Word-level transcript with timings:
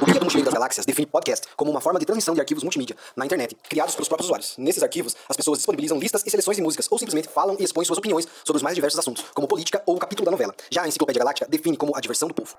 O 0.00 0.04
Guia 0.04 0.20
do 0.20 0.24
Mochileiro 0.24 0.44
das 0.44 0.54
Galáxias 0.54 0.86
define 0.86 1.06
podcast 1.06 1.48
como 1.56 1.72
uma 1.72 1.80
forma 1.80 1.98
de 1.98 2.06
transmissão 2.06 2.34
de 2.34 2.40
arquivos 2.40 2.62
multimídia 2.62 2.94
na 3.16 3.26
internet, 3.26 3.56
criados 3.68 3.96
pelos 3.96 4.06
próprios 4.06 4.26
usuários. 4.26 4.54
Nesses 4.58 4.82
arquivos, 4.82 5.16
as 5.28 5.36
pessoas 5.36 5.58
disponibilizam 5.58 5.98
listas 5.98 6.22
e 6.24 6.30
seleções 6.30 6.56
de 6.56 6.62
músicas, 6.62 6.86
ou 6.88 6.98
simplesmente 6.98 7.28
falam 7.28 7.56
e 7.58 7.64
expõem 7.64 7.84
suas 7.84 7.98
opiniões 7.98 8.28
sobre 8.44 8.58
os 8.58 8.62
mais 8.62 8.76
diversos 8.76 9.00
assuntos, 9.00 9.24
como 9.34 9.48
política 9.48 9.82
ou 9.86 9.96
o 9.96 9.98
capítulo 9.98 10.24
da 10.24 10.30
novela. 10.30 10.54
Já 10.70 10.82
a 10.82 10.88
Enciclopédia 10.88 11.18
Galáctica 11.18 11.48
define 11.50 11.76
como 11.76 11.96
a 11.96 12.00
diversão 12.00 12.28
do 12.28 12.34
povo. 12.34 12.54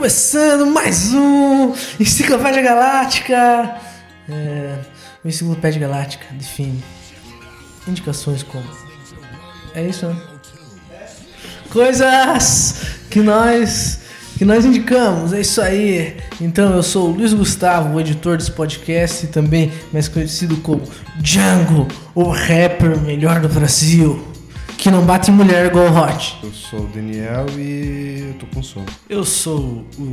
Começando 0.00 0.64
mais 0.64 1.12
um 1.12 1.74
Enciclopédia 2.00 2.62
Galáctica. 2.62 3.76
É, 4.30 4.78
o 5.22 5.28
Enciclopédia 5.28 5.78
Galáctica 5.78 6.24
define 6.32 6.82
indicações 7.86 8.42
como. 8.42 8.64
É 9.74 9.86
isso, 9.86 10.06
né? 10.06 10.16
Coisas 11.68 12.96
que 13.10 13.20
nós 13.20 14.00
que 14.38 14.44
nós 14.46 14.64
indicamos, 14.64 15.34
é 15.34 15.42
isso 15.42 15.60
aí. 15.60 16.16
Então 16.40 16.74
eu 16.74 16.82
sou 16.82 17.10
o 17.10 17.12
Luiz 17.12 17.34
Gustavo, 17.34 17.94
o 17.94 18.00
editor 18.00 18.38
desse 18.38 18.52
podcast, 18.52 19.26
também 19.26 19.70
mais 19.92 20.08
conhecido 20.08 20.56
como 20.62 20.82
Django, 21.18 21.86
o 22.14 22.22
rapper 22.22 22.98
melhor 23.02 23.40
do 23.40 23.50
Brasil, 23.50 24.29
que 24.80 24.90
não 24.90 25.04
bate 25.04 25.30
em 25.30 25.34
mulher 25.34 25.66
igual 25.66 25.92
o 25.92 25.94
Hot. 25.94 26.38
Eu 26.42 26.52
sou 26.54 26.80
o 26.80 26.86
Daniel 26.86 27.44
e 27.58 28.30
eu 28.30 28.34
tô 28.38 28.46
com 28.46 28.62
sono. 28.62 28.86
Eu 29.10 29.26
sou 29.26 29.84
o 29.98 30.12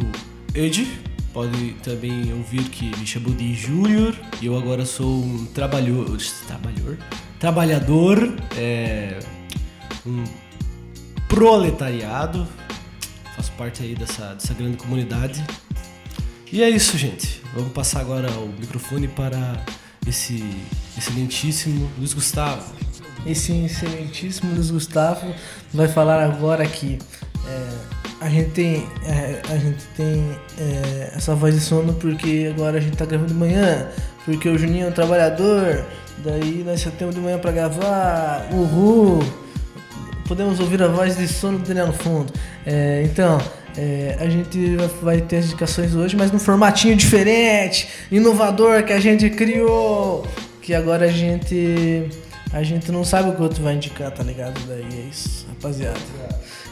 Ed, 0.54 0.86
pode 1.34 1.72
também 1.76 2.34
ouvir 2.34 2.64
que 2.66 2.94
me 2.98 3.08
chamou 3.08 3.34
de 3.34 3.54
Júnior 3.56 4.14
e 4.42 4.46
eu 4.46 4.58
agora 4.58 4.86
sou 4.86 5.24
um 5.24 5.46
trabalhador, 5.46 6.18
trabalhador, 6.46 6.98
trabalhador, 7.40 8.36
é, 8.58 9.18
um 10.06 10.26
proletariado, 11.30 12.46
faço 13.38 13.54
parte 13.54 13.84
aí 13.84 13.96
dessa, 13.96 14.34
dessa 14.34 14.54
grande 14.54 14.76
comunidade. 14.76 15.42
E 16.52 16.62
é 16.62 16.70
isso, 16.70 16.98
gente. 16.98 17.42
Vamos 17.54 17.72
passar 17.72 18.02
agora 18.02 18.30
o 18.32 18.50
microfone 18.60 19.08
para 19.08 19.64
esse 20.06 20.44
excelentíssimo 20.98 21.90
Luiz 21.98 22.14
Gustavo. 22.14 22.87
Esse 23.28 23.52
excelentíssimo 23.66 24.54
Luiz 24.54 24.72
Gustavo 24.72 25.34
vai 25.74 25.88
falar 25.88 26.24
agora 26.24 26.66
que 26.66 26.98
é, 27.48 27.98
a 28.22 28.30
gente 28.30 28.50
tem, 28.52 28.88
é, 29.06 29.42
a 29.50 29.58
gente 29.58 29.84
tem 29.96 30.38
é, 30.60 31.12
essa 31.16 31.36
voz 31.36 31.54
de 31.54 31.62
sono 31.62 31.94
porque 31.94 32.52
agora 32.54 32.78
a 32.78 32.82
gente 32.82 32.96
tá 32.98 33.06
gravando 33.06 33.34
de 33.34 33.38
manhã, 33.38 33.88
porque 34.26 34.48
o 34.50 34.58
Juninho 34.58 34.88
é 34.88 34.90
um 34.90 34.94
trabalhador, 34.94 35.86
daí 36.24 36.64
nós 36.66 36.82
só 36.82 36.90
temos 36.90 37.14
de 37.14 37.22
manhã 37.22 37.38
pra 37.38 37.52
gravar, 37.52 38.48
uhul, 38.52 39.24
podemos 40.28 40.60
ouvir 40.60 40.82
a 40.82 40.88
voz 40.88 41.18
de 41.18 41.28
sono 41.28 41.60
Daniel 41.60 41.88
no 41.88 41.94
fundo. 41.94 42.34
É, 42.66 43.04
então, 43.06 43.40
é, 43.78 44.18
a 44.20 44.28
gente 44.28 44.76
vai 45.02 45.22
ter 45.22 45.38
as 45.38 45.46
indicações 45.46 45.94
hoje, 45.94 46.16
mas 46.16 46.32
num 46.32 46.40
formatinho 46.40 46.96
diferente, 46.96 47.88
inovador 48.12 48.84
que 48.84 48.94
a 48.94 49.00
gente 49.00 49.30
criou, 49.30 50.26
que 50.62 50.74
agora 50.74 51.06
a 51.06 51.12
gente 51.12 52.10
a 52.52 52.64
gente 52.64 52.92
não 52.92 53.04
sabe 53.04 53.30
o 53.30 53.34
que 53.34 53.42
o 53.42 53.44
outro 53.44 53.64
vai 53.64 53.76
indicar, 53.76 54.12
tá 54.12 54.24
ligado? 54.24 54.60
Daí 54.68 54.84
é 54.84 55.10
isso, 55.10 55.46
rapaziada. 55.50 56.00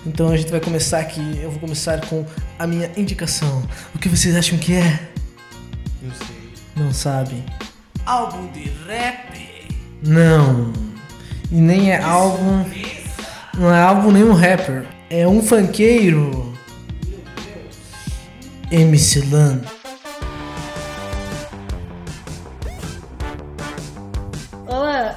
Então 0.06 0.30
a 0.30 0.38
gente 0.38 0.52
vai 0.52 0.60
começar 0.60 1.00
aqui, 1.00 1.40
eu 1.42 1.50
vou 1.50 1.60
começar 1.60 2.00
com 2.08 2.26
a 2.58 2.68
minha 2.68 2.92
indicação. 2.96 3.64
O 3.94 4.00
que 4.00 4.08
vocês 4.08 4.36
acham 4.36 4.58
que 4.58 4.74
é? 4.74 5.10
Não 6.02 6.14
sei. 6.14 6.46
Não 6.76 6.94
sabem? 6.94 7.44
Álbum 8.06 8.52
de 8.52 8.70
rap. 8.88 9.68
Não. 10.04 10.74
E 11.52 11.56
nem 11.56 11.92
é 11.92 12.02
álbum. 12.02 12.66
Não 13.58 13.74
é 13.74 13.82
álbum 13.82 14.12
nem 14.12 14.24
um 14.24 14.34
rapper. 14.34 14.86
É 15.10 15.28
um 15.28 15.42
funkeiro. 15.42 16.54
MC 18.72 19.22
Lan. 19.32 19.62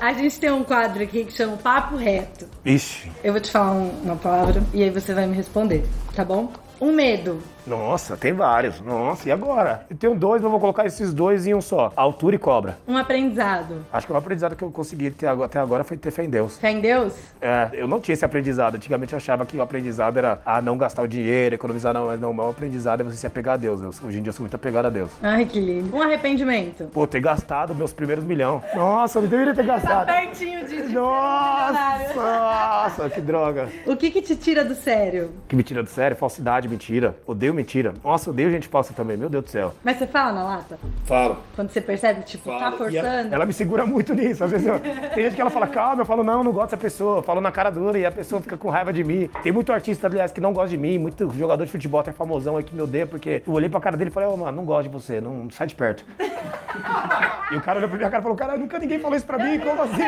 A 0.00 0.12
gente 0.12 0.38
tem 0.38 0.50
um 0.50 0.64
quadro 0.64 1.03
aqui 1.03 1.25
que 1.25 1.32
chama 1.32 1.56
Papo 1.56 1.97
Reto. 1.97 2.47
Ixi, 2.64 3.10
Eu 3.22 3.32
vou 3.32 3.41
te 3.41 3.50
falar 3.50 3.72
um- 3.72 4.00
uma 4.04 4.16
palavra 4.16 4.62
e 4.72 4.82
aí 4.82 4.91
você 4.91 5.12
vai 5.14 5.26
me 5.26 5.36
responder, 5.36 5.84
tá 6.14 6.25
bom? 6.25 6.53
Um 6.81 6.92
medo. 6.92 7.42
Nossa, 7.69 8.17
tem 8.17 8.33
vários. 8.33 8.81
Nossa, 8.81 9.29
e 9.29 9.33
agora? 9.33 9.87
Eu 9.91 9.97
tenho 9.97 10.15
dois, 10.15 10.41
mas 10.43 10.51
vou 10.51 10.61
colocar 10.61 10.87
esses 10.87 11.12
dois 11.12 11.47
em 11.47 11.55
um 11.55 11.61
só. 11.61 11.93
Altura 11.97 12.37
e 12.37 12.39
cobra. 12.39 12.79
Um 12.87 12.97
aprendizado. 12.97 13.84
Acho 13.93 14.06
que 14.06 14.12
o 14.12 14.17
aprendizado 14.17 14.56
que 14.56 14.62
eu 14.62 14.71
consegui 14.71 15.11
ter 15.11 15.27
até 15.29 15.59
agora 15.59 15.84
foi 15.84 15.97
ter 15.97 16.11
fé 16.11 16.25
em 16.25 16.31
Deus. 16.31 16.59
Fé 16.59 16.71
em 16.71 16.81
Deus? 16.81 17.15
É, 17.41 17.69
eu 17.73 17.87
não 17.87 18.01
tinha 18.01 18.15
esse 18.15 18.25
aprendizado. 18.25 18.75
Antigamente 18.77 19.12
eu 19.12 19.17
achava 19.19 19.45
que 19.47 19.57
o 19.57 19.62
aprendizado 19.62 20.17
era 20.19 20.41
ah, 20.45 20.61
não 20.62 20.77
gastar 20.78 21.03
o 21.03 21.09
dinheiro, 21.09 21.55
economizar, 21.55 21.93
não, 21.95 22.07
mas 22.07 22.21
não. 22.21 22.34
O 22.34 22.51
aprendizado 22.51 23.01
é 23.01 23.05
você 23.05 23.17
se 23.17 23.27
apegar 23.27 23.55
a 23.55 23.57
Deus. 23.57 23.81
Eu- 23.83 23.89
hoje 24.09 24.19
em 24.19 24.23
dia 24.23 24.31
eu 24.31 24.33
sou 24.34 24.43
muito 24.45 24.55
apegado 24.57 24.87
a 24.87 24.91
Deus. 24.91 25.11
Ai, 25.23 25.45
que 25.45 25.61
lindo. 25.61 25.95
Um 25.97 26.03
arrependimento. 26.03 26.84
Pô, 26.93 27.07
ter 27.07 27.21
gastado 27.21 27.75
meus 27.75 27.93
primeiros 27.93 28.25
milhão. 28.25 28.62
Nossa, 28.75 29.19
eu 29.19 29.23
não 29.23 29.28
deveria 29.28 29.55
ter 29.55 29.65
gastado. 29.65 30.07
Pertinho 30.07 30.67
de, 30.67 30.83
de 30.87 30.93
Nossa, 30.95 31.99
nossa, 32.15 33.11
que 33.11 33.21
droga. 33.21 33.69
O 33.87 33.97
que 33.97 34.11
que 34.11 34.23
te 34.23 34.37
tira 34.37 34.65
do 34.65 34.75
sério? 34.75 35.31
Que 35.49 35.55
me 35.57 35.62
tira 35.62 35.83
do 35.83 35.89
sério, 35.89 36.17
falsidade, 36.17 36.69
mentira. 36.69 37.17
Odeio 37.27 37.53
mentira. 37.59 37.95
Nossa, 38.05 38.31
odeio 38.31 38.51
gente 38.51 38.69
falsa 38.69 38.93
também, 38.95 39.17
meu 39.17 39.29
Deus 39.29 39.45
do 39.45 39.51
céu. 39.51 39.75
Mas 39.85 39.99
você 39.99 40.07
fala 40.07 40.33
na 40.33 40.45
lata? 40.45 40.79
Falo. 41.05 41.39
Quando 41.55 41.71
você 41.71 41.81
percebe 41.81 42.23
tipo, 42.23 42.49
tá 42.51 42.57
E 42.59 42.63
ela, 42.63 42.73
forçando? 42.77 43.35
ela 43.35 43.47
me 43.47 43.53
segura 43.53 43.85
muito 43.85 44.15
nisso. 44.15 44.45
Às 44.45 44.51
vezes 44.51 44.67
eu- 44.67 44.79
tem 44.81 45.25
gente 45.25 45.35
que 45.35 45.41
ela 45.41 45.51
fala, 45.51 45.67
calma, 45.67 46.03
eu 46.03 46.07
falo, 46.07 46.23
não, 46.25 46.43
não 46.45 46.53
gosto 46.53 46.71
dessa 46.71 46.77
pessoa. 46.77 47.19
Eu 47.19 47.23
falo 47.23 47.41
na 47.41 47.51
cara 47.53 47.71
dura 47.71 47.99
e 47.99 48.07
a 48.07 48.11
pessoa 48.13 48.41
fica 48.41 48.57
com 48.57 48.71
raiva 48.71 48.93
de 48.93 49.03
mim. 49.05 49.29
Tem 49.43 49.53
muito 49.53 49.73
artista, 49.73 50.07
aliás, 50.07 50.33
que 50.33 50.41
não 50.41 50.53
gosta 50.53 50.71
de 50.71 50.79
mim, 50.79 50.99
muito 50.99 51.31
jogador 51.37 51.65
de 51.65 51.71
futebol 51.71 52.01
até 52.01 52.13
famosão 52.13 52.57
aí 52.57 52.63
que 52.65 52.75
me 52.75 52.81
odeia, 52.83 53.07
porque 53.07 53.43
eu 53.47 53.53
olhei 53.53 53.69
pra 53.69 53.81
cara 53.81 53.97
dele 53.97 54.11
e 54.11 54.13
falei, 54.13 54.29
ô, 54.29 54.37
mano, 54.37 54.57
não 54.57 54.65
gosto 54.65 54.85
de 54.85 54.89
você, 54.91 55.21
não 55.21 55.51
sai 55.51 55.67
de 55.67 55.75
perto. 55.75 56.05
e 57.53 57.57
o 57.57 57.61
cara 57.61 57.79
olhou 57.79 57.89
pra 57.89 57.99
minha 57.99 58.11
cara 58.11 58.21
e 58.21 58.23
falou, 58.23 58.37
cara, 58.37 58.57
nunca 58.57 58.79
ninguém 58.79 58.99
falou 59.01 59.17
isso 59.17 59.27
pra 59.27 59.39
mim, 59.39 59.59
como 59.59 59.83
assim? 59.83 60.03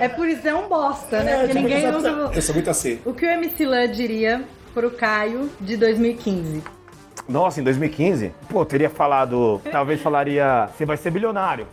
É 0.00 0.08
por 0.08 0.28
isso 0.28 0.46
é 0.46 0.54
um 0.54 0.68
bosta, 0.68 1.22
né? 1.22 1.38
Porque 1.38 1.54
ninguém 1.54 1.90
nunca... 1.90 2.08
Eu 2.34 2.42
sou 2.42 2.54
muito 2.54 2.70
assim. 2.70 3.00
O 3.04 3.12
que 3.12 3.24
o 3.26 3.28
MC 3.28 3.64
Lan 3.66 3.88
diria 3.90 4.42
pro 4.78 4.92
Caio 4.92 5.50
de 5.60 5.76
2015? 5.76 6.62
Nossa, 7.28 7.60
em 7.60 7.64
2015, 7.64 8.32
pô, 8.48 8.60
eu 8.60 8.64
teria 8.64 8.88
falado, 8.88 9.60
talvez 9.72 10.00
falaria, 10.00 10.68
você 10.68 10.86
vai 10.86 10.96
ser 10.96 11.10
bilionário. 11.10 11.66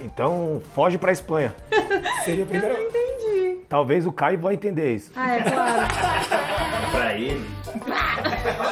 Então, 0.00 0.60
foge 0.74 0.98
pra 0.98 1.12
Espanha. 1.12 1.54
Seria 2.24 2.42
a 2.42 2.46
primeira. 2.48 2.76
Entendi. 2.82 3.60
Talvez 3.68 4.04
o 4.04 4.10
Caio 4.10 4.40
vai 4.40 4.54
entender 4.54 4.96
isso. 4.96 5.12
Ah, 5.14 5.36
é 5.36 5.42
claro. 5.42 5.86
Pra 6.90 7.14
ele. 7.14 7.46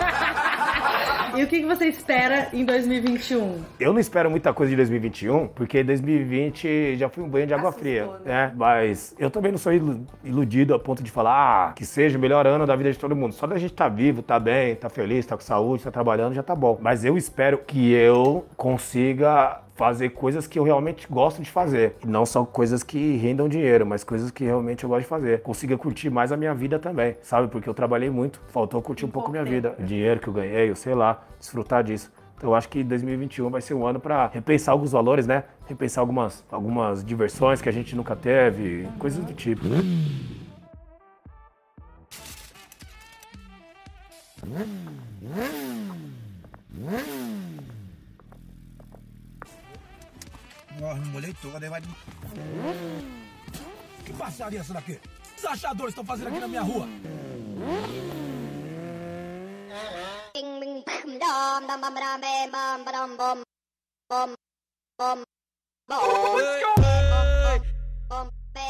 E 1.39 1.45
o 1.45 1.47
que 1.47 1.61
que 1.61 1.67
você 1.67 1.87
espera 1.87 2.49
em 2.53 2.65
2021? 2.65 3.61
Eu 3.79 3.93
não 3.93 4.01
espero 4.01 4.29
muita 4.29 4.53
coisa 4.53 4.71
de 4.71 4.77
2021, 4.77 5.47
porque 5.47 5.85
2020 5.85 6.97
já 6.97 7.09
foi 7.09 7.23
um 7.23 7.29
banho 7.29 7.47
de 7.47 7.55
água 7.55 7.71
fria, 7.71 8.07
Assustou, 8.07 8.27
né? 8.27 8.53
Mas 8.57 9.15
eu 9.17 9.31
também 9.31 9.53
não 9.53 9.59
sou 9.59 9.73
ilu- 9.73 10.05
iludido 10.25 10.75
a 10.75 10.81
ponto 10.81 11.01
de 11.01 11.13
falar 11.13 11.69
ah, 11.69 11.73
que 11.75 11.87
seja 11.87 12.19
o 12.19 12.21
melhor 12.21 12.45
ano 12.45 12.67
da 12.67 12.75
vida 12.75 12.91
de 12.91 12.99
todo 12.99 13.15
mundo. 13.15 13.35
Só 13.35 13.47
da 13.47 13.57
gente 13.57 13.73
tá 13.73 13.89
vivo, 13.89 14.21
tá 14.21 14.37
bem, 14.41 14.75
tá 14.75 14.89
feliz, 14.89 15.25
tá 15.27 15.37
com 15.37 15.43
saúde, 15.45 15.85
tá 15.85 15.93
trabalhando, 15.93 16.35
já 16.35 16.43
tá 16.43 16.57
bom. 16.57 16.77
Mas 16.81 17.05
eu 17.05 17.17
espero 17.17 17.59
que 17.59 17.93
eu 17.93 18.45
consiga 18.57 19.61
fazer 19.79 20.09
coisas 20.11 20.49
que 20.49 20.59
eu 20.59 20.65
realmente 20.65 21.07
gosto 21.09 21.41
de 21.41 21.49
fazer. 21.49 21.95
E 22.03 22.07
não 22.07 22.27
só 22.27 22.45
coisas 22.45 22.83
que 22.83 23.17
rendam 23.17 23.49
dinheiro, 23.49 23.87
mas 23.87 24.03
coisas 24.03 24.29
que 24.33 24.45
realmente 24.45 24.83
eu 24.83 24.91
gosto 24.91 25.03
de 25.03 25.09
fazer. 25.09 25.41
Consiga 25.41 25.79
curtir 25.79 26.11
mais 26.11 26.33
a 26.33 26.37
minha 26.37 26.53
vida 26.53 26.81
também, 26.81 27.17
sabe? 27.23 27.47
Porque 27.47 27.69
eu 27.69 27.75
trabalhei 27.75 28.11
muito, 28.11 28.41
faltou 28.49 28.83
curtir 28.83 29.05
um 29.05 29.09
pouco 29.09 29.29
a 29.29 29.31
minha 29.31 29.45
vida. 29.45 29.77
O 29.79 29.83
dinheiro 29.85 30.19
que 30.19 30.27
eu 30.27 30.33
ganhei, 30.33 30.69
eu 30.69 30.75
sei 30.75 30.97
lá, 30.97 31.23
desfrutar 31.39 31.85
disso. 31.85 32.13
Então 32.37 32.51
eu 32.51 32.55
acho 32.57 32.69
que 32.69 32.83
2021 32.83 33.49
vai 33.51 33.61
ser 33.61 33.75
um 33.75 33.87
ano 33.87 34.01
para 34.01 34.27
repensar 34.27 34.73
alguns 34.73 34.91
valores, 34.91 35.29
né? 35.29 35.45
Repensar 35.67 36.01
algumas, 36.01 36.45
algumas 36.51 37.05
diversões 37.05 37.63
que 37.63 37.69
a 37.69 37.73
gente 37.73 37.95
nunca 37.95 38.17
teve, 38.17 38.89
coisas 38.99 39.25
do 39.25 39.33
tipo. 39.33 39.63
morre, 50.79 51.01
me 51.01 51.09
molhei 51.09 51.35
toda, 51.35 51.59
aí 51.59 51.69
vai. 51.69 51.83
Que 54.05 54.13
passaria 54.15 54.61
essa 54.61 54.73
daqui? 54.73 54.97
Que 54.97 55.39
os 55.39 55.45
achadores 55.45 55.91
estão 55.91 56.05
fazendo 56.05 56.29
aqui 56.29 56.41
na 56.41 56.49
minha 56.49 56.63
rua? 56.63 56.89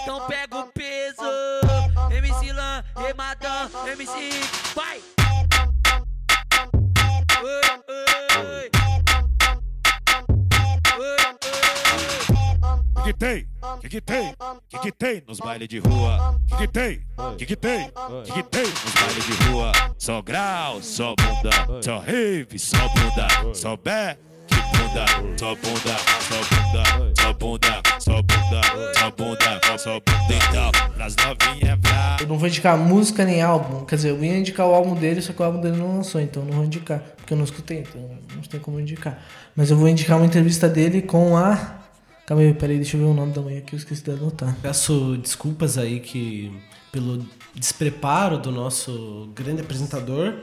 Então 0.03 0.27
pega 0.27 0.59
o 0.59 0.67
peso 0.73 1.23
MC 2.11 2.53
Lan, 2.53 2.85
Remadão, 2.97 3.71
MC 3.87 4.13
Vai! 4.75 5.03
Oi, 7.41 8.71
oi. 8.71 8.78
Que 13.09 13.15
tem? 13.15 13.47
Que, 13.81 13.89
que 13.89 14.01
tem? 14.01 14.35
Que, 14.69 14.79
que 14.79 14.93
tem 14.93 15.23
nos 15.27 15.39
bailes 15.39 15.69
de 15.69 15.79
rua? 15.79 16.39
Que, 16.47 16.57
que 16.57 16.69
tem? 16.69 17.01
Que, 17.39 17.47
que 17.47 17.57
tem? 17.57 17.91
Que, 18.25 18.33
que 18.33 18.43
tem 18.43 18.63
nos 18.65 18.95
bailes 18.95 19.25
de 19.25 19.49
rua? 19.49 19.73
Só 19.97 20.21
grau, 20.21 20.83
só 20.83 21.15
bunda, 21.15 21.83
só 21.83 21.99
rave, 21.99 22.59
só 22.59 22.77
bunda, 22.89 23.55
só 23.55 23.77
back, 23.77 24.21
bunda, 24.49 25.07
só 25.39 25.55
bunda, 25.55 25.97
só 26.29 26.43
bunda, 26.45 27.15
só 27.19 27.33
bunda, 27.33 27.83
só 27.99 28.23
bunda, 28.23 28.61
só 28.95 29.11
bunda, 29.11 29.79
só 29.79 30.01
bunda. 30.01 30.35
Então, 30.51 30.71
pras 30.95 31.17
novinhas 31.17 31.79
pra. 31.81 32.17
Eu 32.21 32.27
não 32.27 32.39
vou 32.39 32.49
indicar 32.49 32.77
música 32.77 33.25
nem 33.25 33.41
álbum. 33.41 33.87
Quer 33.87 33.97
dizer, 33.97 34.11
eu 34.11 34.23
ia 34.23 34.37
indicar 34.37 34.67
o 34.67 34.75
álbum 34.75 34.95
dele, 34.95 35.23
só 35.23 35.33
que 35.33 35.41
o 35.41 35.45
álbum 35.45 35.61
dele 35.63 35.79
não 35.79 35.97
lançou, 35.97 36.21
então 36.21 36.45
não 36.45 36.53
vou 36.53 36.65
indicar. 36.65 37.01
Porque 37.17 37.33
eu 37.33 37.39
não 37.39 37.45
escutei, 37.45 37.81
então 37.81 38.19
não 38.35 38.43
tem 38.43 38.61
como 38.61 38.79
indicar. 38.79 39.19
Mas 39.57 39.71
eu 39.71 39.79
vou 39.79 39.89
indicar 39.89 40.19
uma 40.19 40.27
entrevista 40.27 40.69
dele 40.69 41.01
com 41.01 41.37
a. 41.37 41.78
Calma 42.29 42.43
aí, 42.43 42.53
peraí, 42.53 42.77
deixa 42.77 42.95
eu 42.95 43.01
ver 43.01 43.07
o 43.07 43.15
nome 43.15 43.33
da 43.33 43.41
mulher 43.41 43.61
aqui, 43.61 43.73
eu 43.73 43.79
esqueci 43.79 44.05
de 44.05 44.11
anotar. 44.11 44.55
Peço 44.61 45.17
desculpas 45.17 45.79
aí 45.79 45.99
que 45.99 46.53
pelo 46.93 47.27
despreparo 47.55 48.37
do 48.37 48.53
nosso 48.53 49.31
grande 49.35 49.63
apresentador. 49.63 50.35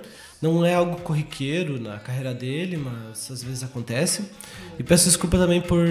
Não 0.41 0.65
é 0.65 0.73
algo 0.73 0.99
corriqueiro 1.01 1.79
na 1.79 1.99
carreira 1.99 2.33
dele, 2.33 2.75
mas 2.75 3.29
às 3.29 3.43
vezes 3.43 3.61
acontece. 3.61 4.31
E 4.79 4.83
peço 4.83 5.05
desculpa 5.05 5.37
também 5.37 5.61
por 5.61 5.85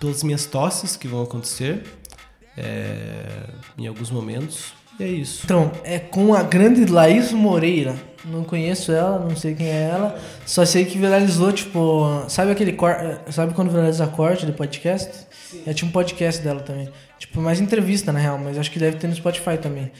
pelas 0.00 0.22
minhas 0.22 0.46
tosses 0.46 0.96
que 0.96 1.06
vão 1.06 1.22
acontecer 1.22 1.84
é, 2.56 3.50
em 3.76 3.86
alguns 3.86 4.10
momentos. 4.10 4.72
E 4.98 5.04
é 5.04 5.06
isso. 5.08 5.42
Então, 5.44 5.70
é 5.84 5.98
com 5.98 6.34
a 6.34 6.42
grande 6.42 6.84
Laís 6.86 7.32
Moreira. 7.32 7.94
Não 8.24 8.42
conheço 8.44 8.90
ela, 8.92 9.18
não 9.20 9.36
sei 9.36 9.54
quem 9.54 9.68
é 9.68 9.88
ela. 9.90 10.18
Só 10.44 10.64
sei 10.64 10.84
que 10.84 10.98
viralizou, 10.98 11.52
tipo. 11.52 12.24
Sabe 12.28 12.50
aquele 12.50 12.72
corte. 12.72 13.32
Sabe 13.32 13.54
quando 13.54 13.70
viraliza 13.70 14.06
corte 14.08 14.44
de 14.44 14.52
podcast? 14.52 15.10
É 15.66 15.72
tipo 15.72 15.88
um 15.88 15.92
podcast 15.92 16.42
dela 16.42 16.60
também. 16.60 16.88
Tipo, 17.18 17.40
mais 17.40 17.60
entrevista, 17.60 18.12
na 18.12 18.18
real, 18.18 18.38
mas 18.38 18.58
acho 18.58 18.70
que 18.70 18.78
deve 18.78 18.96
ter 18.98 19.06
no 19.06 19.14
Spotify 19.14 19.56
também. 19.56 19.90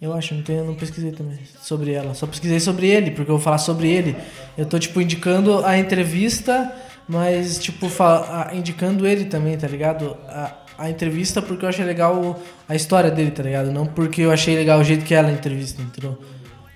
Eu 0.00 0.12
acho, 0.12 0.34
não, 0.34 0.42
tenho, 0.42 0.64
não 0.64 0.74
pesquisei 0.74 1.10
também 1.10 1.38
sobre 1.62 1.92
ela. 1.92 2.12
Só 2.14 2.26
pesquisei 2.26 2.60
sobre 2.60 2.86
ele, 2.88 3.10
porque 3.12 3.30
eu 3.30 3.36
vou 3.36 3.42
falar 3.42 3.58
sobre 3.58 3.88
ele. 3.88 4.14
Eu 4.56 4.66
tô, 4.66 4.78
tipo, 4.78 5.00
indicando 5.00 5.64
a 5.64 5.78
entrevista, 5.78 6.70
mas, 7.08 7.58
tipo, 7.58 7.88
fa- 7.88 8.48
a- 8.50 8.54
indicando 8.54 9.06
ele 9.06 9.24
também, 9.24 9.56
tá 9.56 9.66
ligado? 9.66 10.16
A, 10.28 10.52
a 10.78 10.90
entrevista 10.90 11.40
porque 11.40 11.64
eu 11.64 11.68
achei 11.68 11.84
legal 11.84 12.38
a 12.68 12.74
história 12.74 13.10
dele, 13.10 13.30
tá 13.30 13.42
ligado? 13.42 13.70
Não 13.70 13.86
porque 13.86 14.22
eu 14.22 14.30
achei 14.30 14.54
legal 14.54 14.80
o 14.80 14.84
jeito 14.84 15.04
que 15.04 15.14
ela 15.14 15.30
entrevista, 15.30 15.80
entendeu? 15.80 16.18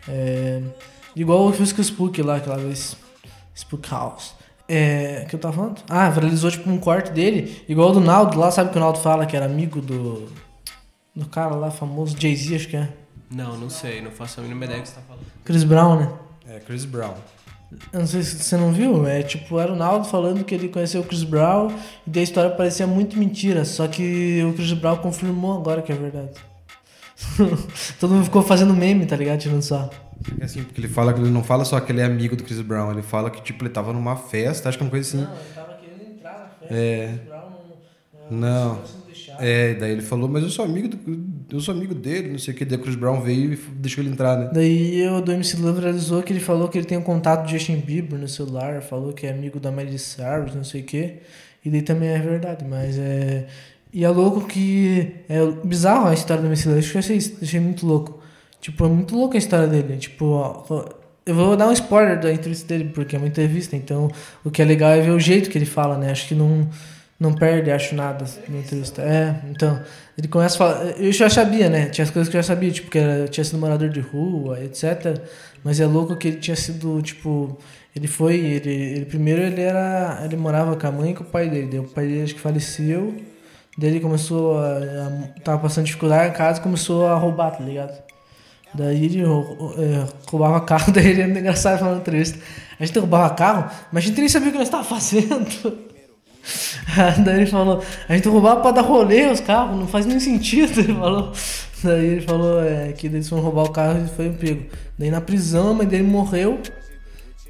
É, 0.09 0.63
igual 1.15 1.47
eu 1.47 1.53
fiz 1.53 1.73
com 1.73 1.81
o 1.81 1.85
Spook 1.85 2.21
lá, 2.23 2.37
aquela 2.37 2.57
vez. 2.57 2.97
Spook 3.55 3.91
House. 3.91 4.35
É, 4.69 5.27
que 5.29 5.35
eu 5.35 5.41
tava 5.41 5.55
falando? 5.55 5.83
Ah, 5.89 6.09
viralizou 6.09 6.51
tipo 6.51 6.71
um 6.71 6.79
corte 6.79 7.11
dele, 7.11 7.65
igual 7.69 7.91
o 7.91 7.93
do 7.93 8.01
Naldo 8.01 8.39
lá, 8.39 8.51
sabe 8.51 8.71
que 8.71 8.77
o 8.77 8.81
Naldo 8.81 9.01
fala 9.01 9.27
que 9.27 9.37
era 9.37 9.47
amigo 9.47 9.81
do. 9.81 10.29
Do 11.15 11.27
cara 11.27 11.57
lá 11.57 11.73
famoso, 11.73 12.17
Jay-Z, 12.17 12.55
acho 12.55 12.69
que 12.69 12.77
é. 12.77 12.89
Não, 13.31 13.57
não 13.57 13.69
sei, 13.69 14.01
não 14.01 14.13
faço 14.13 14.41
a 14.41 14.43
mínima 14.45 14.65
ideia 14.65 14.81
do 14.81 14.83
que 14.83 14.89
você 14.89 14.95
tá 14.95 15.03
falando. 15.07 15.25
Chris 15.45 15.65
Brown, 15.65 15.97
né? 15.99 16.13
É, 16.49 16.61
Chris 16.61 16.85
Brown. 16.85 17.15
Eu 17.93 18.01
não 18.01 18.07
sei 18.07 18.23
se 18.23 18.37
você 18.43 18.57
não 18.57 18.73
viu, 18.73 19.07
é 19.07 19.23
tipo, 19.23 19.57
o 19.57 19.77
Naldo 19.77 20.07
falando 20.09 20.43
que 20.45 20.55
ele 20.55 20.69
conheceu 20.69 21.01
o 21.03 21.05
Chris 21.05 21.23
Brown 21.23 21.69
e 22.07 22.11
daí 22.11 22.21
a 22.23 22.25
história 22.25 22.51
parecia 22.51 22.87
muito 22.87 23.17
mentira, 23.17 23.65
só 23.65 23.87
que 23.87 24.43
o 24.45 24.53
Chris 24.55 24.73
Brown 24.73 24.97
confirmou 24.97 25.57
agora 25.57 25.81
que 25.81 25.93
é 25.93 25.95
verdade. 25.95 26.31
Todo 28.01 28.15
mundo 28.15 28.25
ficou 28.25 28.43
fazendo 28.43 28.75
meme, 28.75 29.07
tá 29.07 29.15
ligado? 29.17 29.39
Tirando 29.39 29.63
só. 29.63 29.89
É 30.41 30.45
assim, 30.45 30.63
porque 30.63 30.81
ele 30.81 30.89
fala 30.89 31.13
que 31.15 31.21
ele 31.21 31.31
não 31.31 31.43
fala 31.45 31.65
só 31.65 31.79
que 31.81 31.93
ele 31.93 32.01
é 32.01 32.05
amigo 32.05 32.37
do 32.37 32.43
Chris 32.45 32.61
Brown, 32.61 32.91
ele 32.93 33.03
fala 33.03 33.31
que 33.31 33.41
tipo 33.43 33.63
ele 33.63 33.71
tava 33.71 33.93
numa 33.93 34.17
festa, 34.17 34.69
acho 34.69 34.77
que 34.77 34.83
é 34.83 34.87
uma 34.87 34.91
coisa 34.91 35.09
assim. 35.09 35.19
ele 35.27 35.55
tava 35.55 35.75
querendo 35.75 36.03
entrar 36.17 36.33
na 36.33 36.49
festa, 36.69 36.75
É. 36.75 37.05
o 37.07 37.09
Chris 37.19 37.29
Brown 37.29 37.51
Não. 38.31 38.81
É, 39.41 39.75
daí 39.75 39.93
ele 39.93 40.03
falou, 40.03 40.29
mas 40.29 40.43
eu 40.43 40.51
sou 40.51 40.65
amigo 40.65 40.89
do, 40.89 40.99
eu 41.51 41.61
sou 41.61 41.75
amigo 41.75 41.95
dele, 41.95 42.31
não 42.31 42.39
sei 42.39 42.55
o 42.55 42.57
que. 42.57 42.65
Daí 42.65 42.79
o 42.79 42.83
Chris 42.83 42.95
Brown 42.95 43.21
veio 43.21 43.55
e 43.55 43.57
deixou 43.57 44.03
ele 44.03 44.11
entrar, 44.11 44.39
né? 44.39 44.51
Daí 44.53 45.09
o 45.09 45.21
do 45.21 45.33
MC 45.33 45.57
Love 45.57 45.81
realizou 45.81 46.23
que 46.23 46.33
ele 46.33 46.41
falou 46.41 46.69
que 46.69 46.79
ele 46.79 46.87
tem 46.87 46.99
um 46.99 47.03
contato 47.03 47.47
de 47.47 47.53
Justin 47.53 47.77
Bieber 47.77 48.19
no 48.19 48.29
celular, 48.29 48.83
falou 48.83 49.13
que 49.13 49.27
é 49.27 49.31
amigo 49.31 49.59
da 49.59 49.71
Miley 49.73 49.99
Cyrus, 49.99 50.55
não 50.55 50.65
sei 50.65 50.83
o 50.83 50.85
quê. 50.85 51.15
E 51.65 51.71
daí 51.71 51.83
também 51.83 52.11
é 52.11 52.19
verdade, 52.19 52.65
mas 52.65 52.99
é. 52.99 53.47
E 53.93 54.05
é 54.05 54.09
louco 54.09 54.47
que. 54.47 55.13
É 55.29 55.39
bizarro 55.65 56.09
a 56.09 56.15
história 56.15 56.43
do 56.43 56.47
MC 56.47 56.69
Love, 56.69 56.79
acho 56.81 56.91
que 56.91 56.97
eu 56.97 57.01
achei, 57.01 57.19
achei 57.43 57.61
muito 57.61 57.87
louco. 57.87 58.21
Tipo, 58.61 58.85
é 58.85 58.89
muito 58.89 59.17
louca 59.17 59.37
a 59.37 59.39
história 59.39 59.67
dele. 59.67 59.97
Tipo, 59.97 60.27
ó, 60.27 60.65
eu 61.25 61.35
vou 61.35 61.57
dar 61.57 61.69
um 61.69 61.73
spoiler 61.73 62.21
da 62.21 62.33
entrevista 62.33 62.67
dele, 62.67 62.91
porque 62.95 63.17
é 63.17 63.19
uma 63.19 63.29
entrevista, 63.29 63.77
então 63.77 64.11
o 64.45 64.51
que 64.51 64.61
é 64.61 64.65
legal 64.65 64.91
é 64.91 65.01
ver 65.01 65.11
o 65.11 65.19
jeito 65.19 65.51
que 65.51 65.57
ele 65.57 65.67
fala, 65.67 65.97
né? 65.97 66.11
Acho 66.11 66.29
que 66.29 66.35
não, 66.35 66.69
não 67.21 67.35
perde, 67.35 67.71
acho 67.71 67.95
nada 67.95 68.25
na 68.49 68.59
entrevista. 68.59 69.03
É, 69.03 69.37
então, 69.51 69.79
ele 70.17 70.27
começa 70.27 70.55
a 70.55 70.59
falar. 70.59 70.85
Eu 70.99 71.13
já 71.13 71.29
sabia, 71.29 71.69
né? 71.69 71.91
Tinha 71.91 72.05
as 72.05 72.11
coisas 72.11 72.31
que 72.31 72.37
eu 72.37 72.43
já 72.43 72.47
sabia, 72.49 72.71
tipo, 72.71 72.91
que 72.91 72.99
era, 72.99 73.29
tinha 73.29 73.45
sido 73.45 73.59
morador 73.59 73.91
de 73.91 74.01
rua, 74.01 74.59
etc. 74.65 75.21
Mas 75.63 75.79
é 75.81 75.87
louco 75.87 76.17
que 76.17 76.29
ele 76.29 76.39
tinha 76.39 76.57
sido, 76.57 77.03
tipo. 77.03 77.59
Ele 77.95 78.09
foi. 78.09 78.37
Ele, 78.37 78.71
ele 78.71 79.05
primeiro 79.05 79.43
ele 79.43 79.61
era. 79.61 80.23
Ele 80.25 80.37
morava 80.37 80.75
com 80.77 80.87
a 80.87 80.91
mãe 80.91 81.11
e 81.11 81.15
com 81.15 81.23
o 81.23 81.27
pai 81.27 81.51
dele. 81.51 81.69
Daí 81.71 81.81
o 81.81 81.85
pai 81.85 82.07
dele 82.07 82.23
acho 82.23 82.35
que 82.35 82.41
faleceu. 82.41 83.15
Daí 83.77 83.91
ele 83.91 84.01
começou 84.01 84.59
a, 84.59 84.79
a. 84.79 85.41
Tava 85.45 85.59
passando 85.59 85.85
dificuldade 85.85 86.31
em 86.31 86.37
casa 86.37 86.61
começou 86.63 87.07
a 87.07 87.15
roubar, 87.17 87.51
tá 87.51 87.63
ligado? 87.63 88.03
Daí 88.73 89.05
ele 89.05 89.23
é, 89.23 90.07
roubava 90.31 90.61
carro, 90.63 90.93
daí 90.93 91.09
ele 91.09 91.21
era 91.23 91.39
engraçado 91.39 91.79
falando 91.79 91.99
entrevista. 92.01 92.39
A 92.79 92.85
gente 92.87 92.99
roubava 92.99 93.35
carro, 93.35 93.71
mas 93.93 94.05
a 94.05 94.07
gente 94.07 94.19
nem 94.19 94.29
sabia 94.29 94.49
o 94.49 94.53
que 94.53 94.59
nós 94.59 94.69
estava 94.69 94.85
fazendo. 94.85 95.90
daí 97.25 97.37
ele 97.37 97.47
falou, 97.47 97.83
a 98.09 98.15
gente 98.15 98.29
roubava 98.29 98.61
pra 98.61 98.71
dar 98.71 98.83
rolê 98.83 99.31
os 99.31 99.41
carros, 99.41 99.79
não 99.79 99.87
faz 99.87 100.07
nem 100.07 100.19
sentido, 100.19 100.81
ele 100.81 100.95
falou. 100.95 101.33
Daí 101.83 102.07
ele 102.07 102.21
falou 102.21 102.63
é, 102.63 102.93
que 102.93 103.07
eles 103.07 103.29
foram 103.29 103.43
roubar 103.43 103.65
o 103.65 103.71
carro 103.71 104.05
e 104.05 104.09
foi 104.09 104.31
pego. 104.31 104.67
Daí 104.99 105.11
na 105.11 105.21
prisão 105.21 105.71
a 105.71 105.75
mãe 105.75 105.87
dele 105.87 106.03
morreu 106.03 106.61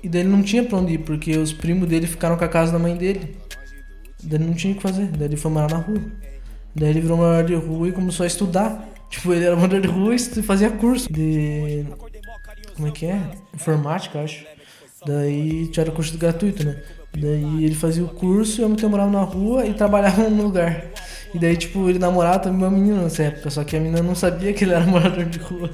e 0.02 0.08
daí 0.08 0.22
ele 0.22 0.31
não 0.31 0.42
tinha 0.42 0.64
pra 0.64 0.78
onde 0.78 0.94
ir, 0.94 0.98
porque 0.98 1.37
os 1.37 1.52
primos 1.52 1.88
dele 1.88 2.06
ficaram 2.06 2.37
com 2.37 2.44
a 2.44 2.48
casa 2.48 2.72
da 2.72 2.78
mãe 2.78 2.96
dele. 2.96 3.37
Daí 4.22 4.38
ele 4.38 4.46
não 4.46 4.54
tinha 4.54 4.72
o 4.72 4.76
que 4.76 4.82
fazer, 4.82 5.06
daí 5.06 5.28
ele 5.28 5.36
foi 5.36 5.50
morar 5.50 5.70
na 5.70 5.78
rua. 5.78 6.00
Daí 6.75 6.90
ele 6.90 7.00
virou 7.00 7.16
morador 7.16 7.44
de 7.44 7.54
rua 7.54 7.88
e 7.88 7.93
começou 7.93 8.24
a 8.24 8.26
estudar. 8.26 8.88
Tipo, 9.08 9.32
ele 9.32 9.44
era 9.44 9.56
morador 9.56 9.81
de 9.81 9.88
rua 9.88 10.15
e 10.15 10.19
fazia 10.43 10.70
curso 10.70 11.12
de. 11.12 11.84
Como 12.76 12.88
é 12.88 12.91
que 12.93 13.06
é? 13.06 13.20
Informática, 13.53 14.22
acho. 14.22 14.44
Daí 15.05 15.67
tinha 15.69 15.86
curso 15.86 16.17
gratuito, 16.17 16.65
né? 16.65 16.81
Daí 17.12 17.64
ele 17.64 17.74
fazia 17.74 18.05
o 18.05 18.08
curso 18.08 18.60
e 18.60 18.62
eu 18.62 18.88
morava 18.88 19.10
na 19.10 19.22
rua 19.22 19.67
e 19.67 19.74
trabalhava 19.74 20.29
no 20.31 20.44
lugar. 20.44 20.84
E 21.34 21.38
daí, 21.38 21.56
tipo, 21.56 21.88
ele 21.88 21.98
namorava 21.98 22.40
também 22.40 22.58
uma 22.58 22.70
menina 22.70 23.02
nessa 23.02 23.24
época, 23.24 23.50
só 23.50 23.62
que 23.62 23.76
a 23.76 23.81
menina 23.81 24.02
não 24.02 24.14
sabia 24.14 24.52
que 24.52 24.64
ele 24.64 24.72
era 24.72 24.84
morador 24.86 25.24
de 25.24 25.38
rua. 25.38 25.70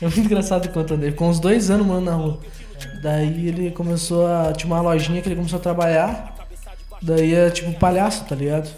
É 0.00 0.04
muito 0.04 0.20
engraçado 0.20 0.68
contando 0.68 1.02
ele. 1.04 1.12
Com 1.12 1.28
uns 1.28 1.40
dois 1.40 1.70
anos 1.70 1.86
morando 1.86 2.04
na 2.04 2.14
rua. 2.14 2.38
Daí 3.02 3.48
ele 3.48 3.70
começou 3.70 4.26
a. 4.26 4.52
Tinha 4.52 4.72
uma 4.72 4.80
lojinha 4.80 5.22
que 5.22 5.28
ele 5.28 5.36
começou 5.36 5.58
a 5.58 5.62
trabalhar. 5.62 6.34
Daí 7.00 7.34
era 7.34 7.50
tipo 7.50 7.72
palhaço, 7.74 8.24
tá 8.24 8.34
ligado? 8.34 8.70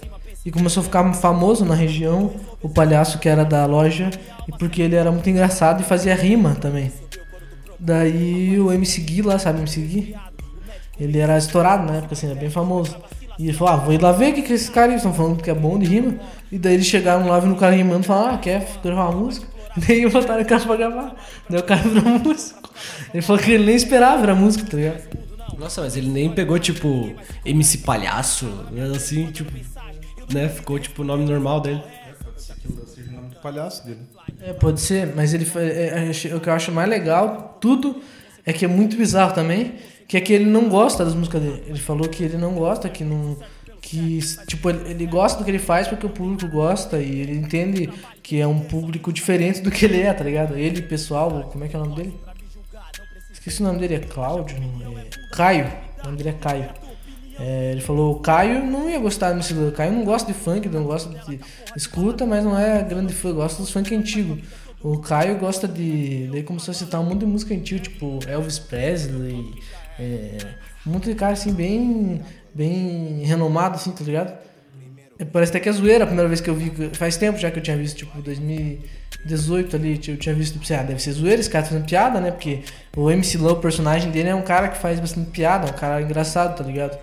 E 0.45 0.51
começou 0.51 0.83
a 0.83 0.85
ficar 0.85 1.13
famoso 1.15 1.65
na 1.65 1.75
região, 1.75 2.33
o 2.63 2.69
palhaço 2.69 3.19
que 3.19 3.29
era 3.29 3.45
da 3.45 3.65
loja, 3.65 4.11
e 4.47 4.53
porque 4.53 4.83
ele 4.83 4.95
era 4.95 5.11
muito 5.11 5.29
engraçado 5.29 5.81
e 5.81 5.85
fazia 5.85 6.15
rima 6.15 6.55
também. 6.55 6.93
Daí 7.81 8.61
o 8.61 8.71
MC 8.71 9.01
Gui 9.01 9.23
lá, 9.23 9.39
sabe 9.39 9.61
MC 9.61 9.81
Gui? 9.81 10.15
Ele 10.99 11.19
era 11.19 11.37
estourado 11.37 11.87
na 11.91 11.99
época, 11.99 12.15
assim, 12.15 12.27
era 12.27 12.35
bem 12.35 12.51
famoso. 12.51 12.97
E 13.39 13.49
ele 13.49 13.53
falou, 13.53 13.75
ah, 13.75 13.77
vou 13.77 13.93
ir 13.93 14.01
lá 14.01 14.13
ver 14.13 14.33
o 14.33 14.35
que, 14.35 14.43
que 14.43 14.53
esses 14.53 14.69
caras 14.69 14.97
estão 14.97 15.13
falando 15.13 15.43
que 15.43 15.51
é 15.51 15.55
bom 15.55 15.79
de 15.79 15.87
rima. 15.87 16.15
E 16.53 16.59
daí 16.59 16.75
eles 16.75 16.87
chegaram 16.87 17.27
lá, 17.27 17.41
vindo 17.41 17.55
o 17.55 17.59
cara 17.59 17.75
rimando 17.75 18.03
e 18.03 18.07
falaram, 18.07 18.35
ah, 18.35 18.39
quer 18.39 18.67
gravar 18.83 19.09
uma 19.09 19.21
música? 19.21 19.55
Daí 19.77 20.09
botaram 20.09 20.41
o 20.41 20.47
cara 20.47 20.65
pra 20.65 20.77
gravar. 20.77 21.17
Daí 21.51 21.61
o 21.61 21.65
cara 21.65 21.83
virou 21.83 22.05
músico. 22.21 22.71
Ele 23.13 23.23
falou 23.23 23.43
que 23.43 23.51
ele 23.51 23.65
nem 23.65 23.75
esperava 23.75 24.21
virar 24.21 24.37
músico, 24.37 24.71
tá 24.71 24.77
ligado? 24.77 25.03
Nossa, 25.59 25.81
mas 25.83 25.97
ele 25.97 26.09
nem 26.09 26.31
pegou, 26.31 26.59
tipo, 26.61 27.13
MC 27.45 27.79
Palhaço, 27.79 28.47
né, 28.71 28.85
assim, 28.95 29.33
tipo, 29.33 29.51
né? 30.33 30.49
Ficou, 30.49 30.79
tipo, 30.79 31.03
o 31.03 31.05
nome 31.05 31.25
normal 31.25 31.61
dele. 31.61 31.83
Palhaço 33.43 33.85
dele. 33.85 34.01
É, 34.41 34.53
pode 34.53 34.81
ser, 34.81 35.15
mas 35.15 35.35
ele 35.35 35.47
é, 35.57 36.09
é, 36.09 36.35
o 36.35 36.41
que 36.41 36.49
eu 36.49 36.53
acho 36.53 36.73
mais 36.73 36.89
legal, 36.89 37.59
tudo, 37.61 38.01
é 38.45 38.53
que 38.53 38.65
é 38.65 38.69
muito 38.69 38.97
bizarro 38.97 39.35
também, 39.35 39.75
que 40.15 40.19
é 40.19 40.21
que 40.21 40.33
ele 40.33 40.45
não 40.45 40.69
gosta 40.69 41.05
das 41.05 41.13
músicas 41.13 41.43
dele. 41.43 41.65
Ele 41.67 41.79
falou 41.79 42.09
que 42.09 42.23
ele 42.23 42.37
não 42.37 42.55
gosta, 42.55 42.89
que 42.89 43.03
não. 43.03 43.37
Que, 43.81 44.21
tipo, 44.47 44.71
ele, 44.71 45.07
gosta 45.07 45.39
do 45.39 45.45
que 45.45 45.51
ele 45.51 45.59
faz 45.59 45.89
porque 45.89 46.07
o 46.07 46.11
público 46.11 46.49
gosta 46.49 46.99
e 46.99 47.21
ele 47.21 47.33
entende 47.33 47.91
que 48.23 48.41
é 48.41 48.47
um 48.47 48.61
público 48.61 49.13
diferente 49.13 49.61
do 49.61 49.71
que 49.73 49.85
ele 49.85 50.01
é, 50.01 50.13
tá 50.13 50.23
ligado? 50.23 50.57
Ele, 50.57 50.81
pessoal, 50.83 51.51
como 51.51 51.65
é 51.65 51.69
que 51.69 51.75
é 51.75 51.79
o 51.79 51.85
nome 51.85 51.97
dele? 51.97 52.15
Esqueci 53.33 53.61
o 53.61 53.65
nome 53.65 53.81
dele, 53.81 53.97
é 53.97 53.99
Cláudio? 53.99 54.57
É 54.57 55.35
Caio. 55.35 55.71
O 56.01 56.05
nome 56.07 56.17
dele 56.17 56.31
é 56.31 56.33
Caio. 56.33 56.71
É, 57.39 57.73
ele 57.73 57.81
falou, 57.81 58.21
Caio 58.21 58.65
não 58.65 58.89
ia 58.89 59.01
gostar 59.01 59.33
do 59.33 59.73
Caio 59.73 59.93
não 59.93 60.05
gosta 60.05 60.33
de 60.33 60.39
funk, 60.39 60.69
não 60.69 60.85
gosta 60.85 61.13
de. 61.29 61.41
escuta, 61.77 62.25
mas 62.25 62.45
não 62.45 62.57
é 62.57 62.83
grande 62.85 63.13
fã, 63.13 63.35
gosta 63.35 63.61
dos 63.61 63.71
funk 63.71 63.93
antigos. 63.95 64.39
O 64.81 64.99
Caio 64.99 65.39
gosta 65.39 65.67
de. 65.67 66.29
Ele 66.31 66.45
começou 66.45 66.71
a 66.71 66.75
citar 66.75 67.01
um 67.01 67.05
monte 67.05 67.21
de 67.21 67.27
música 67.27 67.53
antiga, 67.53 67.81
tipo 67.81 68.21
Elvis 68.29 68.61
Presley. 68.61 69.53
É, 69.99 70.39
monte 70.85 71.09
de 71.09 71.15
cara 71.15 71.33
assim, 71.33 71.53
bem. 71.53 72.21
bem 72.55 73.23
renomado, 73.25 73.77
assim, 73.77 73.91
tá 73.93 74.05
ligado? 74.05 74.37
É, 75.19 75.25
Parece 75.25 75.51
até 75.51 75.61
que 75.61 75.69
é 75.69 75.73
zoeira 75.73 76.05
a 76.05 76.07
primeira 76.07 76.29
vez 76.29 76.41
que 76.41 76.51
eu 76.51 76.55
vi. 76.55 76.73
Faz 76.95 77.17
tempo 77.17 77.39
já 77.39 77.51
que 77.51 77.59
eu 77.59 77.63
tinha 77.63 77.77
visto, 77.77 77.99
tipo, 77.99 78.21
2018 78.21 79.77
ali, 79.77 80.01
eu 80.09 80.17
tinha 80.17 80.35
visto, 80.35 80.59
tipo, 80.59 80.75
ah, 80.75 80.83
deve 80.83 81.01
ser 81.01 81.13
zoeira 81.13 81.41
esse 81.41 81.51
cara 81.51 81.65
fazendo 81.65 81.87
piada, 81.87 82.21
né? 82.21 82.31
Porque 82.31 82.61
o 82.97 83.11
MC 83.11 83.39
Lan, 83.39 83.53
o 83.53 83.57
personagem 83.57 84.11
dele 84.11 84.29
é 84.29 84.35
um 84.35 84.43
cara 84.43 84.69
que 84.69 84.79
faz 84.79 84.99
bastante 85.01 85.31
piada, 85.31 85.69
é 85.69 85.71
um 85.71 85.75
cara 85.75 86.03
engraçado, 86.03 86.57
tá 86.57 86.65
ligado? 86.65 86.99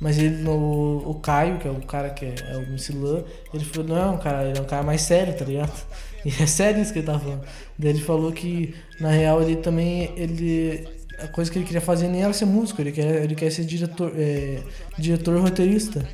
Mas 0.00 0.16
ele, 0.16 0.36
no, 0.42 0.98
o 1.10 1.14
Caio, 1.14 1.58
que 1.58 1.66
é 1.66 1.70
o 1.70 1.80
cara 1.80 2.10
que 2.10 2.24
é, 2.24 2.34
é 2.50 2.56
o 2.56 2.62
MC 2.62 2.92
Lan, 2.92 3.24
ele 3.52 3.64
falou, 3.64 3.88
não, 3.88 4.14
é 4.14 4.18
cara, 4.18 4.44
ele 4.48 4.58
é 4.58 4.60
um 4.60 4.64
cara 4.64 4.82
mais 4.82 5.02
sério, 5.02 5.34
tá 5.34 5.44
ligado? 5.44 5.72
E 6.24 6.42
é 6.42 6.46
sério 6.46 6.82
isso 6.82 6.92
que 6.92 6.98
ele 6.98 7.06
tá 7.06 7.16
falando. 7.16 7.44
Daí 7.78 7.90
ele 7.90 8.00
falou 8.00 8.32
que, 8.32 8.74
na 9.00 9.08
real, 9.08 9.40
ele 9.40 9.54
também, 9.54 10.12
ele... 10.16 10.84
A 11.22 11.28
coisa 11.28 11.50
que 11.50 11.58
ele 11.58 11.64
queria 11.64 11.80
fazer 11.80 12.08
nem 12.08 12.22
era 12.22 12.32
ser 12.32 12.44
músico, 12.44 12.80
ele 12.80 12.92
quer, 12.92 13.24
ele 13.24 13.34
quer 13.34 13.50
ser 13.50 13.64
diretor, 13.64 14.12
é, 14.16 14.62
diretor 14.98 15.40
roteirista. 15.40 16.06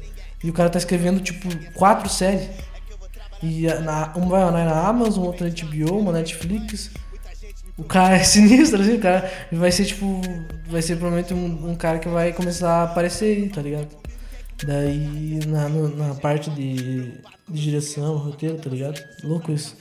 E 0.43 0.51
o 0.51 0.53
cara 0.53 0.71
tá 0.71 0.79
escrevendo, 0.79 1.21
tipo, 1.21 1.49
quatro 1.73 2.09
séries. 2.09 2.49
E 3.43 3.67
na, 3.83 4.13
uma 4.17 4.51
vai 4.51 4.65
na 4.65 4.87
Amazon, 4.87 5.25
outra 5.25 5.49
na 5.49 5.55
HBO, 5.55 5.99
uma 5.99 6.13
Netflix. 6.13 6.91
O 7.77 7.85
cara 7.85 8.17
é 8.17 8.23
sinistro, 8.23 8.81
assim, 8.81 8.95
o 8.95 9.01
cara 9.01 9.31
vai 9.53 9.73
ser 9.73 9.85
tipo. 9.85 10.21
Vai 10.69 10.81
ser 10.81 10.97
provavelmente 10.97 11.35
um, 11.35 11.71
um 11.71 11.75
cara 11.75 11.99
que 11.99 12.09
vai 12.09 12.33
começar 12.33 12.71
a 12.71 12.83
aparecer 12.85 13.37
aí, 13.37 13.49
tá 13.49 13.61
ligado? 13.61 13.89
Daí 14.65 15.41
na, 15.47 15.69
na 15.69 16.15
parte 16.15 16.51
de, 16.51 17.13
de 17.49 17.63
direção, 17.63 18.17
roteiro, 18.17 18.57
tá 18.57 18.71
ligado? 18.71 19.03
Louco 19.23 19.53
isso. 19.53 19.77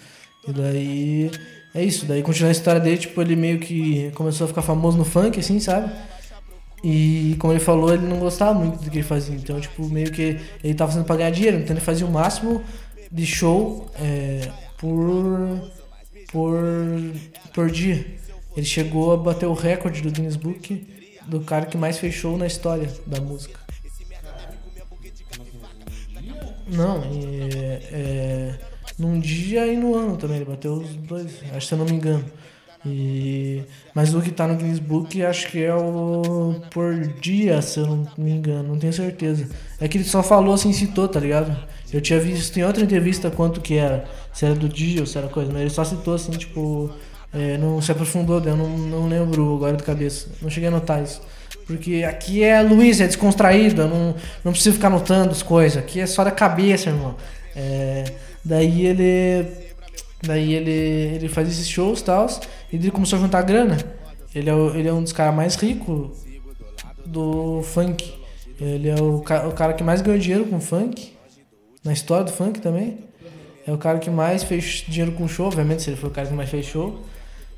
E 0.48 0.52
daí. 0.52 1.32
É 1.76 1.84
isso, 1.84 2.06
daí 2.06 2.22
continua 2.22 2.50
a 2.50 2.52
história 2.52 2.80
dele, 2.80 2.98
tipo, 2.98 3.20
ele 3.22 3.36
meio 3.36 3.60
que 3.60 4.12
começou 4.12 4.46
a 4.46 4.48
ficar 4.48 4.62
famoso 4.62 4.98
no 4.98 5.04
funk, 5.04 5.40
assim, 5.40 5.60
sabe? 5.60 5.92
E 6.84 7.36
como 7.40 7.54
ele 7.54 7.60
falou, 7.60 7.94
ele 7.94 8.06
não 8.06 8.20
gostava 8.20 8.54
muito 8.54 8.84
do 8.84 8.92
que 8.92 8.98
ele 8.98 9.08
fazia. 9.08 9.36
Então, 9.36 9.60
tipo, 9.60 9.88
meio 9.88 10.12
que 10.12 10.40
ele 10.64 10.74
tava 10.76 10.92
fazendo 10.92 11.06
pra 11.06 11.16
ganhar 11.16 11.32
dinheiro. 11.32 11.58
Então 11.58 11.74
ele 11.74 11.84
fazia 11.84 12.06
o 12.06 12.12
máximo 12.12 12.62
de 13.10 13.26
show 13.26 13.90
é, 13.96 14.52
por, 14.78 15.72
por, 16.30 16.62
por 17.54 17.72
dia. 17.72 18.06
Ele 18.56 18.66
chegou 18.66 19.14
a 19.14 19.18
bater 19.18 19.46
o 19.46 19.54
recorde 19.54 20.02
do 20.02 20.12
Guinness 20.12 20.36
Book 20.36 20.86
do 21.26 21.40
cara 21.40 21.66
que 21.66 21.78
mais 21.78 21.98
fez 21.98 22.14
show 22.14 22.38
na 22.38 22.46
história 22.46 22.92
da 23.08 23.22
música. 23.22 23.60
Não, 26.68 27.02
e, 27.14 27.50
é, 27.92 28.56
num 28.98 29.20
dia 29.20 29.68
e 29.68 29.78
no 29.78 29.96
ano 29.96 30.18
também. 30.18 30.38
Ele 30.38 30.46
bateu 30.46 30.74
os 30.74 30.90
dois, 30.96 31.32
acho 31.54 31.68
se 31.68 31.74
eu 31.74 31.78
não 31.78 31.86
me 31.86 31.94
engano. 31.94 32.26
E, 32.86 33.64
mas 33.96 34.14
o 34.14 34.22
que 34.22 34.30
tá 34.30 34.46
no 34.46 34.56
Guinness 34.56 34.80
Book 34.80 35.24
acho 35.24 35.48
que 35.48 35.64
é 35.64 35.74
o 35.74 36.56
por 36.70 36.94
dia, 37.22 37.62
se 37.62 37.80
eu 37.80 37.88
não 37.88 38.08
me 38.18 38.32
engano, 38.32 38.70
não 38.70 38.78
tenho 38.78 38.92
certeza. 38.92 39.48
É 39.80 39.88
que 39.88 39.98
ele 39.98 40.04
só 40.04 40.22
falou 40.22 40.54
assim, 40.54 40.74
citou, 40.74 41.08
tá 41.08 41.20
ligado? 41.20 41.56
Eu 41.92 42.02
tinha 42.02 42.20
visto 42.20 42.58
em 42.58 42.64
outra 42.64 42.84
entrevista 42.84 43.32
quanto 43.32 43.62
que 43.62 43.76
era, 43.76 44.06
se 44.34 44.46
era 44.46 44.56
do 44.56 44.68
dia 44.68 45.00
ou 45.00 45.06
se 45.06 45.18
era 45.18 45.28
coisa, 45.28 45.52
mas 45.52 45.62
ele 45.62 45.70
só 45.70 45.86
citou 45.86 46.16
assim, 46.16 46.32
tipo, 46.32 46.92
é, 47.32 47.58
não 47.58 47.82
se 47.82 47.92
aprofundou, 47.92 48.42
eu 48.44 48.58
não, 48.58 48.68
não 48.78 49.08
lembro 49.08 49.56
agora 49.56 49.78
de 49.78 49.84
cabeça, 49.84 50.28
não 50.42 50.50
cheguei 50.50 50.68
a 50.68 50.72
notar 50.72 51.02
isso. 51.02 51.22
Porque 51.66 52.04
aqui 52.04 52.44
é 52.44 52.62
Luiz, 52.62 53.00
é 53.00 53.08
descontraído, 53.08 53.84
eu 53.84 53.88
não, 53.88 54.16
não 54.44 54.52
preciso 54.52 54.76
ficar 54.76 54.88
anotando 54.88 55.32
as 55.32 55.42
coisas, 55.42 55.78
aqui 55.78 56.02
é 56.02 56.06
só 56.06 56.24
da 56.24 56.32
cabeça, 56.32 56.90
irmão. 56.90 57.16
É, 57.56 58.04
daí 58.44 58.86
ele. 58.86 59.64
Daí 60.26 60.54
ele, 60.54 60.72
ele 60.72 61.28
faz 61.28 61.50
esses 61.50 61.68
shows 61.68 62.00
e 62.00 62.04
tal, 62.06 62.28
e 62.72 62.78
ele 62.78 62.92
começou 62.92 63.20
a 63.20 63.22
juntar 63.22 63.42
grana. 63.42 63.78
Ele 64.34 64.50
é, 64.50 64.54
ele 64.54 64.88
é 64.88 64.94
um 64.94 65.04
dos 65.04 65.12
caras 65.12 65.36
mais 65.36 65.56
ricos 65.56 66.12
do 67.06 67.62
funk. 67.64 68.14
Ele 68.60 68.88
é 68.88 68.96
o, 68.96 69.18
o 69.18 69.52
cara 69.52 69.74
que 69.74 69.84
mais 69.84 70.02
ganhou 70.02 70.18
dinheiro 70.18 70.46
com 70.46 70.62
funk, 70.62 71.12
na 71.84 71.92
história 71.92 72.24
do 72.24 72.32
funk 72.32 72.62
também. 72.62 73.00
É 73.66 73.72
o 73.72 73.78
cara 73.78 74.00
que 74.00 74.10
mais 74.10 74.44
fez 74.44 74.84
dinheiro 74.88 75.12
com 75.14 75.28
show, 75.28 75.48
obviamente, 75.48 75.82
se 75.82 75.90
ele 75.90 75.98
foi 75.98 76.10
o 76.10 76.14
cara 76.14 76.28
que 76.28 76.34
mais 76.34 76.50
fez 76.50 76.66
show. 76.66 77.02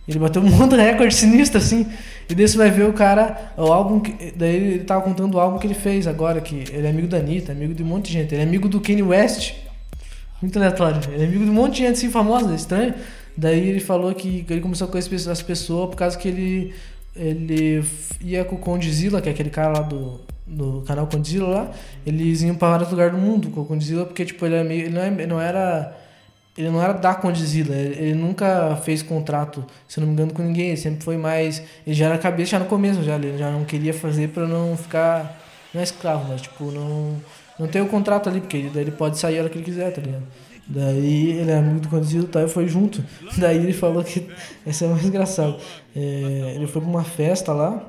Ele 0.08 0.20
bateu 0.20 0.42
um 0.42 0.50
monte 0.50 0.72
de 0.72 0.82
recorde 0.82 1.16
sinistro, 1.16 1.58
assim. 1.58 1.88
E 2.30 2.36
daí 2.36 2.48
você 2.48 2.58
vai 2.58 2.70
ver 2.70 2.88
o 2.88 2.94
cara, 2.94 3.54
o 3.58 3.72
álbum. 3.72 4.00
Que, 4.00 4.32
daí 4.36 4.56
ele 4.56 4.80
tava 4.84 5.02
contando 5.02 5.36
o 5.36 5.40
álbum 5.40 5.58
que 5.58 5.66
ele 5.66 5.74
fez 5.74 6.06
agora, 6.06 6.40
que 6.42 6.64
ele 6.72 6.86
é 6.86 6.90
amigo 6.90 7.08
da 7.08 7.18
Anitta, 7.18 7.52
amigo 7.52 7.74
de 7.74 7.82
um 7.82 7.88
monte 7.88 8.08
de 8.08 8.14
gente. 8.14 8.34
Ele 8.34 8.44
é 8.44 8.46
amigo 8.46 8.70
do 8.70 8.80
Kanye 8.80 9.02
West. 9.02 9.54
Muito 10.42 10.58
aleatório. 10.58 11.00
Ele 11.12 11.24
é 11.24 11.26
amigo 11.28 11.44
de 11.44 11.50
um 11.50 11.54
monte 11.54 11.74
de 11.74 11.78
gente 11.80 11.94
assim 11.94 12.12
famosa, 12.12 12.54
estranho. 12.54 12.94
Daí 13.38 13.68
ele 13.70 13.80
falou 13.80 14.14
que 14.14 14.46
ele 14.50 14.62
começou 14.62 14.88
a 14.88 14.92
conhecer 14.92 15.30
as 15.30 15.42
pessoas 15.42 15.90
por 15.90 15.96
causa 15.98 16.18
que 16.18 16.28
ele, 16.28 16.74
ele 17.16 17.84
ia 18.22 18.46
com 18.46 18.56
o 18.56 18.60
Condzilla, 18.60 19.22
que 19.22 19.30
é 19.30 19.32
aquele 19.32 19.50
cara 19.50 19.80
lá 19.80 19.82
do, 19.82 20.22
do 20.46 20.84
canal 20.88 21.08
Condzilla 21.08 21.48
lá. 21.48 21.72
Eles 22.06 22.42
iam 22.44 22.56
para 22.56 22.70
vários 22.72 22.92
lugares 22.92 23.14
do 23.14 23.18
mundo 23.20 23.50
com 23.50 23.62
o 23.62 23.66
Condzilla, 23.66 24.06
porque 24.06 24.24
tipo, 24.26 24.46
ele, 24.46 24.56
é 24.56 24.64
meio, 24.64 24.82
ele 24.84 24.90
não, 24.96 25.02
é- 25.02 25.08
ele 25.08 25.28
não 25.28 25.42
era. 25.42 25.98
Ele 26.58 26.70
não 26.70 26.82
era 26.82 26.94
da 26.94 27.14
Condzilla, 27.14 27.76
ele, 27.76 28.14
nunca 28.14 28.78
fez 28.78 29.02
contrato, 29.04 29.66
se 29.90 30.00
não 30.00 30.08
me 30.08 30.14
engano, 30.14 30.34
com 30.34 30.42
ninguém. 30.42 30.68
Ele 30.70 30.78
sempre 30.78 31.04
foi 31.04 31.18
mais. 31.18 31.62
Ele 31.86 31.94
já 31.94 32.06
era 32.06 32.18
cabeça 32.18 32.52
já 32.52 32.60
no 32.60 32.66
começo, 32.66 33.04
já, 33.04 33.16
ele 33.16 33.38
já 33.38 33.52
não 33.52 33.66
queria 33.66 33.94
fazer 33.94 34.30
pra 34.30 34.48
não 34.48 34.78
ficar. 34.78 35.42
Não 35.74 35.82
é 35.82 35.84
escravo, 35.84 36.28
mas 36.30 36.42
tipo, 36.42 36.72
não. 36.72 37.18
Não 37.58 37.68
tem 37.68 37.82
o 37.82 37.88
contrato 37.88 38.30
ali, 38.30 38.42
porque 38.42 38.70
daí 38.74 38.84
ele 38.84 38.92
pode 38.92 39.18
sair 39.18 39.38
a 39.38 39.42
hora 39.42 39.50
que 39.50 39.58
ele 39.58 39.66
quiser, 39.66 39.92
tá 39.92 40.02
ligado? 40.02 40.24
Daí 40.68 41.32
ele 41.32 41.52
é 41.52 41.58
amigo 41.58 41.80
do 41.80 41.90
Condzilla 41.90 42.28
e 42.44 42.48
foi 42.48 42.68
junto. 42.68 43.04
Daí 43.38 43.58
ele 43.58 43.74
falou 43.74 44.04
que. 44.04 44.28
Esse 44.66 44.84
é 44.84 44.88
mais 44.88 45.06
engraçado. 45.06 45.58
É, 45.96 46.54
ele 46.56 46.66
foi 46.66 46.82
pra 46.82 46.90
uma 46.90 47.04
festa 47.04 47.54
lá 47.54 47.84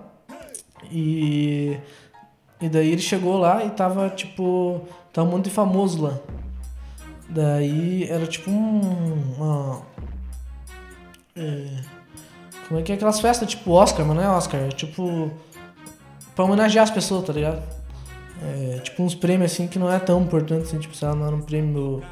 e. 0.90 1.78
E 2.60 2.70
daí 2.70 2.90
ele 2.90 3.02
chegou 3.02 3.38
lá 3.38 3.64
e 3.64 3.70
tava 3.70 4.08
tipo. 4.10 4.82
Tava 5.12 5.28
um 5.28 5.30
monte 5.30 5.44
de 5.44 5.50
famoso 5.50 6.02
lá. 6.02 6.18
Daí 7.28 8.04
era 8.04 8.26
tipo 8.26 8.50
um. 8.50 9.34
Uma, 9.36 9.82
é, 11.34 11.66
como 12.66 12.80
é 12.80 12.82
que 12.82 12.92
é 12.92 12.94
aquelas 12.94 13.20
festas 13.20 13.48
tipo 13.48 13.70
Oscar, 13.72 14.04
mas 14.06 14.16
não 14.16 14.22
é 14.22 14.28
Oscar, 14.28 14.60
é 14.60 14.68
tipo. 14.68 15.30
Pra 16.34 16.44
homenagear 16.44 16.84
as 16.84 16.90
pessoas, 16.90 17.24
tá 17.24 17.32
ligado? 17.32 17.62
É, 18.42 18.78
tipo 18.80 19.02
uns 19.02 19.14
prêmios 19.14 19.52
assim 19.52 19.66
que 19.66 19.78
não 19.78 19.90
é 19.90 19.98
tão 19.98 20.22
importante 20.22 20.64
assim, 20.64 20.78
tipo, 20.78 20.94
sei 20.94 21.08
lá, 21.08 21.14
não 21.14 21.26
era 21.26 21.36
um 21.36 21.42
prêmio. 21.42 22.02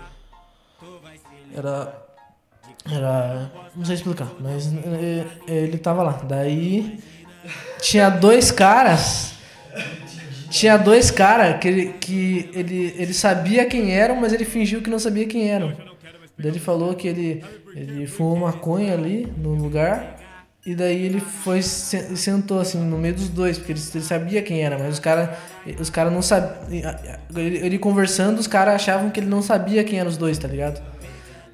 Era. 1.54 2.04
Era. 2.90 3.52
Não 3.74 3.84
sei 3.84 3.96
explicar, 3.96 4.30
mas 4.40 4.72
é, 4.72 5.24
ele 5.48 5.78
tava 5.78 6.02
lá. 6.02 6.12
Daí 6.24 6.98
tinha 7.80 8.08
dois 8.10 8.50
caras. 8.50 9.34
Tinha 10.50 10.76
dois 10.76 11.10
caras 11.10 11.58
que, 11.60 11.68
ele, 11.68 11.92
que 11.94 12.50
ele, 12.54 12.94
ele 12.96 13.12
sabia 13.12 13.66
quem 13.66 13.92
eram, 13.92 14.16
mas 14.16 14.32
ele 14.32 14.44
fingiu 14.44 14.80
que 14.80 14.88
não 14.88 15.00
sabia 15.00 15.26
quem 15.26 15.50
eram. 15.50 15.76
Daí 16.38 16.50
ele 16.50 16.60
falou 16.60 16.94
que 16.94 17.08
ele, 17.08 17.44
ele 17.74 18.06
fumou 18.06 18.36
maconha 18.36 18.94
ali 18.94 19.26
no 19.36 19.54
lugar. 19.54 20.16
E 20.66 20.74
daí 20.74 21.04
ele 21.04 21.20
foi 21.20 21.60
se- 21.60 22.16
sentou 22.16 22.58
assim 22.58 22.78
no 22.78 22.96
meio 22.96 23.14
dos 23.14 23.28
dois, 23.28 23.58
porque 23.58 23.72
ele, 23.72 23.80
ele 23.94 24.04
sabia 24.04 24.40
quem 24.42 24.62
era, 24.62 24.78
mas 24.78 24.94
os 24.94 24.98
caras 24.98 25.30
os 25.78 25.90
cara 25.90 26.10
não 26.10 26.22
sabiam. 26.22 26.94
Ele, 27.36 27.58
ele 27.58 27.78
conversando, 27.78 28.38
os 28.38 28.46
caras 28.46 28.74
achavam 28.74 29.10
que 29.10 29.20
ele 29.20 29.26
não 29.28 29.42
sabia 29.42 29.84
quem 29.84 29.98
eram 29.98 30.08
os 30.10 30.16
dois, 30.16 30.38
tá 30.38 30.48
ligado? 30.48 30.82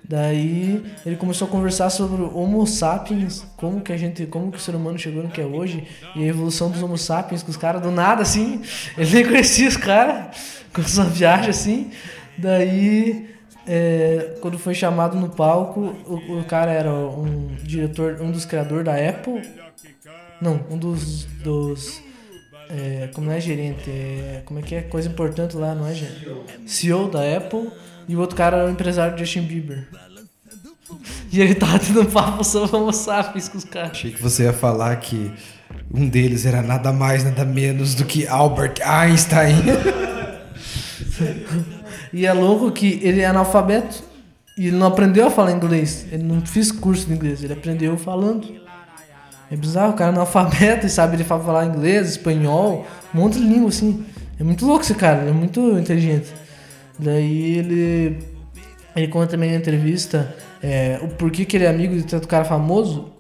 Daí 0.03 0.83
ele 1.07 1.17
começou 1.17 1.47
a 1.47 1.51
conversar 1.51 1.89
sobre 1.91 2.23
o 2.23 2.37
Homo 2.37 2.67
sapiens, 2.67 3.45
como 3.57 3.81
que 3.81 3.93
a 3.93 3.97
gente, 3.97 4.27
como 4.27 4.51
que 4.51 4.59
o 4.59 4.61
ser 4.61 4.75
humano 4.75 4.99
chegou 4.99 5.23
no 5.23 5.29
que 5.29 5.41
é 5.41 5.45
hoje, 5.47 5.87
e 6.17 6.25
a 6.25 6.27
evolução 6.27 6.69
dos 6.71 6.83
Homo 6.83 6.99
sapiens, 6.99 7.43
com 7.43 7.51
os 7.51 7.57
caras 7.57 7.81
do 7.83 7.91
nada 7.93 8.23
assim, 8.23 8.61
ele 8.99 9.11
nem 9.13 9.25
conhecia 9.25 9.69
os 9.69 9.77
caras, 9.77 10.37
com 10.73 10.83
sua 10.83 11.05
viagem 11.05 11.51
assim. 11.51 11.91
Daí, 12.37 13.29
é, 13.67 14.37
quando 14.41 14.59
foi 14.59 14.75
chamado 14.75 15.17
no 15.17 15.29
palco, 15.29 15.81
o, 16.07 16.41
o 16.41 16.45
cara 16.45 16.71
era 16.71 16.93
um 16.93 17.55
diretor, 17.63 18.21
um 18.21 18.31
dos 18.31 18.45
criadores 18.45 18.85
da 18.85 18.97
Apple, 18.97 19.43
não, 20.41 20.65
um 20.71 20.79
dos, 20.79 21.25
dos 21.25 22.01
é, 22.71 23.11
como 23.13 23.27
não 23.27 23.35
é 23.35 23.41
gerente, 23.41 23.91
é, 23.91 24.43
como 24.45 24.61
é 24.61 24.63
que 24.63 24.75
é 24.75 24.83
coisa 24.83 25.09
importante 25.09 25.57
lá, 25.57 25.75
não 25.75 25.87
é 25.87 25.95
gerente? 25.95 26.29
CEO 26.67 27.11
da 27.11 27.21
Apple 27.37 27.71
e 28.09 28.17
o 28.17 28.21
outro 28.21 28.37
cara 28.37 28.59
era 28.59 28.67
o 28.67 28.71
empresário 28.71 29.15
de 29.15 29.25
Justin 29.25 29.43
Bieber. 29.43 29.87
E 31.33 31.41
ele 31.41 31.55
tava 31.55 31.79
tendo 31.79 32.01
um 32.01 32.05
papo 32.05 32.43
sobre 32.43 32.75
Homo 32.75 32.93
sapiens 32.93 33.49
com 33.49 33.57
os 33.57 33.63
caras. 33.63 33.93
Achei 33.93 34.11
que 34.11 34.21
você 34.21 34.43
ia 34.43 34.53
falar 34.53 34.97
que 34.97 35.33
um 35.89 36.09
deles 36.09 36.45
era 36.45 36.63
nada 36.63 36.93
mais, 36.93 37.23
nada 37.23 37.45
menos 37.45 37.95
do 37.95 38.05
que 38.05 38.27
Albert 38.27 38.81
Einstein. 38.83 39.55
E 42.13 42.27
é 42.27 42.33
louco 42.33 42.71
que 42.73 42.99
ele 43.03 43.21
é 43.21 43.27
analfabeto 43.27 44.03
e 44.59 44.71
não 44.71 44.87
aprendeu 44.89 45.27
a 45.27 45.31
falar 45.31 45.53
inglês. 45.53 46.07
Ele 46.11 46.23
não 46.25 46.41
fez 46.45 46.73
curso 46.73 47.07
de 47.07 47.13
inglês, 47.15 47.43
ele 47.43 47.53
aprendeu 47.53 47.97
falando. 47.97 48.61
É 49.51 49.57
bizarro, 49.57 49.93
o 49.93 49.97
cara 49.97 50.11
é 50.11 50.15
analfabeto 50.15 50.87
e 50.87 50.91
sabe 50.91 51.17
ele 51.17 51.25
fa- 51.25 51.39
falar 51.41 51.67
inglês, 51.67 52.11
espanhol, 52.11 52.87
um 53.15 53.19
monte 53.21 53.35
de 53.39 53.45
língua 53.45 53.69
assim. 53.69 54.05
É 54.39 54.45
muito 54.45 54.65
louco 54.65 54.83
esse 54.83 54.95
cara, 54.95 55.21
ele 55.23 55.31
é 55.31 55.35
muito 55.35 55.61
inteligente. 55.79 56.33
Daí 56.99 57.59
ele. 57.59 58.19
ele 58.95 59.09
conta 59.09 59.29
também 59.29 59.51
na 59.51 59.57
entrevista 59.57 60.35
é, 60.63 60.99
o 61.03 61.09
porquê 61.09 61.45
que 61.45 61.57
ele 61.57 61.65
é 61.65 61.69
amigo 61.69 61.95
de 61.97 62.03
tanto 62.05 62.29
cara 62.29 62.45
famoso. 62.45 63.13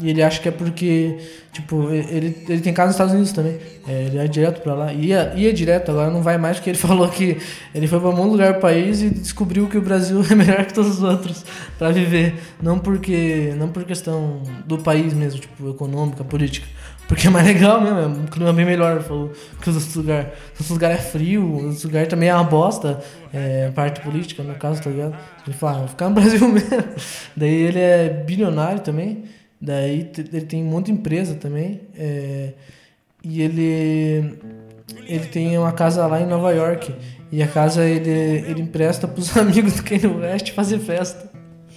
E 0.00 0.10
ele 0.10 0.22
acha 0.22 0.40
que 0.40 0.48
é 0.48 0.52
porque, 0.52 1.18
tipo, 1.52 1.90
ele, 1.90 2.36
ele 2.48 2.60
tem 2.60 2.72
casa 2.72 2.86
nos 2.86 2.94
Estados 2.94 3.12
Unidos 3.12 3.32
também. 3.32 3.58
É, 3.86 4.04
ele 4.04 4.16
ia 4.16 4.28
direto 4.28 4.62
pra 4.62 4.74
lá. 4.74 4.92
Ia, 4.92 5.32
ia 5.34 5.52
direto, 5.52 5.90
agora 5.90 6.10
não 6.10 6.22
vai 6.22 6.38
mais, 6.38 6.56
porque 6.58 6.70
ele 6.70 6.78
falou 6.78 7.08
que 7.08 7.36
ele 7.74 7.86
foi 7.86 7.98
pra 7.98 8.10
um 8.10 8.28
lugar 8.28 8.54
do 8.54 8.60
país 8.60 9.02
e 9.02 9.10
descobriu 9.10 9.68
que 9.68 9.76
o 9.76 9.82
Brasil 9.82 10.22
é 10.30 10.34
melhor 10.34 10.64
que 10.64 10.74
todos 10.74 10.98
os 10.98 11.02
outros 11.02 11.44
pra 11.76 11.90
viver. 11.90 12.34
Não 12.62 12.78
porque. 12.78 13.54
Não 13.58 13.68
por 13.68 13.84
questão 13.84 14.42
do 14.66 14.78
país 14.78 15.12
mesmo, 15.12 15.40
tipo, 15.40 15.70
econômica, 15.70 16.22
política. 16.22 16.66
Porque 17.08 17.26
é 17.26 17.30
mais 17.30 17.46
legal 17.48 17.80
mesmo, 17.80 17.98
é 17.98 18.06
um 18.06 18.26
clima 18.26 18.52
bem 18.52 18.66
melhor, 18.66 19.02
falou, 19.02 19.32
que 19.60 19.70
os 19.70 19.76
outros 19.76 19.94
lugares. 19.96 20.28
Os 20.60 20.68
lugares 20.68 20.98
é 20.98 21.02
frio, 21.02 21.68
os 21.68 21.82
lugares 21.82 22.08
também 22.08 22.28
é 22.28 22.34
uma 22.34 22.44
bosta, 22.44 23.00
é, 23.32 23.70
parte 23.70 24.00
política, 24.00 24.42
no 24.42 24.54
caso, 24.54 24.82
tá 24.82 24.90
ligado? 24.90 25.16
Ele 25.46 25.56
fala, 25.56 25.76
ah, 25.76 25.78
vou 25.80 25.88
ficar 25.88 26.08
no 26.10 26.14
Brasil 26.14 26.46
mesmo. 26.46 26.84
Daí 27.34 27.54
ele 27.54 27.80
é 27.80 28.08
bilionário 28.10 28.80
também, 28.80 29.24
daí 29.60 30.10
ele 30.16 30.40
tem 30.42 30.62
um 30.62 30.68
monte 30.68 30.86
de 30.86 30.92
empresa 30.92 31.34
também, 31.34 31.80
é, 31.96 32.52
e 33.22 33.42
ele, 33.42 34.38
ele 35.06 35.26
tem 35.26 35.58
uma 35.58 35.72
casa 35.72 36.06
lá 36.06 36.20
em 36.20 36.26
Nova 36.26 36.52
York, 36.52 36.94
e 37.30 37.42
a 37.42 37.48
casa 37.48 37.84
ele, 37.84 38.10
ele 38.10 38.62
empresta 38.62 39.06
pros 39.08 39.36
amigos 39.36 39.74
do 39.74 39.82
Kanye 39.82 40.06
West 40.06 40.52
fazer 40.52 40.78
festa. 40.78 41.30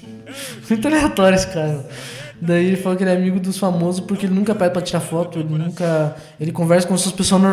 Muito 0.69 0.87
aleatório 0.87 1.35
esse 1.35 1.47
cara. 1.47 1.85
Daí 2.41 2.65
ele 2.65 2.77
falou 2.77 2.97
que 2.97 3.03
ele 3.03 3.11
é 3.11 3.15
amigo 3.15 3.39
dos 3.39 3.59
famosos 3.59 4.03
porque 4.03 4.25
ele 4.25 4.33
nunca 4.33 4.55
pede 4.55 4.73
pra 4.73 4.81
tirar 4.81 4.99
foto, 4.99 5.37
ele 5.37 5.49
nunca. 5.49 6.15
Ele 6.39 6.51
conversa 6.51 6.87
com 6.87 6.97
suas 6.97 7.13
pessoas 7.13 7.43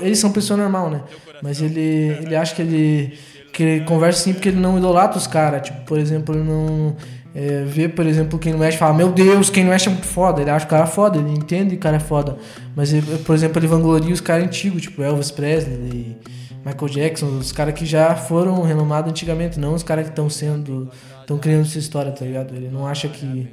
Eles 0.00 0.18
são 0.18 0.32
pessoas 0.32 0.58
normal, 0.58 0.88
né? 0.88 1.02
Mas 1.42 1.60
ele, 1.60 2.16
ele 2.22 2.34
acha 2.34 2.54
que 2.54 2.62
ele. 2.62 3.18
que 3.52 3.62
ele 3.62 3.84
conversa 3.84 4.20
assim 4.20 4.32
porque 4.32 4.48
ele 4.48 4.58
não 4.58 4.78
idolatra 4.78 5.18
os 5.18 5.26
caras. 5.26 5.60
Tipo, 5.62 5.82
por 5.82 5.98
exemplo, 5.98 6.34
ele 6.34 6.44
não. 6.44 6.96
É, 7.34 7.62
vê, 7.64 7.88
por 7.88 8.06
exemplo, 8.06 8.38
quem 8.38 8.54
West 8.54 8.76
e 8.76 8.78
fala, 8.78 8.92
meu 8.92 9.12
Deus, 9.12 9.50
quem 9.50 9.68
West 9.68 9.86
é 9.86 9.90
muito 9.90 10.06
foda. 10.06 10.40
Ele 10.40 10.50
acha 10.50 10.66
o 10.66 10.68
cara 10.68 10.86
foda, 10.86 11.18
ele 11.18 11.30
entende 11.30 11.70
que 11.70 11.76
o 11.76 11.80
cara 11.80 11.96
é 11.96 12.00
foda. 12.00 12.36
Mas, 12.74 12.92
ele, 12.92 13.18
por 13.18 13.34
exemplo, 13.34 13.58
ele 13.58 13.68
vangloria 13.68 14.12
os 14.12 14.20
caras 14.20 14.44
antigos, 14.44 14.82
tipo 14.82 15.02
Elvis 15.02 15.30
Presley, 15.30 16.16
Michael 16.64 16.88
Jackson, 16.88 17.26
os 17.38 17.52
caras 17.52 17.74
que 17.74 17.86
já 17.86 18.14
foram 18.16 18.62
renomados 18.62 19.10
antigamente, 19.10 19.60
não 19.60 19.74
os 19.74 19.82
caras 19.82 20.04
que 20.04 20.10
estão 20.10 20.28
sendo. 20.28 20.90
estão 21.20 21.38
criando 21.38 21.62
essa 21.62 21.78
história, 21.78 22.10
tá 22.10 22.24
ligado? 22.24 22.54
Ele 22.54 22.68
não 22.68 22.86
acha 22.86 23.08
que. 23.08 23.50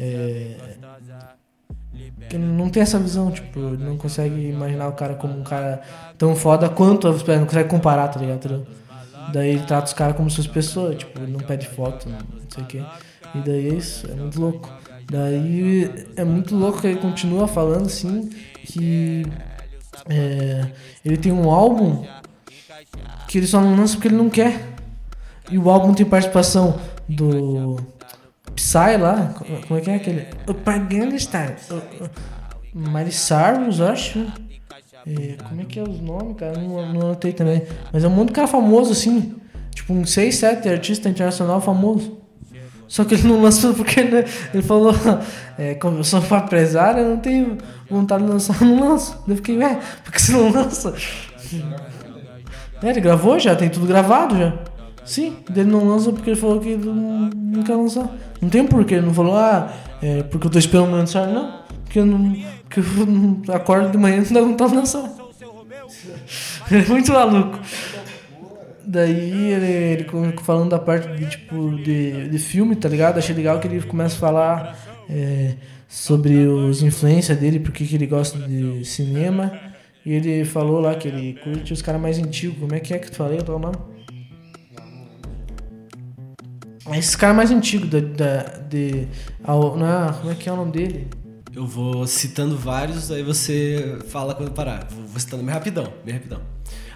É, 0.00 0.56
que 2.28 2.38
não 2.38 2.68
tem 2.68 2.82
essa 2.82 2.98
visão, 2.98 3.30
tipo, 3.30 3.58
ele 3.58 3.84
não 3.84 3.96
consegue 3.96 4.48
imaginar 4.48 4.88
o 4.88 4.92
cara 4.92 5.14
como 5.14 5.38
um 5.38 5.42
cara 5.42 5.80
tão 6.16 6.36
foda 6.36 6.68
quanto 6.68 7.06
Elvis 7.06 7.22
Presley, 7.22 7.40
não 7.40 7.46
consegue 7.46 7.68
comparar, 7.68 8.08
tá 8.08 8.20
ligado? 8.20 8.66
Daí 9.32 9.50
ele 9.50 9.62
trata 9.62 9.86
os 9.86 9.92
caras 9.92 10.16
como 10.16 10.30
suas 10.30 10.46
pessoas, 10.46 10.96
tipo, 10.96 11.18
ele 11.20 11.32
não 11.32 11.40
pede 11.40 11.66
foto, 11.66 12.08
não 12.08 12.18
sei 12.48 12.62
o 12.62 12.66
quê. 12.66 12.82
E 13.34 13.38
daí 13.40 13.68
é 13.68 13.74
isso, 13.74 14.06
é 14.10 14.14
muito 14.14 14.40
louco. 14.40 14.70
Daí 15.10 15.90
é 16.16 16.24
muito 16.24 16.54
louco 16.56 16.80
que 16.80 16.86
ele 16.86 17.00
continua 17.00 17.48
falando 17.48 17.86
assim 17.86 18.28
que 18.64 19.24
é, 20.08 20.66
ele 21.04 21.16
tem 21.16 21.32
um 21.32 21.50
álbum 21.50 22.04
que 23.26 23.38
ele 23.38 23.46
só 23.46 23.60
não 23.60 23.74
lança 23.74 23.94
porque 23.94 24.08
ele 24.08 24.16
não 24.16 24.28
quer. 24.28 24.66
E 25.50 25.58
o 25.58 25.70
álbum 25.70 25.94
tem 25.94 26.04
participação 26.04 26.78
do 27.08 27.76
Psy 28.54 28.96
lá, 29.00 29.34
como 29.66 29.78
é 29.78 29.82
que 29.82 29.90
é 29.90 29.94
aquele? 29.94 30.26
O 30.46 30.52
Paganda 30.52 31.18
Star. 31.18 31.56
Miley 32.74 33.12
Cyrus, 33.12 33.78
eu 33.78 33.88
acho. 33.88 34.26
É, 35.06 35.36
como 35.48 35.60
é 35.62 35.64
que 35.64 35.78
é 35.78 35.82
os 35.82 36.00
nomes, 36.00 36.36
cara? 36.36 36.58
Não, 36.58 36.92
não 36.92 37.00
anotei 37.00 37.32
também. 37.32 37.62
Mas 37.92 38.04
é 38.04 38.08
um 38.08 38.10
monte 38.10 38.28
de 38.28 38.34
cara 38.34 38.46
famoso, 38.46 38.92
assim. 38.92 39.36
Tipo, 39.74 39.94
uns 39.94 40.10
6, 40.10 40.34
7 40.34 40.68
artista 40.68 41.08
internacional 41.08 41.60
famoso. 41.60 42.18
Só 42.88 43.04
que 43.04 43.14
ele 43.14 43.28
não 43.28 43.42
lançou 43.42 43.74
porque 43.74 44.00
ele, 44.00 44.24
ele 44.52 44.62
falou, 44.62 44.94
é, 45.58 45.74
como 45.74 45.98
eu 45.98 46.04
sou 46.04 46.20
empresário, 46.20 47.02
eu 47.02 47.10
não 47.10 47.18
tenho 47.18 47.58
vontade 47.88 48.24
de 48.24 48.30
lançar, 48.30 48.60
eu 48.60 48.66
não 48.66 48.88
lanço. 48.88 49.22
Eu 49.28 49.36
fiquei, 49.36 49.58
ué, 49.58 49.78
por 50.02 50.12
que 50.12 50.22
você 50.22 50.32
não 50.32 50.50
lança? 50.50 50.94
É, 52.82 52.88
ele 52.90 53.00
gravou 53.00 53.38
já, 53.38 53.54
tem 53.54 53.68
tudo 53.68 53.86
gravado 53.86 54.38
já. 54.38 54.54
Sim, 55.04 55.36
ele 55.54 55.64
não 55.64 55.86
lança 55.86 56.12
porque 56.12 56.30
ele 56.30 56.40
falou 56.40 56.60
que 56.60 56.76
não, 56.76 57.30
não 57.34 57.62
quer 57.62 57.74
lançar. 57.74 58.08
Não 58.40 58.48
tem 58.48 58.66
porquê, 58.66 58.94
ele 58.94 59.06
não 59.06 59.14
falou, 59.14 59.36
ah, 59.36 59.70
é 60.02 60.22
porque 60.22 60.46
eu 60.46 60.50
tô 60.50 60.58
esperando 60.58 60.86
meu 60.86 60.96
aniversário, 60.96 61.34
não. 61.34 61.58
Porque 61.84 61.98
eu 61.98 62.06
não. 62.06 62.36
Porque 62.64 62.80
eu 62.80 63.06
não 63.06 63.42
acordo 63.54 63.90
de 63.90 63.98
manhã 63.98 64.18
e 64.18 64.32
não 64.32 64.32
dá 64.32 64.40
vontade 64.40 64.70
de 64.72 64.76
lançar. 64.76 65.10
Ele 66.70 66.84
é 66.84 66.86
muito 66.86 67.12
maluco. 67.12 67.58
Daí 68.90 69.52
ele, 69.52 69.66
ele 69.66 70.04
come- 70.04 70.32
falando 70.42 70.70
da 70.70 70.78
parte 70.78 71.08
de 71.14 71.28
tipo 71.28 71.76
de, 71.76 72.28
de 72.30 72.38
filme, 72.38 72.74
tá 72.74 72.88
ligado? 72.88 73.18
Achei 73.18 73.34
legal 73.34 73.60
que 73.60 73.68
ele 73.68 73.82
começa 73.82 74.16
a 74.16 74.18
falar 74.18 75.04
é, 75.10 75.56
sobre 75.86 76.46
os 76.46 76.82
influências 76.82 77.36
dele, 77.38 77.60
porque 77.60 77.84
que 77.84 77.94
ele 77.94 78.06
gosta 78.06 78.38
de 78.38 78.82
cinema. 78.86 79.52
E 80.06 80.12
ele 80.12 80.42
falou 80.46 80.80
lá 80.80 80.94
que 80.94 81.06
ele 81.06 81.34
curte 81.44 81.72
os 81.74 81.82
caras 81.82 82.00
mais 82.00 82.18
antigos. 82.18 82.58
Como 82.58 82.74
é 82.74 82.80
que 82.80 82.94
é 82.94 82.98
que 82.98 83.10
tu 83.10 83.16
falei? 83.16 83.38
Qual 83.42 83.58
é 83.58 83.60
o 83.60 83.62
nome? 83.62 83.76
Esses 86.96 87.14
caras 87.14 87.36
mais 87.36 87.50
antigos 87.50 87.90
da, 87.90 88.00
da, 88.00 88.42
de. 88.70 89.06
ao- 89.44 89.76
não, 89.76 90.12
como 90.14 90.30
é 90.32 90.34
que 90.34 90.48
é 90.48 90.52
o 90.52 90.56
nome 90.56 90.72
dele? 90.72 91.08
Eu 91.54 91.66
vou 91.66 92.06
citando 92.06 92.56
vários, 92.56 93.10
aí 93.10 93.22
você 93.22 93.98
fala 94.08 94.34
quando 94.34 94.50
parar. 94.52 94.86
Vou, 94.90 95.06
vou 95.06 95.20
citando 95.20 95.42
bem 95.42 95.52
rapidão, 95.52 95.92
bem 96.04 96.14
rapidão. 96.14 96.40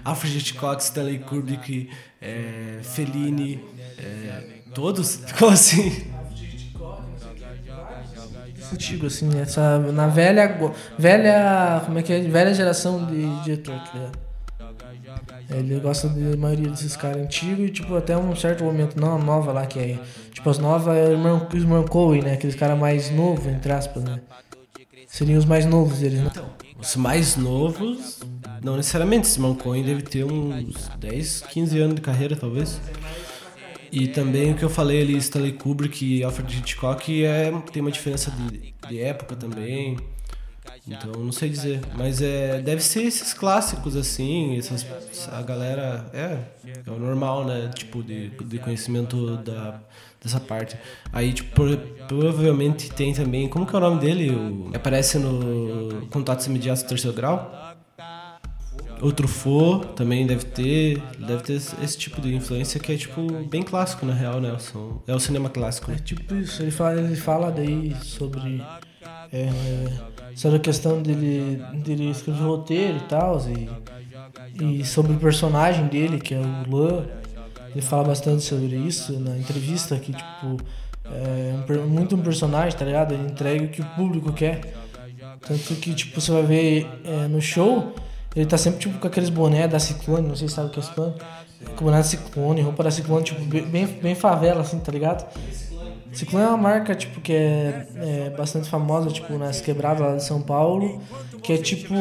Alfred 0.03 0.37
Hitchcock, 0.37 0.81
Stanley 0.81 1.19
Kubrick, 1.19 1.89
é, 2.21 2.79
Fellini, 2.81 3.63
é, 3.97 4.43
todos? 4.73 5.19
Como 5.37 5.51
assim? 5.51 6.05
Antigo, 8.71 9.05
assim, 9.05 9.29
essa. 9.39 9.77
Na 9.77 10.07
velha. 10.07 10.57
Velha. 10.97 11.81
Como 11.85 11.99
é 11.99 12.03
que 12.03 12.11
é? 12.11 12.21
Velha 12.21 12.53
geração 12.53 13.05
de 13.05 13.43
diretor, 13.43 13.79
ligado? 13.99 14.23
Ele 15.49 15.79
gosta 15.79 16.09
de 16.09 16.35
maioria 16.37 16.69
desses 16.69 16.95
caras 16.95 17.17
antigos 17.17 17.67
e, 17.67 17.69
tipo, 17.69 17.95
até 17.95 18.17
um 18.17 18.35
certo 18.35 18.63
momento, 18.63 18.99
não 18.99 19.15
a 19.15 19.19
nova 19.19 19.51
lá, 19.51 19.65
que 19.65 19.79
é. 19.79 19.99
Tipo, 20.31 20.49
as 20.49 20.57
novas 20.57 20.95
é 20.95 21.07
o 21.09 21.11
irmão, 21.11 21.39
né? 22.23 22.33
Aqueles 22.33 22.55
caras 22.55 22.77
mais 22.77 23.11
novos, 23.11 23.45
entre 23.45 23.71
aspas, 23.71 24.03
né? 24.03 24.19
Seriam 25.07 25.37
os 25.37 25.45
mais 25.45 25.65
novos 25.65 25.99
deles, 25.99 26.21
né? 26.21 26.31
Os 26.83 26.97
mais 26.97 27.37
novos, 27.37 28.19
não 28.61 28.75
necessariamente. 28.75 29.25
Simon 29.25 29.55
Cohen 29.55 29.83
deve 29.83 30.01
ter 30.01 30.25
uns 30.25 30.89
10, 30.99 31.45
15 31.49 31.79
anos 31.79 31.95
de 31.95 32.01
carreira, 32.01 32.35
talvez. 32.35 32.81
E 33.89 34.09
também 34.09 34.51
o 34.51 34.55
que 34.57 34.63
eu 34.63 34.69
falei 34.69 35.01
ali, 35.01 35.15
Stanley 35.15 35.53
Kubrick 35.53 36.03
e 36.03 36.23
Alfred 36.25 36.57
Hitchcock, 36.57 37.23
é, 37.23 37.51
tem 37.71 37.81
uma 37.81 37.91
diferença 37.91 38.29
de, 38.31 38.73
de 38.89 38.99
época 38.99 39.33
também. 39.33 39.97
Então, 40.85 41.11
não 41.13 41.31
sei 41.31 41.47
dizer. 41.47 41.79
Mas 41.95 42.21
é, 42.21 42.61
deve 42.61 42.83
ser 42.83 43.03
esses 43.03 43.33
clássicos, 43.33 43.95
assim, 43.95 44.57
essas, 44.57 44.85
a 45.31 45.41
galera... 45.41 46.09
É, 46.13 46.37
é 46.85 46.91
o 46.91 46.99
normal, 46.99 47.45
né? 47.45 47.71
Tipo, 47.73 48.03
de, 48.03 48.29
de 48.29 48.59
conhecimento 48.59 49.37
da, 49.37 49.79
dessa 50.23 50.39
parte. 50.39 50.77
Aí, 51.11 51.33
tipo, 51.33 51.51
pro- 51.53 51.77
provavelmente 52.07 52.89
tem 52.91 53.13
também... 53.13 53.47
Como 53.49 53.65
que 53.65 53.75
é 53.75 53.77
o 53.77 53.81
nome 53.81 53.99
dele? 53.99 54.31
O, 54.31 54.71
aparece 54.73 55.17
no 55.19 56.07
Contatos 56.11 56.45
Imediatos 56.47 56.83
do 56.83 56.89
Terceiro 56.89 57.15
Grau. 57.15 57.51
O 59.01 59.11
Truffaut 59.11 59.87
também 59.95 60.25
deve 60.25 60.45
ter, 60.45 60.97
deve 61.19 61.43
ter 61.43 61.53
esse 61.55 61.97
tipo 61.97 62.21
de 62.21 62.33
influência 62.33 62.79
que 62.79 62.93
é 62.93 62.95
tipo 62.95 63.21
bem 63.49 63.61
clássico 63.61 64.05
na 64.05 64.13
real, 64.13 64.39
né? 64.39 64.55
É 65.05 65.13
o 65.13 65.19
cinema 65.19 65.49
clássico. 65.49 65.91
É 65.91 65.95
tipo 65.95 66.33
isso, 66.35 66.61
ele 66.61 66.71
fala, 66.71 67.01
ele 67.01 67.15
fala 67.15 67.51
daí 67.51 67.93
sobre. 68.01 68.63
É, 69.31 69.49
sobre 70.35 70.57
a 70.57 70.59
questão 70.59 71.01
dele, 71.01 71.61
dele 71.83 72.11
escrever 72.11 72.43
roteiro 72.43 72.97
e 72.97 73.01
tal, 73.01 73.41
e, 73.49 74.79
e 74.79 74.85
sobre 74.85 75.13
o 75.13 75.17
personagem 75.17 75.87
dele, 75.87 76.19
que 76.19 76.33
é 76.33 76.39
o 76.39 76.75
Lan. 76.75 77.05
Ele 77.73 77.81
fala 77.81 78.03
bastante 78.03 78.43
sobre 78.43 78.75
isso 78.75 79.19
na 79.19 79.37
entrevista, 79.37 79.97
que 79.97 80.11
tipo. 80.13 80.57
É 81.05 81.53
um 81.81 81.87
muito 81.87 82.15
um 82.15 82.21
personagem, 82.21 82.77
tá 82.77 82.85
ligado? 82.85 83.13
Ele 83.13 83.25
entrega 83.25 83.65
o 83.65 83.67
que 83.67 83.81
o 83.81 83.85
público 83.95 84.31
quer. 84.31 84.61
Tanto 85.45 85.75
que, 85.75 85.93
tipo, 85.93 86.21
você 86.21 86.31
vai 86.31 86.43
ver 86.43 86.87
é, 87.03 87.27
no 87.27 87.41
show, 87.41 87.93
ele 88.33 88.45
tá 88.45 88.57
sempre 88.57 88.79
tipo 88.79 88.97
com 88.99 89.07
aqueles 89.07 89.29
boné 89.29 89.67
da 89.67 89.79
Ciclone, 89.79 90.25
não 90.27 90.35
sei 90.35 90.47
se 90.47 90.53
sabe 90.53 90.67
o 90.67 90.71
que 90.71 90.79
é 90.79 90.83
Ciclone. 90.83 91.13
Com 91.75 91.85
boné 91.85 91.97
da 91.97 92.03
Ciclone, 92.03 92.61
roupa 92.61 92.83
da 92.83 92.91
Ciclone, 92.91 93.23
tipo, 93.25 93.41
bem- 93.43 93.85
bem 93.85 94.15
favela, 94.15 94.61
assim, 94.61 94.79
tá 94.79 94.91
ligado? 94.91 95.27
Ciclone 96.13 96.45
é 96.45 96.47
uma 96.49 96.57
marca, 96.57 96.95
tipo, 96.95 97.19
que 97.19 97.33
é, 97.33 97.87
é 97.95 98.29
bastante 98.37 98.69
famosa, 98.69 99.09
tipo, 99.09 99.37
nas 99.37 99.59
quebradas 99.59 99.99
lá 100.01 100.15
de 100.15 100.23
São 100.23 100.41
Paulo, 100.41 101.01
que 101.41 101.53
é 101.53 101.57
tipo, 101.57 101.95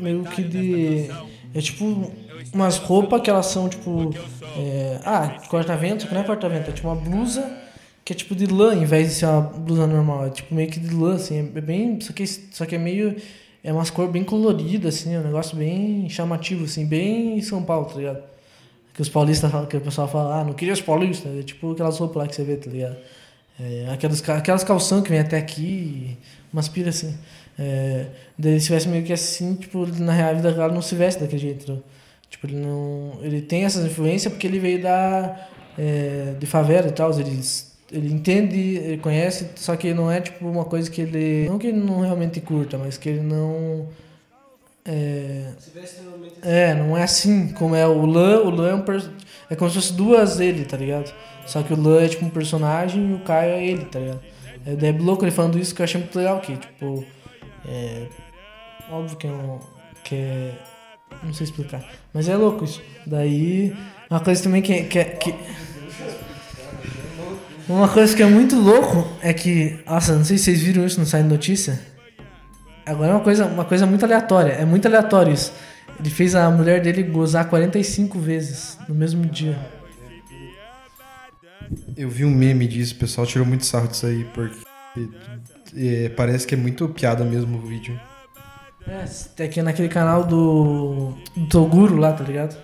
meio 0.00 0.24
que 0.24 0.42
de... 0.42 1.10
É 1.54 1.60
tipo 1.60 2.10
umas 2.52 2.78
roupas 2.78 3.20
que 3.22 3.30
elas 3.30 3.46
são, 3.46 3.68
tipo, 3.68 4.14
é, 4.56 5.00
ah, 5.04 5.38
corta-vento, 5.48 6.06
que 6.06 6.14
não 6.14 6.20
é 6.20 6.24
corta-vento, 6.24 6.70
é 6.70 6.72
tipo 6.72 6.88
uma 6.88 6.96
blusa 6.96 7.60
que 8.04 8.12
é 8.12 8.16
tipo 8.16 8.34
de 8.34 8.46
lã, 8.46 8.74
em 8.74 8.84
vez 8.84 9.08
de 9.08 9.14
ser 9.14 9.26
uma 9.26 9.40
blusa 9.40 9.86
normal. 9.86 10.26
É 10.26 10.30
tipo 10.30 10.52
meio 10.52 10.68
que 10.68 10.80
de 10.80 10.92
lã, 10.94 11.14
assim. 11.14 11.38
É 11.54 11.60
bem. 11.60 12.00
Só 12.00 12.12
que, 12.12 12.26
só 12.26 12.66
que 12.66 12.74
é 12.74 12.78
meio. 12.78 13.16
É 13.62 13.72
umas 13.72 13.90
cores 13.90 14.10
bem 14.10 14.24
coloridas, 14.24 14.96
assim. 14.96 15.14
É 15.14 15.18
um 15.20 15.22
negócio 15.22 15.56
bem 15.56 16.08
chamativo, 16.08 16.64
assim. 16.64 16.86
Bem 16.86 17.40
São 17.42 17.62
Paulo, 17.62 17.86
tá 17.86 17.94
ligado? 17.96 18.22
Que 18.94 19.02
os 19.02 19.08
paulistas 19.08 19.50
falam, 19.50 19.66
que 19.66 19.76
o 19.76 19.80
pessoal 19.80 20.08
fala, 20.08 20.40
ah, 20.40 20.44
não 20.44 20.54
queria 20.54 20.74
os 20.74 20.80
paulistas. 20.80 21.38
É 21.38 21.42
tipo 21.42 21.70
aquelas 21.72 21.98
roupas 21.98 22.16
lá 22.22 22.28
que 22.28 22.34
você 22.34 22.42
vê, 22.42 22.56
tá 22.56 22.70
ligado? 22.70 22.96
É, 23.60 23.86
aquelas, 23.92 24.28
aquelas 24.28 24.64
calção 24.64 25.02
que 25.02 25.10
vem 25.10 25.20
até 25.20 25.38
aqui, 25.38 26.16
umas 26.52 26.68
piras 26.68 26.96
assim. 26.96 27.16
É, 27.58 28.06
daí 28.38 28.60
se 28.60 28.70
veste 28.70 28.88
meio 28.88 29.04
que 29.04 29.12
assim, 29.12 29.54
tipo, 29.54 29.86
na 29.86 30.12
real, 30.12 30.30
a 30.30 30.32
vida 30.32 30.50
real 30.50 30.72
não 30.72 30.82
se 30.82 30.94
veste 30.94 31.20
daquele 31.20 31.42
jeito. 31.42 31.62
entendeu? 31.62 31.84
Tipo, 32.30 32.46
ele 32.46 32.56
não. 32.56 33.18
Ele 33.20 33.42
tem 33.42 33.64
essas 33.64 33.84
influências 33.84 34.32
porque 34.32 34.46
ele 34.46 34.58
veio 34.58 34.80
da. 34.82 35.48
é, 35.76 36.34
de 36.38 36.46
favela 36.46 36.88
e 36.88 36.92
tal. 36.92 37.10
Ele, 37.18 37.40
ele 37.92 38.12
entende, 38.12 38.58
ele 38.58 38.98
conhece, 38.98 39.50
só 39.56 39.74
que 39.76 39.92
não 39.92 40.10
é 40.10 40.20
tipo 40.20 40.46
uma 40.46 40.64
coisa 40.64 40.90
que 40.90 41.00
ele. 41.02 41.48
Não 41.48 41.58
que 41.58 41.66
ele 41.66 41.78
não 41.78 42.00
realmente 42.00 42.40
curta, 42.40 42.78
mas 42.78 42.96
que 42.96 43.08
ele 43.08 43.20
não. 43.20 43.88
É, 44.82 45.52
é, 46.42 46.74
não 46.74 46.96
é 46.96 47.02
assim 47.02 47.48
como 47.48 47.74
é 47.74 47.86
o 47.86 48.06
Lan. 48.06 48.42
O 48.44 48.50
Lan 48.50 48.70
é 48.70 48.74
um 48.74 48.84
É 49.50 49.56
como 49.56 49.70
se 49.70 49.76
fosse 49.76 49.92
duas 49.92 50.40
ele, 50.40 50.64
tá 50.64 50.76
ligado? 50.76 51.12
Só 51.46 51.62
que 51.62 51.74
o 51.74 51.80
Lan 51.80 52.02
é 52.02 52.08
tipo 52.08 52.24
um 52.24 52.30
personagem 52.30 53.10
e 53.10 53.14
o 53.14 53.18
Caio 53.20 53.52
é 53.52 53.66
ele, 53.66 53.84
tá 53.84 53.98
ligado? 53.98 54.20
É, 54.64 54.86
é 54.86 54.92
louco 54.92 55.24
ele 55.24 55.32
falando 55.32 55.58
isso 55.58 55.74
que 55.74 55.82
eu 55.82 55.84
achei 55.84 56.00
muito 56.00 56.16
legal, 56.16 56.40
que 56.40 56.56
tipo. 56.56 57.04
É. 57.68 58.06
Óbvio 58.90 59.16
que 59.16 59.26
é 59.26 59.30
um. 59.30 59.58
Que 60.04 60.14
é. 60.14 60.54
Não 61.22 61.32
sei 61.32 61.44
explicar. 61.44 61.84
Mas 62.12 62.28
é 62.28 62.36
louco 62.36 62.64
isso. 62.64 62.82
Daí. 63.06 63.74
Uma 64.10 64.20
coisa 64.20 64.42
também 64.42 64.62
que. 64.62 64.84
que, 64.84 65.04
que 65.04 65.34
uma 67.68 67.88
coisa 67.88 68.16
que 68.16 68.22
é 68.22 68.26
muito 68.26 68.56
louco 68.56 69.08
é 69.22 69.32
que. 69.32 69.78
Nossa, 69.86 70.16
não 70.16 70.24
sei 70.24 70.38
se 70.38 70.44
vocês 70.44 70.60
viram 70.60 70.84
isso 70.84 70.98
no 70.98 71.06
site 71.06 71.26
notícia. 71.26 71.80
Agora 72.84 73.12
é 73.12 73.14
uma 73.14 73.20
coisa, 73.20 73.46
uma 73.46 73.64
coisa 73.64 73.86
muito 73.86 74.04
aleatória. 74.04 74.52
É 74.52 74.64
muito 74.64 74.86
aleatório 74.86 75.32
isso. 75.32 75.52
Ele 75.98 76.10
fez 76.10 76.34
a 76.34 76.50
mulher 76.50 76.80
dele 76.82 77.02
gozar 77.04 77.48
45 77.48 78.18
vezes 78.18 78.78
no 78.88 78.94
mesmo 78.94 79.24
dia. 79.26 79.56
Eu 81.96 82.08
vi 82.08 82.24
um 82.24 82.30
meme 82.30 82.66
disso, 82.66 82.94
o 82.94 82.98
pessoal 82.98 83.26
tirou 83.26 83.46
muito 83.46 83.64
sarro 83.64 83.86
disso 83.86 84.06
aí, 84.06 84.24
porque 84.34 84.58
é, 85.76 86.08
parece 86.08 86.46
que 86.46 86.54
é 86.54 86.58
muito 86.58 86.88
piada 86.88 87.24
mesmo 87.24 87.58
o 87.58 87.60
vídeo. 87.60 88.00
É, 88.90 89.04
tem 89.36 89.46
aqui 89.46 89.62
naquele 89.62 89.88
canal 89.88 90.24
do, 90.24 91.14
do 91.36 91.46
Toguro 91.48 91.96
lá, 91.96 92.12
tá 92.12 92.24
ligado? 92.24 92.56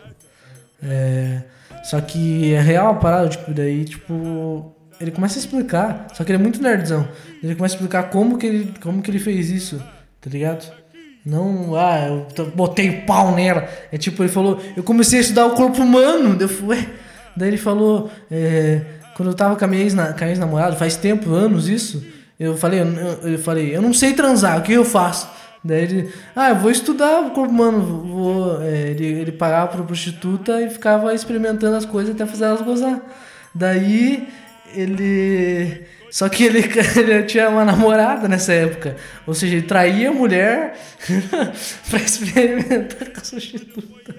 É, 0.82 1.42
só 1.84 2.00
que 2.00 2.52
é 2.52 2.60
real 2.60 2.88
a 2.88 2.94
parada, 2.94 3.28
tipo, 3.28 3.52
daí, 3.54 3.84
tipo, 3.84 4.74
ele 5.00 5.10
começa 5.12 5.38
a 5.38 5.40
explicar, 5.40 6.08
só 6.14 6.24
que 6.24 6.32
ele 6.32 6.38
é 6.38 6.42
muito 6.42 6.60
nerdzão. 6.60 7.06
Ele 7.42 7.54
começa 7.54 7.74
a 7.74 7.76
explicar 7.76 8.04
como 8.10 8.38
que 8.38 8.46
ele, 8.46 8.74
como 8.80 9.02
que 9.02 9.10
ele 9.10 9.20
fez 9.20 9.50
isso, 9.50 9.80
tá 10.20 10.28
ligado? 10.28 10.70
Não, 11.24 11.74
ah, 11.76 12.06
eu 12.08 12.46
botei 12.54 12.90
pau 13.02 13.34
nela. 13.34 13.68
É 13.92 13.98
tipo, 13.98 14.22
ele 14.22 14.30
falou, 14.30 14.60
eu 14.76 14.82
comecei 14.82 15.18
a 15.18 15.22
estudar 15.22 15.46
o 15.46 15.54
corpo 15.54 15.82
humano. 15.82 16.36
Eu 16.40 16.48
fui. 16.48 16.88
Daí 17.36 17.48
ele 17.48 17.56
falou, 17.56 18.10
é, 18.30 18.80
quando 19.16 19.30
eu 19.30 19.34
tava 19.34 19.56
com 19.56 19.64
a 19.64 19.68
minha 19.68 19.82
ex- 19.82 19.94
ex-namorada, 20.22 20.76
faz 20.76 20.96
tempo, 20.96 21.32
anos 21.34 21.68
isso, 21.68 22.04
eu 22.38 22.56
falei, 22.56 22.80
eu- 22.80 23.30
eu 23.32 23.38
falei, 23.38 23.74
eu 23.76 23.82
não 23.82 23.92
sei 23.92 24.12
transar, 24.14 24.58
o 24.58 24.62
que 24.62 24.72
eu 24.72 24.84
faço? 24.84 25.28
Daí 25.66 25.82
ele, 25.82 26.12
ah, 26.34 26.50
eu 26.50 26.56
vou 26.56 26.70
estudar 26.70 27.20
o 27.20 27.30
corpo 27.30 27.52
humano. 27.52 27.80
Vou, 28.06 28.62
é, 28.62 28.90
ele, 28.90 29.04
ele 29.04 29.32
pagava 29.32 29.68
pra 29.68 29.82
prostituta 29.82 30.62
e 30.62 30.70
ficava 30.70 31.12
experimentando 31.12 31.76
as 31.76 31.84
coisas 31.84 32.14
até 32.14 32.24
fazer 32.24 32.44
elas 32.44 32.62
gozar. 32.62 33.00
Daí 33.54 34.28
ele. 34.74 35.84
Só 36.08 36.28
que 36.28 36.44
ele, 36.44 36.60
ele 36.96 37.24
tinha 37.24 37.48
uma 37.48 37.64
namorada 37.64 38.28
nessa 38.28 38.52
época. 38.52 38.96
Ou 39.26 39.34
seja, 39.34 39.56
ele 39.56 39.66
traía 39.66 40.10
a 40.10 40.12
mulher 40.12 40.78
pra 41.90 41.98
experimentar 41.98 43.10
com 43.10 43.18
a 43.18 43.22
prostituta. 43.22 44.14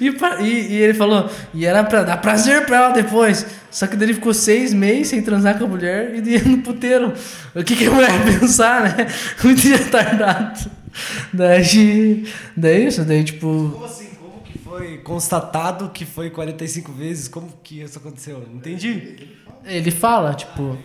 E, 0.00 0.08
e, 0.08 0.72
e 0.72 0.82
ele 0.82 0.94
falou, 0.94 1.30
e 1.54 1.64
era 1.64 1.84
pra 1.84 2.02
dar 2.02 2.16
prazer 2.18 2.66
pra 2.66 2.76
ela 2.76 2.90
depois. 2.90 3.46
Só 3.70 3.86
que 3.86 3.96
daí 3.96 4.06
ele 4.06 4.14
ficou 4.14 4.34
seis 4.34 4.74
meses 4.74 5.08
sem 5.08 5.22
transar 5.22 5.56
com 5.58 5.64
a 5.64 5.68
mulher 5.68 6.14
e 6.14 6.30
ia 6.30 6.42
no 6.42 6.58
puteiro. 6.58 7.12
O 7.54 7.62
que, 7.62 7.76
que 7.76 7.86
a 7.86 7.90
mulher 7.90 8.10
ia 8.26 8.38
pensar, 8.40 8.82
né? 8.82 9.06
Muito 9.42 9.62
retardado. 9.68 10.77
Daí. 11.32 12.26
Daí 12.56 12.86
isso, 12.86 13.04
daí 13.04 13.24
tipo. 13.24 13.70
Como 13.72 13.84
assim? 13.84 14.08
Como 14.14 14.42
que 14.42 14.58
foi 14.58 14.98
constatado 14.98 15.90
que 15.90 16.04
foi 16.04 16.30
45 16.30 16.92
vezes? 16.92 17.28
Como 17.28 17.52
que 17.62 17.80
isso 17.82 17.98
aconteceu? 17.98 18.40
Não 18.48 18.56
Entendi. 18.56 19.36
Ele 19.64 19.90
fala, 19.90 20.34
tipo. 20.34 20.76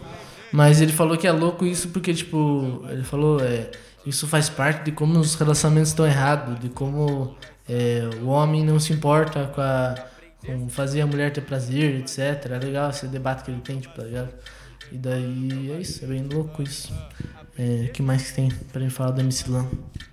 Mas 0.51 0.81
ele 0.81 0.91
falou 0.91 1.17
que 1.17 1.25
é 1.27 1.31
louco 1.31 1.65
isso 1.65 1.89
porque, 1.89 2.13
tipo. 2.13 2.83
Ele 2.89 3.03
falou, 3.03 3.39
é. 3.41 3.69
Isso 4.05 4.27
faz 4.27 4.49
parte 4.49 4.83
de 4.83 4.91
como 4.91 5.17
os 5.17 5.35
relacionamentos 5.35 5.89
estão 5.89 6.05
errados, 6.05 6.59
de 6.59 6.67
como 6.67 7.37
é, 7.67 8.09
o 8.21 8.27
homem 8.27 8.63
não 8.63 8.79
se 8.79 8.91
importa 8.91 9.47
com 9.47 9.61
a. 9.61 9.95
com 10.45 10.67
fazer 10.67 11.01
a 11.01 11.07
mulher 11.07 11.31
ter 11.31 11.41
prazer, 11.41 11.99
etc. 11.99 12.51
É 12.51 12.59
legal 12.59 12.89
esse 12.89 13.07
debate 13.07 13.43
que 13.43 13.51
ele 13.51 13.61
tem, 13.61 13.79
tipo, 13.79 13.95
tá 13.95 14.03
ligado? 14.03 14.33
E 14.91 14.97
daí 14.97 15.71
é 15.71 15.79
isso, 15.79 16.03
é 16.03 16.07
bem 16.07 16.23
louco 16.23 16.61
isso. 16.61 16.93
É, 17.57 17.87
o 17.87 17.91
que 17.91 18.01
mais 18.01 18.23
que 18.23 18.33
tem 18.33 18.49
pra 18.71 18.81
gente 18.81 18.93
falar 18.93 19.11
do 19.11 19.21
MC 19.21 19.49
Lan? 19.49 19.67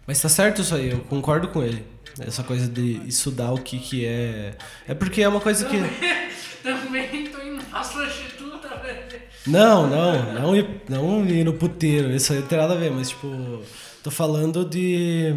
Mas 0.06 0.20
tá 0.20 0.28
certo 0.28 0.62
isso 0.62 0.74
aí, 0.74 0.90
eu 0.90 1.00
concordo 1.00 1.48
com 1.48 1.62
ele. 1.62 1.84
Essa 2.18 2.42
coisa 2.42 2.68
de 2.68 3.00
estudar 3.08 3.52
o 3.52 3.58
que 3.58 3.78
que 3.78 4.04
é... 4.04 4.54
É 4.86 4.94
porque 4.94 5.22
é 5.22 5.28
uma 5.28 5.40
coisa 5.40 5.64
que... 5.64 5.76
Também 6.62 7.26
tô 7.28 7.40
indo 7.40 7.64
pra 7.64 7.80
prostituta, 7.80 8.68
velho. 8.82 9.22
Não, 9.46 9.86
não, 9.86 10.32
não 10.34 10.56
ir, 10.56 10.82
não 10.88 11.26
ir 11.26 11.44
no 11.44 11.54
puteiro, 11.54 12.10
isso 12.10 12.32
aí 12.32 12.40
não 12.40 12.46
tem 12.46 12.58
nada 12.58 12.74
a 12.74 12.76
ver, 12.76 12.90
mas 12.90 13.08
tipo, 13.08 13.62
tô 14.02 14.10
falando 14.10 14.64
de 14.64 15.34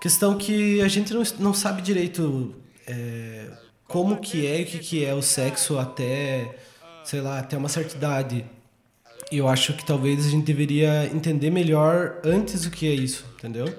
questão 0.00 0.36
que 0.36 0.80
a 0.80 0.88
gente 0.88 1.14
não, 1.14 1.22
não 1.38 1.54
sabe 1.54 1.80
direito 1.80 2.52
é, 2.86 3.46
como 3.86 4.16
que 4.16 4.46
é 4.46 4.60
e 4.60 4.62
o 4.64 4.66
que, 4.66 4.78
que 4.78 5.04
é 5.04 5.14
o 5.14 5.22
sexo 5.22 5.78
até, 5.78 6.56
sei 7.04 7.20
lá, 7.20 7.38
até 7.38 7.56
uma 7.56 7.68
certa 7.68 7.96
idade. 7.96 8.44
Eu 9.30 9.48
acho 9.48 9.72
que 9.72 9.84
talvez 9.84 10.26
a 10.26 10.30
gente 10.30 10.44
deveria 10.44 11.06
entender 11.12 11.50
melhor 11.50 12.20
antes 12.24 12.66
o 12.66 12.70
que 12.70 12.86
é 12.86 12.94
isso, 12.94 13.24
entendeu? 13.36 13.72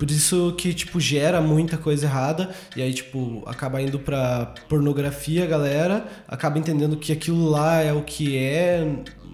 Por 0.00 0.10
isso 0.10 0.54
que, 0.56 0.72
tipo, 0.72 0.98
gera 0.98 1.42
muita 1.42 1.76
coisa 1.76 2.06
errada. 2.06 2.50
E 2.74 2.80
aí, 2.80 2.94
tipo, 2.94 3.42
acaba 3.46 3.82
indo 3.82 3.98
pra 3.98 4.54
pornografia, 4.66 5.44
galera. 5.44 6.06
Acaba 6.26 6.58
entendendo 6.58 6.96
que 6.96 7.12
aquilo 7.12 7.50
lá 7.50 7.82
é 7.82 7.92
o 7.92 8.02
que 8.02 8.34
é 8.38 8.82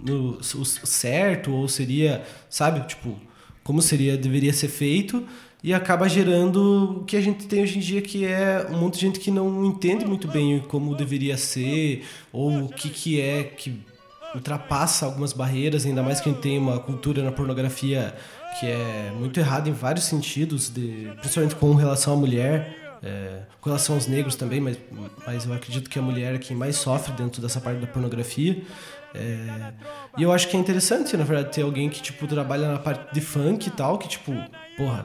no, 0.04 0.38
o 0.38 0.64
certo, 0.64 1.52
ou 1.52 1.68
seria, 1.68 2.24
sabe? 2.50 2.84
Tipo, 2.88 3.16
como 3.62 3.80
seria, 3.80 4.16
deveria 4.16 4.52
ser 4.52 4.66
feito. 4.66 5.24
E 5.62 5.72
acaba 5.72 6.08
gerando 6.08 7.00
o 7.00 7.04
que 7.04 7.16
a 7.16 7.20
gente 7.20 7.46
tem 7.46 7.62
hoje 7.62 7.78
em 7.78 7.80
dia, 7.80 8.02
que 8.02 8.24
é 8.24 8.66
um 8.68 8.76
monte 8.76 8.94
de 8.94 9.00
gente 9.02 9.20
que 9.20 9.30
não 9.30 9.64
entende 9.64 10.04
muito 10.04 10.26
bem 10.26 10.58
como 10.66 10.96
deveria 10.96 11.36
ser, 11.36 12.04
ou 12.32 12.64
o 12.64 12.68
que, 12.68 12.88
que 12.88 13.20
é 13.20 13.44
que 13.44 13.85
ultrapassa 14.36 15.06
algumas 15.06 15.32
barreiras, 15.32 15.84
ainda 15.84 16.02
mais 16.02 16.20
que 16.20 16.28
a 16.28 16.32
gente 16.32 16.42
tem 16.42 16.58
uma 16.58 16.78
cultura 16.78 17.22
na 17.22 17.32
pornografia 17.32 18.14
que 18.58 18.66
é 18.66 19.12
muito 19.14 19.38
errada 19.38 19.68
em 19.68 19.72
vários 19.72 20.04
sentidos, 20.04 20.70
de, 20.70 21.10
principalmente 21.20 21.56
com 21.56 21.74
relação 21.74 22.14
à 22.14 22.16
mulher, 22.16 22.98
é, 23.02 23.40
com 23.60 23.68
relação 23.68 23.94
aos 23.94 24.06
negros 24.06 24.34
também, 24.34 24.60
mas, 24.60 24.78
mas 25.26 25.44
eu 25.44 25.52
acredito 25.52 25.90
que 25.90 25.98
a 25.98 26.02
mulher 26.02 26.34
é 26.34 26.38
quem 26.38 26.56
mais 26.56 26.76
sofre 26.76 27.12
dentro 27.12 27.42
dessa 27.42 27.60
parte 27.60 27.80
da 27.80 27.86
pornografia. 27.86 28.62
É, 29.14 29.72
e 30.16 30.22
eu 30.22 30.32
acho 30.32 30.48
que 30.48 30.56
é 30.56 30.60
interessante, 30.60 31.16
na 31.16 31.24
verdade, 31.24 31.54
ter 31.54 31.62
alguém 31.62 31.88
que, 31.88 32.00
tipo, 32.00 32.26
trabalha 32.26 32.72
na 32.72 32.78
parte 32.78 33.12
de 33.12 33.20
funk 33.20 33.68
e 33.68 33.70
tal, 33.70 33.98
que, 33.98 34.08
tipo, 34.08 34.32
porra, 34.76 35.04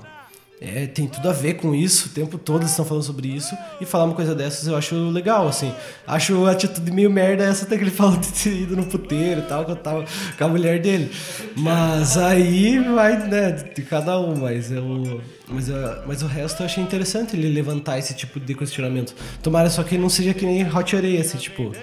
é, 0.64 0.86
tem 0.86 1.08
tudo 1.08 1.28
a 1.28 1.34
ver 1.34 1.56
com 1.56 1.74
isso, 1.74 2.10
o 2.10 2.12
tempo 2.12 2.38
todo 2.38 2.64
estão 2.66 2.86
falando 2.86 3.02
sobre 3.04 3.28
isso, 3.28 3.58
e 3.82 3.86
falar 3.86 4.04
uma 4.06 4.14
coisa 4.14 4.36
dessas 4.36 4.68
eu 4.68 4.76
acho 4.78 4.96
legal, 5.10 5.48
assim. 5.48 5.74
Acho 6.06 6.46
a 6.46 6.52
atitude 6.52 6.92
meio 6.92 7.10
merda 7.10 7.44
essa 7.44 7.66
até 7.66 7.76
que 7.78 7.84
ele 7.84 7.90
falou 7.92 8.16
de 8.18 8.28
ter 8.32 8.54
ido 8.62 8.76
no 8.78 8.86
puteiro 8.86 9.42
e 9.42 9.44
tal, 9.46 9.66
que 9.66 9.72
eu 9.72 9.76
tava 9.76 10.06
com 10.38 10.44
a 10.44 10.48
mulher 10.48 10.80
dele. 10.80 11.12
Mas 11.56 12.16
aí 12.18 12.78
vai, 12.80 13.18
né, 13.28 13.52
de 13.76 13.82
cada 13.82 14.20
um, 14.20 14.36
mas 14.36 14.72
eu. 14.72 15.20
Mas, 15.48 15.68
eu- 15.68 16.04
mas 16.08 16.22
o 16.22 16.28
resto 16.28 16.62
eu 16.62 16.66
achei 16.68 16.82
interessante 16.84 17.36
ele 17.36 17.50
levantar 17.50 17.98
esse 17.98 18.14
tipo 18.14 18.40
de 18.40 18.54
questionamento. 18.54 19.14
Tomara 19.44 19.70
só 19.70 19.84
que 19.84 19.98
não 19.98 20.10
seja 20.10 20.34
que 20.34 20.46
nem 20.46 20.64
Hot 20.72 20.96
Areia, 20.96 21.22
assim, 21.22 21.38
tipo. 21.38 21.74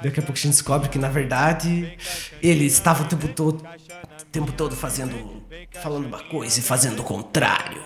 Daqui 0.00 0.20
a 0.20 0.22
pouco 0.22 0.38
a 0.38 0.40
gente 0.40 0.52
descobre 0.52 0.88
que, 0.88 0.96
na 0.96 1.08
verdade, 1.08 1.92
ele 2.40 2.66
estava 2.66 3.02
o 3.02 3.06
tempo 3.06 3.26
todo, 3.26 3.64
tempo 4.30 4.52
todo 4.52 4.76
fazendo. 4.76 5.42
falando 5.82 6.06
uma 6.06 6.20
coisa 6.20 6.58
e 6.58 6.62
fazendo 6.62 7.00
o 7.00 7.04
contrário. 7.04 7.80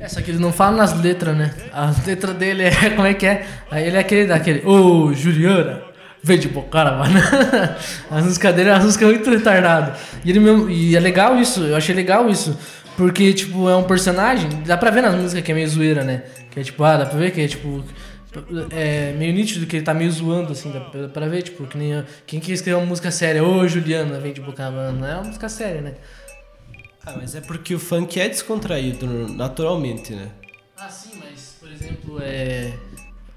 É, 0.00 0.08
só 0.08 0.20
que 0.20 0.30
ele 0.30 0.38
não 0.38 0.52
fala 0.52 0.76
nas 0.76 1.00
letras, 1.00 1.36
né? 1.36 1.54
A 1.72 1.92
letra 2.06 2.32
dele 2.32 2.64
é. 2.64 2.90
Como 2.94 3.06
é 3.06 3.14
que 3.14 3.26
é? 3.26 3.46
Aí 3.70 3.86
ele 3.86 3.96
é 3.96 4.00
aquele 4.00 4.26
daquele. 4.26 4.66
Ô, 4.66 5.12
Juliana, 5.12 5.82
vem 6.22 6.38
de 6.38 6.48
bocara, 6.48 6.92
mano. 6.92 7.18
As 8.10 8.24
músicas 8.24 8.54
dele 8.54 8.70
é 8.70 8.74
uma 8.74 8.84
música 8.84 9.06
muito 9.06 9.28
retardada. 9.28 9.96
E, 10.24 10.30
ele 10.30 10.40
e 10.72 10.96
é 10.96 11.00
legal 11.00 11.36
isso, 11.36 11.62
eu 11.64 11.76
achei 11.76 11.94
legal 11.94 12.28
isso. 12.28 12.56
Porque, 12.96 13.32
tipo, 13.32 13.68
é 13.68 13.76
um 13.76 13.84
personagem. 13.84 14.48
Dá 14.66 14.76
pra 14.76 14.90
ver 14.90 15.02
nas 15.02 15.14
músicas 15.14 15.44
que 15.44 15.52
é 15.52 15.54
meio 15.54 15.68
zoeira, 15.68 16.02
né? 16.02 16.22
Que 16.50 16.60
é 16.60 16.62
tipo, 16.64 16.82
ah, 16.82 16.96
dá 16.96 17.06
pra 17.06 17.18
ver 17.18 17.30
que 17.30 17.40
é 17.40 17.46
tipo. 17.48 17.84
É 18.70 19.12
meio 19.12 19.32
nítido 19.32 19.66
que 19.66 19.76
ele 19.76 19.84
tá 19.84 19.94
meio 19.94 20.10
zoando, 20.12 20.52
assim, 20.52 20.70
dá 20.70 20.80
pra- 20.80 21.08
pra 21.08 21.28
ver, 21.28 21.42
tipo, 21.42 21.66
que 21.66 21.78
nem. 21.78 22.04
Quem 22.26 22.38
que 22.40 22.52
escreveu 22.52 22.78
uma 22.80 22.86
música 22.86 23.10
séria? 23.10 23.42
Ô, 23.42 23.66
Juliana, 23.66 24.20
vem 24.20 24.32
de. 24.32 24.40
Não 24.40 25.06
é 25.06 25.14
uma 25.14 25.24
música 25.24 25.48
séria, 25.48 25.80
né? 25.80 25.94
Ah, 27.06 27.14
mas 27.16 27.34
é 27.34 27.40
porque 27.40 27.74
o 27.74 27.78
funk 27.78 28.20
é 28.20 28.28
descontraído 28.28 29.06
naturalmente, 29.34 30.12
né? 30.12 30.28
Ah, 30.76 30.88
sim, 30.90 31.12
mas, 31.18 31.56
por 31.58 31.70
exemplo, 31.70 32.18
é. 32.20 32.72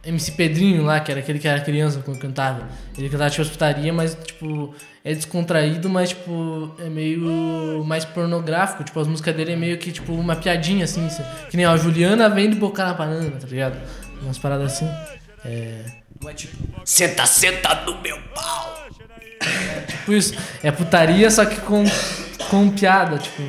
MC 0.03 0.31
Pedrinho 0.31 0.83
lá, 0.83 0.99
que 0.99 1.11
era 1.11 1.19
aquele 1.19 1.37
que 1.37 1.47
era 1.47 1.61
criança 1.61 2.01
quando 2.03 2.17
cantava. 2.19 2.67
Ele 2.97 3.07
cantava 3.07 3.29
tipo 3.29 3.43
hospitaria, 3.43 3.93
mas 3.93 4.15
tipo, 4.15 4.73
é 5.05 5.13
descontraído, 5.13 5.87
mas 5.89 6.09
tipo, 6.09 6.73
é 6.79 6.89
meio 6.89 7.83
mais 7.85 8.03
pornográfico. 8.03 8.83
Tipo, 8.83 8.99
as 8.99 9.07
músicas 9.07 9.35
dele 9.35 9.51
é 9.53 9.55
meio 9.55 9.77
que 9.77 9.91
tipo 9.91 10.11
uma 10.13 10.35
piadinha 10.35 10.85
assim. 10.85 11.05
assim. 11.05 11.23
Que 11.49 11.55
nem 11.55 11.67
ó, 11.67 11.71
a 11.73 11.77
Juliana 11.77 12.27
vem 12.29 12.49
de 12.49 12.55
bocar 12.55 12.87
na 12.87 12.93
banana, 12.95 13.31
tá 13.39 13.47
ligado? 13.47 13.77
Umas 14.21 14.37
paradas 14.37 14.73
assim. 14.73 14.89
É. 15.43 15.83
Não 16.21 16.29
é 16.29 16.33
tipo, 16.33 16.55
senta, 16.85 17.25
senta 17.25 17.83
no 17.85 17.99
meu 18.01 18.17
pau. 18.35 18.87
Tipo 19.87 20.13
isso. 20.13 20.33
É 20.61 20.71
putaria, 20.71 21.29
só 21.31 21.45
que 21.45 21.59
com, 21.61 21.83
com 22.49 22.69
piada, 22.69 23.17
tipo. 23.17 23.41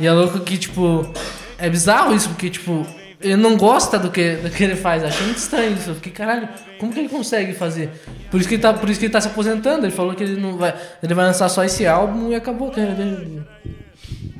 E 0.00 0.06
é 0.06 0.12
louco 0.12 0.40
que, 0.40 0.56
tipo. 0.56 1.12
É 1.58 1.68
bizarro 1.68 2.14
isso, 2.14 2.28
porque, 2.30 2.50
tipo, 2.50 2.86
ele 3.20 3.36
não 3.36 3.56
gosta 3.56 3.98
do 3.98 4.10
que, 4.10 4.36
do 4.36 4.50
que 4.50 4.62
ele 4.62 4.76
faz. 4.76 5.02
Achei 5.02 5.24
muito 5.24 5.38
estranho 5.38 5.74
isso. 5.74 5.90
Eu 5.90 5.94
fiquei, 5.94 6.12
caralho, 6.12 6.48
como 6.78 6.92
que 6.92 6.98
ele 6.98 7.08
consegue 7.08 7.54
fazer? 7.54 7.90
Por 8.30 8.38
isso 8.38 8.48
que 8.48 8.56
ele 8.56 8.62
tá, 8.62 8.74
por 8.74 8.90
isso 8.90 8.98
que 8.98 9.06
ele 9.06 9.12
tá 9.12 9.20
se 9.20 9.28
aposentando. 9.28 9.86
Ele 9.86 9.92
falou 9.94 10.14
que 10.14 10.22
ele 10.22 10.40
não 10.40 10.56
vai. 10.56 10.74
Ele 11.02 11.14
vai 11.14 11.24
lançar 11.24 11.48
só 11.48 11.64
esse 11.64 11.86
álbum 11.86 12.30
e 12.30 12.34
acabou 12.34 12.68
a 12.68 12.70
carreira 12.72 12.94
dele. 12.94 13.42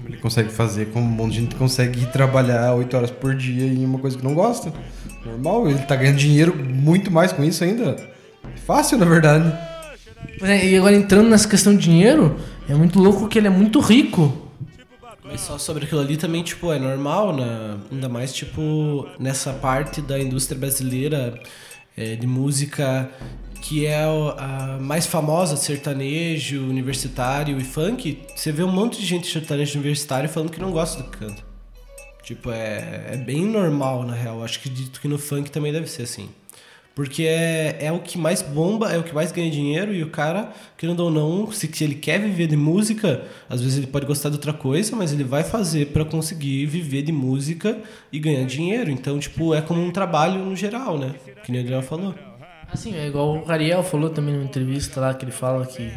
Ele 0.06 0.16
consegue 0.18 0.50
fazer 0.50 0.86
como 0.86 1.06
um 1.06 1.08
monte 1.08 1.34
de 1.34 1.40
gente 1.40 1.54
consegue 1.54 2.06
trabalhar 2.06 2.74
8 2.74 2.96
horas 2.96 3.10
por 3.10 3.34
dia 3.34 3.64
em 3.64 3.84
uma 3.84 3.98
coisa 3.98 4.18
que 4.18 4.24
não 4.24 4.34
gosta. 4.34 4.72
Normal, 5.24 5.68
ele 5.68 5.78
tá 5.80 5.96
ganhando 5.96 6.16
dinheiro 6.16 6.54
muito 6.54 7.10
mais 7.10 7.32
com 7.32 7.42
isso 7.42 7.64
ainda. 7.64 7.96
Fácil, 8.66 8.98
na 8.98 9.06
verdade. 9.06 9.52
É, 10.42 10.68
E 10.68 10.76
agora 10.76 10.94
entrando 10.94 11.28
nessa 11.28 11.48
questão 11.48 11.74
de 11.74 11.82
dinheiro, 11.82 12.36
é 12.68 12.74
muito 12.74 12.98
louco 12.98 13.28
que 13.28 13.38
ele 13.38 13.46
é 13.46 13.50
muito 13.50 13.80
rico. 13.80 14.50
Mas 15.24 15.40
só 15.40 15.56
sobre 15.56 15.84
aquilo 15.84 16.00
ali 16.00 16.16
também, 16.16 16.42
tipo, 16.42 16.70
é 16.72 16.78
normal, 16.78 17.34
né? 17.34 17.76
Ainda 17.90 18.08
mais, 18.08 18.32
tipo, 18.32 19.08
nessa 19.18 19.52
parte 19.54 20.02
da 20.02 20.18
indústria 20.18 20.58
brasileira 20.58 21.40
é, 21.96 22.14
de 22.14 22.26
música 22.26 23.10
que 23.62 23.86
é 23.86 24.04
a 24.04 24.76
mais 24.78 25.06
famosa, 25.06 25.56
sertanejo, 25.56 26.60
universitário 26.64 27.58
e 27.58 27.64
funk. 27.64 28.18
Você 28.36 28.52
vê 28.52 28.62
um 28.62 28.70
monte 28.70 29.00
de 29.00 29.06
gente 29.06 29.26
sertanejo 29.26 29.78
universitário 29.78 30.28
falando 30.28 30.50
que 30.50 30.60
não 30.60 30.70
gosta 30.70 31.02
do 31.02 31.08
que 31.08 31.16
canta. 31.16 31.53
Tipo, 32.24 32.50
é, 32.50 33.08
é 33.12 33.16
bem 33.16 33.44
normal, 33.44 34.02
na 34.02 34.14
real. 34.14 34.42
Acho 34.42 34.60
que 34.60 34.68
dito 34.68 35.00
que 35.00 35.06
no 35.06 35.18
funk 35.18 35.50
também 35.50 35.72
deve 35.72 35.86
ser 35.86 36.02
assim. 36.02 36.28
Porque 36.94 37.24
é, 37.24 37.76
é 37.80 37.92
o 37.92 37.98
que 37.98 38.16
mais 38.16 38.40
bomba, 38.40 38.92
é 38.92 38.96
o 38.96 39.02
que 39.02 39.12
mais 39.12 39.32
ganha 39.32 39.50
dinheiro, 39.50 39.92
e 39.92 40.02
o 40.02 40.10
cara, 40.10 40.52
querendo 40.78 41.00
ou 41.00 41.10
não, 41.10 41.50
se, 41.50 41.68
se 41.72 41.82
ele 41.82 41.96
quer 41.96 42.20
viver 42.20 42.46
de 42.46 42.56
música, 42.56 43.22
às 43.50 43.60
vezes 43.60 43.78
ele 43.78 43.88
pode 43.88 44.06
gostar 44.06 44.28
de 44.28 44.36
outra 44.36 44.52
coisa, 44.52 44.94
mas 44.94 45.12
ele 45.12 45.24
vai 45.24 45.42
fazer 45.42 45.88
pra 45.88 46.04
conseguir 46.04 46.66
viver 46.66 47.02
de 47.02 47.10
música 47.10 47.76
e 48.12 48.18
ganhar 48.20 48.46
dinheiro. 48.46 48.90
Então, 48.90 49.18
tipo, 49.18 49.52
é 49.52 49.60
como 49.60 49.82
um 49.82 49.90
trabalho 49.90 50.38
no 50.38 50.54
geral, 50.54 50.96
né? 50.96 51.14
Que 51.42 51.50
nem 51.50 51.60
o 51.60 51.64
Adriano 51.64 51.82
falou. 51.82 52.14
Assim, 52.72 52.94
é 52.96 53.08
igual 53.08 53.44
o 53.44 53.50
Ariel 53.50 53.82
falou 53.82 54.10
também 54.10 54.32
numa 54.32 54.44
entrevista 54.44 55.00
lá, 55.00 55.12
que 55.14 55.24
ele 55.24 55.32
fala 55.32 55.66
que 55.66 55.92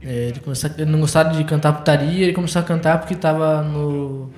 é, 0.00 0.28
ele, 0.28 0.40
começou, 0.40 0.70
ele 0.78 0.90
não 0.90 1.00
gostava 1.00 1.34
de 1.34 1.42
cantar 1.44 1.72
putaria, 1.72 2.24
ele 2.24 2.32
começou 2.32 2.62
a 2.62 2.64
cantar 2.64 2.98
porque 2.98 3.16
tava 3.16 3.62
no. 3.62 4.30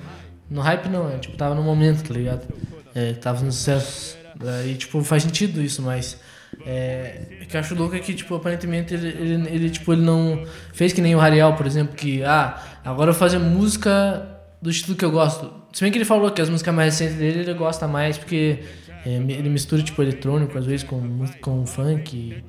No 0.51 0.59
hype 0.59 0.89
não, 0.89 1.09
é, 1.09 1.17
tipo, 1.17 1.37
tava 1.37 1.55
no 1.55 1.63
momento, 1.63 2.03
tá 2.05 2.13
ligado? 2.13 2.45
É, 2.93 3.13
tava 3.13 3.41
no 3.41 3.53
sucesso. 3.53 4.17
Daí, 4.35 4.75
tipo, 4.75 5.01
faz 5.01 5.23
sentido 5.23 5.61
isso, 5.61 5.81
mas. 5.81 6.19
É, 6.65 7.21
o 7.41 7.47
que 7.47 7.55
eu 7.55 7.59
acho 7.61 7.73
louco 7.73 7.95
é 7.95 7.99
que, 7.99 8.13
tipo, 8.13 8.35
aparentemente 8.35 8.93
ele, 8.93 9.07
ele, 9.07 9.49
ele, 9.49 9.69
tipo, 9.69 9.93
ele 9.93 10.01
não 10.01 10.45
fez 10.73 10.91
que 10.91 11.01
nem 11.01 11.15
o 11.15 11.21
Ariel, 11.21 11.53
por 11.53 11.65
exemplo, 11.65 11.95
que, 11.95 12.21
ah, 12.23 12.61
agora 12.83 13.11
eu 13.11 13.13
vou 13.13 13.19
fazer 13.19 13.39
música 13.39 14.27
do 14.61 14.69
estilo 14.69 14.97
que 14.97 15.05
eu 15.05 15.11
gosto. 15.11 15.49
Se 15.71 15.81
bem 15.81 15.91
que 15.91 15.97
ele 15.97 16.05
falou 16.05 16.29
que 16.29 16.41
as 16.41 16.49
músicas 16.49 16.75
mais 16.75 16.93
recentes 16.93 17.17
dele 17.17 17.39
ele 17.39 17.53
gosta 17.53 17.87
mais 17.87 18.17
porque 18.17 18.59
é, 19.05 19.09
ele 19.09 19.47
mistura, 19.47 19.81
tipo, 19.81 20.01
eletrônico, 20.01 20.57
às 20.57 20.65
vezes, 20.65 20.83
com, 20.83 21.25
com 21.39 21.65
funk, 21.65 22.43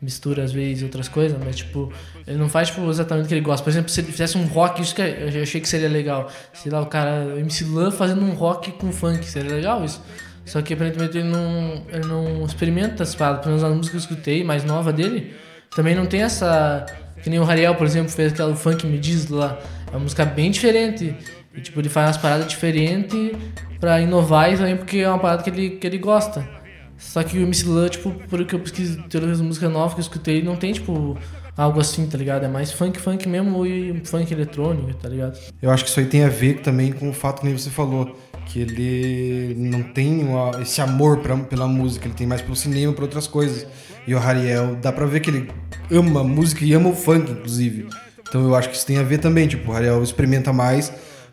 mistura, 0.00 0.44
às 0.44 0.52
vezes, 0.52 0.82
outras 0.82 1.08
coisas, 1.08 1.38
mas, 1.42 1.56
tipo, 1.56 1.92
ele 2.26 2.36
não 2.36 2.48
faz, 2.48 2.68
tipo, 2.68 2.88
exatamente 2.88 3.26
o 3.26 3.28
que 3.28 3.34
ele 3.34 3.40
gosta. 3.40 3.64
Por 3.64 3.70
exemplo, 3.70 3.90
se 3.90 4.00
ele 4.00 4.12
fizesse 4.12 4.36
um 4.36 4.44
rock, 4.46 4.82
isso 4.82 4.94
que 4.94 5.02
eu 5.02 5.30
já 5.30 5.40
achei 5.40 5.60
que 5.60 5.68
seria 5.68 5.88
legal. 5.88 6.30
Sei 6.52 6.70
lá, 6.70 6.80
o 6.80 6.86
cara, 6.86 7.34
o 7.34 7.38
MC 7.38 7.64
Lan 7.64 7.90
fazendo 7.90 8.22
um 8.22 8.32
rock 8.32 8.72
com 8.72 8.92
funk, 8.92 9.24
seria 9.24 9.52
legal 9.52 9.84
isso. 9.84 10.02
Só 10.44 10.62
que, 10.62 10.74
aparentemente, 10.74 11.18
ele 11.18 11.28
não, 11.28 11.82
ele 11.92 12.06
não 12.06 12.44
experimenta 12.44 13.02
as 13.02 13.14
paradas. 13.14 13.40
Pelo 13.40 13.56
menos 13.56 13.64
as 13.64 13.76
músicas 13.76 14.06
que 14.06 14.12
eu 14.12 14.16
escutei, 14.16 14.44
mais 14.44 14.64
nova 14.64 14.92
dele, 14.92 15.34
também 15.74 15.94
não 15.94 16.06
tem 16.06 16.22
essa... 16.22 16.86
Que 17.22 17.30
nem 17.30 17.40
o 17.40 17.44
Rariel, 17.44 17.74
por 17.74 17.86
exemplo, 17.86 18.10
fez 18.10 18.32
aquela 18.32 18.54
Funk 18.54 18.86
Me 18.86 18.98
Diz 18.98 19.28
lá. 19.28 19.58
É 19.88 19.90
uma 19.90 20.00
música 20.00 20.24
bem 20.24 20.50
diferente. 20.50 21.16
E, 21.54 21.60
tipo, 21.60 21.80
ele 21.80 21.88
faz 21.88 22.08
umas 22.08 22.16
paradas 22.18 22.46
diferentes 22.46 23.32
pra 23.80 24.00
inovar 24.00 24.52
e 24.52 24.56
também 24.56 24.76
porque 24.76 24.98
é 24.98 25.08
uma 25.08 25.18
parada 25.18 25.42
que 25.42 25.50
ele, 25.50 25.70
que 25.70 25.86
ele 25.86 25.98
gosta. 25.98 26.55
Só 26.98 27.22
que 27.22 27.38
o 27.38 27.42
MC 27.42 27.66
Lan, 27.68 27.88
tipo, 27.88 28.10
por 28.10 28.44
que 28.44 28.54
eu 28.54 28.60
pesquiso 28.60 29.02
todas 29.10 29.30
as 29.32 29.40
músicas 29.40 29.70
novas 29.70 29.94
que 29.94 30.00
eu 30.00 30.02
escutei, 30.02 30.42
não 30.42 30.56
tem, 30.56 30.72
tipo, 30.72 31.16
algo 31.56 31.80
assim, 31.80 32.06
tá 32.06 32.16
ligado? 32.16 32.44
É 32.44 32.48
mais 32.48 32.72
funk, 32.72 32.98
funk 33.00 33.28
mesmo 33.28 33.64
e 33.66 34.00
funk 34.04 34.32
eletrônico, 34.32 34.94
tá 34.94 35.08
ligado? 35.08 35.38
Eu 35.60 35.70
acho 35.70 35.84
que 35.84 35.90
isso 35.90 36.00
aí 36.00 36.06
tem 36.06 36.24
a 36.24 36.28
ver 36.28 36.60
também 36.62 36.92
com 36.92 37.08
o 37.08 37.12
fato 37.12 37.40
que 37.40 37.46
nem 37.46 37.56
você 37.56 37.70
falou, 37.70 38.16
que 38.46 38.60
ele 38.60 39.54
não 39.58 39.82
tem 39.82 40.22
uma- 40.24 40.60
esse 40.62 40.80
amor 40.80 41.18
pra, 41.18 41.36
pela 41.36 41.66
música, 41.66 42.06
ele 42.06 42.14
tem 42.14 42.26
mais 42.26 42.40
pelo 42.42 42.56
cinema, 42.56 42.92
pra 42.92 43.04
outras 43.04 43.26
coisas. 43.26 43.66
E 44.06 44.14
o 44.14 44.18
Hariel, 44.18 44.76
dá 44.76 44.92
pra 44.92 45.04
ver 45.04 45.20
que 45.20 45.30
ele 45.30 45.50
ama 45.90 46.20
a 46.20 46.24
música 46.24 46.64
e 46.64 46.72
ama 46.72 46.90
o 46.90 46.94
funk, 46.94 47.30
inclusive. 47.30 47.88
Então 48.28 48.42
eu 48.42 48.54
acho 48.54 48.68
que 48.70 48.76
isso 48.76 48.86
tem 48.86 48.98
a 48.98 49.02
ver 49.02 49.18
também, 49.18 49.46
tipo, 49.46 49.70
o 49.70 49.74
Hariel 49.74 50.02
experimenta 50.02 50.52
mais 50.52 50.92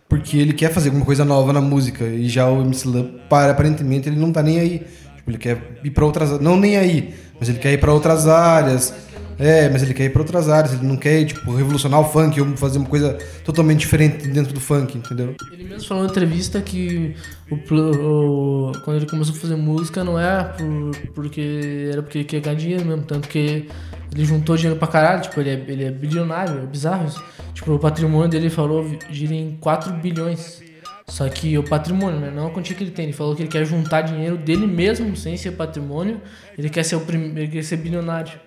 porque 0.09 0.37
ele 0.37 0.53
quer 0.53 0.71
fazer 0.71 0.89
alguma 0.89 1.05
coisa 1.05 1.23
nova 1.25 1.51
na 1.53 1.61
música. 1.61 2.03
E 2.05 2.27
já 2.27 2.47
o 2.49 2.61
MC 2.61 2.87
Lan, 2.87 3.09
aparentemente, 3.29 4.09
ele 4.09 4.19
não 4.19 4.31
tá 4.31 4.41
nem 4.43 4.59
aí. 4.59 4.81
Tipo, 5.23 5.31
ele 5.31 5.37
quer 5.37 5.57
ir 5.83 5.91
pra 5.91 6.05
outras... 6.05 6.39
Não 6.41 6.57
nem 6.59 6.75
aí, 6.77 7.13
mas 7.39 7.47
ele 7.49 7.59
quer 7.59 7.71
ir 7.73 7.79
pra 7.79 7.93
outras 7.93 8.27
áreas. 8.27 8.93
É, 9.39 9.67
mas 9.69 9.81
ele 9.81 9.93
quer 9.95 10.03
ir 10.05 10.09
pra 10.11 10.21
outras 10.21 10.47
áreas. 10.49 10.73
Ele 10.73 10.85
não 10.85 10.95
quer 10.97 11.21
ir, 11.21 11.25
tipo, 11.25 11.55
revolucionar 11.55 11.99
o 12.01 12.03
funk 12.05 12.39
ou 12.39 12.55
fazer 12.57 12.77
uma 12.77 12.87
coisa 12.87 13.17
totalmente 13.43 13.79
diferente 13.79 14.27
dentro 14.27 14.53
do 14.53 14.59
funk, 14.59 14.97
entendeu? 14.97 15.35
Ele 15.51 15.63
mesmo 15.63 15.87
falou 15.87 16.03
na 16.03 16.09
entrevista 16.09 16.61
que 16.61 17.15
o, 17.49 17.55
o- 17.55 18.71
quando 18.83 18.97
ele 18.97 19.05
começou 19.05 19.35
a 19.35 19.37
fazer 19.39 19.55
música 19.55 20.03
não 20.03 20.19
era 20.19 20.45
por, 20.45 20.91
porque 21.15 21.89
era 21.91 22.03
porque 22.03 22.19
ele 22.19 22.25
queria 22.25 22.43
ganhar 22.43 22.55
dinheiro 22.57 22.85
mesmo, 22.85 23.03
tanto 23.03 23.27
que 23.27 23.67
ele 24.13 24.25
juntou 24.25 24.55
dinheiro 24.55 24.77
pra 24.77 24.87
caralho, 24.87 25.21
tipo, 25.23 25.39
ele 25.39 25.49
é, 25.49 25.63
ele 25.67 25.83
é 25.85 25.91
bilionário, 25.91 26.59
é 26.61 26.65
bizarro. 26.65 27.07
Tipo, 27.53 27.73
o 27.73 27.79
patrimônio 27.79 28.29
dele 28.29 28.45
ele 28.45 28.53
falou 28.53 28.85
gira 29.09 29.33
em 29.33 29.57
4 29.59 29.91
bilhões. 29.93 30.61
Só 31.07 31.27
que 31.29 31.57
o 31.57 31.63
patrimônio, 31.63 32.19
né? 32.19 32.31
Não 32.31 32.47
a 32.47 32.51
quantia 32.51 32.75
que 32.75 32.83
ele 32.83 32.91
tem. 32.91 33.05
Ele 33.05 33.13
falou 33.13 33.35
que 33.35 33.41
ele 33.41 33.49
quer 33.49 33.65
juntar 33.65 34.01
dinheiro 34.01 34.37
dele 34.37 34.65
mesmo, 34.65 35.15
sem 35.15 35.35
ser 35.37 35.51
patrimônio. 35.51 36.21
Ele 36.57 36.69
quer 36.69 36.83
ser 36.83 36.95
o 36.95 37.01
prim... 37.01 37.33
ele 37.35 37.47
quer 37.47 37.63
ser 37.63 37.77
bilionário. 37.77 38.39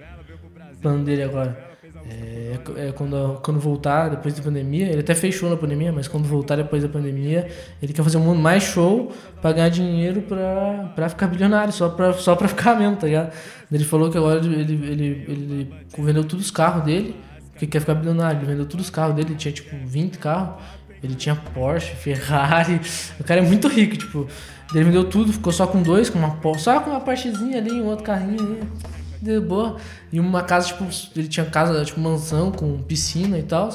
O 0.74 0.78
plano 0.78 1.04
dele 1.04 1.22
agora. 1.22 1.66
É, 2.08 2.86
é 2.88 2.92
quando, 2.92 3.40
quando 3.42 3.58
voltar, 3.58 4.08
depois 4.08 4.34
da 4.34 4.42
pandemia, 4.42 4.88
ele 4.88 5.00
até 5.00 5.14
fechou 5.14 5.50
na 5.50 5.56
pandemia, 5.56 5.92
mas 5.92 6.06
quando 6.06 6.24
voltar 6.24 6.56
depois 6.56 6.82
da 6.82 6.88
pandemia, 6.88 7.48
ele 7.82 7.92
quer 7.92 8.02
fazer 8.02 8.16
um 8.16 8.34
mais 8.34 8.62
show 8.62 9.12
pra 9.42 9.52
ganhar 9.52 9.68
dinheiro 9.68 10.22
pra, 10.22 10.92
pra 10.94 11.08
ficar 11.08 11.26
bilionário, 11.26 11.72
só 11.72 11.88
pra, 11.88 12.12
só 12.12 12.36
pra 12.36 12.46
ficar 12.46 12.78
mesmo, 12.78 12.96
tá 12.96 13.06
ligado? 13.06 13.32
Ele 13.70 13.84
falou 13.84 14.10
que 14.10 14.18
agora 14.18 14.38
ele, 14.38 14.54
ele, 14.54 14.74
ele, 14.86 15.26
ele 15.32 15.76
vendeu 15.98 16.22
todos 16.22 16.44
os 16.44 16.50
carros 16.50 16.84
dele, 16.84 17.16
porque 17.50 17.66
quer 17.66 17.80
ficar 17.80 17.94
bilionário. 17.94 18.38
Ele 18.38 18.46
vendeu 18.46 18.66
todos 18.66 18.86
os 18.86 18.90
carros 18.90 19.16
dele, 19.16 19.30
ele 19.30 19.36
tinha 19.36 19.52
tipo 19.52 19.74
20 19.84 20.18
carros, 20.18 20.62
ele 21.02 21.14
tinha 21.14 21.34
Porsche, 21.34 21.94
Ferrari, 21.94 22.80
o 23.18 23.24
cara 23.24 23.40
é 23.40 23.44
muito 23.44 23.68
rico, 23.68 23.96
tipo, 23.96 24.26
ele 24.74 24.84
vendeu 24.84 25.04
tudo, 25.04 25.32
ficou 25.32 25.52
só 25.52 25.66
com 25.66 25.82
dois, 25.82 26.10
com 26.10 26.18
uma 26.18 26.38
só 26.58 26.80
com 26.80 26.90
uma 26.90 27.00
Porschezinha 27.00 27.58
ali, 27.58 27.80
um 27.80 27.86
outro 27.86 28.04
carrinho 28.04 28.40
ali 28.40 28.60
de 29.20 29.40
boa. 29.40 29.76
E 30.12 30.20
uma 30.20 30.42
casa, 30.42 30.68
tipo, 30.68 30.86
ele 31.14 31.28
tinha 31.28 31.46
casa, 31.46 31.84
tipo, 31.84 32.00
mansão 32.00 32.50
com 32.52 32.78
piscina 32.82 33.38
e 33.38 33.42
tal. 33.42 33.70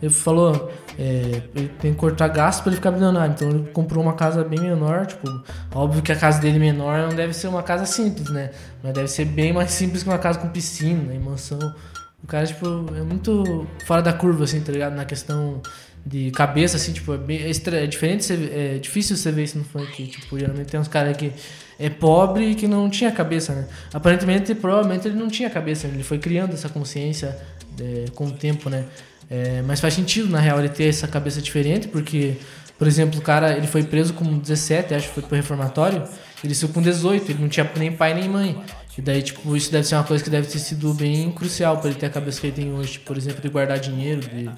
Ele 0.00 0.12
falou, 0.12 0.70
é, 0.98 1.42
ele 1.54 1.68
tem 1.80 1.92
que 1.92 1.98
cortar 1.98 2.28
gasto 2.28 2.62
pra 2.62 2.70
ele 2.70 2.76
ficar 2.76 2.90
bilionário. 2.90 3.32
Então 3.32 3.48
ele 3.48 3.68
comprou 3.72 4.02
uma 4.02 4.14
casa 4.14 4.44
bem 4.44 4.60
menor, 4.60 5.06
tipo, 5.06 5.42
óbvio 5.74 6.02
que 6.02 6.12
a 6.12 6.16
casa 6.16 6.40
dele 6.40 6.58
menor 6.58 7.08
não 7.08 7.16
deve 7.16 7.32
ser 7.32 7.48
uma 7.48 7.62
casa 7.62 7.86
simples, 7.86 8.28
né? 8.30 8.50
Mas 8.82 8.92
deve 8.92 9.08
ser 9.08 9.24
bem 9.24 9.52
mais 9.52 9.70
simples 9.70 10.02
que 10.02 10.08
uma 10.08 10.18
casa 10.18 10.38
com 10.38 10.48
piscina 10.48 11.14
e 11.14 11.18
mansão. 11.18 11.74
O 12.22 12.26
cara, 12.26 12.46
tipo, 12.46 12.66
é 12.96 13.02
muito 13.02 13.66
fora 13.84 14.02
da 14.02 14.12
curva, 14.12 14.44
assim, 14.44 14.60
tá 14.60 14.72
ligado? 14.72 14.94
Na 14.94 15.04
questão 15.04 15.62
de 16.06 16.30
cabeça, 16.30 16.76
assim, 16.76 16.92
tipo, 16.92 17.12
é, 17.12 17.18
bem, 17.18 17.42
é, 17.42 17.50
estra- 17.50 17.78
é 17.82 17.86
diferente, 17.86 18.32
é 18.32 18.78
difícil 18.78 19.16
você 19.16 19.32
ver 19.32 19.42
isso 19.44 19.58
no 19.58 19.64
funk. 19.64 20.06
Tipo, 20.06 20.38
geralmente 20.38 20.68
tem 20.68 20.78
uns 20.78 20.86
caras 20.86 21.16
que 21.16 21.32
é 21.78 21.90
pobre 21.90 22.50
e 22.50 22.54
que 22.54 22.68
não 22.68 22.88
tinha 22.88 23.10
cabeça, 23.10 23.52
né? 23.52 23.66
Aparentemente, 23.92 24.54
provavelmente 24.54 25.08
ele 25.08 25.16
não 25.18 25.28
tinha 25.28 25.50
cabeça, 25.50 25.88
ele 25.88 26.04
foi 26.04 26.18
criando 26.18 26.54
essa 26.54 26.68
consciência 26.68 27.36
é, 27.80 28.04
com 28.14 28.26
o 28.26 28.30
tempo, 28.30 28.70
né? 28.70 28.84
É, 29.28 29.60
mas 29.66 29.80
faz 29.80 29.94
sentido, 29.94 30.28
na 30.30 30.38
real, 30.38 30.60
ele 30.60 30.68
ter 30.68 30.84
essa 30.88 31.08
cabeça 31.08 31.42
diferente, 31.42 31.88
porque, 31.88 32.36
por 32.78 32.86
exemplo, 32.86 33.18
o 33.18 33.22
cara, 33.22 33.56
ele 33.56 33.66
foi 33.66 33.82
preso 33.82 34.14
com 34.14 34.38
17, 34.38 34.94
acho 34.94 35.08
que 35.08 35.14
foi 35.14 35.22
pro 35.24 35.34
reformatório, 35.34 36.04
ele 36.44 36.54
saiu 36.54 36.72
com 36.72 36.80
18, 36.80 37.32
ele 37.32 37.40
não 37.42 37.48
tinha 37.48 37.68
nem 37.76 37.90
pai 37.90 38.14
nem 38.14 38.28
mãe. 38.28 38.56
E 38.96 39.02
daí, 39.02 39.20
tipo, 39.20 39.54
isso 39.56 39.70
deve 39.72 39.86
ser 39.86 39.96
uma 39.96 40.04
coisa 40.04 40.22
que 40.24 40.30
deve 40.30 40.46
ter 40.46 40.58
sido 40.58 40.94
bem 40.94 41.30
crucial 41.32 41.76
para 41.78 41.90
ele 41.90 41.98
ter 41.98 42.06
a 42.06 42.10
cabeça 42.10 42.40
que 42.40 42.46
ele 42.46 42.56
tem 42.56 42.72
hoje, 42.72 42.98
por 43.00 43.16
exemplo, 43.18 43.42
de 43.42 43.48
guardar 43.48 43.78
dinheiro, 43.78 44.20
de 44.22 44.48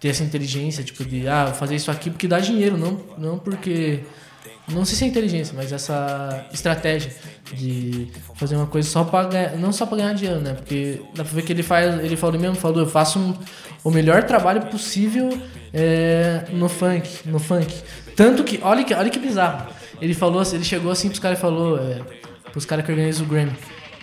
ter 0.00 0.08
essa 0.08 0.24
inteligência, 0.24 0.82
tipo, 0.82 1.04
de, 1.04 1.28
ah, 1.28 1.48
fazer 1.48 1.76
isso 1.76 1.90
aqui 1.90 2.08
porque 2.10 2.26
dá 2.26 2.40
dinheiro, 2.40 2.76
não, 2.78 2.98
não 3.18 3.38
porque 3.38 4.00
não 4.66 4.84
sei 4.84 4.96
se 4.96 5.04
é 5.04 5.06
inteligência, 5.08 5.52
mas 5.56 5.72
essa 5.72 6.46
estratégia 6.52 7.12
de 7.52 8.08
fazer 8.36 8.56
uma 8.56 8.66
coisa 8.66 8.88
só 8.88 9.04
para 9.04 9.28
ganhar, 9.28 9.56
não 9.56 9.72
só 9.72 9.84
para 9.84 9.98
ganhar 9.98 10.14
dinheiro, 10.14 10.40
né? 10.40 10.54
Porque 10.54 11.02
dá 11.14 11.22
pra 11.24 11.32
ver 11.34 11.42
que 11.42 11.52
ele 11.52 11.62
faz, 11.62 12.02
ele 12.02 12.16
falou 12.16 12.40
mesmo, 12.40 12.54
falou, 12.56 12.78
eu 12.80 12.86
faço 12.86 13.18
um- 13.18 13.34
o 13.84 13.90
melhor 13.90 14.22
trabalho 14.24 14.62
possível 14.66 15.28
é, 15.72 16.44
no 16.52 16.68
funk, 16.68 17.08
no 17.26 17.38
funk. 17.38 17.74
Tanto 18.16 18.42
que, 18.44 18.58
olha 18.62 18.84
que, 18.84 18.94
olha 18.94 19.10
que 19.10 19.18
bizarro. 19.18 19.70
Ele 20.00 20.14
falou, 20.14 20.42
ele 20.52 20.64
chegou 20.64 20.90
assim 20.90 21.08
pros 21.08 21.20
caras 21.20 21.38
e 21.38 21.40
falou, 21.40 21.78
é, 21.78 22.00
pros 22.52 22.64
caras 22.64 22.84
que 22.84 22.90
organizam 22.90 23.26
o 23.26 23.28
Grammy. 23.28 23.52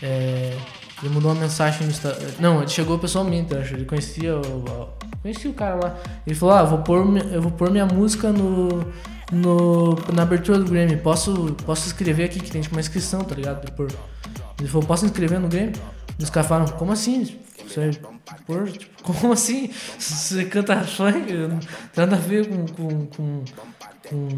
é, 0.04 0.54
ele 1.02 1.14
mandou 1.14 1.32
uma 1.32 1.40
mensagem 1.42 1.84
no 1.84 1.92
Insta- 1.92 2.18
Não, 2.40 2.60
ele 2.62 2.70
chegou 2.70 2.98
pessoalmente, 3.00 3.56
acho. 3.56 3.74
Ele 3.76 3.86
conhecia 3.86 4.36
o. 4.36 4.90
Conhecia 5.22 5.50
o 5.50 5.54
cara 5.54 5.76
lá. 5.76 5.98
Ele 6.26 6.36
falou, 6.36 6.56
ah, 6.56 6.64
vou 6.64 6.80
pôr, 6.80 7.06
eu 7.32 7.42
vou 7.42 7.52
pôr 7.52 7.70
minha 7.70 7.86
música 7.86 8.32
no. 8.32 8.86
no 9.32 9.96
na 10.14 10.24
abertura 10.24 10.60
do 10.60 10.66
Grammy. 10.66 10.98
Posso, 10.98 11.56
posso 11.66 11.88
escrever 11.88 12.26
aqui 12.26 12.40
que 12.40 12.52
tem 12.52 12.62
tipo 12.62 12.76
uma 12.76 12.82
inscrição, 12.82 13.22
tá 13.24 13.36
ligado? 13.36 13.64
Ele, 13.64 13.72
pôr. 13.72 13.88
ele 14.60 14.68
falou, 14.68 14.88
posso 14.88 15.06
inscrever 15.06 15.40
no 15.40 15.48
Grammy? 15.48 15.74
Os 16.20 16.30
caras 16.30 16.48
falaram, 16.48 16.72
como 16.78 16.92
assim? 16.92 17.38
Você 17.68 17.92
pôr, 18.46 18.72
tipo, 18.72 19.04
como 19.04 19.34
assim? 19.34 19.70
Você 20.00 20.46
canta 20.46 20.82
funk? 20.84 21.32
Não 21.34 21.60
tem 21.60 21.70
nada 21.98 22.16
a 22.16 22.20
ver 22.20 22.48
com, 22.48 22.66
com, 22.68 23.06
com, 23.08 23.44
com 24.10 24.30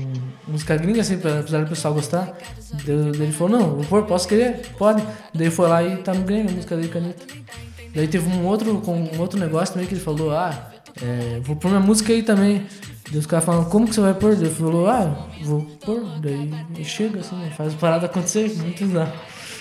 música 0.48 0.76
gringa, 0.76 1.02
assim, 1.02 1.16
apesar 1.16 1.64
do 1.64 1.70
pessoal 1.70 1.94
gostar. 1.94 2.38
Daí 2.86 2.96
ele 2.96 3.32
falou, 3.32 3.60
não, 3.60 3.76
vou 3.76 3.86
pôr, 3.86 4.04
posso 4.06 4.28
querer? 4.28 4.62
Pode. 4.78 5.04
Daí 5.34 5.50
foi 5.50 5.68
lá 5.68 5.84
e 5.84 5.98
tá 5.98 6.14
no 6.14 6.24
Grammy, 6.24 6.50
a 6.50 6.52
música 6.52 6.76
dele, 6.76 6.90
Caneta. 6.90 7.26
Daí 8.00 8.08
teve 8.08 8.30
um 8.30 8.46
outro, 8.46 8.82
um 8.90 9.20
outro 9.20 9.38
negócio 9.38 9.74
também 9.74 9.86
que 9.86 9.94
ele 9.94 10.00
falou, 10.02 10.32
ah, 10.32 10.72
é, 11.02 11.42
vou 11.44 11.54
pôr 11.58 11.68
minha 11.68 11.82
música 11.82 12.14
aí 12.14 12.24
também. 12.24 12.66
Daí 13.12 13.20
os 13.20 13.26
caras 13.26 13.44
falam, 13.44 13.66
como 13.66 13.86
que 13.90 13.94
você 13.94 14.00
vai 14.00 14.14
pôr? 14.14 14.32
Ele 14.32 14.50
falou, 14.50 14.88
ah, 14.88 15.28
vou 15.44 15.64
pôr. 15.86 16.02
Daí 16.22 16.50
chega 16.86 17.20
assim, 17.20 17.36
faz 17.58 17.74
a 17.74 17.78
parada 17.78 18.06
acontecer, 18.06 18.56
muito 18.56 18.86
bizarro. 18.86 19.12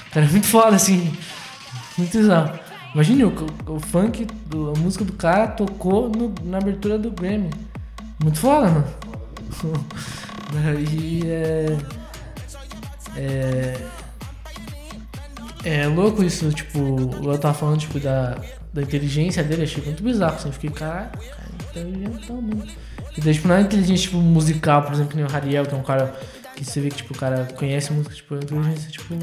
O 0.06 0.10
cara 0.12 0.24
é 0.24 0.28
muito 0.28 0.46
foda, 0.46 0.76
assim. 0.76 1.12
Muito 1.96 2.16
bizarro. 2.16 2.56
Imagine 2.94 3.24
o, 3.24 3.34
o, 3.66 3.80
funk, 3.80 4.24
do- 4.46 4.70
a 4.70 4.78
música 4.78 5.04
do 5.04 5.14
cara 5.14 5.48
tocou 5.48 6.08
no- 6.08 6.32
na 6.44 6.58
abertura 6.58 6.96
do 6.96 7.10
Grammy. 7.10 7.50
Muito 8.22 8.38
foda, 8.38 8.68
mano. 8.70 8.84
Daí 10.54 11.22
é. 11.26 11.76
É. 13.16 13.74
É 15.68 15.86
louco 15.86 16.24
isso, 16.24 16.50
tipo, 16.50 16.78
eu 17.22 17.38
tava 17.38 17.52
falando 17.52 17.78
tipo, 17.78 18.00
da, 18.00 18.38
da 18.72 18.80
inteligência 18.80 19.44
dele, 19.44 19.64
achei 19.64 19.84
muito 19.84 20.02
bizarro, 20.02 20.36
assim, 20.36 20.50
fiquei, 20.50 20.70
cara, 20.70 21.12
inteligentão 21.68 22.40
mesmo. 22.40 22.64
E 23.14 23.20
daí, 23.20 23.34
tipo, 23.34 23.48
não 23.48 23.54
é 23.54 23.60
inteligência 23.60 24.06
tipo, 24.06 24.16
musical, 24.16 24.82
por 24.84 24.94
exemplo, 24.94 25.14
nem 25.14 25.26
o 25.26 25.30
Hariel, 25.30 25.66
que 25.66 25.74
é 25.74 25.76
um 25.76 25.82
cara 25.82 26.14
que 26.56 26.64
você 26.64 26.80
vê 26.80 26.88
que 26.88 26.96
tipo, 26.96 27.12
o 27.12 27.18
cara 27.18 27.46
conhece 27.54 27.92
música, 27.92 28.14
tipo, 28.14 28.34
é 28.34 28.38
inteligência, 28.38 28.90
tipo, 28.90 29.14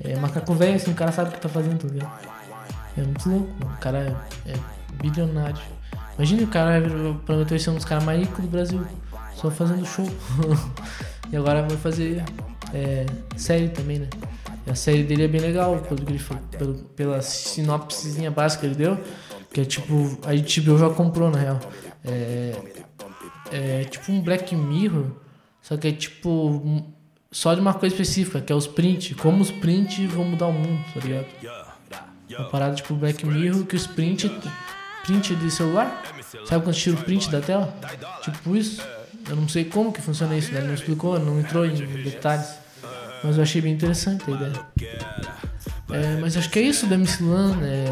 é 0.00 0.16
macaco 0.16 0.54
velho, 0.54 0.74
assim, 0.74 0.90
o 0.90 0.94
cara 0.94 1.12
sabe 1.12 1.30
o 1.30 1.32
que 1.34 1.40
tá 1.40 1.48
fazendo, 1.48 1.78
tá 1.78 1.86
ligado? 1.86 2.18
É 2.98 3.02
muito 3.02 3.28
louco, 3.28 3.50
mano. 3.60 3.76
o 3.76 3.78
cara 3.78 3.98
é, 4.46 4.50
é 4.50 4.54
bilionário. 5.00 5.62
Imagina 6.16 6.42
o 6.42 6.48
cara 6.48 6.82
prometeu 7.24 7.56
ser 7.60 7.70
um 7.70 7.76
dos 7.76 7.84
caras 7.84 8.02
mais 8.02 8.18
ricos 8.18 8.44
do 8.44 8.50
Brasil, 8.50 8.84
só 9.36 9.48
fazendo 9.52 9.86
show. 9.86 10.10
e 11.30 11.36
agora 11.36 11.62
vai 11.62 11.76
fazer 11.76 12.24
é, 12.74 13.06
série 13.36 13.68
também, 13.68 14.00
né? 14.00 14.08
E 14.66 14.70
a 14.70 14.74
série 14.74 15.02
dele 15.02 15.24
é 15.24 15.28
bem 15.28 15.40
legal, 15.40 15.78
pelo 15.78 16.04
que 16.04 16.12
ele 16.12 16.18
falou, 16.18 16.42
pelo, 16.50 16.74
pela 16.74 17.22
sinopsezinha 17.22 18.30
básica 18.30 18.60
que 18.60 18.66
ele 18.66 18.74
deu, 18.74 18.98
que 19.52 19.60
é 19.60 19.64
tipo, 19.64 20.18
a 20.24 20.30
HBO 20.32 20.78
já 20.78 20.90
comprou 20.90 21.30
na 21.30 21.38
real. 21.38 21.60
É, 22.04 22.54
é 23.50 23.84
tipo 23.84 24.12
um 24.12 24.20
Black 24.20 24.54
Mirror, 24.54 25.06
só 25.62 25.76
que 25.76 25.88
é 25.88 25.92
tipo 25.92 26.84
só 27.32 27.54
de 27.54 27.60
uma 27.60 27.74
coisa 27.74 27.94
específica, 27.94 28.40
que 28.40 28.52
é 28.52 28.56
os 28.56 28.66
print, 28.66 29.14
como 29.14 29.40
os 29.40 29.50
print 29.50 30.06
vão 30.08 30.24
mudar 30.24 30.46
o 30.46 30.52
mundo, 30.52 30.84
tá 30.92 31.00
ligado? 31.00 31.26
Uma 32.28 32.48
parada 32.48 32.74
tipo 32.74 32.94
Black 32.94 33.24
Mirror, 33.24 33.64
que 33.64 33.76
os 33.76 33.86
print, 33.86 34.30
print 35.04 35.36
de 35.36 35.50
celular, 35.50 36.02
sabe 36.44 36.64
quando 36.64 36.74
tira 36.74 36.96
o 36.96 37.02
print 37.04 37.30
da 37.30 37.40
tela? 37.40 37.74
Tipo 38.22 38.56
isso. 38.56 38.82
Eu 39.28 39.36
não 39.36 39.48
sei 39.48 39.64
como 39.64 39.92
que 39.92 40.00
funciona 40.00 40.36
isso, 40.36 40.50
né? 40.52 40.58
Ele 40.58 40.68
não 40.68 40.74
explicou, 40.74 41.18
não 41.18 41.38
entrou 41.38 41.64
em 41.64 41.74
detalhes. 42.02 42.59
Mas 43.22 43.36
eu 43.36 43.42
achei 43.42 43.60
bem 43.60 43.72
interessante 43.72 44.24
a 44.30 44.34
ideia. 44.34 44.52
É, 45.92 46.16
mas 46.20 46.36
acho 46.36 46.48
que 46.50 46.58
é 46.58 46.62
isso 46.62 46.86
do 46.86 46.94
MC 46.94 47.22
Lan. 47.22 47.58
É, 47.62 47.84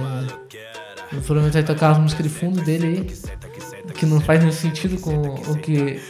provavelmente 1.10 1.54
vai 1.54 1.62
tocar 1.62 1.90
as 1.90 1.98
músicas 1.98 2.24
de 2.24 2.32
fundo 2.32 2.60
dele 2.62 2.86
aí. 2.86 3.92
Que 3.94 4.06
não 4.06 4.20
faz 4.20 4.40
nenhum 4.40 4.52
sentido 4.52 4.98
com 5.00 5.12
o 5.12 5.58
que 5.58 6.00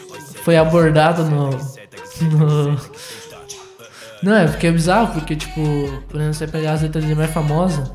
foi 0.42 0.56
abordado 0.56 1.24
no. 1.24 1.50
no 2.22 2.80
não, 4.22 4.34
é 4.34 4.46
porque 4.46 4.66
é 4.66 4.72
bizarro, 4.72 5.14
porque, 5.14 5.34
tipo, 5.36 5.60
por 6.08 6.16
exemplo, 6.16 6.34
você 6.34 6.46
pegar 6.46 6.72
as 6.72 6.82
letras 6.82 7.04
dele 7.04 7.16
mais 7.16 7.30
famosas. 7.30 7.90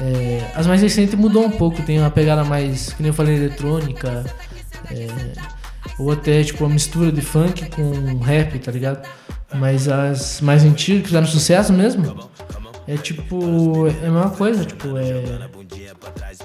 é, 0.00 0.50
as 0.54 0.66
mais 0.66 0.80
recentes 0.80 1.14
mudou 1.14 1.44
um 1.44 1.50
pouco, 1.50 1.82
tem 1.82 1.98
uma 1.98 2.10
pegada 2.10 2.44
mais, 2.44 2.92
que 2.92 3.02
nem 3.02 3.08
eu 3.08 3.14
falei, 3.14 3.36
eletrônica. 3.36 4.24
é, 4.90 5.56
ou 5.98 6.12
até, 6.12 6.42
tipo, 6.42 6.64
uma 6.64 6.72
mistura 6.72 7.10
de 7.12 7.20
funk 7.20 7.70
com 7.70 8.18
rap, 8.18 8.58
tá 8.58 8.70
ligado? 8.70 9.06
Mas 9.54 9.88
as 9.88 10.40
mais 10.40 10.64
antigas, 10.64 11.02
que 11.02 11.08
fizeram 11.08 11.26
sucesso 11.26 11.72
mesmo, 11.72 12.28
é 12.86 12.96
tipo. 12.96 13.86
É 13.88 14.06
a 14.06 14.10
mesma 14.10 14.30
coisa, 14.30 14.64
tipo, 14.64 14.96
é. 14.96 15.48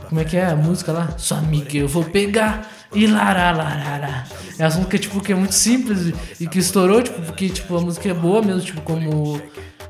Como 0.07 0.19
é 0.19 0.25
que 0.25 0.37
é 0.37 0.47
a 0.47 0.55
música 0.55 0.91
lá? 0.91 1.17
Sua 1.17 1.37
amiga 1.37 1.77
eu 1.77 1.87
vou 1.87 2.03
pegar 2.03 2.69
e 2.93 3.07
lará, 3.07 3.51
larará. 3.51 4.25
É 4.57 4.67
uma 4.67 4.75
música, 4.75 4.97
tipo, 4.97 5.21
que 5.21 5.31
é 5.31 5.35
muito 5.35 5.53
simples 5.53 6.07
e, 6.07 6.43
e 6.43 6.47
que 6.47 6.59
estourou, 6.59 7.01
tipo, 7.01 7.21
porque, 7.21 7.49
tipo, 7.49 7.77
a 7.77 7.81
música 7.81 8.09
é 8.09 8.13
boa 8.13 8.41
mesmo, 8.41 8.61
tipo, 8.61 8.81
como. 8.81 9.41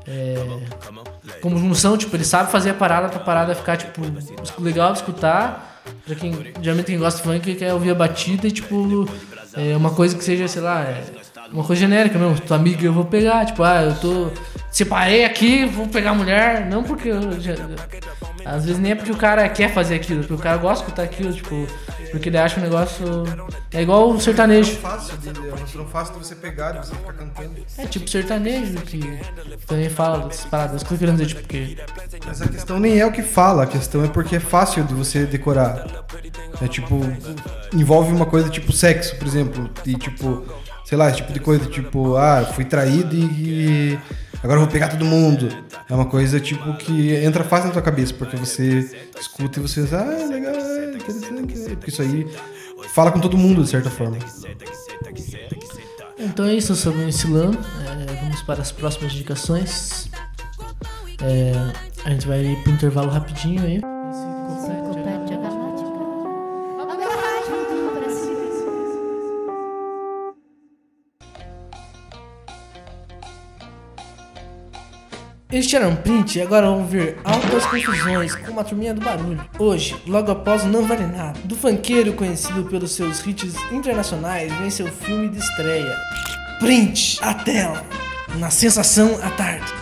É, 0.06 0.34
como 1.40 1.58
junção, 1.58 1.96
tipo, 1.96 2.14
ele 2.16 2.24
sabe 2.24 2.50
fazer 2.50 2.70
a 2.70 2.74
parada 2.74 3.08
pra 3.08 3.18
parada 3.20 3.54
ficar, 3.54 3.76
tipo, 3.76 4.00
legal 4.60 4.92
de 4.92 4.98
escutar. 4.98 5.70
Pra 6.06 6.14
quem, 6.14 6.52
geralmente 6.60 6.86
quem 6.86 6.98
gosta 6.98 7.18
de 7.18 7.24
funk 7.24 7.54
quer 7.56 7.72
ouvir 7.72 7.90
a 7.90 7.94
batida 7.94 8.46
e, 8.46 8.50
tipo, 8.50 9.08
é 9.54 9.76
uma 9.76 9.90
coisa 9.90 10.16
que 10.16 10.22
seja, 10.22 10.46
sei 10.48 10.62
lá, 10.62 10.80
é 10.82 11.04
uma 11.52 11.64
coisa 11.64 11.80
genérica 11.80 12.18
mesmo. 12.18 12.40
Tua 12.40 12.56
amiga 12.56 12.84
eu 12.84 12.92
vou 12.92 13.04
pegar, 13.04 13.44
tipo, 13.46 13.62
ah, 13.62 13.82
eu 13.82 13.94
tô. 13.96 14.28
Separei 14.70 15.24
aqui, 15.24 15.66
vou 15.66 15.86
pegar 15.86 16.10
a 16.10 16.14
mulher. 16.14 16.66
Não 16.66 16.82
porque 16.82 17.08
eu 17.08 17.38
já- 17.40 17.54
Às 18.44 18.64
vezes 18.64 18.80
nem 18.80 18.92
é 18.92 18.94
porque 18.94 19.12
o 19.12 19.16
cara 19.16 19.48
quer 19.48 19.72
fazer 19.72 19.94
aquilo, 19.94 20.20
porque 20.20 20.34
o 20.34 20.38
cara 20.38 20.56
gosta 20.56 20.78
de 20.84 20.90
escutar 20.90 21.02
aquilo, 21.04 21.32
tipo, 21.32 21.66
porque 22.10 22.28
ele 22.28 22.38
acha 22.38 22.58
um 22.58 22.62
negócio. 22.62 23.04
É 23.70 23.82
igual 23.82 24.10
o 24.10 24.20
sertanejo. 24.20 24.72
É 24.72 24.76
fácil, 24.76 25.16
de, 25.18 25.28
é 25.28 25.32
uma 25.80 25.86
fácil 25.86 26.14
de 26.14 26.26
você 26.26 26.34
pegar, 26.34 26.72
de 26.72 26.86
você 26.86 26.94
ficar 26.94 27.12
cantando. 27.12 27.50
É 27.78 27.86
tipo 27.86 28.08
sertanejo 28.10 28.78
que 28.80 29.20
também 29.66 29.88
fala 29.90 30.26
dessas 30.26 30.44
paradas. 30.46 30.82
Que 30.82 30.92
eu 30.94 30.98
querendo 30.98 31.16
dizer, 31.22 31.28
tipo, 31.34 31.46
que. 31.46 31.76
Mas 32.26 32.42
a 32.42 32.48
questão 32.48 32.80
nem 32.80 32.98
é 32.98 33.06
o 33.06 33.12
que 33.12 33.22
fala, 33.22 33.64
a 33.64 33.66
questão 33.66 34.02
é 34.04 34.08
porque 34.08 34.36
é 34.36 34.40
fácil 34.40 34.84
de 34.84 34.94
você 34.94 35.24
decorar. 35.26 35.84
É 36.60 36.66
tipo, 36.66 36.98
envolve 37.74 38.12
uma 38.12 38.26
coisa 38.26 38.48
tipo 38.48 38.72
sexo, 38.72 39.16
por 39.16 39.26
exemplo, 39.26 39.70
e 39.84 39.94
tipo, 39.96 40.44
sei 40.92 40.98
lá, 40.98 41.08
esse 41.08 41.16
tipo 41.16 41.32
de 41.32 41.40
coisa, 41.40 41.64
tipo, 41.64 42.16
ah, 42.16 42.44
fui 42.54 42.66
traído 42.66 43.16
e, 43.16 43.98
agora 44.42 44.60
vou 44.60 44.68
pegar 44.68 44.88
todo 44.88 45.06
mundo. 45.06 45.48
É 45.88 45.94
uma 45.94 46.04
coisa 46.04 46.38
tipo 46.38 46.70
que 46.74 47.14
entra 47.14 47.42
fácil 47.42 47.68
na 47.68 47.72
tua 47.72 47.80
cabeça, 47.80 48.12
porque 48.12 48.36
você 48.36 48.94
escuta 49.18 49.58
e 49.58 49.62
você 49.62 49.84
diz, 49.84 49.94
ah, 49.94 50.04
legal, 50.28 50.54
é 50.54 50.94
interessante, 50.94 51.64
é", 51.64 51.76
porque 51.76 51.88
isso 51.88 52.02
aí 52.02 52.30
fala 52.92 53.10
com 53.10 53.20
todo 53.20 53.38
mundo 53.38 53.62
de 53.62 53.70
certa 53.70 53.88
forma. 53.88 54.18
Então 56.18 56.44
é 56.44 56.52
isso 56.52 56.76
sobre 56.76 57.00
o 57.00 57.08
Ensilano. 57.08 57.58
É, 57.88 58.14
vamos 58.20 58.42
para 58.42 58.60
as 58.60 58.70
próximas 58.70 59.14
indicações. 59.14 60.10
É, 61.22 61.54
a 62.04 62.10
gente 62.10 62.28
vai 62.28 62.44
ir 62.44 62.62
pro 62.64 62.70
intervalo 62.70 63.08
rapidinho 63.08 63.62
aí. 63.62 63.80
Eles 75.52 75.66
tiraram 75.66 75.94
print 75.94 76.38
e 76.38 76.40
agora 76.40 76.66
vamos 76.66 76.90
ver 76.90 77.18
altas 77.22 77.66
confusões 77.66 78.34
com 78.34 78.52
uma 78.52 78.64
turminha 78.64 78.94
do 78.94 79.02
barulho. 79.02 79.44
Hoje, 79.58 79.94
logo 80.06 80.30
após 80.32 80.64
Não 80.64 80.86
Vale 80.86 81.04
Nada, 81.06 81.38
do 81.44 81.54
funkeiro 81.54 82.14
conhecido 82.14 82.64
pelos 82.64 82.92
seus 82.92 83.24
hits 83.26 83.54
internacionais, 83.70 84.50
vem 84.54 84.70
seu 84.70 84.86
filme 84.86 85.28
de 85.28 85.38
estreia. 85.38 85.94
Print, 86.58 87.18
a 87.20 87.34
tela, 87.34 87.84
na 88.38 88.48
sensação 88.48 89.18
à 89.22 89.28
tarde. 89.28 89.81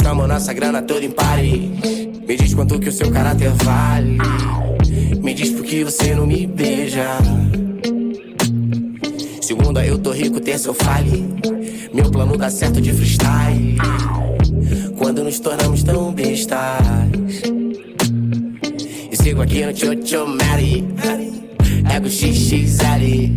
Gastamos 0.00 0.26
nossa 0.28 0.54
grana 0.54 0.80
toda 0.80 1.04
em 1.04 1.10
pare. 1.10 1.70
Me 2.26 2.34
diz 2.34 2.54
quanto 2.54 2.80
que 2.80 2.88
o 2.88 2.92
seu 2.92 3.10
caráter 3.10 3.50
vale. 3.62 4.16
Me 5.20 5.34
diz 5.34 5.50
por 5.50 5.62
que 5.62 5.84
você 5.84 6.14
não 6.14 6.26
me 6.26 6.46
beija. 6.46 7.18
Segunda, 9.42 9.84
eu 9.84 9.98
tô 9.98 10.12
rico, 10.12 10.40
terça 10.40 10.70
eu 10.70 10.74
fale. 10.74 11.28
Meu 11.92 12.10
plano 12.10 12.38
dá 12.38 12.48
certo 12.48 12.80
de 12.80 12.94
freestyle. 12.94 13.76
Quando 14.96 15.22
nos 15.22 15.38
tornamos 15.38 15.82
tão 15.82 16.14
bestas. 16.14 16.58
E 19.12 19.16
sigo 19.16 19.42
aqui 19.42 19.66
no 19.66 19.76
Chocho 19.76 20.26
Mary. 20.26 20.88
Ego 21.94 22.08
XXL. 22.08 23.34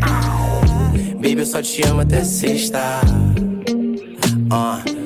Baby, 1.16 1.40
eu 1.40 1.46
só 1.46 1.62
te 1.62 1.86
amo 1.86 2.00
até 2.00 2.24
sexta. 2.24 3.02
De 4.86 5.03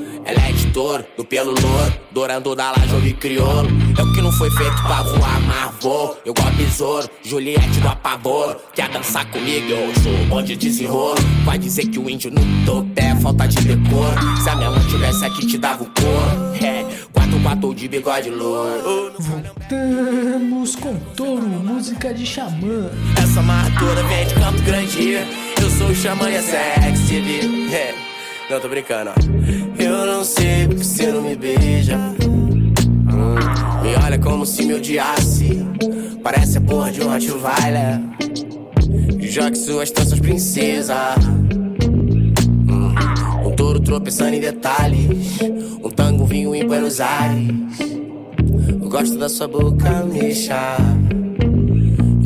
touro, 0.77 1.03
do 1.17 1.25
pelo 1.25 1.59
louro, 1.59 1.93
dourando 2.11 2.55
da 2.55 2.69
laje, 2.69 2.93
me 2.97 3.11
crioulo. 3.11 3.67
É 3.97 4.03
o 4.03 4.13
que 4.13 4.21
não 4.21 4.31
foi 4.31 4.51
feito 4.51 4.75
pra 4.83 5.01
voar, 5.01 5.41
mas 5.47 5.73
vou. 5.81 6.15
Eu 6.23 6.35
gosto 6.35 6.53
besouro, 6.53 7.09
Juliette 7.23 7.79
do 7.79 7.87
apavoro. 7.87 8.59
Quer 8.75 8.87
dançar 8.89 9.25
comigo? 9.31 9.71
Eu 9.71 9.91
sou 10.03 10.13
bom 10.27 10.43
de 10.43 10.55
desenrolo. 10.55 11.17
Vai 11.43 11.57
dizer 11.57 11.87
que 11.87 11.97
o 11.97 12.07
índio 12.07 12.29
no 12.29 12.41
topo 12.63 12.91
é 12.95 13.15
falta 13.15 13.47
de 13.47 13.57
decoro. 13.57 14.37
Se 14.43 14.49
a 14.51 14.55
minha 14.55 14.69
mãe 14.69 14.87
tivesse 14.87 15.25
aqui, 15.25 15.47
te 15.47 15.57
dava 15.57 15.81
o 15.81 15.87
couro. 15.87 16.63
É, 16.63 16.85
quatro 17.11 17.39
quatro 17.41 17.73
de 17.73 17.87
bigode 17.87 18.29
louro. 18.29 19.13
Voltamos 19.17 20.75
com 20.75 20.95
touro, 21.15 21.41
música 21.41 22.13
de 22.13 22.23
xamã. 22.23 22.91
Essa 23.19 23.41
marradora 23.41 24.03
vem 24.03 24.27
de 24.27 24.35
Campo 24.35 24.61
Grande. 24.61 25.13
Eu 25.59 25.69
sou 25.75 25.87
o 25.87 25.95
xamã 25.95 26.29
e 26.29 26.35
é 26.35 26.41
sexy. 26.43 27.15
É, 27.73 27.95
não 28.47 28.59
tô 28.59 28.69
brincando, 28.69 29.09
ó. 29.09 29.66
Eu 29.87 30.05
não 30.05 30.21
sei 30.25 30.67
porque 30.67 30.83
você 30.83 31.09
não 31.09 31.21
me 31.21 31.33
beija. 31.33 31.97
Hum, 31.97 33.35
me 33.81 33.95
olha 34.03 34.19
como 34.19 34.45
se 34.45 34.65
me 34.65 34.73
odiasse. 34.73 35.65
Parece 36.21 36.57
a 36.57 36.61
porra 36.61 36.91
de 36.91 37.01
um 37.01 37.09
Rottweiler. 37.09 38.01
Jogue 39.21 39.57
suas 39.57 39.89
tranças, 39.89 40.19
princesa. 40.19 41.15
Hum, 42.69 42.93
um 43.47 43.51
touro 43.55 43.79
tropeçando 43.79 44.35
em 44.35 44.41
detalhes. 44.41 45.39
Um 45.81 45.89
tango, 45.89 46.25
vinho 46.25 46.53
em 46.53 46.67
Buenos 46.67 46.99
Aires. 46.99 47.55
Eu 48.67 48.89
gosto 48.89 49.17
da 49.17 49.29
sua 49.29 49.47
boca, 49.47 50.03
mexa. 50.03 50.75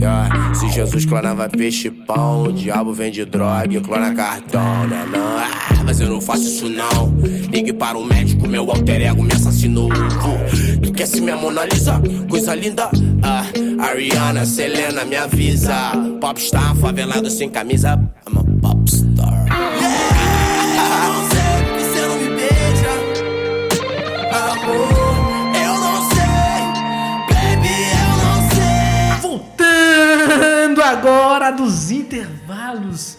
Yeah. 0.01 0.55
Se 0.55 0.67
Jesus 0.67 1.05
clonava 1.05 1.47
peixe 1.47 1.89
e 1.89 1.91
pão, 1.91 2.45
o 2.45 2.51
diabo 2.51 2.91
vende 2.91 3.23
droga 3.23 3.71
e 3.71 3.79
clona 3.79 4.11
cartão, 4.15 4.87
né? 4.87 5.05
Não, 5.11 5.37
ah, 5.37 5.83
mas 5.85 5.99
eu 5.99 6.09
não 6.09 6.19
faço 6.19 6.41
isso 6.41 6.67
não. 6.67 7.13
Ligue 7.51 7.71
para 7.71 7.99
o 7.99 8.03
médico, 8.03 8.47
meu 8.47 8.67
alter 8.67 8.99
ego 9.03 9.21
me 9.21 9.31
assassinou. 9.31 9.89
Tu 10.81 10.91
quer 10.91 11.05
ser 11.05 11.21
minha 11.21 11.35
Mona 11.35 11.65
Lisa? 11.65 12.01
Coisa 12.27 12.55
linda. 12.55 12.89
Ah, 13.21 13.45
Ariana, 13.77 14.43
Selena, 14.43 15.05
me 15.05 15.17
avisa. 15.17 15.91
Popstar, 16.19 16.75
favelado 16.77 17.29
sem 17.29 17.47
camisa. 17.47 17.93
I'm 18.27 18.39
a 18.39 18.69
popstar. 18.69 19.10
Agora 30.91 31.51
dos 31.51 31.89
intervalos 31.89 33.17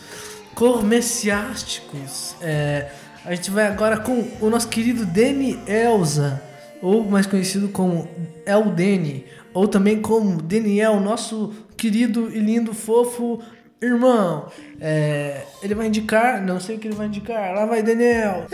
comerciásticos. 0.54 2.36
É, 2.42 2.90
a 3.24 3.34
gente 3.34 3.50
vai 3.50 3.66
agora 3.66 3.96
com 3.96 4.28
o 4.40 4.50
nosso 4.50 4.68
querido 4.68 5.06
Deni 5.06 5.58
Elza, 5.66 6.42
ou 6.82 7.02
mais 7.02 7.26
conhecido 7.26 7.70
como 7.70 8.06
El 8.44 8.64
Deni, 8.72 9.24
ou 9.54 9.66
também 9.66 10.02
como 10.02 10.42
Daniel, 10.42 11.00
nosso 11.00 11.54
querido 11.76 12.30
e 12.30 12.38
lindo, 12.38 12.74
fofo 12.74 13.42
irmão. 13.80 14.48
É, 14.78 15.42
ele 15.62 15.74
vai 15.74 15.86
indicar, 15.86 16.42
não 16.42 16.60
sei 16.60 16.76
o 16.76 16.78
que 16.78 16.88
ele 16.88 16.94
vai 16.94 17.06
indicar. 17.06 17.54
Lá 17.54 17.64
vai, 17.64 17.82
Daniel. 17.82 18.46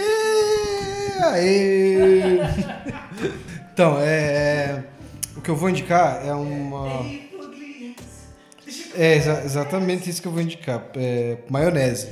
Aê! 1.25 2.39
então, 3.73 3.99
é, 4.01 4.85
o 5.37 5.41
que 5.41 5.51
eu 5.51 5.57
vou 5.57 5.69
indicar 5.69 6.25
é 6.25 6.33
uma. 6.33 7.28
É 9.01 9.15
exa- 9.17 9.43
exatamente 9.45 10.11
isso 10.11 10.21
que 10.21 10.27
eu 10.29 10.33
vou 10.33 10.43
indicar. 10.43 10.85
É, 10.97 11.39
maionese. 11.49 12.09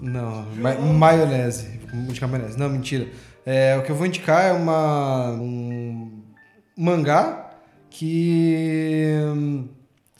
Não, 0.00 0.46
ma 0.56 0.74
maionese. 0.74 1.80
Vou 1.92 2.00
indicar 2.02 2.28
maionese. 2.28 2.58
Não, 2.58 2.68
mentira. 2.68 3.08
É, 3.44 3.76
o 3.76 3.82
que 3.82 3.90
eu 3.90 3.96
vou 3.96 4.06
indicar 4.06 4.44
é 4.44 4.52
uma 4.52 5.30
um 5.32 6.22
mangá 6.76 7.50
que 7.90 8.54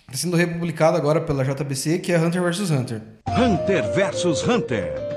está 0.09 0.19
sendo 0.19 0.37
republicado 0.37 0.97
agora 0.97 1.21
pela 1.21 1.45
JBC, 1.45 1.99
que 2.01 2.13
é 2.13 2.19
Hunter 2.19 2.43
vs 2.43 2.71
Hunter. 2.71 3.01
Hunter 3.29 3.85
vs 3.95 4.47
Hunter. 4.47 5.10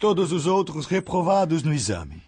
Todos 0.00 0.30
os 0.30 0.46
outros 0.46 0.86
reprovados 0.86 1.64
no 1.64 1.74
exame. 1.74 2.22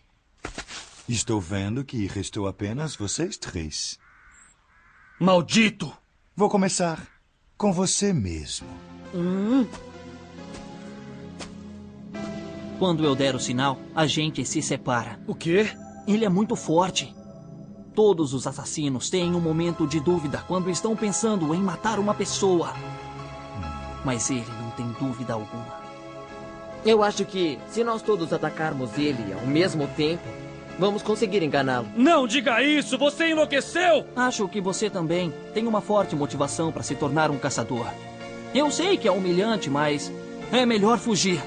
Estou 1.08 1.40
vendo 1.40 1.84
que 1.84 2.04
restou 2.08 2.48
apenas 2.48 2.96
vocês 2.96 3.36
três. 3.36 3.96
Maldito! 5.20 5.92
Vou 6.34 6.48
começar 6.48 7.06
com 7.56 7.72
você 7.72 8.12
mesmo. 8.12 8.66
Quando 12.76 13.04
eu 13.04 13.14
der 13.14 13.36
o 13.36 13.40
sinal, 13.40 13.78
a 13.94 14.04
gente 14.04 14.44
se 14.44 14.60
separa. 14.60 15.20
O 15.28 15.34
quê? 15.34 15.70
Ele 16.08 16.24
é 16.24 16.28
muito 16.28 16.56
forte. 16.56 17.14
Todos 17.94 18.34
os 18.34 18.48
assassinos 18.48 19.10
têm 19.10 19.32
um 19.32 19.40
momento 19.40 19.86
de 19.86 20.00
dúvida 20.00 20.44
quando 20.48 20.70
estão 20.70 20.96
pensando 20.96 21.54
em 21.54 21.62
matar 21.62 22.00
uma 22.00 22.14
pessoa. 22.14 22.74
Mas 24.04 24.28
ele 24.28 24.50
não 24.60 24.70
tem 24.70 24.90
dúvida 24.92 25.34
alguma. 25.34 25.79
Eu 26.84 27.02
acho 27.02 27.24
que, 27.24 27.58
se 27.68 27.84
nós 27.84 28.00
todos 28.00 28.32
atacarmos 28.32 28.96
ele 28.96 29.32
ao 29.34 29.46
mesmo 29.46 29.86
tempo, 29.88 30.22
vamos 30.78 31.02
conseguir 31.02 31.42
enganá-lo. 31.42 31.86
Não 31.94 32.26
diga 32.26 32.62
isso! 32.62 32.96
Você 32.96 33.30
enlouqueceu! 33.30 34.06
Acho 34.16 34.48
que 34.48 34.60
você 34.60 34.88
também 34.88 35.32
tem 35.52 35.66
uma 35.66 35.82
forte 35.82 36.16
motivação 36.16 36.72
para 36.72 36.82
se 36.82 36.94
tornar 36.94 37.30
um 37.30 37.38
caçador. 37.38 37.86
Eu 38.54 38.70
sei 38.70 38.96
que 38.96 39.06
é 39.06 39.12
humilhante, 39.12 39.68
mas 39.68 40.10
é 40.50 40.64
melhor 40.64 40.98
fugir. 40.98 41.40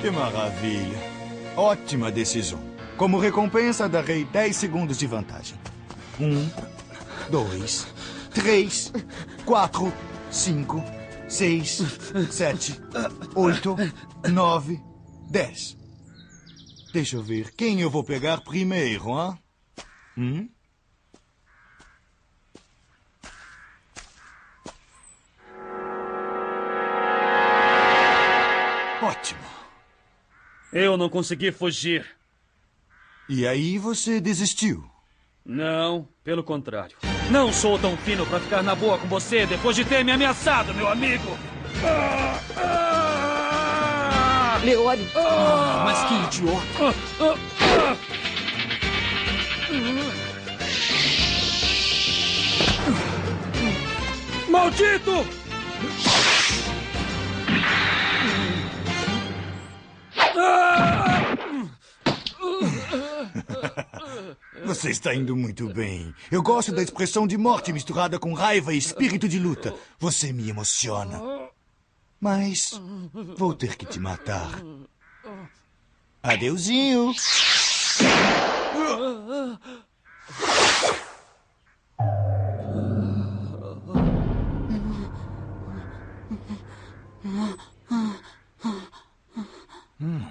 Que 0.00 0.10
maravilha. 0.10 0.98
Ótima 1.56 2.10
decisão. 2.10 2.58
Como 2.96 3.18
recompensa, 3.18 3.88
darei 3.88 4.24
10 4.24 4.56
segundos 4.56 4.98
de 4.98 5.06
vantagem. 5.06 5.56
Um, 6.18 6.48
dois, 7.30 7.86
três, 8.34 8.92
quatro, 9.46 9.92
cinco, 10.30 10.84
seis, 11.30 11.78
sete, 12.30 12.74
oito, 13.36 13.76
nove, 14.30 14.80
dez. 15.30 15.78
Deixa 16.92 17.16
eu 17.16 17.22
ver. 17.22 17.52
Quem 17.52 17.80
eu 17.80 17.88
vou 17.88 18.02
pegar 18.02 18.40
primeiro, 18.40 19.14
hã? 19.16 19.38
Hum? 20.18 20.50
Ótimo. 29.00 29.40
Eu 30.72 30.96
não 30.96 31.08
consegui 31.08 31.52
fugir. 31.52 32.04
E 33.28 33.46
aí 33.46 33.78
você 33.78 34.20
desistiu? 34.20 34.89
Não, 35.44 36.08
pelo 36.22 36.44
contrário. 36.44 36.96
Não 37.30 37.52
sou 37.52 37.78
tão 37.78 37.96
fino 37.96 38.26
para 38.26 38.40
ficar 38.40 38.62
na 38.62 38.74
boa 38.74 38.98
com 38.98 39.06
você 39.08 39.46
depois 39.46 39.74
de 39.74 39.84
ter 39.84 40.04
me 40.04 40.12
ameaçado, 40.12 40.74
meu 40.74 40.88
amigo. 40.88 41.38
Leone! 44.62 45.08
Ah, 45.16 45.82
mas 45.84 46.04
que 46.04 46.14
idiota! 46.38 46.94
Maldito! 54.48 55.40
Você 64.64 64.90
está 64.90 65.14
indo 65.14 65.36
muito 65.36 65.72
bem. 65.72 66.14
Eu 66.30 66.42
gosto 66.42 66.72
da 66.72 66.82
expressão 66.82 67.26
de 67.26 67.36
morte 67.36 67.72
misturada 67.72 68.18
com 68.18 68.34
raiva 68.34 68.72
e 68.74 68.78
espírito 68.78 69.28
de 69.28 69.38
luta. 69.38 69.74
Você 69.98 70.32
me 70.32 70.48
emociona. 70.48 71.20
Mas 72.20 72.80
vou 73.36 73.54
ter 73.54 73.76
que 73.76 73.86
te 73.86 73.98
matar. 73.98 74.62
Adeusinho. 76.22 77.14
Hum. 90.00 90.26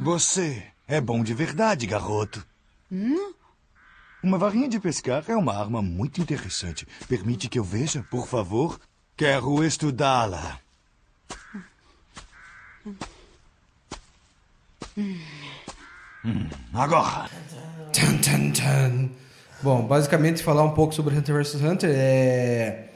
Você 0.00 0.64
é 0.88 1.00
bom 1.00 1.22
de 1.22 1.34
verdade, 1.34 1.86
garoto. 1.86 2.44
Uma 4.22 4.38
varinha 4.38 4.68
de 4.68 4.80
pescar 4.80 5.22
é 5.28 5.36
uma 5.36 5.54
arma 5.54 5.80
muito 5.80 6.20
interessante. 6.20 6.88
Permite 7.06 7.48
que 7.48 7.58
eu 7.58 7.64
veja, 7.64 8.04
por 8.10 8.26
favor? 8.26 8.80
Quero 9.16 9.62
estudá-la. 9.62 10.58
Hum, 16.24 16.48
agora. 16.72 17.30
Tan, 17.92 18.18
tan, 18.18 18.50
tan. 18.50 19.10
Bom, 19.62 19.86
basicamente 19.86 20.42
falar 20.42 20.64
um 20.64 20.70
pouco 20.72 20.94
sobre 20.94 21.14
Hunter 21.16 21.34
vs 21.34 21.54
Hunter 21.56 21.90
é 21.92 22.88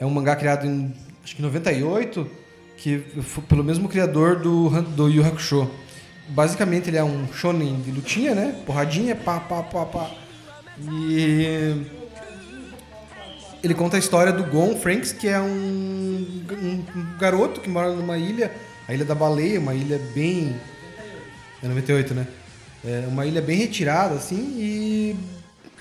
é 0.00 0.06
um 0.06 0.10
mangá 0.10 0.34
criado 0.34 0.66
em 0.66 0.92
acho 1.22 1.36
que 1.36 1.42
98, 1.42 2.28
que 2.78 2.98
pelo 3.48 3.62
mesmo 3.62 3.88
criador 3.88 4.40
do 4.40 4.82
do 4.82 5.08
Yu 5.08 5.24
Hakusho. 5.24 5.70
Basicamente 6.30 6.88
ele 6.88 6.96
é 6.96 7.04
um 7.04 7.32
shonen 7.32 7.80
de 7.80 7.90
lutinha, 7.90 8.34
né? 8.34 8.54
Porradinha, 8.64 9.14
pá, 9.16 9.40
pá, 9.40 9.62
pá, 9.62 9.84
pá. 9.84 10.10
E 10.88 11.84
ele 13.62 13.74
conta 13.74 13.96
a 13.96 13.98
história 13.98 14.32
do 14.32 14.44
Gon 14.44 14.76
Franks, 14.76 15.12
que 15.12 15.28
é 15.28 15.40
um, 15.40 15.46
um- 16.52 16.84
garoto 17.18 17.60
que 17.60 17.68
mora 17.68 17.92
numa 17.92 18.16
ilha, 18.16 18.50
a 18.88 18.94
Ilha 18.94 19.04
da 19.04 19.14
Baleia, 19.14 19.60
uma 19.60 19.74
ilha 19.74 20.00
bem 20.14 20.54
é 21.62 21.68
98, 21.68 22.14
né? 22.14 22.26
É 22.84 23.04
uma 23.06 23.26
ilha 23.26 23.42
bem 23.42 23.58
retirada, 23.58 24.14
assim, 24.14 24.54
e 24.56 25.16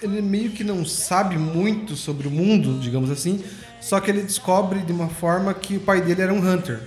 ele 0.01 0.21
meio 0.21 0.51
que 0.51 0.63
não 0.63 0.83
sabe 0.83 1.37
muito 1.37 1.95
sobre 1.95 2.27
o 2.27 2.31
mundo, 2.31 2.77
digamos 2.79 3.09
assim, 3.09 3.41
só 3.79 3.99
que 4.01 4.11
ele 4.11 4.21
descobre 4.23 4.79
de 4.79 4.91
uma 4.91 5.07
forma 5.07 5.53
que 5.53 5.77
o 5.77 5.79
pai 5.79 6.01
dele 6.01 6.21
era 6.21 6.33
um 6.33 6.39
Hunter. 6.45 6.81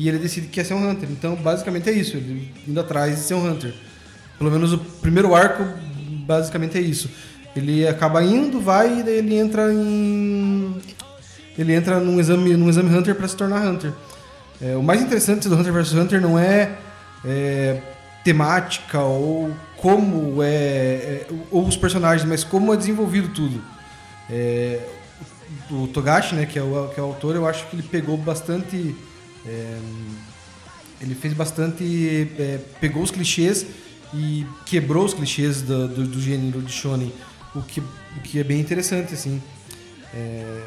E 0.00 0.08
ele 0.08 0.18
decide 0.18 0.46
que 0.46 0.54
quer 0.54 0.64
ser 0.64 0.72
um 0.72 0.88
Hunter. 0.88 1.06
Então, 1.10 1.36
basicamente 1.36 1.90
é 1.90 1.92
isso, 1.92 2.16
ele 2.16 2.50
indo 2.66 2.80
atrás 2.80 3.16
de 3.16 3.20
ser 3.20 3.34
um 3.34 3.46
Hunter. 3.46 3.74
Pelo 4.38 4.50
menos 4.50 4.72
o 4.72 4.78
primeiro 4.78 5.34
arco, 5.34 5.62
basicamente 6.26 6.78
é 6.78 6.80
isso. 6.80 7.10
Ele 7.54 7.86
acaba 7.86 8.22
indo, 8.24 8.62
vai, 8.62 9.00
e 9.00 9.02
daí 9.02 9.18
ele 9.18 9.36
entra 9.36 9.70
em. 9.70 10.74
Ele 11.58 11.74
entra 11.74 12.00
num 12.00 12.18
exame, 12.18 12.56
num 12.56 12.70
exame 12.70 12.96
Hunter 12.96 13.14
para 13.14 13.28
se 13.28 13.36
tornar 13.36 13.60
Hunter. 13.60 13.92
É, 14.62 14.74
o 14.74 14.82
mais 14.82 15.02
interessante 15.02 15.46
do 15.50 15.54
Hunter 15.54 15.70
vs 15.70 15.92
Hunter 15.92 16.18
não 16.18 16.38
é, 16.38 16.72
é, 17.22 17.82
temática 18.24 19.00
ou 19.02 19.52
como 19.76 20.42
é, 20.42 20.46
é, 20.48 21.26
ou 21.50 21.66
os 21.66 21.76
personagens, 21.76 22.26
mas 22.26 22.42
como 22.42 22.72
é 22.72 22.76
desenvolvido 22.78 23.28
tudo. 23.34 23.62
É, 24.30 24.80
o 25.70 25.86
Togashi, 25.88 26.34
né, 26.34 26.46
que 26.46 26.58
é 26.58 26.62
o, 26.62 26.88
que 26.88 26.98
é 26.98 27.02
o 27.02 27.06
autor, 27.06 27.36
eu 27.36 27.46
acho 27.46 27.66
que 27.66 27.76
ele 27.76 27.82
pegou 27.82 28.16
bastante. 28.16 28.96
É, 29.46 29.78
ele 31.00 31.14
fez 31.14 31.32
bastante. 31.34 32.28
é, 32.38 32.58
pegou 32.80 33.02
os 33.02 33.10
clichês 33.10 33.66
e 34.12 34.46
quebrou 34.66 35.04
os 35.04 35.14
clichês 35.14 35.62
do, 35.62 35.88
do, 35.88 36.06
do 36.06 36.20
gênero 36.20 36.60
de 36.60 36.72
shonen, 36.72 37.12
o 37.54 37.62
que, 37.62 37.80
o 37.80 38.20
que 38.22 38.38
é 38.38 38.44
bem 38.44 38.60
interessante, 38.60 39.14
assim. 39.14 39.40
É, 40.12 40.62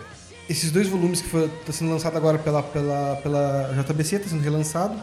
esses 0.50 0.72
dois 0.72 0.88
volumes 0.88 1.22
que 1.22 1.38
está 1.38 1.72
sendo 1.72 1.92
lançado 1.92 2.18
agora 2.18 2.38
pela, 2.38 2.62
pela, 2.64 3.16
pela 3.22 3.84
JBC, 3.84 4.18
está 4.18 4.30
sendo 4.30 4.42
relançado. 4.42 5.00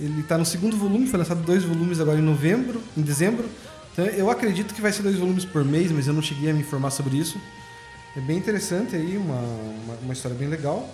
Ele 0.00 0.20
está 0.20 0.38
no 0.38 0.44
segundo 0.44 0.76
volume, 0.76 1.06
foi 1.06 1.18
lançado 1.18 1.42
dois 1.42 1.64
volumes 1.64 1.98
agora 2.00 2.18
em 2.18 2.22
novembro, 2.22 2.80
em 2.96 3.02
dezembro. 3.02 3.48
Então 3.92 4.06
eu 4.06 4.30
acredito 4.30 4.72
que 4.74 4.80
vai 4.80 4.92
ser 4.92 5.02
dois 5.02 5.16
volumes 5.16 5.44
por 5.44 5.64
mês, 5.64 5.90
mas 5.90 6.06
eu 6.06 6.14
não 6.14 6.22
cheguei 6.22 6.50
a 6.50 6.54
me 6.54 6.60
informar 6.60 6.90
sobre 6.90 7.16
isso. 7.16 7.40
É 8.16 8.20
bem 8.20 8.38
interessante 8.38 8.94
aí, 8.94 9.16
uma, 9.16 9.34
uma, 9.34 9.94
uma 10.02 10.12
história 10.12 10.36
bem 10.36 10.48
legal. 10.48 10.88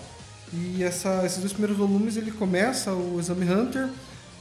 E 0.53 0.82
essa, 0.82 1.22
esses 1.24 1.38
dois 1.38 1.53
primeiros 1.53 1.76
volumes 1.76 2.16
ele 2.16 2.30
começa 2.30 2.92
o 2.92 3.18
Exame 3.18 3.51
Hunter, 3.51 3.88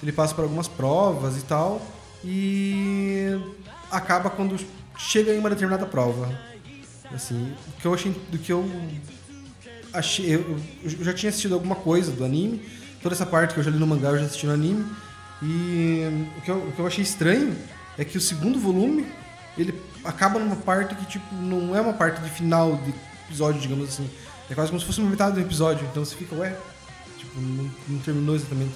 ele 0.02 0.12
passa 0.12 0.36
por 0.36 0.44
algumas 0.44 0.68
provas 0.68 1.38
e 1.38 1.42
tal, 1.42 1.82
e 2.24 3.40
acaba 3.90 4.30
quando 4.30 4.60
chega 4.98 5.34
em 5.34 5.40
uma 5.40 5.50
determinada 5.50 5.86
prova. 5.86 6.30
Assim, 7.14 7.54
o 7.68 7.82
que 7.82 7.86
eu 7.86 7.94
achei, 7.94 8.12
do 8.32 8.38
que 8.38 8.52
eu 8.52 8.70
achei, 9.94 10.36
eu, 10.36 10.60
eu 10.84 11.04
já 11.04 11.14
tinha 11.14 11.30
assistido 11.30 11.54
alguma 11.54 11.76
coisa 11.76 12.12
do 12.12 12.24
anime, 12.24 12.62
toda 13.02 13.16
essa 13.16 13.26
parte 13.26 13.54
que 13.54 13.60
eu 13.60 13.64
já 13.64 13.72
li 13.72 13.78
no 13.78 13.88
mangá 13.88 14.10
eu 14.10 14.20
já 14.20 14.26
assisti 14.26 14.46
no 14.46 14.54
anime, 14.54 14.86
e 15.42 16.28
o 16.38 16.42
que 16.42 16.52
eu, 16.52 16.58
o 16.58 16.72
que 16.72 16.80
eu 16.80 16.88
achei 16.88 17.04
estranho 17.04 17.56
é 17.98 18.06
que 18.06 18.18
o 18.18 18.22
segundo 18.22 18.60
volume 18.60 19.06
ele 19.58 19.80
acaba 20.04 20.40
numa 20.40 20.56
parte 20.56 20.96
que 20.96 21.06
tipo 21.06 21.36
não 21.36 21.76
é 21.76 21.82
uma 21.82 21.94
parte 21.94 22.22
de 22.22 22.30
final 22.30 22.76
de 22.78 22.94
episódio, 23.28 23.62
digamos 23.62 23.90
assim. 23.90 24.10
É 24.54 24.56
quase 24.56 24.70
como 24.70 24.80
se 24.80 24.86
fosse 24.86 25.02
uma 25.02 25.10
metade 25.10 25.34
do 25.34 25.42
episódio, 25.42 25.84
então 25.90 26.06
você 26.06 26.16
fica, 26.16 26.36
ué, 26.36 26.56
tipo, 27.18 27.42
não, 27.42 27.72
não 27.88 28.00
terminou 28.02 28.36
exatamente. 28.36 28.70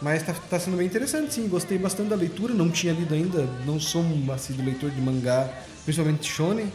Mas 0.00 0.22
tá, 0.22 0.32
tá 0.32 0.60
sendo 0.60 0.76
bem 0.76 0.86
interessante, 0.86 1.34
sim. 1.34 1.48
Gostei 1.48 1.76
bastante 1.78 2.10
da 2.10 2.14
leitura, 2.14 2.54
não 2.54 2.70
tinha 2.70 2.92
lido 2.92 3.12
ainda, 3.12 3.42
não 3.66 3.80
sou 3.80 4.04
um 4.04 4.32
assíduo 4.32 4.64
leitor 4.64 4.88
de 4.88 5.00
mangá, 5.00 5.50
principalmente 5.84 6.30
shonen. 6.30 6.72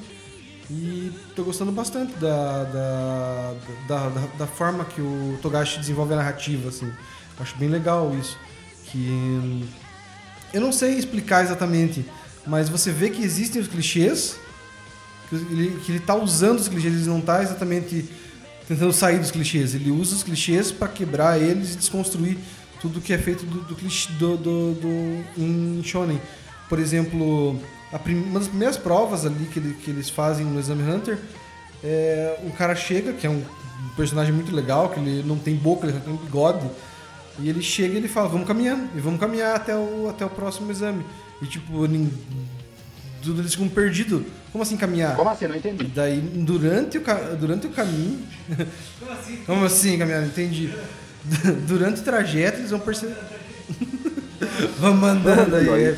E 0.69 1.13
tô 1.33 1.45
gostando 1.45 1.71
bastante 1.71 2.11
da, 2.15 2.63
da, 2.65 3.53
da, 3.87 4.09
da, 4.09 4.27
da 4.39 4.47
forma 4.47 4.83
que 4.83 4.99
o 4.99 5.39
Togashi 5.41 5.79
desenvolve 5.79 6.11
a 6.11 6.17
narrativa, 6.17 6.67
assim. 6.67 6.91
Acho 7.39 7.55
bem 7.55 7.69
legal 7.69 8.13
isso. 8.19 8.37
Que 8.83 9.63
eu 10.53 10.59
não 10.59 10.73
sei 10.73 10.95
explicar 10.95 11.41
exatamente, 11.41 12.05
mas 12.45 12.67
você 12.67 12.91
vê 12.91 13.09
que 13.09 13.23
existem 13.23 13.61
os 13.61 13.69
clichês, 13.69 14.35
que 15.29 15.35
ele, 15.35 15.79
que 15.85 15.91
ele 15.93 15.99
tá 16.01 16.15
usando 16.15 16.59
os 16.59 16.67
clichês, 16.67 16.95
ele 16.95 17.05
não 17.05 17.21
tá 17.21 17.41
exatamente 17.41 18.24
tentando 18.67 18.91
sair 18.93 19.19
dos 19.19 19.31
clichês. 19.31 19.75
Ele 19.75 19.91
usa 19.91 20.15
os 20.15 20.23
clichês 20.23 20.71
para 20.71 20.87
quebrar 20.87 21.41
eles 21.41 21.73
e 21.73 21.77
desconstruir 21.77 22.37
tudo 22.81 23.01
que 23.01 23.13
é 23.13 23.17
feito 23.17 23.45
do, 23.45 23.61
do 23.61 23.75
clichê 23.75 24.11
do, 24.13 24.37
do, 24.37 24.73
do, 24.73 25.25
em 25.37 25.81
shonen. 25.83 26.21
Por 26.67 26.79
exemplo, 26.79 27.59
prim, 28.03 28.15
uma 28.15 28.39
das 28.39 28.47
primeiras 28.47 28.77
provas 28.77 29.25
ali 29.25 29.45
que, 29.45 29.59
ele, 29.59 29.73
que 29.73 29.89
eles 29.89 30.09
fazem 30.09 30.45
no 30.45 30.59
Exame 30.59 30.83
Hunter, 30.83 31.17
é, 31.83 32.39
um 32.43 32.49
cara 32.49 32.75
chega, 32.75 33.13
que 33.13 33.25
é 33.27 33.29
um 33.29 33.43
personagem 33.95 34.33
muito 34.33 34.53
legal, 34.53 34.89
que 34.89 34.99
ele 34.99 35.23
não 35.23 35.37
tem 35.37 35.55
boca, 35.55 35.85
ele 35.85 35.93
só 35.97 35.99
tem 35.99 36.15
bigode, 36.15 36.67
e 37.39 37.49
ele 37.49 37.61
chega 37.61 37.93
e 37.93 37.97
ele 37.97 38.07
fala, 38.07 38.27
vamos 38.27 38.47
caminhando, 38.47 38.89
e 38.95 38.99
vamos 38.99 39.19
caminhar 39.19 39.55
até 39.55 39.75
o, 39.75 40.07
até 40.09 40.25
o 40.25 40.29
próximo 40.29 40.71
exame. 40.71 41.05
E 41.41 41.45
tipo, 41.45 41.83
eles 43.27 43.53
ficam 43.53 43.69
perdidos. 43.69 44.23
Como 44.51 44.61
assim 44.61 44.77
caminhar? 44.77 45.15
Como 45.15 45.29
assim? 45.29 45.47
Não 45.47 45.55
entendi. 45.55 45.83
E 45.83 45.87
daí, 45.87 46.19
durante 46.19 46.97
o, 46.97 47.03
durante 47.39 47.67
o 47.67 47.69
caminho. 47.69 48.19
Como 48.99 49.11
assim? 49.11 49.37
Como 49.45 49.65
assim 49.65 49.97
caminhar? 49.97 50.21
Não 50.21 50.27
entendi. 50.27 50.73
Durante 51.67 52.01
o 52.01 52.03
trajeto, 52.03 52.59
eles 52.59 52.71
vão 52.71 52.79
perceber. 52.79 53.15
Vamos 54.79 54.99
mandando 54.99 55.55
aí. 55.55 55.97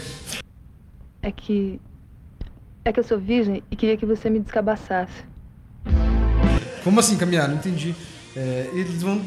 É 1.21 1.31
que. 1.31 1.79
É 2.85 2.93
que 2.93 2.99
eu 2.99 3.03
sou 3.03 3.19
virgem 3.19 3.61
e 3.69 3.75
queria 3.75 3.97
que 3.97 4.05
você 4.05 4.29
me 4.29 4.39
descabaçasse. 4.39 5.25
Como 6.83 6.99
assim 6.99 7.17
caminhar? 7.17 7.49
Não 7.49 7.55
entendi. 7.55 7.93
É, 8.35 8.69
eles 8.73 9.01
vão. 9.01 9.21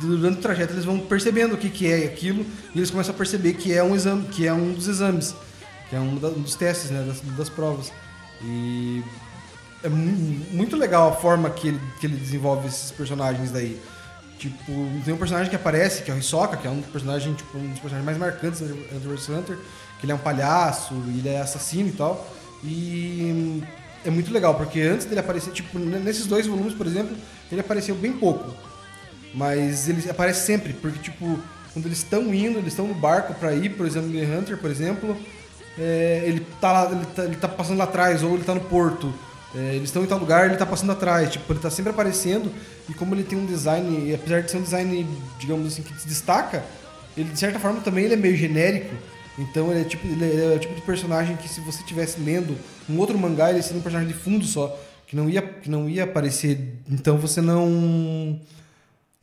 Durante 0.00 0.38
o 0.38 0.40
trajeto, 0.40 0.72
eles 0.72 0.84
vão 0.84 0.98
percebendo 0.98 1.54
o 1.54 1.58
que, 1.58 1.68
que 1.68 1.86
é 1.86 2.06
aquilo 2.06 2.46
e 2.74 2.78
eles 2.78 2.90
começam 2.90 3.14
a 3.14 3.18
perceber 3.18 3.52
que 3.54 3.70
é 3.70 3.82
um 3.82 3.94
exame, 3.94 4.28
que 4.28 4.46
é 4.46 4.52
um 4.52 4.72
dos 4.72 4.88
exames, 4.88 5.34
que 5.90 5.96
é 5.96 6.00
um, 6.00 6.14
dos 6.14 6.54
testes, 6.54 6.90
né, 6.90 7.02
das, 7.06 7.20
das 7.36 7.48
provas. 7.50 7.92
E 8.42 9.02
é 9.82 9.88
mu- 9.88 10.46
muito 10.52 10.76
legal 10.76 11.10
a 11.10 11.16
forma 11.16 11.50
que 11.50 11.68
ele, 11.68 11.80
que 12.00 12.06
ele 12.06 12.16
desenvolve 12.16 12.68
esses 12.68 12.90
personagens 12.92 13.50
daí. 13.50 13.78
Tipo, 14.38 14.72
tem 15.04 15.12
um 15.12 15.18
personagem 15.18 15.50
que 15.50 15.56
aparece, 15.56 16.02
que 16.02 16.10
é 16.10 16.14
o 16.14 16.18
Hisoka, 16.18 16.56
que 16.56 16.66
é 16.66 16.70
um 16.70 16.80
personagem, 16.80 17.34
tipo, 17.34 17.58
um 17.58 17.68
dos 17.68 17.80
personagens 17.80 18.06
mais 18.06 18.16
marcantes 18.16 18.60
do 18.60 19.14
vs 19.14 19.28
Hunter, 19.28 19.58
que 19.98 20.06
ele 20.06 20.12
é 20.12 20.14
um 20.14 20.18
palhaço, 20.18 20.94
ele 21.08 21.28
é 21.28 21.40
assassino 21.42 21.90
e 21.90 21.92
tal. 21.92 22.26
E 22.64 23.62
é 24.04 24.10
muito 24.10 24.32
legal, 24.32 24.54
porque 24.54 24.80
antes 24.80 25.04
dele 25.06 25.20
aparecer, 25.20 25.52
tipo, 25.52 25.78
nesses 25.78 26.26
dois 26.26 26.46
volumes, 26.46 26.72
por 26.72 26.86
exemplo, 26.86 27.14
ele 27.52 27.60
apareceu 27.60 27.94
bem 27.94 28.12
pouco. 28.12 28.54
Mas 29.34 29.88
ele 29.88 30.08
aparece 30.08 30.46
sempre, 30.46 30.72
porque, 30.72 30.98
tipo, 31.00 31.38
quando 31.72 31.86
eles 31.86 31.98
estão 31.98 32.32
indo, 32.34 32.58
eles 32.58 32.72
estão 32.72 32.86
no 32.88 32.94
barco 32.94 33.34
pra 33.34 33.52
ir, 33.54 33.76
por 33.76 33.86
exemplo, 33.86 34.08
no 34.08 34.38
Hunter, 34.38 34.56
por 34.56 34.70
exemplo, 34.70 35.16
é, 35.78 36.22
ele, 36.26 36.46
tá 36.60 36.72
lá, 36.72 36.92
ele, 36.92 37.06
tá, 37.06 37.24
ele 37.24 37.36
tá 37.36 37.48
passando 37.48 37.78
lá 37.78 37.84
atrás, 37.84 38.22
ou 38.22 38.34
ele 38.34 38.44
tá 38.44 38.54
no 38.54 38.60
porto. 38.60 39.12
É, 39.54 39.74
eles 39.74 39.84
estão 39.84 40.02
em 40.04 40.06
tal 40.06 40.18
lugar, 40.18 40.46
ele 40.46 40.56
tá 40.56 40.66
passando 40.66 40.92
atrás. 40.92 41.30
Tipo, 41.30 41.52
ele 41.52 41.60
tá 41.60 41.70
sempre 41.70 41.90
aparecendo, 41.90 42.52
e 42.88 42.94
como 42.94 43.14
ele 43.14 43.24
tem 43.24 43.38
um 43.38 43.46
design, 43.46 44.14
apesar 44.14 44.42
de 44.42 44.50
ser 44.50 44.58
um 44.58 44.62
design, 44.62 45.06
digamos 45.38 45.66
assim, 45.66 45.82
que 45.82 45.98
se 46.00 46.06
destaca, 46.06 46.64
ele 47.16 47.30
de 47.30 47.38
certa 47.38 47.58
forma 47.58 47.80
também 47.80 48.04
ele 48.04 48.14
é 48.14 48.16
meio 48.16 48.36
genérico. 48.36 48.94
Então 49.38 49.70
ele 49.70 49.80
é, 49.80 49.84
tipo, 49.84 50.06
ele 50.06 50.52
é 50.52 50.56
o 50.56 50.58
tipo 50.58 50.74
de 50.74 50.82
personagem 50.82 51.36
que 51.36 51.48
se 51.48 51.60
você 51.60 51.80
estivesse 51.80 52.20
lendo 52.20 52.56
um 52.88 52.98
outro 52.98 53.18
mangá, 53.18 53.50
ele 53.50 53.62
seria 53.62 53.78
um 53.78 53.82
personagem 53.82 54.12
de 54.12 54.18
fundo 54.18 54.44
só, 54.44 54.78
que 55.06 55.16
não 55.16 55.28
ia, 55.30 55.40
que 55.40 55.70
não 55.70 55.88
ia 55.88 56.04
aparecer. 56.04 56.76
Então 56.88 57.16
você 57.16 57.40
não. 57.40 58.38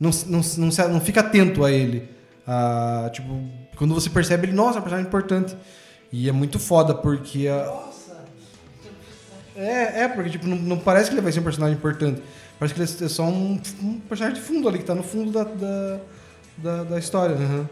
Não, 0.00 0.10
não, 0.26 0.40
não, 0.58 0.88
não 0.90 1.00
fica 1.00 1.20
atento 1.20 1.64
a 1.64 1.72
ele. 1.72 2.08
Ah, 2.46 3.10
tipo, 3.12 3.28
quando 3.76 3.94
você 3.94 4.08
percebe 4.08 4.46
ele, 4.46 4.52
nossa, 4.54 4.78
é 4.78 4.80
um 4.80 4.82
personagem 4.82 5.06
importante. 5.06 5.56
E 6.12 6.28
é 6.28 6.32
muito 6.32 6.58
foda, 6.58 6.94
porque 6.94 7.48
a, 7.48 7.88
é, 9.56 10.02
é, 10.04 10.08
porque 10.08 10.30
tipo, 10.30 10.46
não, 10.46 10.56
não 10.56 10.78
parece 10.78 11.08
que 11.10 11.14
ele 11.14 11.22
vai 11.22 11.32
ser 11.32 11.40
um 11.40 11.44
personagem 11.44 11.76
importante. 11.76 12.22
Parece 12.58 12.74
que 12.74 12.80
ele 12.80 13.04
é 13.04 13.08
só 13.08 13.24
um, 13.24 13.60
um 13.82 14.00
personagem 14.00 14.40
de 14.40 14.46
fundo 14.46 14.68
ali, 14.68 14.78
que 14.78 14.84
tá 14.84 14.94
no 14.94 15.02
fundo 15.02 15.30
da, 15.30 15.44
da, 15.44 16.00
da, 16.56 16.84
da 16.84 16.98
história. 16.98 17.34
aham. 17.36 17.68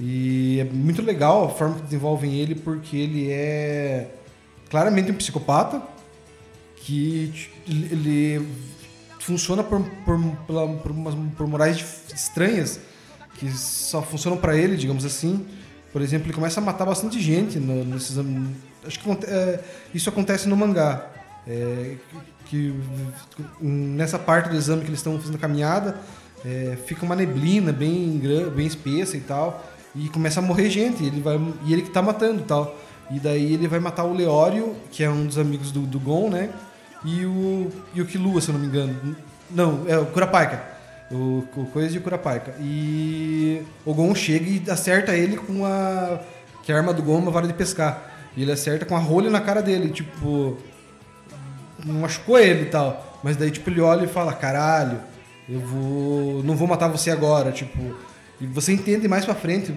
E 0.00 0.60
é 0.60 0.64
muito 0.64 1.02
legal 1.02 1.46
a 1.46 1.48
forma 1.50 1.74
que 1.76 1.82
desenvolvem 1.82 2.34
ele, 2.34 2.54
porque 2.54 2.96
ele 2.96 3.30
é 3.30 4.08
claramente 4.70 5.10
um 5.10 5.14
psicopata 5.14 5.82
que 6.76 7.48
ele 7.68 8.46
funciona 9.20 9.62
por, 9.64 9.80
por, 10.04 10.18
pela- 10.46 10.68
por, 10.68 10.90
umas- 10.92 11.14
por 11.36 11.46
morais 11.48 12.02
estranhas 12.14 12.78
que 13.38 13.50
só 13.50 14.00
funcionam 14.02 14.38
pra 14.38 14.56
ele, 14.56 14.76
digamos 14.76 15.04
assim. 15.04 15.44
Por 15.92 16.02
exemplo, 16.02 16.26
ele 16.26 16.34
começa 16.34 16.60
a 16.60 16.62
matar 16.62 16.84
bastante 16.84 17.20
gente 17.20 17.58
no, 17.58 17.84
nesses 17.84 18.18
acho 18.86 19.00
que 19.00 19.10
é, 19.26 19.60
isso 19.94 20.08
acontece 20.08 20.48
no 20.48 20.56
mangá. 20.56 21.06
É, 21.46 21.96
que, 22.46 22.74
nessa 23.60 24.18
parte 24.18 24.50
do 24.50 24.56
exame 24.56 24.82
que 24.82 24.88
eles 24.88 25.00
estão 25.00 25.18
fazendo 25.18 25.36
a 25.36 25.38
caminhada, 25.38 25.98
é, 26.44 26.76
fica 26.86 27.04
uma 27.04 27.16
neblina 27.16 27.72
bem, 27.72 28.20
bem 28.54 28.66
espessa 28.66 29.16
e 29.16 29.20
tal, 29.20 29.64
e 29.94 30.08
começa 30.08 30.40
a 30.40 30.42
morrer 30.42 30.70
gente, 30.70 31.02
e 31.02 31.06
ele, 31.06 31.20
vai, 31.20 31.38
e 31.64 31.72
ele 31.72 31.82
que 31.82 31.90
tá 31.90 32.02
matando 32.02 32.42
tal. 32.42 32.76
E 33.10 33.18
daí 33.18 33.54
ele 33.54 33.66
vai 33.66 33.80
matar 33.80 34.04
o 34.04 34.12
Leório, 34.12 34.74
que 34.90 35.02
é 35.02 35.10
um 35.10 35.26
dos 35.26 35.38
amigos 35.38 35.70
do, 35.70 35.80
do 35.80 35.98
Gon, 35.98 36.28
né? 36.28 36.50
E 37.04 37.24
o, 37.24 37.70
e 37.94 38.02
o 38.02 38.06
Killua, 38.06 38.40
se 38.40 38.50
eu 38.50 38.54
não 38.54 38.60
me 38.60 38.66
engano. 38.66 39.16
Não, 39.50 39.84
é 39.86 39.98
o 39.98 40.06
Kurapika. 40.06 40.77
O, 41.10 41.44
o 41.56 41.66
Coisa 41.66 41.88
de 41.88 42.00
Kurapika. 42.00 42.54
E 42.60 43.62
o 43.84 43.94
Gon 43.94 44.14
chega 44.14 44.46
e 44.46 44.70
acerta 44.70 45.16
ele 45.16 45.36
com 45.36 45.64
a. 45.64 46.20
Que 46.62 46.72
a 46.72 46.76
arma 46.76 46.92
do 46.92 47.02
Gon 47.02 47.16
é 47.16 47.18
uma 47.18 47.30
vara 47.30 47.46
de 47.46 47.54
pescar. 47.54 48.10
E 48.36 48.42
ele 48.42 48.52
acerta 48.52 48.84
com 48.84 48.94
a 48.94 48.98
rolha 48.98 49.30
na 49.30 49.40
cara 49.40 49.62
dele, 49.62 49.90
tipo. 49.90 50.58
Machucou 51.84 52.38
ele 52.38 52.62
e 52.62 52.66
tal. 52.66 53.20
Mas 53.22 53.36
daí, 53.36 53.50
tipo, 53.50 53.70
ele 53.70 53.80
olha 53.80 54.04
e 54.04 54.08
fala: 54.08 54.32
caralho, 54.32 55.00
eu 55.48 55.60
vou. 55.60 56.42
Não 56.42 56.56
vou 56.56 56.68
matar 56.68 56.88
você 56.88 57.10
agora, 57.10 57.52
tipo. 57.52 57.78
E 58.40 58.46
você 58.46 58.72
entende 58.72 59.08
mais 59.08 59.24
pra 59.24 59.34
frente, 59.34 59.74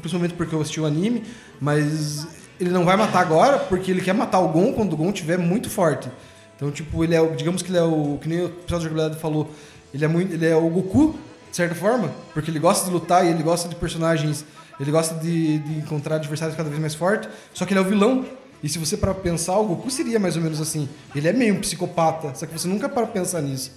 principalmente 0.00 0.34
porque 0.34 0.54
eu 0.54 0.60
assisti 0.60 0.80
o 0.80 0.86
anime, 0.86 1.24
mas 1.60 2.26
ele 2.60 2.70
não 2.70 2.84
vai 2.84 2.96
matar 2.96 3.20
agora 3.20 3.58
porque 3.58 3.90
ele 3.90 4.00
quer 4.00 4.14
matar 4.14 4.38
o 4.40 4.48
Gon 4.48 4.72
quando 4.72 4.92
o 4.92 4.96
Gon 4.96 5.08
estiver 5.08 5.38
muito 5.38 5.68
forte. 5.68 6.08
Então, 6.56 6.70
tipo, 6.70 7.02
ele 7.02 7.14
é. 7.14 7.26
Digamos 7.34 7.62
que 7.62 7.70
ele 7.70 7.78
é 7.78 7.82
o. 7.82 8.18
Que 8.20 8.28
nem 8.28 8.44
o 8.44 8.48
pessoal 8.48 8.80
da 8.80 8.84
jogabilidade 8.88 9.20
falou. 9.20 9.50
Ele 9.94 10.04
é 10.04 10.08
muito. 10.08 10.34
Ele 10.34 10.46
é 10.46 10.56
o 10.56 10.68
Goku, 10.68 11.14
de 11.50 11.56
certa 11.56 11.74
forma, 11.74 12.10
porque 12.34 12.50
ele 12.50 12.58
gosta 12.58 12.84
de 12.84 12.90
lutar 12.92 13.24
e 13.24 13.30
ele 13.30 13.42
gosta 13.42 13.68
de 13.68 13.76
personagens. 13.76 14.44
Ele 14.78 14.90
gosta 14.90 15.14
de, 15.14 15.58
de 15.58 15.78
encontrar 15.78 16.16
adversários 16.16 16.56
cada 16.56 16.68
vez 16.68 16.80
mais 16.80 16.94
fortes. 16.96 17.28
Só 17.54 17.64
que 17.64 17.72
ele 17.72 17.78
é 17.78 17.82
o 17.82 17.86
vilão. 17.86 18.26
E 18.60 18.68
se 18.68 18.78
você 18.78 18.96
para 18.96 19.14
pensar, 19.14 19.56
o 19.58 19.64
Goku 19.66 19.90
seria 19.90 20.18
mais 20.18 20.36
ou 20.36 20.42
menos 20.42 20.60
assim. 20.60 20.88
Ele 21.14 21.28
é 21.28 21.32
meio 21.32 21.54
um 21.54 21.60
psicopata, 21.60 22.34
só 22.34 22.44
que 22.46 22.52
você 22.52 22.66
nunca 22.66 22.88
para 22.88 23.06
pensar 23.06 23.40
nisso. 23.40 23.70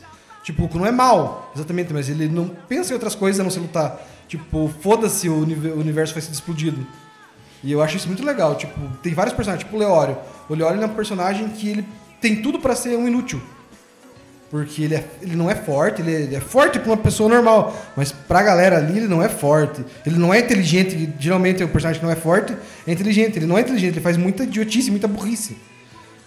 Tipo, 0.44 0.64
o 0.64 0.66
Goku 0.68 0.80
não 0.80 0.86
é 0.86 0.92
mal, 0.92 1.52
exatamente, 1.54 1.94
mas 1.94 2.08
ele 2.10 2.28
não 2.30 2.48
pensa 2.48 2.92
em 2.92 2.94
outras 2.94 3.14
coisas 3.14 3.40
a 3.40 3.44
não 3.44 3.52
ser 3.52 3.60
lutar. 3.60 4.02
Tipo, 4.30 4.72
foda-se, 4.82 5.28
o 5.30 5.36
univer- 5.40 5.74
o 5.74 5.80
universo 5.80 6.14
vai 6.14 6.22
ser 6.24 6.32
explodido. 6.32 6.88
E 7.64 7.72
eu 7.72 7.82
acho 7.82 7.98
isso 7.98 8.08
muito 8.08 8.24
legal. 8.24 8.56
Tipo, 8.56 8.80
tem 9.04 9.14
vários 9.14 9.36
personagens, 9.36 9.66
tipo 9.66 9.76
o 9.76 9.80
Leório. 9.80 10.18
O 10.50 10.56
Leório 10.56 10.82
é 10.82 10.86
um 10.86 10.90
personagem 10.90 11.50
que 11.50 11.70
ele 11.70 11.86
tem 12.22 12.42
tudo 12.42 12.60
pra 12.60 12.74
ser 12.76 12.96
um 12.98 13.08
inútil. 13.08 13.42
Porque 14.50 14.84
ele, 14.84 14.96
é- 14.96 15.04
ele 15.22 15.36
não 15.36 15.50
é 15.52 15.56
forte, 15.56 16.02
ele 16.02 16.16
é, 16.16 16.22
ele 16.22 16.36
é 16.36 16.40
forte 16.40 16.80
pra 16.80 16.90
uma 16.92 16.98
pessoa 16.98 17.28
normal, 17.28 17.76
mas 17.98 18.14
pra 18.14 18.42
galera 18.42 18.78
ali 18.78 18.98
ele 18.98 19.08
não 19.08 19.22
é 19.22 19.28
forte. 19.28 19.84
Ele 20.06 20.18
não 20.18 20.34
é 20.34 20.40
inteligente, 20.40 21.10
geralmente 21.20 21.62
o 21.64 21.68
personagem 21.68 22.00
que 22.00 22.06
não 22.06 22.14
é 22.14 22.16
forte 22.16 22.56
é 22.88 22.92
inteligente. 22.92 23.38
Ele 23.38 23.46
não 23.46 23.58
é 23.58 23.62
inteligente, 23.62 23.94
ele 23.96 24.02
faz 24.02 24.16
muita 24.16 24.44
idiotice, 24.44 24.90
muita 24.90 25.08
burrice. 25.08 25.58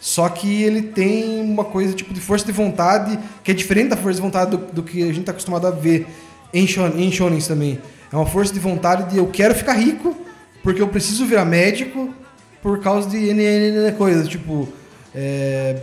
Só 0.01 0.29
que 0.29 0.63
ele 0.63 0.83
tem 0.83 1.41
uma 1.43 1.65
coisa 1.65 1.95
tipo 1.95 2.13
de 2.15 2.21
força 2.21 2.45
de 2.45 2.53
vontade 2.53 3.19
que 3.45 3.51
é 3.51 3.55
diferente 3.55 3.89
da 3.89 3.97
força 3.97 4.17
de 4.17 4.23
vontade 4.23 4.51
do, 4.51 4.57
do 4.59 4.83
que 4.83 5.03
a 5.03 5.13
gente 5.13 5.25
tá 5.25 5.33
acostumado 5.33 5.67
a 5.67 5.71
ver 5.71 6.07
em, 6.53 6.67
shon, 6.67 6.89
em 6.97 7.11
também. 7.41 7.79
É 8.13 8.17
uma 8.17 8.27
força 8.27 8.53
de 8.53 8.59
vontade 8.61 9.11
de 9.11 9.19
eu 9.19 9.27
quero 9.29 9.55
ficar 9.55 9.75
rico 9.75 10.17
porque 10.63 10.81
eu 10.81 10.89
preciso 10.89 11.25
virar 11.27 11.45
médico 11.45 12.13
por 12.63 12.81
causa 12.81 13.09
de 13.09 13.17
N, 13.31 13.43
N, 13.43 13.79
N 13.79 13.93
coisas. 13.93 14.27
Tipo, 14.29 14.69
é, 15.15 15.77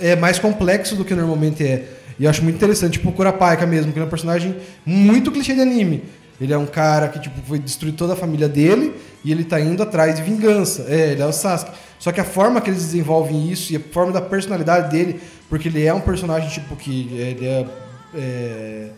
é 0.00 0.16
mais 0.16 0.38
complexo 0.38 0.96
do 0.96 1.04
que 1.04 1.14
normalmente 1.14 1.64
é. 1.64 1.84
E 2.18 2.24
eu 2.24 2.30
acho 2.30 2.42
muito 2.42 2.56
interessante, 2.56 2.92
tipo 2.94 3.08
o 3.08 3.12
Kurapika 3.12 3.66
mesmo, 3.66 3.92
que 3.92 3.98
é 3.98 4.04
um 4.04 4.08
personagem 4.08 4.56
muito 4.84 5.30
clichê 5.32 5.54
de 5.54 5.60
anime. 5.60 6.04
Ele 6.40 6.52
é 6.52 6.58
um 6.58 6.66
cara 6.66 7.08
que 7.08 7.18
tipo, 7.18 7.40
foi 7.46 7.58
destruir 7.58 7.92
toda 7.94 8.14
a 8.14 8.16
família 8.16 8.48
dele 8.48 8.94
e 9.24 9.30
ele 9.30 9.44
tá 9.44 9.60
indo 9.60 9.82
atrás 9.82 10.16
de 10.16 10.22
vingança. 10.22 10.86
É, 10.88 11.12
ele 11.12 11.22
é 11.22 11.26
o 11.26 11.32
Sasuke. 11.32 11.72
Só 11.98 12.10
que 12.12 12.20
a 12.20 12.24
forma 12.24 12.60
que 12.60 12.70
eles 12.70 12.82
desenvolvem 12.82 13.50
isso 13.50 13.72
e 13.72 13.76
a 13.76 13.80
forma 13.80 14.10
da 14.12 14.22
personalidade 14.22 14.90
dele, 14.90 15.20
porque 15.50 15.68
ele 15.68 15.84
é 15.84 15.92
um 15.92 16.00
personagem 16.00 16.48
tipo 16.48 16.74
que 16.76 17.08
ele 17.14 17.46
é, 17.46 17.66
é 18.14 18.88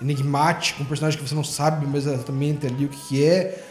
enigmático, 0.00 0.82
um 0.82 0.86
personagem 0.86 1.18
que 1.20 1.28
você 1.28 1.34
não 1.34 1.44
sabe 1.44 1.86
exatamente 1.96 2.66
ali 2.66 2.86
o 2.86 2.88
que, 2.88 3.08
que 3.08 3.24
é. 3.24 3.62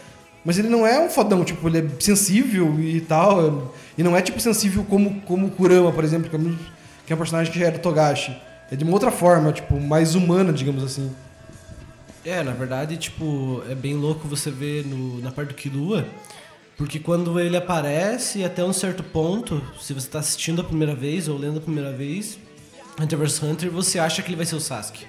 Mas 0.44 0.58
ele 0.58 0.68
não 0.68 0.86
é 0.86 1.00
um 1.00 1.08
fodão, 1.10 1.42
tipo, 1.44 1.68
ele 1.68 1.78
é 1.78 1.84
sensível 1.98 2.78
e 2.78 3.00
tal. 3.00 3.72
E 3.98 4.02
não 4.04 4.16
é 4.16 4.22
tipo 4.22 4.38
sensível 4.38 4.84
como, 4.88 5.20
como 5.22 5.50
Kurama, 5.50 5.90
por 5.90 6.04
exemplo, 6.04 6.30
que 6.30 6.36
é 6.36 6.38
um- 6.38 6.56
que 7.06 7.12
é 7.12 7.16
um 7.16 7.18
personagem 7.18 7.52
que 7.52 7.70
do 7.70 7.78
Togashi. 7.78 8.36
É 8.70 8.74
de 8.74 8.82
uma 8.82 8.92
outra 8.92 9.12
forma, 9.12 9.52
tipo, 9.52 9.80
mais 9.80 10.14
humana, 10.14 10.52
digamos 10.52 10.82
assim. 10.82 11.14
É, 12.24 12.42
na 12.42 12.52
verdade, 12.52 12.96
tipo, 12.96 13.62
é 13.70 13.74
bem 13.74 13.94
louco 13.94 14.26
você 14.26 14.50
ver 14.50 14.84
no, 14.84 15.20
na 15.20 15.30
parte 15.30 15.50
do 15.50 15.54
Killua, 15.54 16.04
porque 16.76 16.98
quando 16.98 17.38
ele 17.38 17.56
aparece, 17.56 18.44
até 18.44 18.64
um 18.64 18.72
certo 18.72 19.04
ponto, 19.04 19.62
se 19.80 19.94
você 19.94 20.08
tá 20.08 20.18
assistindo 20.18 20.60
a 20.60 20.64
primeira 20.64 20.94
vez 20.94 21.28
ou 21.28 21.38
lendo 21.38 21.58
a 21.58 21.60
primeira 21.60 21.92
vez, 21.92 22.36
Hunter 23.00 23.16
vs 23.16 23.42
Hunter, 23.42 23.70
você 23.70 24.00
acha 24.00 24.22
que 24.22 24.28
ele 24.28 24.36
vai 24.36 24.44
ser 24.44 24.56
o 24.56 24.60
Sasuke. 24.60 25.06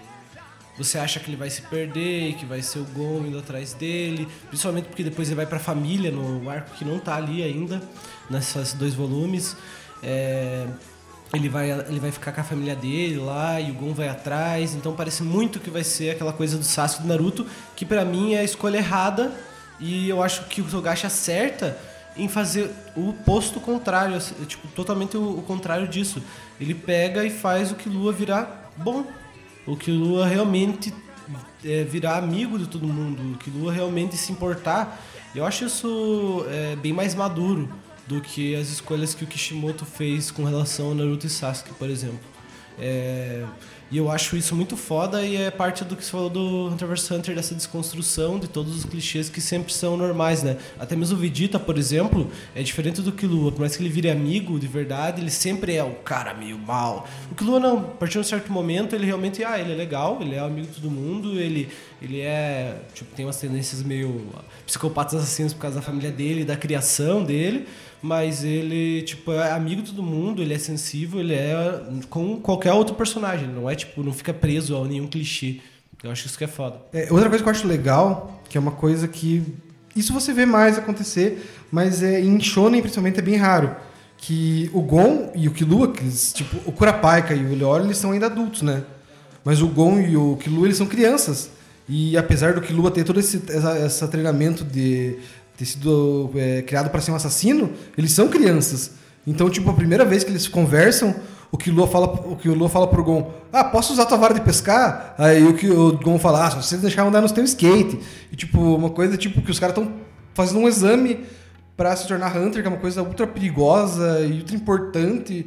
Você 0.78 1.00
acha 1.00 1.20
que 1.20 1.28
ele 1.28 1.36
vai 1.36 1.50
se 1.50 1.64
perder, 1.64 2.36
que 2.36 2.46
vai 2.46 2.62
ser 2.62 2.78
o 2.78 2.84
Gon 2.84 3.26
indo 3.26 3.40
atrás 3.40 3.74
dele, 3.74 4.28
principalmente 4.50 4.86
porque 4.86 5.04
depois 5.04 5.28
ele 5.28 5.36
vai 5.36 5.48
pra 5.48 5.58
família 5.58 6.12
no 6.12 6.48
arco 6.48 6.76
que 6.76 6.86
não 6.86 7.00
tá 7.00 7.16
ali 7.16 7.42
ainda, 7.42 7.82
nesses 8.30 8.74
dois 8.74 8.94
volumes. 8.94 9.58
É, 10.04 10.68
ele 11.34 11.50
vai, 11.50 11.72
ele 11.72 12.00
vai 12.00 12.12
ficar 12.12 12.32
com 12.32 12.42
a 12.42 12.44
família 12.44 12.76
dele 12.76 13.18
lá 13.18 13.60
e 13.60 13.72
o 13.72 13.74
Gon 13.74 13.94
vai 13.94 14.08
atrás. 14.08 14.74
Então 14.74 14.94
parece 14.94 15.24
muito 15.24 15.60
que 15.60 15.70
vai 15.70 15.84
ser 15.84 16.12
aquela 16.12 16.32
coisa 16.32 16.58
do 16.58 16.64
Sasuke 16.64 17.04
do 17.04 17.08
Naruto, 17.08 17.46
que 17.76 17.86
pra 17.86 18.06
mim 18.06 18.34
é 18.34 18.40
a 18.40 18.44
escolha 18.44 18.78
errada. 18.78 19.32
E 19.80 20.08
eu 20.10 20.24
acho 20.24 20.46
que 20.46 20.62
o 20.62 20.66
Togashi 20.66 21.06
acerta 21.06 21.78
em 22.16 22.28
fazer 22.28 22.72
o 22.96 23.10
oposto 23.10 23.60
contrário, 23.60 24.18
tipo, 24.48 24.68
totalmente 24.70 25.18
o, 25.18 25.44
contrário 25.46 25.88
disso. 25.88 26.24
Ele 26.60 26.74
pega 26.74 27.24
e 27.26 27.30
faz 27.30 27.72
o 27.72 27.76
Killua 27.76 28.12
virar 28.12 28.72
bom. 28.78 29.06
O 29.68 29.76
Killua 29.76 30.26
realmente 30.26 30.94
é, 31.64 31.84
virar 31.84 32.18
amigo 32.18 32.58
de 32.58 32.68
todo 32.68 32.88
mundo. 32.88 33.34
O 33.34 33.38
Killua 33.38 33.72
realmente 33.72 34.16
se 34.16 34.32
importar. 34.32 35.00
Eu 35.36 35.46
acho 35.46 35.66
isso 35.66 36.46
é, 36.50 36.76
bem 36.78 36.94
mais 36.94 37.14
maduro 37.14 37.70
do 38.08 38.22
que 38.22 38.56
as 38.56 38.70
escolhas 38.70 39.14
que 39.14 39.24
o 39.24 39.28
Kishimoto 39.28 39.86
fez 39.86 40.32
com 40.32 40.44
relação 40.44 40.92
a 40.92 40.96
Naruto 40.96 41.28
e 41.28 41.30
Sasuke, 41.30 41.74
por 41.74 41.90
exemplo. 41.90 42.20
É, 42.80 43.44
e 43.90 43.98
eu 43.98 44.12
acho 44.12 44.36
isso 44.36 44.54
muito 44.54 44.76
foda 44.76 45.24
e 45.24 45.38
é 45.38 45.50
parte 45.50 45.86
do 45.86 45.96
que 45.96 46.04
você 46.04 46.12
falou 46.12 46.30
do 46.30 46.68
Hunter 46.68 46.88
vs 46.90 47.10
Hunter, 47.10 47.36
dessa 47.36 47.56
desconstrução 47.56 48.38
de 48.38 48.46
todos 48.46 48.76
os 48.76 48.84
clichês 48.84 49.30
que 49.30 49.40
sempre 49.40 49.74
são 49.74 49.96
normais, 49.96 50.44
né? 50.44 50.58
Até 50.78 50.94
mesmo 50.94 51.18
o 51.18 51.20
Vegeta, 51.20 51.58
por 51.58 51.78
exemplo, 51.78 52.30
é 52.54 52.62
diferente 52.62 53.02
do 53.02 53.14
Killua. 53.14 53.50
Por 53.50 53.62
mais 53.62 53.78
que 53.78 53.82
ele 53.82 53.90
vire 53.90 54.10
amigo 54.10 54.60
de 54.60 54.68
verdade, 54.68 55.22
ele 55.22 55.32
sempre 55.32 55.74
é 55.74 55.84
o 55.84 55.96
cara 55.96 56.34
meio 56.34 56.58
mal. 56.58 57.08
O 57.32 57.36
Killua 57.36 57.62
não, 57.62 57.78
a 57.78 57.82
partir 57.82 58.14
de 58.14 58.20
um 58.20 58.24
certo 58.24 58.52
momento 58.52 58.94
ele 58.94 59.06
realmente, 59.06 59.42
ah, 59.42 59.58
ele 59.58 59.72
é 59.72 59.76
legal, 59.76 60.18
ele 60.20 60.36
é 60.36 60.40
amigo 60.40 60.68
de 60.68 60.74
todo 60.74 60.92
mundo, 60.92 61.40
ele, 61.40 61.70
ele 62.02 62.20
é, 62.20 62.82
tipo, 62.94 63.16
tem 63.16 63.26
umas 63.26 63.40
tendências 63.40 63.82
meio 63.82 64.28
psicopatas 64.66 65.16
assassinos 65.16 65.54
por 65.54 65.62
causa 65.62 65.78
da 65.78 65.82
família 65.82 66.12
dele, 66.12 66.44
da 66.44 66.58
criação 66.58 67.24
dele, 67.24 67.66
mas 68.02 68.44
ele, 68.44 69.02
tipo, 69.02 69.32
é 69.32 69.52
amigo 69.52 69.82
de 69.82 69.92
todo 69.92 70.04
mundo, 70.04 70.42
ele 70.42 70.54
é 70.54 70.60
sensível, 70.60 71.20
ele 71.20 71.34
é 71.34 71.84
com 72.10 72.40
qualquer 72.40 72.74
outro 72.74 72.96
personagem, 72.96 73.48
não 73.48 73.70
é, 73.70 73.76
tipo, 73.76 74.04
não 74.04 74.14
fica 74.14 74.34
preso 74.34 74.78
a 74.78 74.88
nenhum 74.88 75.08
clichê. 75.08 75.60
Eu 76.04 76.12
acho 76.12 76.28
isso 76.28 76.38
que 76.38 76.44
é 76.44 76.48
foda. 76.48 76.78
É, 76.94 77.12
outra 77.12 77.28
coisa 77.28 77.44
que 77.44 77.50
eu 77.50 77.52
acho 77.52 77.68
legal, 77.68 78.42
que 78.50 78.58
é 78.58 78.62
uma 78.62 78.72
coisa 78.72 79.08
que. 79.08 79.44
Isso 79.96 80.14
você 80.14 80.32
vê 80.32 80.46
mais 80.46 80.78
acontecer, 80.78 81.44
mas 81.72 82.04
é, 82.04 82.22
em 82.22 82.40
Shonen, 82.40 82.82
principalmente, 82.82 83.20
é 83.20 83.22
bem 83.22 83.36
raro. 83.36 83.76
Que 84.16 84.70
o 84.74 84.82
Gon 84.82 85.32
e 85.36 85.48
o 85.48 85.52
Killua, 85.52 85.92
tipo, 86.34 86.58
o 86.66 86.72
Kurapika 86.72 87.34
e 87.34 87.44
o 87.44 87.56
Leório, 87.56 87.86
eles 87.86 87.98
são 87.98 88.12
ainda 88.12 88.28
adultos, 88.28 88.62
né? 88.62 88.84
Mas 89.44 89.62
o 89.62 89.68
Gon 89.68 90.00
e 90.00 90.16
o 90.16 90.38
Killua, 90.38 90.68
eles 90.68 90.78
são 90.78 90.86
crianças. 90.86 91.50
E 91.90 92.18
apesar 92.18 92.54
do 92.54 92.62
Killua 92.62 92.92
ter 92.92 93.04
todo 93.04 93.20
esse 93.20 93.42
essa, 93.48 93.72
essa 93.78 94.08
treinamento 94.08 94.64
de 94.64 95.18
ter 95.58 95.66
sido 95.66 96.30
é, 96.36 96.62
criado 96.62 96.90
para 96.90 97.02
ser 97.02 97.12
um 97.12 97.16
assassino, 97.16 97.72
eles 97.98 98.12
são 98.12 98.28
crianças. 98.28 98.92
Então, 99.26 99.50
tipo, 99.50 99.70
a 99.70 99.74
primeira 99.74 100.06
vez 100.06 100.24
que 100.24 100.30
eles 100.30 100.48
conversam, 100.48 101.14
o 101.52 101.58
que 101.58 101.70
o 101.70 101.74
Lua 101.74 101.88
fala, 101.88 102.08
o 102.08 102.36
que 102.36 102.48
o 102.48 102.54
Lua 102.54 102.70
fala 102.70 102.88
pro 102.88 103.04
Gon, 103.04 103.32
ah, 103.52 103.64
posso 103.64 103.92
usar 103.94 104.06
tua 104.06 104.18
vara 104.18 104.34
de 104.34 104.42
pescar? 104.42 105.16
Aí 105.18 105.44
o 105.46 105.54
que 105.54 105.70
o 105.70 105.98
Gon 105.98 106.20
fala, 106.20 106.46
ah, 106.46 106.52
só 106.52 106.62
você 106.62 106.78
deixar 106.78 107.06
andar 107.06 107.22
no 107.22 107.30
teu 107.30 107.44
skate. 107.44 108.00
E 108.32 108.36
tipo, 108.36 108.60
uma 108.60 108.90
coisa 108.90 109.18
tipo 109.18 109.42
que 109.42 109.52
os 109.52 109.60
caras 109.60 109.76
estão 109.76 109.94
fazendo 110.34 110.60
um 110.60 110.68
exame 110.68 111.26
para 111.76 111.96
se 111.96 112.08
tornar 112.08 112.36
Hunter, 112.36 112.62
que 112.62 112.68
é 112.68 112.72
uma 112.72 112.80
coisa 112.80 113.02
ultra 113.02 113.26
perigosa 113.26 114.22
e 114.22 114.40
ultra 114.40 114.56
importante. 114.56 115.46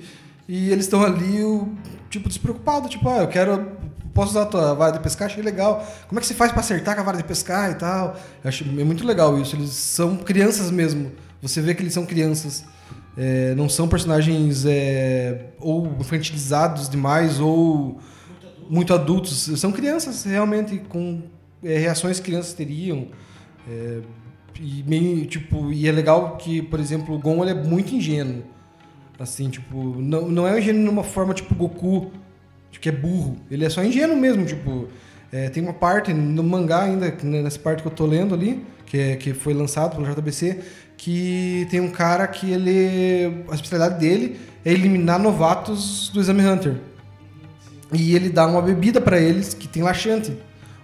E 0.48 0.70
eles 0.70 0.86
estão 0.86 1.02
ali, 1.04 1.44
o, 1.44 1.68
tipo, 2.08 2.28
despreocupados, 2.28 2.90
tipo, 2.90 3.08
ah, 3.08 3.18
eu 3.18 3.28
quero. 3.28 3.66
Posso 4.12 4.30
usar 4.30 4.42
a 4.42 4.46
tua 4.46 4.74
vara 4.74 4.92
de 4.92 5.00
pescar? 5.00 5.26
Achei 5.26 5.42
legal. 5.42 5.86
Como 6.08 6.18
é 6.18 6.20
que 6.20 6.26
você 6.26 6.34
faz 6.34 6.50
para 6.50 6.60
acertar 6.60 6.94
com 6.94 7.00
a 7.00 7.04
vara 7.04 7.16
de 7.16 7.24
pescar 7.24 7.70
e 7.70 7.74
tal? 7.74 8.16
Eu 8.42 8.48
acho, 8.48 8.64
é 8.64 8.84
muito 8.84 9.06
legal 9.06 9.38
isso. 9.40 9.56
Eles 9.56 9.70
são 9.70 10.16
crianças 10.16 10.70
mesmo. 10.70 11.12
Você 11.40 11.60
vê 11.60 11.74
que 11.74 11.82
eles 11.82 11.94
são 11.94 12.04
crianças. 12.04 12.64
É, 13.16 13.54
não 13.54 13.68
são 13.68 13.88
personagens 13.88 14.64
é, 14.66 15.50
ou 15.58 15.86
infantilizados 15.98 16.88
demais 16.88 17.40
ou 17.40 17.98
muito 18.68 18.92
adultos. 18.92 19.50
São 19.56 19.72
crianças 19.72 20.24
realmente 20.24 20.78
com 20.88 21.22
é, 21.62 21.78
reações 21.78 22.18
que 22.18 22.26
crianças 22.26 22.52
teriam. 22.52 23.08
É, 23.68 24.00
e 24.60 24.82
meio 24.86 25.24
tipo 25.26 25.72
e 25.72 25.88
é 25.88 25.92
legal 25.92 26.36
que, 26.36 26.60
por 26.62 26.78
exemplo, 26.78 27.14
o 27.14 27.18
Gon 27.18 27.42
ele 27.42 27.52
é 27.52 27.62
muito 27.62 27.94
ingênuo. 27.94 28.42
Assim, 29.18 29.50
tipo, 29.50 29.76
não, 30.00 30.28
não 30.28 30.48
é 30.48 30.58
ingênuo 30.58 30.82
numa 30.82 31.04
forma 31.04 31.34
tipo 31.34 31.54
Goku, 31.54 32.10
que 32.78 32.88
é 32.88 32.92
burro. 32.92 33.36
Ele 33.50 33.64
é 33.64 33.70
só 33.70 33.82
ingênuo 33.82 34.16
mesmo, 34.16 34.44
tipo. 34.44 34.88
é, 35.32 35.48
tem 35.48 35.62
uma 35.62 35.72
parte 35.72 36.12
no 36.12 36.42
mangá 36.42 36.82
ainda, 36.82 37.14
né, 37.22 37.42
nessa 37.42 37.58
parte 37.58 37.82
que 37.82 37.88
eu 37.88 37.92
tô 37.92 38.06
lendo 38.06 38.34
ali, 38.34 38.64
que, 38.86 38.98
é, 38.98 39.16
que 39.16 39.32
foi 39.32 39.54
lançado 39.54 39.96
pelo 39.96 40.12
JBC, 40.12 40.60
que 40.96 41.66
tem 41.70 41.80
um 41.80 41.90
cara 41.90 42.26
que 42.26 42.50
ele. 42.50 43.44
A 43.50 43.54
especialidade 43.54 43.98
dele 43.98 44.38
é 44.64 44.72
eliminar 44.72 45.18
novatos 45.18 46.10
do 46.12 46.20
Exame 46.20 46.46
Hunter. 46.46 46.76
E 47.92 48.14
ele 48.14 48.28
dá 48.28 48.46
uma 48.46 48.62
bebida 48.62 49.00
pra 49.00 49.18
eles 49.18 49.54
que 49.54 49.66
tem 49.66 49.82
laxante. 49.82 50.36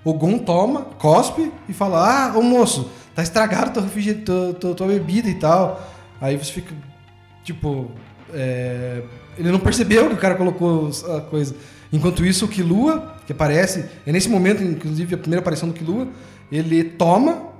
O 0.04 0.14
Gon 0.14 0.38
toma, 0.38 0.82
cospe 0.98 1.52
e 1.68 1.72
fala: 1.72 2.28
Ah, 2.28 2.38
ô 2.38 2.42
moço, 2.42 2.90
tá 3.14 3.22
estragado 3.22 3.72
tua, 3.72 4.14
tua, 4.24 4.54
tua, 4.54 4.74
tua 4.74 4.86
bebida 4.86 5.28
e 5.28 5.34
tal. 5.34 5.84
Aí 6.20 6.36
você 6.36 6.52
fica, 6.52 6.74
tipo. 7.44 7.90
é, 8.32 9.02
ele 9.38 9.50
não 9.50 9.58
percebeu 9.58 10.08
que 10.08 10.14
o 10.14 10.18
cara 10.18 10.34
colocou 10.34 10.90
a 11.14 11.20
coisa. 11.20 11.54
Enquanto 11.92 12.24
isso, 12.24 12.44
o 12.44 12.48
Killua, 12.48 13.16
que 13.26 13.32
aparece, 13.32 13.84
é 14.06 14.12
nesse 14.12 14.28
momento, 14.28 14.62
inclusive, 14.62 15.14
a 15.14 15.18
primeira 15.18 15.40
aparição 15.40 15.68
do 15.68 15.74
Killua, 15.74 16.08
ele 16.50 16.84
toma, 16.84 17.50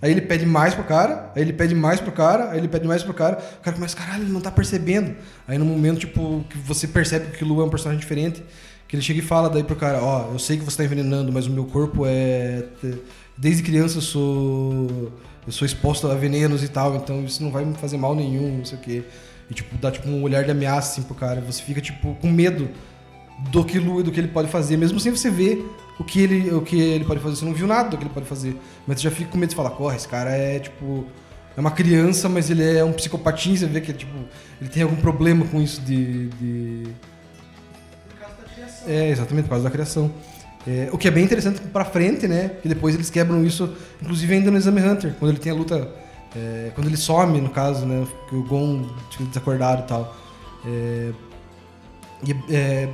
aí 0.00 0.10
ele 0.10 0.20
pede 0.20 0.46
mais 0.46 0.74
pro 0.74 0.84
cara, 0.84 1.30
aí 1.34 1.42
ele 1.42 1.52
pede 1.52 1.74
mais 1.74 2.00
pro 2.00 2.12
cara, 2.12 2.50
aí 2.50 2.58
ele 2.58 2.68
pede 2.68 2.86
mais 2.86 3.02
pro 3.02 3.14
cara, 3.14 3.38
o 3.58 3.62
cara 3.62 3.76
começa, 3.76 3.96
caralho, 3.96 4.24
ele 4.24 4.32
não 4.32 4.40
tá 4.40 4.50
percebendo. 4.50 5.14
Aí 5.46 5.58
no 5.58 5.64
momento, 5.64 6.00
tipo, 6.00 6.44
que 6.48 6.58
você 6.58 6.86
percebe 6.86 7.26
que 7.26 7.36
o 7.36 7.38
Killua 7.38 7.64
é 7.64 7.66
um 7.66 7.70
personagem 7.70 8.00
diferente, 8.00 8.42
que 8.88 8.94
ele 8.94 9.02
chega 9.02 9.18
e 9.18 9.22
fala 9.22 9.50
daí 9.50 9.64
pro 9.64 9.76
cara, 9.76 10.02
ó, 10.02 10.32
eu 10.32 10.38
sei 10.38 10.56
que 10.56 10.64
você 10.64 10.76
tá 10.76 10.84
envenenando, 10.84 11.32
mas 11.32 11.46
o 11.46 11.50
meu 11.50 11.64
corpo 11.64 12.04
é. 12.06 12.64
Desde 13.36 13.62
criança 13.62 13.98
eu 13.98 14.02
sou. 14.02 15.12
Eu 15.46 15.52
sou 15.52 15.64
exposto 15.64 16.08
a 16.08 16.14
venenos 16.14 16.64
e 16.64 16.68
tal, 16.68 16.96
então 16.96 17.24
isso 17.24 17.42
não 17.42 17.52
vai 17.52 17.64
me 17.64 17.74
fazer 17.74 17.96
mal 17.96 18.16
nenhum, 18.16 18.58
não 18.58 18.64
sei 18.64 18.78
o 18.78 18.80
quê. 18.80 19.04
E 19.48 19.54
tipo, 19.54 19.76
dá 19.78 19.92
tipo 19.92 20.08
um 20.08 20.22
olhar 20.22 20.42
de 20.42 20.50
ameaça 20.50 20.92
assim 20.92 21.02
pro 21.02 21.14
cara. 21.14 21.40
Você 21.42 21.62
fica, 21.62 21.80
tipo, 21.80 22.14
com 22.16 22.28
medo 22.28 22.68
do 23.38 23.64
que 23.64 23.78
do 23.78 24.10
que 24.10 24.20
ele 24.20 24.28
pode 24.28 24.48
fazer, 24.48 24.76
mesmo 24.76 24.98
sem 24.98 25.12
você 25.12 25.30
ver 25.30 25.68
o 25.98 26.04
que 26.04 26.20
ele, 26.20 26.50
o 26.54 26.62
que 26.62 26.80
ele 26.80 27.04
pode 27.04 27.20
fazer. 27.20 27.36
Você 27.36 27.44
não 27.44 27.52
viu 27.52 27.66
nada 27.66 27.90
do 27.90 27.98
que 27.98 28.04
ele 28.04 28.12
pode 28.12 28.26
fazer. 28.26 28.56
Mas 28.86 28.98
você 28.98 29.04
já 29.04 29.10
fica 29.10 29.30
com 29.30 29.38
medo 29.38 29.50
de 29.50 29.56
falar, 29.56 29.70
corre, 29.70 29.96
esse 29.96 30.08
cara 30.08 30.30
é 30.30 30.58
tipo. 30.58 31.06
É 31.56 31.60
uma 31.60 31.70
criança, 31.70 32.28
mas 32.28 32.50
ele 32.50 32.62
é 32.62 32.84
um 32.84 32.92
psicopatinho, 32.92 33.56
você 33.56 33.64
vê 33.64 33.80
que 33.80 33.90
tipo, 33.90 34.12
ele 34.60 34.68
tem 34.68 34.82
algum 34.82 34.96
problema 34.96 35.46
com 35.46 35.60
isso 35.60 35.80
de. 35.80 36.28
de... 36.28 36.82
É, 38.86 39.10
exatamente, 39.10 39.44
por 39.44 39.50
causa 39.50 39.64
da 39.64 39.70
criação. 39.70 40.12
É, 40.66 40.88
o 40.92 40.98
que 40.98 41.08
é 41.08 41.10
bem 41.10 41.24
interessante 41.24 41.60
pra 41.60 41.84
frente, 41.84 42.28
né? 42.28 42.50
Que 42.60 42.68
depois 42.68 42.94
eles 42.94 43.08
quebram 43.08 43.44
isso, 43.44 43.74
inclusive 44.02 44.34
ainda 44.34 44.50
no 44.50 44.58
Exame 44.58 44.82
Hunter, 44.82 45.14
quando 45.18 45.30
ele 45.30 45.40
tem 45.40 45.50
a 45.50 45.54
luta. 45.54 45.88
é, 46.34 46.70
quando 46.74 46.88
ele 46.88 46.96
some, 46.96 47.40
no 47.40 47.48
caso, 47.48 47.86
né? 47.86 48.06
Que 48.28 48.36
o 48.36 48.42
Gon 48.42 48.86
desacordado 49.20 49.82
e 49.82 49.86
tal. 49.86 50.16
É, 50.66 51.12
e, 52.26 52.54
é, 52.54 52.88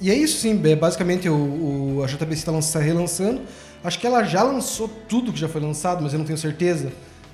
e 0.00 0.10
é 0.10 0.14
isso, 0.14 0.38
sim. 0.38 0.60
é, 0.64 0.76
basicamente, 0.76 1.28
o, 1.28 1.98
o- 1.98 2.02
a 2.04 2.06
JBC 2.06 2.50
está 2.50 2.78
tá 2.78 2.84
relançando. 2.84 3.40
Acho 3.82 3.98
que 3.98 4.06
ela 4.06 4.24
já 4.24 4.42
lançou 4.42 4.88
tudo 5.08 5.32
que 5.32 5.38
já 5.38 5.48
foi 5.48 5.60
lançado, 5.60 6.02
mas 6.02 6.12
eu 6.12 6.18
não 6.18 6.26
tenho 6.26 6.38
certeza. 6.38 6.92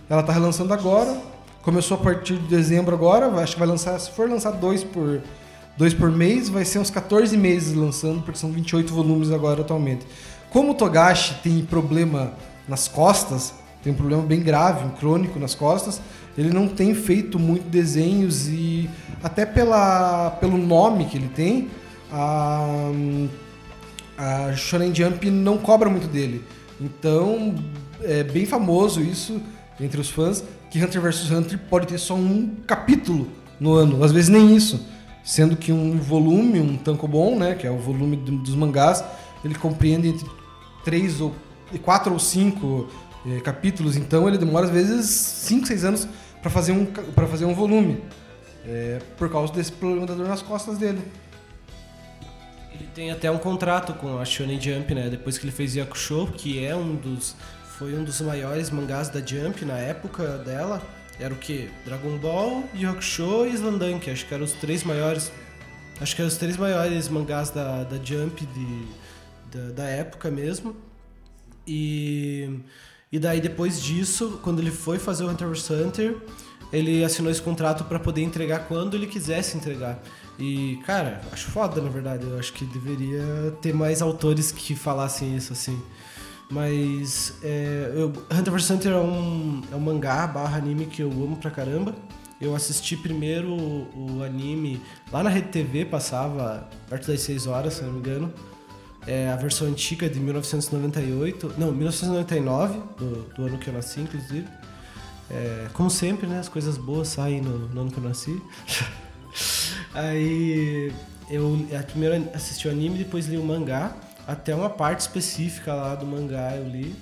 Ela 0.09 0.23
tá 0.23 0.33
relançando 0.33 0.73
agora. 0.73 1.17
Começou 1.63 1.97
a 1.97 2.01
partir 2.01 2.35
de 2.37 2.47
dezembro 2.49 2.95
agora. 2.95 3.27
Acho 3.41 3.53
que 3.55 3.59
vai 3.59 3.69
lançar, 3.69 3.99
se 3.99 4.11
for 4.11 4.29
lançar 4.29 4.51
dois 4.53 4.83
por, 4.83 5.21
dois 5.77 5.95
por 5.95 6.11
mês, 6.11 6.49
vai 6.49 6.65
ser 6.65 6.79
uns 6.79 6.91
14 6.91 7.37
meses 7.37 7.75
lançando, 7.75 8.23
porque 8.23 8.39
são 8.39 8.51
28 8.51 8.93
volumes 8.93 9.31
agora 9.31 9.61
atualmente. 9.61 10.07
Como 10.51 10.73
o 10.73 10.75
Togashi 10.75 11.35
tem 11.43 11.65
problema 11.65 12.33
nas 12.67 12.89
costas, 12.89 13.55
tem 13.83 13.93
um 13.93 13.97
problema 13.97 14.23
bem 14.23 14.41
grave, 14.41 14.85
um 14.85 14.91
crônico 14.91 15.39
nas 15.39 15.55
costas, 15.55 16.01
ele 16.37 16.51
não 16.51 16.67
tem 16.69 16.95
feito 16.95 17.39
muito 17.39 17.69
desenhos 17.69 18.49
e 18.49 18.91
até 19.23 19.47
pela, 19.47 20.31
pelo 20.41 20.59
nome 20.59 21.05
que 21.05 21.17
ele 21.17 21.29
tem, 21.29 21.69
a, 22.13 22.91
a 24.19 24.57
Shonen 24.57 24.95
Jump 24.95 25.31
não 25.31 25.59
cobra 25.59 25.89
muito 25.89 26.07
dele. 26.07 26.45
Então, 26.81 27.55
é 28.03 28.23
bem 28.23 28.47
famoso 28.47 29.01
isso 29.01 29.41
entre 29.79 30.01
os 30.01 30.11
fãs, 30.11 30.45
que 30.71 30.83
Hunter 30.83 31.01
vs 31.01 31.31
Hunter 31.31 31.59
pode 31.69 31.87
ter 31.87 31.99
só 31.99 32.15
um 32.15 32.55
capítulo 32.67 33.29
no 33.59 33.75
ano, 33.75 34.03
às 34.05 34.13
vezes 34.13 34.29
nem 34.29 34.55
isso. 34.55 34.87
Sendo 35.25 35.57
que 35.57 35.73
um 35.73 35.99
volume, 35.99 36.61
um 36.61 36.77
tankobon, 36.77 37.37
né, 37.39 37.55
que 37.55 37.67
é 37.67 37.71
o 37.71 37.79
volume 37.79 38.17
do- 38.17 38.39
dos 38.39 38.55
mangás, 38.55 39.05
ele 39.45 39.55
compreende 39.55 40.09
entre 40.09 40.27
três 40.85 41.21
ou 41.21 41.35
quatro 41.83 42.13
ou 42.13 42.19
cinco 42.19 42.89
eh, 43.27 43.41
capítulos, 43.41 43.97
então 43.97 44.27
ele 44.27 44.39
demora 44.39 44.67
às 44.67 44.73
vezes 44.73 45.09
cinco, 45.11 45.67
seis 45.67 45.85
anos 45.85 46.09
para 46.41 46.51
fazer 46.51 46.73
um 46.73 46.87
para 46.87 47.27
fazer 47.27 47.45
um 47.45 47.55
volume, 47.55 47.99
É, 48.67 48.99
por 49.17 49.31
causa 49.31 49.53
desse 49.55 49.73
problema 49.73 50.07
da 50.07 50.15
dor 50.15 50.29
nas 50.29 50.43
costas 50.43 50.77
dele. 50.79 51.01
Ele 52.81 52.89
tem 52.95 53.11
até 53.11 53.31
um 53.31 53.37
contrato 53.37 53.93
com 53.93 54.19
a 54.19 54.25
Shonen 54.25 54.59
Jump, 54.59 54.95
né? 54.95 55.11
Depois 55.11 55.37
que 55.37 55.45
ele 55.45 55.53
fez 55.53 55.77
Yakusho, 55.77 56.29
que 56.29 56.65
é 56.65 56.75
um 56.75 56.97
dos 56.97 57.37
foi 57.79 57.95
um 57.95 58.05
dos 58.05 58.21
maiores 58.21 58.71
mangás 58.71 59.09
da 59.09 59.21
Jump 59.21 59.65
na 59.65 59.79
época 59.79 60.39
dela. 60.39 60.83
Era 61.19 61.33
o 61.33 61.37
que? 61.37 61.71
Dragon 61.85 62.17
Ball, 62.19 62.65
Yakusho 62.75 63.47
e 63.47 63.55
Slandunk. 63.55 64.11
Acho 64.11 64.27
que 64.27 64.35
eram 64.35 64.45
os 64.45 64.53
três 64.53 64.83
maiores. 64.83 65.31
Acho 66.01 66.15
que 66.15 66.23
eram 66.23 66.29
os 66.29 66.37
três 66.37 66.57
maiores 66.57 67.09
mangás 67.09 67.51
da, 67.51 67.85
da 67.85 67.97
Jump 68.03 68.47
de, 68.47 68.87
da, 69.51 69.73
da 69.73 69.85
época 69.85 70.31
mesmo. 70.31 70.75
E, 71.67 72.61
e 73.13 73.19
daí 73.19 73.41
depois 73.41 73.83
disso, 73.83 74.41
quando 74.43 74.61
ele 74.61 74.71
foi 74.71 74.99
fazer 74.99 75.25
o 75.25 75.29
Hunter 75.29 75.49
vs 75.49 75.71
Hunter, 75.71 76.17
ele 76.73 77.05
assinou 77.05 77.31
esse 77.31 77.43
contrato 77.43 77.85
para 77.85 77.99
poder 77.99 78.23
entregar 78.23 78.67
quando 78.69 78.95
ele 78.95 79.07
quisesse 79.07 79.57
entregar. 79.57 80.03
E, 80.41 80.81
cara, 80.87 81.21
acho 81.33 81.49
foda, 81.51 81.81
na 81.83 81.91
verdade. 81.91 82.25
Eu 82.27 82.39
acho 82.39 82.53
que 82.55 82.65
deveria 82.65 83.55
ter 83.61 83.75
mais 83.75 84.01
autores 84.01 84.51
que 84.51 84.75
falassem 84.75 85.37
isso, 85.37 85.53
assim. 85.53 85.81
Mas 86.51 87.35
é, 87.43 87.93
eu- 87.95 88.09
Hunter 88.31 88.53
vs 88.53 88.71
Hunter 88.71 88.93
é 88.93 88.97
um, 88.99 89.63
é 89.71 89.77
um 89.77 89.81
mangá 89.81 90.27
barra 90.27 90.57
anime 90.57 90.87
que 90.87 91.03
eu 91.03 91.11
amo 91.11 91.37
pra 91.37 91.51
caramba. 91.51 91.95
Eu 92.41 92.57
assisti 92.57 92.97
primeiro 92.97 93.49
o, 93.53 94.17
o 94.19 94.23
anime 94.25 94.81
lá 95.13 95.23
na 95.23 95.29
Rede 95.29 95.49
TV, 95.49 95.85
passava 95.85 96.69
perto 96.89 97.09
das 97.09 97.21
6 97.21 97.47
horas, 97.47 97.75
se 97.75 97.83
não 97.85 97.93
me 97.93 97.99
engano. 97.99 98.33
É 99.07 99.29
a 99.31 99.37
versão 99.37 99.69
antiga 99.69 100.09
de 100.09 100.19
1998, 100.19 101.55
não, 101.59 101.71
1999, 101.71 102.81
do, 102.99 103.23
do 103.35 103.47
ano 103.47 103.59
que 103.59 103.69
eu 103.69 103.75
nasci, 103.75 104.01
inclusive. 104.01 104.47
É, 105.31 105.69
como 105.75 105.91
sempre, 105.91 106.27
né? 106.27 106.39
As 106.41 106.49
coisas 106.49 106.77
boas 106.77 107.09
saem 107.09 107.41
no, 107.41 107.69
no 107.69 107.83
ano 107.83 107.91
que 107.91 107.99
eu 107.99 108.05
nasci. 108.05 108.41
Aí 109.95 110.93
eu 111.31 111.67
primeiro 111.89 112.29
assisti 112.35 112.69
o 112.69 112.71
anime, 112.71 112.99
depois 112.99 113.27
li 113.27 113.37
o 113.37 113.45
mangá. 113.45 113.97
Até 114.27 114.55
uma 114.55 114.71
parte 114.71 115.01
específica 115.01 115.75
lá 115.75 115.95
do 115.95 116.07
mangá 116.07 116.57
eu 116.57 116.69
li. 116.69 116.95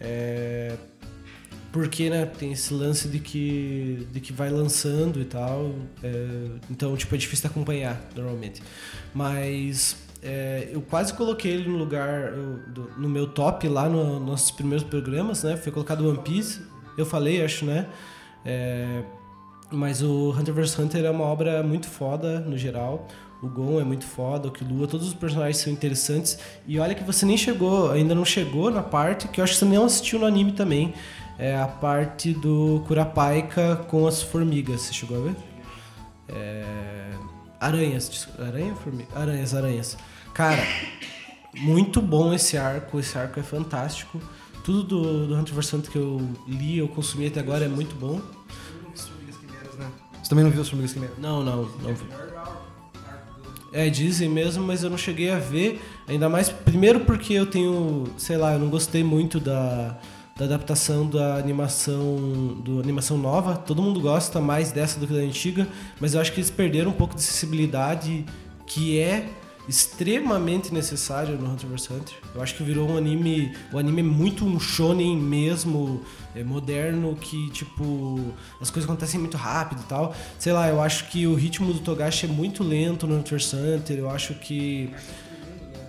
É, 0.00 0.76
porque, 1.72 2.10
né, 2.10 2.26
tem 2.26 2.52
esse 2.52 2.74
lance 2.74 3.08
de 3.08 3.18
que, 3.18 4.06
de 4.12 4.20
que 4.20 4.32
vai 4.32 4.50
lançando 4.50 5.20
e 5.20 5.24
tal. 5.24 5.74
é, 6.02 6.48
então, 6.70 6.94
tipo, 6.96 7.14
é 7.14 7.18
difícil 7.18 7.48
de 7.48 7.52
acompanhar, 7.52 7.98
normalmente. 8.14 8.62
Mas 9.14 9.96
é, 10.22 10.68
eu 10.70 10.82
quase 10.82 11.14
coloquei 11.14 11.52
ele 11.52 11.68
no 11.70 11.78
lugar, 11.78 12.32
eu- 12.34 12.58
do- 12.68 12.90
no 12.98 13.08
meu 13.08 13.26
top 13.26 13.66
lá 13.68 13.88
nos 13.88 14.20
nossos 14.20 14.50
primeiros 14.50 14.84
programas, 14.86 15.42
né? 15.44 15.56
Foi 15.56 15.72
colocado 15.72 16.06
One 16.06 16.18
Piece. 16.18 16.60
Eu 16.98 17.06
falei, 17.06 17.42
acho, 17.42 17.64
né? 17.64 17.86
É, 18.44 19.02
mas 19.76 20.02
o 20.02 20.30
Hunter 20.30 20.54
vs 20.54 20.78
Hunter 20.78 21.04
é 21.04 21.10
uma 21.10 21.24
obra 21.24 21.62
muito 21.62 21.86
foda 21.86 22.40
no 22.40 22.56
geral. 22.56 23.08
O 23.42 23.48
Gon 23.48 23.80
é 23.80 23.84
muito 23.84 24.04
foda, 24.04 24.46
o 24.46 24.52
Killua, 24.52 24.86
todos 24.86 25.08
os 25.08 25.14
personagens 25.14 25.56
são 25.56 25.72
interessantes. 25.72 26.38
E 26.66 26.78
olha 26.78 26.94
que 26.94 27.02
você 27.02 27.26
nem 27.26 27.36
chegou, 27.36 27.90
ainda 27.90 28.14
não 28.14 28.24
chegou 28.24 28.70
na 28.70 28.82
parte 28.82 29.26
que 29.26 29.40
eu 29.40 29.44
acho 29.44 29.54
que 29.54 29.58
você 29.58 29.64
não 29.64 29.84
assistiu 29.84 30.20
no 30.20 30.26
anime 30.26 30.52
também. 30.52 30.94
é 31.38 31.56
a 31.56 31.66
parte 31.66 32.32
do 32.32 32.84
Curapaika 32.86 33.76
com 33.88 34.06
as 34.06 34.22
formigas. 34.22 34.82
Você 34.82 34.92
chegou 34.92 35.18
a 35.18 35.20
ver? 35.24 35.36
É... 36.28 37.10
Aranhas. 37.58 38.28
Aranha? 38.38 38.74
Formiga? 38.76 39.08
Aranhas, 39.14 39.54
aranhas. 39.54 39.96
Cara, 40.32 40.62
muito 41.58 42.00
bom 42.00 42.32
esse 42.32 42.56
arco. 42.56 43.00
Esse 43.00 43.18
arco 43.18 43.40
é 43.40 43.42
fantástico. 43.42 44.20
Tudo 44.64 44.84
do, 44.84 45.26
do 45.26 45.34
Hunter 45.34 45.54
vs 45.54 45.72
Hunter 45.72 45.90
que 45.90 45.98
eu 45.98 46.20
li, 46.46 46.78
eu 46.78 46.86
consumi 46.86 47.26
até 47.26 47.40
agora 47.40 47.64
é 47.64 47.68
muito 47.68 47.96
bom. 47.96 48.20
Também 50.32 50.44
não 50.46 50.50
viu 50.50 50.62
os 50.62 50.68
Formigas 50.70 50.94
Quimeras? 50.94 51.18
Não, 51.18 51.44
não, 51.44 51.68
não 51.82 51.94
vi. 51.94 52.06
É, 53.70 53.90
dizem 53.90 54.30
mesmo, 54.30 54.64
mas 54.64 54.82
eu 54.82 54.88
não 54.88 54.96
cheguei 54.96 55.30
a 55.30 55.38
ver. 55.38 55.78
Ainda 56.08 56.26
mais, 56.26 56.48
primeiro 56.48 57.00
porque 57.00 57.34
eu 57.34 57.44
tenho, 57.44 58.06
sei 58.16 58.38
lá, 58.38 58.54
eu 58.54 58.58
não 58.58 58.70
gostei 58.70 59.04
muito 59.04 59.38
da, 59.38 59.98
da 60.34 60.46
adaptação 60.46 61.06
da 61.06 61.34
animação 61.34 62.16
do 62.64 62.80
animação 62.80 63.18
nova. 63.18 63.56
Todo 63.56 63.82
mundo 63.82 64.00
gosta 64.00 64.40
mais 64.40 64.72
dessa 64.72 64.98
do 64.98 65.06
que 65.06 65.12
da 65.12 65.20
antiga, 65.20 65.68
mas 66.00 66.14
eu 66.14 66.20
acho 66.22 66.32
que 66.32 66.40
eles 66.40 66.48
perderam 66.48 66.92
um 66.92 66.94
pouco 66.94 67.14
de 67.14 67.20
sensibilidade 67.20 68.24
que 68.66 68.98
é 68.98 69.28
extremamente 69.68 70.72
necessário 70.72 71.36
no 71.36 71.52
Hunter 71.52 71.68
vs 71.68 71.90
Hunter. 71.90 72.14
Eu 72.34 72.42
acho 72.42 72.54
que 72.54 72.62
virou 72.62 72.88
um 72.88 72.96
anime, 72.96 73.54
o 73.70 73.78
anime 73.78 74.00
é 74.00 74.04
muito 74.04 74.46
um 74.46 74.58
shonen 74.58 75.14
mesmo, 75.14 76.00
é 76.34 76.42
moderno 76.42 77.14
que 77.16 77.50
tipo 77.50 78.34
as 78.60 78.70
coisas 78.70 78.88
acontecem 78.88 79.20
muito 79.20 79.36
rápido 79.36 79.82
e 79.82 79.84
tal. 79.84 80.14
Sei 80.38 80.52
lá, 80.52 80.68
eu 80.68 80.80
acho 80.80 81.08
que 81.08 81.26
o 81.26 81.34
ritmo 81.34 81.72
do 81.72 81.80
Togashi 81.80 82.26
é 82.26 82.28
muito 82.28 82.62
lento 82.62 83.06
no 83.06 83.16
Hunter 83.16 83.38
Hunter. 83.54 83.98
Eu 83.98 84.10
acho 84.10 84.34
que 84.34 84.90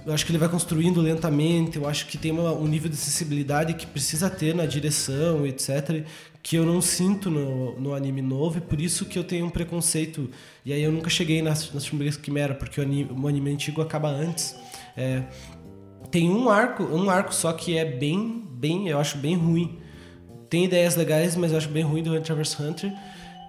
eu 0.06 0.14
acho 0.14 0.26
que 0.26 0.32
ele 0.32 0.38
vai 0.38 0.50
construindo 0.50 1.00
lentamente, 1.00 1.78
eu 1.78 1.88
acho 1.88 2.08
que 2.08 2.18
tem 2.18 2.32
uma- 2.32 2.52
um 2.52 2.68
nível 2.68 2.90
de 2.90 2.98
sensibilidade 2.98 3.74
que 3.74 3.86
precisa 3.86 4.30
ter 4.30 4.54
na 4.54 4.66
direção, 4.66 5.46
etc., 5.48 6.04
que 6.42 6.58
eu 6.58 6.66
não 6.66 6.82
sinto 6.82 7.30
no, 7.30 7.80
no 7.80 7.94
anime 7.94 8.22
novo, 8.22 8.58
e 8.58 8.62
por 8.62 8.82
isso 8.82 9.06
que 9.06 9.18
eu 9.18 9.24
tenho 9.24 9.46
um 9.46 9.50
preconceito. 9.50 10.30
E 10.66 10.74
aí 10.74 10.82
eu 10.84 10.92
nunca 10.92 11.10
cheguei 11.10 11.42
nas, 11.42 11.74
nas 11.74 11.86
Formigas 11.86 12.18
Quimera, 12.18 12.54
porque 12.54 12.82
o 12.82 12.84
anime, 12.84 13.10
o 13.18 13.28
anime 13.30 13.52
antigo 13.52 13.82
acaba 13.82 14.10
antes. 14.10 14.54
É, 14.98 15.24
tem 16.12 16.30
um 16.30 16.50
arco, 16.50 16.84
um 16.84 17.10
arco 17.10 17.34
só 17.34 17.54
que 17.54 17.78
é 17.78 17.86
bem, 17.86 18.44
bem, 18.52 18.90
eu 18.90 19.00
acho 19.00 19.18
bem 19.18 19.38
ruim. 19.38 19.80
Tem 20.54 20.66
ideias 20.66 20.96
legais, 20.96 21.36
mas 21.36 21.52
eu 21.52 21.58
acho 21.58 21.68
bem 21.68 21.82
ruim 21.82 22.04
do 22.04 22.14
Hunter 22.14 22.38
Hunter, 22.38 22.94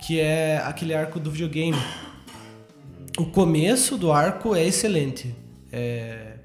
que 0.00 0.18
é 0.18 0.56
aquele 0.64 0.94
arco 0.94 1.20
do 1.20 1.30
videogame. 1.30 1.76
O 3.18 3.26
começo 3.26 3.98
do 3.98 4.10
arco 4.10 4.56
é 4.56 4.64
excelente. 4.64 5.34
É, 5.70 6.38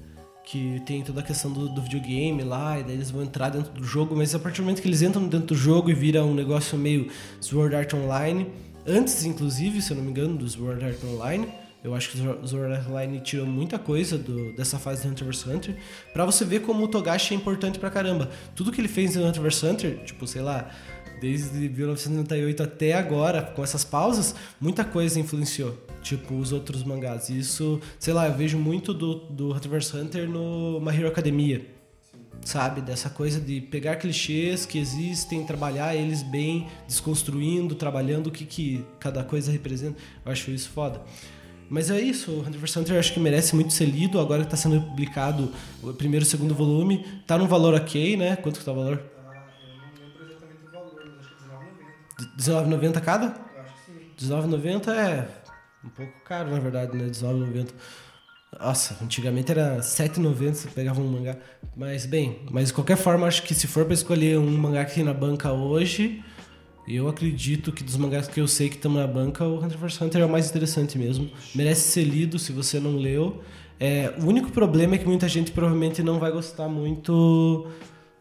que 0.43 0.81
tem 0.85 1.01
toda 1.01 1.21
a 1.21 1.23
questão 1.23 1.49
do, 1.49 1.69
do 1.69 1.81
videogame 1.81 2.43
lá, 2.43 2.77
e 2.77 2.83
daí 2.83 2.95
eles 2.95 3.09
vão 3.09 3.23
entrar 3.23 3.47
dentro 3.47 3.71
do 3.71 3.85
jogo, 3.85 4.17
mas 4.17 4.35
a 4.35 4.39
partir 4.39 4.57
do 4.57 4.65
momento 4.65 4.81
que 4.81 4.89
eles 4.89 5.01
entram 5.01 5.29
dentro 5.29 5.47
do 5.47 5.55
jogo 5.55 5.89
e 5.89 5.93
vira 5.93 6.25
um 6.25 6.33
negócio 6.33 6.77
meio 6.77 7.07
Sword 7.39 7.73
Art 7.73 7.93
Online, 7.93 8.45
antes 8.85 9.23
inclusive, 9.23 9.81
se 9.81 9.91
eu 9.91 9.95
não 9.95 10.03
me 10.03 10.09
engano, 10.09 10.35
do 10.35 10.49
Sword 10.49 10.83
Art 10.83 10.97
Online, 11.05 11.47
eu 11.83 11.95
acho 11.95 12.09
que 12.11 12.17
o 12.19 12.89
Online 12.89 13.19
tirou 13.21 13.45
muita 13.45 13.79
coisa 13.79 14.17
do- 14.17 14.53
dessa 14.53 14.77
fase 14.77 15.03
de 15.03 15.07
Hunter 15.07 15.25
vs 15.27 15.45
Hunter, 15.47 15.75
pra 16.13 16.25
você 16.25 16.43
ver 16.43 16.61
como 16.61 16.83
o 16.83 16.87
Togashi 16.87 17.33
é 17.33 17.37
importante 17.37 17.79
pra 17.79 17.89
caramba. 17.89 18.29
Tudo 18.55 18.71
que 18.71 18.81
ele 18.81 18.87
fez 18.87 19.15
em 19.15 19.23
Hunter 19.23 19.41
vs 19.41 19.63
Hunter, 19.63 19.99
tipo, 20.03 20.27
sei 20.27 20.41
lá, 20.41 20.69
desde 21.21 21.69
1998 21.69 22.63
até 22.63 22.93
agora, 22.93 23.41
com 23.41 23.63
essas 23.63 23.83
pausas, 23.83 24.35
muita 24.59 24.83
coisa 24.85 25.19
influenciou. 25.19 25.77
Tipo, 26.01 26.35
os 26.35 26.53
outros 26.53 26.83
mangás. 26.83 27.29
Isso, 27.29 27.81
sei 27.99 28.13
lá, 28.13 28.27
eu 28.27 28.33
vejo 28.33 28.57
muito 28.57 28.93
do, 28.93 29.15
do 29.29 29.53
Hunter 29.53 29.69
vs 29.71 29.93
Hunter 29.93 30.29
no 30.29 30.79
My 30.79 30.95
Hero 30.95 31.07
Academia. 31.09 31.65
Sabe? 32.45 32.79
Dessa 32.79 33.09
coisa 33.09 33.37
de 33.39 33.59
pegar 33.59 33.97
clichês 33.97 34.65
que 34.65 34.79
existem, 34.79 35.45
trabalhar 35.45 35.93
eles 35.93 36.23
bem, 36.23 36.67
desconstruindo, 36.87 37.75
trabalhando 37.75 38.27
o 38.27 38.31
que, 38.31 38.45
que 38.45 38.85
cada 38.97 39.23
coisa 39.25 39.51
representa. 39.51 39.97
Eu 40.25 40.31
acho 40.31 40.49
isso 40.51 40.69
foda. 40.69 41.01
Mas 41.69 41.91
é 41.91 42.01
isso, 42.01 42.31
o 42.31 42.39
Hunter 42.39 42.59
vs 42.59 42.77
Hunter 42.77 42.95
eu 42.95 42.99
acho 42.99 43.13
que 43.13 43.19
merece 43.19 43.55
muito 43.55 43.71
ser 43.71 43.85
lido. 43.85 44.19
Agora 44.19 44.43
que 44.43 44.49
tá 44.49 44.57
sendo 44.57 44.81
publicado 44.81 45.51
o 45.83 45.93
primeiro 45.93 46.25
e 46.25 46.27
o 46.27 46.29
segundo 46.29 46.55
volume, 46.55 47.05
tá 47.27 47.37
num 47.37 47.47
valor 47.47 47.75
ok, 47.75 48.17
né? 48.17 48.35
Quanto 48.37 48.59
que 48.59 48.65
tá 48.65 48.71
o 48.71 48.75
valor? 48.75 49.03
R$19,90 52.17 53.01
cada? 53.01 53.27
R$19,90 53.27 54.87
é 54.89 55.27
um 55.85 55.89
pouco 55.89 56.11
caro, 56.25 56.49
na 56.49 56.59
verdade, 56.59 56.97
né? 56.97 57.05
R$19,90. 57.05 57.69
Nossa, 58.59 58.97
antigamente 59.03 59.51
era 59.51 59.75
R$7,90 59.75 60.53
você 60.53 60.67
pegava 60.69 60.99
um 60.99 61.07
mangá. 61.07 61.37
Mas, 61.77 62.05
bem, 62.05 62.39
mas 62.49 62.69
de 62.69 62.73
qualquer 62.73 62.97
forma, 62.97 63.27
acho 63.27 63.43
que 63.43 63.53
se 63.53 63.67
for 63.67 63.85
pra 63.85 63.93
escolher 63.93 64.39
um 64.39 64.57
mangá 64.57 64.83
que 64.85 64.95
tem 64.95 65.03
na 65.03 65.13
banca 65.13 65.51
hoje, 65.51 66.23
eu 66.87 67.07
acredito 67.07 67.71
que 67.71 67.83
dos 67.83 67.97
mangás 67.97 68.27
que 68.27 68.39
eu 68.39 68.47
sei 68.47 68.69
que 68.69 68.75
estão 68.75 68.91
na 68.91 69.05
banca, 69.05 69.43
o 69.43 69.63
Hunter 69.63 69.77
vs 69.77 70.01
Hunter 70.01 70.21
é 70.21 70.25
o 70.25 70.29
mais 70.29 70.49
interessante 70.49 70.97
mesmo. 70.97 71.29
Merece 71.53 71.89
ser 71.89 72.03
lido 72.03 72.39
se 72.39 72.51
você 72.51 72.79
não 72.79 72.95
leu. 72.95 73.41
É, 73.79 74.13
o 74.19 74.25
único 74.25 74.51
problema 74.51 74.95
é 74.95 74.97
que 74.97 75.05
muita 75.05 75.27
gente 75.29 75.51
provavelmente 75.51 76.03
não 76.03 76.19
vai 76.19 76.31
gostar 76.31 76.67
muito 76.67 77.67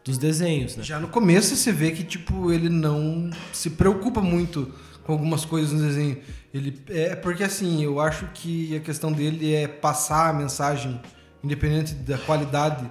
dos 0.03 0.17
desenhos, 0.17 0.75
né? 0.75 0.83
Já 0.83 0.99
no 0.99 1.07
começo 1.07 1.55
você 1.55 1.71
vê 1.71 1.91
que, 1.91 2.03
tipo, 2.03 2.51
ele 2.51 2.69
não 2.69 3.29
se 3.51 3.71
preocupa 3.71 4.21
muito 4.21 4.71
com 5.03 5.11
algumas 5.11 5.43
coisas 5.43 5.73
no 5.73 5.85
desenho. 5.85 6.17
Ele, 6.53 6.79
é 6.89 7.15
porque, 7.15 7.43
assim, 7.43 7.83
eu 7.83 7.99
acho 7.99 8.27
que 8.33 8.75
a 8.75 8.79
questão 8.79 9.11
dele 9.11 9.53
é 9.53 9.67
passar 9.67 10.29
a 10.29 10.33
mensagem, 10.33 10.99
independente 11.43 11.93
da 11.93 12.17
qualidade 12.17 12.89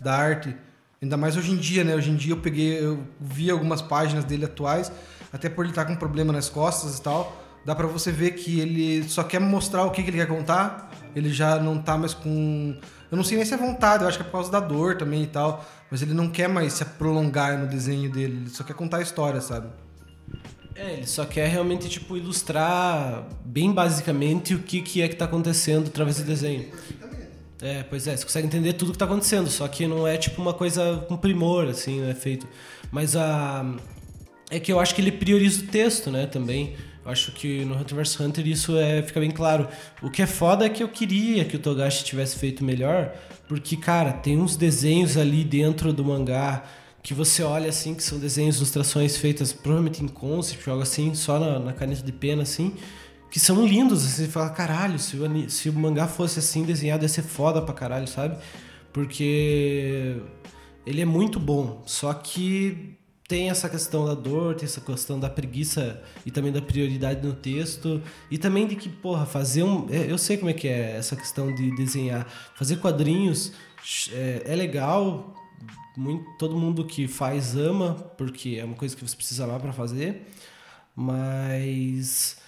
da 0.00 0.14
arte. 0.14 0.54
Ainda 1.04 1.18
mais 1.18 1.36
hoje 1.36 1.52
em 1.52 1.56
dia, 1.56 1.84
né? 1.84 1.94
Hoje 1.94 2.10
em 2.10 2.16
dia 2.16 2.32
eu 2.32 2.38
peguei, 2.38 2.82
eu 2.82 3.04
vi 3.20 3.50
algumas 3.50 3.82
páginas 3.82 4.24
dele 4.24 4.46
atuais, 4.46 4.90
até 5.30 5.50
por 5.50 5.66
ele 5.66 5.72
estar 5.72 5.84
com 5.84 5.92
um 5.92 5.96
problema 5.96 6.32
nas 6.32 6.48
costas 6.48 6.98
e 6.98 7.02
tal. 7.02 7.44
Dá 7.62 7.74
pra 7.74 7.86
você 7.86 8.10
ver 8.10 8.30
que 8.30 8.58
ele 8.58 9.06
só 9.06 9.22
quer 9.22 9.38
mostrar 9.38 9.84
o 9.84 9.90
que, 9.90 10.02
que 10.02 10.08
ele 10.08 10.16
quer 10.16 10.26
contar. 10.26 10.90
Ele 11.14 11.30
já 11.30 11.56
não 11.60 11.78
tá 11.78 11.98
mais 11.98 12.14
com. 12.14 12.74
Eu 13.10 13.16
não 13.18 13.22
sei 13.22 13.36
nem 13.36 13.44
se 13.44 13.52
é 13.52 13.56
vontade, 13.58 14.02
eu 14.02 14.08
acho 14.08 14.16
que 14.16 14.22
é 14.22 14.24
por 14.24 14.32
causa 14.32 14.50
da 14.50 14.60
dor 14.60 14.96
também 14.96 15.24
e 15.24 15.26
tal. 15.26 15.62
Mas 15.90 16.00
ele 16.00 16.14
não 16.14 16.30
quer 16.30 16.48
mais 16.48 16.72
se 16.72 16.84
prolongar 16.86 17.58
no 17.58 17.66
desenho 17.66 18.10
dele, 18.10 18.38
ele 18.38 18.50
só 18.50 18.64
quer 18.64 18.74
contar 18.74 18.96
a 18.96 19.02
história, 19.02 19.42
sabe? 19.42 19.68
É, 20.74 20.94
ele 20.94 21.06
só 21.06 21.24
quer 21.24 21.48
realmente, 21.48 21.88
tipo, 21.88 22.16
ilustrar 22.16 23.24
bem 23.44 23.70
basicamente 23.72 24.54
o 24.54 24.58
que, 24.58 24.80
que 24.80 25.02
é 25.02 25.08
que 25.08 25.14
tá 25.14 25.26
acontecendo 25.26 25.86
através 25.86 26.16
do 26.16 26.24
desenho. 26.24 26.66
É, 27.64 27.82
pois 27.82 28.06
é, 28.06 28.14
você 28.14 28.24
consegue 28.24 28.46
entender 28.46 28.74
tudo 28.74 28.92
que 28.92 28.98
tá 28.98 29.06
acontecendo, 29.06 29.48
só 29.48 29.66
que 29.66 29.86
não 29.86 30.06
é 30.06 30.18
tipo 30.18 30.42
uma 30.42 30.52
coisa 30.52 31.02
com 31.08 31.16
primor, 31.16 31.66
assim, 31.66 31.98
né, 31.98 32.14
feito. 32.14 32.46
Mas 32.92 33.16
a. 33.16 33.64
É 34.50 34.60
que 34.60 34.70
eu 34.70 34.78
acho 34.78 34.94
que 34.94 35.00
ele 35.00 35.10
prioriza 35.10 35.64
o 35.64 35.66
texto, 35.68 36.10
né, 36.10 36.26
também. 36.26 36.76
Eu 37.02 37.10
acho 37.10 37.32
que 37.32 37.64
no 37.64 37.74
Hunter 37.74 37.96
vs 37.96 38.20
Hunter 38.20 38.46
isso 38.46 38.76
é, 38.76 39.02
fica 39.02 39.18
bem 39.18 39.30
claro. 39.30 39.66
O 40.02 40.10
que 40.10 40.20
é 40.20 40.26
foda 40.26 40.66
é 40.66 40.68
que 40.68 40.82
eu 40.82 40.88
queria 40.88 41.46
que 41.46 41.56
o 41.56 41.58
Togashi 41.58 42.04
tivesse 42.04 42.38
feito 42.38 42.62
melhor, 42.62 43.14
porque, 43.48 43.78
cara, 43.78 44.12
tem 44.12 44.38
uns 44.38 44.56
desenhos 44.56 45.16
ali 45.16 45.42
dentro 45.42 45.90
do 45.90 46.04
mangá 46.04 46.64
que 47.02 47.14
você 47.14 47.42
olha 47.42 47.70
assim, 47.70 47.94
que 47.94 48.02
são 48.02 48.18
desenhos, 48.18 48.56
ilustrações 48.56 49.16
feitas 49.16 49.54
provavelmente 49.54 50.02
em 50.02 50.08
concept, 50.08 50.68
algo 50.68 50.82
assim, 50.82 51.14
só 51.14 51.38
na, 51.38 51.58
na 51.58 51.72
caneta 51.72 52.02
de 52.02 52.12
pena, 52.12 52.42
assim, 52.42 52.74
que 53.34 53.40
são 53.40 53.66
lindos. 53.66 54.02
Você 54.02 54.28
fala, 54.28 54.48
caralho, 54.50 54.96
se 54.96 55.16
o, 55.16 55.50
se 55.50 55.68
o 55.68 55.72
mangá 55.72 56.06
fosse 56.06 56.38
assim 56.38 56.62
desenhado, 56.62 57.04
ia 57.04 57.08
ser 57.08 57.22
foda 57.22 57.60
pra 57.60 57.74
caralho, 57.74 58.06
sabe? 58.06 58.38
Porque 58.92 60.22
ele 60.86 61.00
é 61.00 61.04
muito 61.04 61.40
bom, 61.40 61.82
só 61.84 62.14
que 62.14 62.96
tem 63.26 63.50
essa 63.50 63.68
questão 63.68 64.06
da 64.06 64.14
dor, 64.14 64.54
tem 64.54 64.66
essa 64.66 64.80
questão 64.80 65.18
da 65.18 65.28
preguiça 65.28 66.00
e 66.24 66.30
também 66.30 66.52
da 66.52 66.62
prioridade 66.62 67.26
no 67.26 67.32
texto. 67.32 68.00
E 68.30 68.38
também 68.38 68.68
de 68.68 68.76
que, 68.76 68.88
porra, 68.88 69.26
fazer 69.26 69.64
um. 69.64 69.88
é, 69.90 70.08
Eu 70.08 70.16
sei 70.16 70.36
como 70.36 70.50
é 70.50 70.52
que 70.52 70.68
é 70.68 70.96
essa 70.96 71.16
questão 71.16 71.52
de 71.52 71.74
desenhar. 71.74 72.28
Fazer 72.54 72.76
quadrinhos 72.76 73.52
é, 74.12 74.42
é 74.44 74.54
legal. 74.54 75.34
Muito, 75.96 76.24
todo 76.38 76.56
mundo 76.56 76.84
que 76.84 77.08
faz 77.08 77.56
ama, 77.56 77.94
porque 78.16 78.58
é 78.60 78.64
uma 78.64 78.76
coisa 78.76 78.94
que 78.94 79.04
você 79.04 79.16
precisa 79.16 79.42
amar 79.42 79.58
pra 79.58 79.72
fazer. 79.72 80.22
Mas 80.94 82.43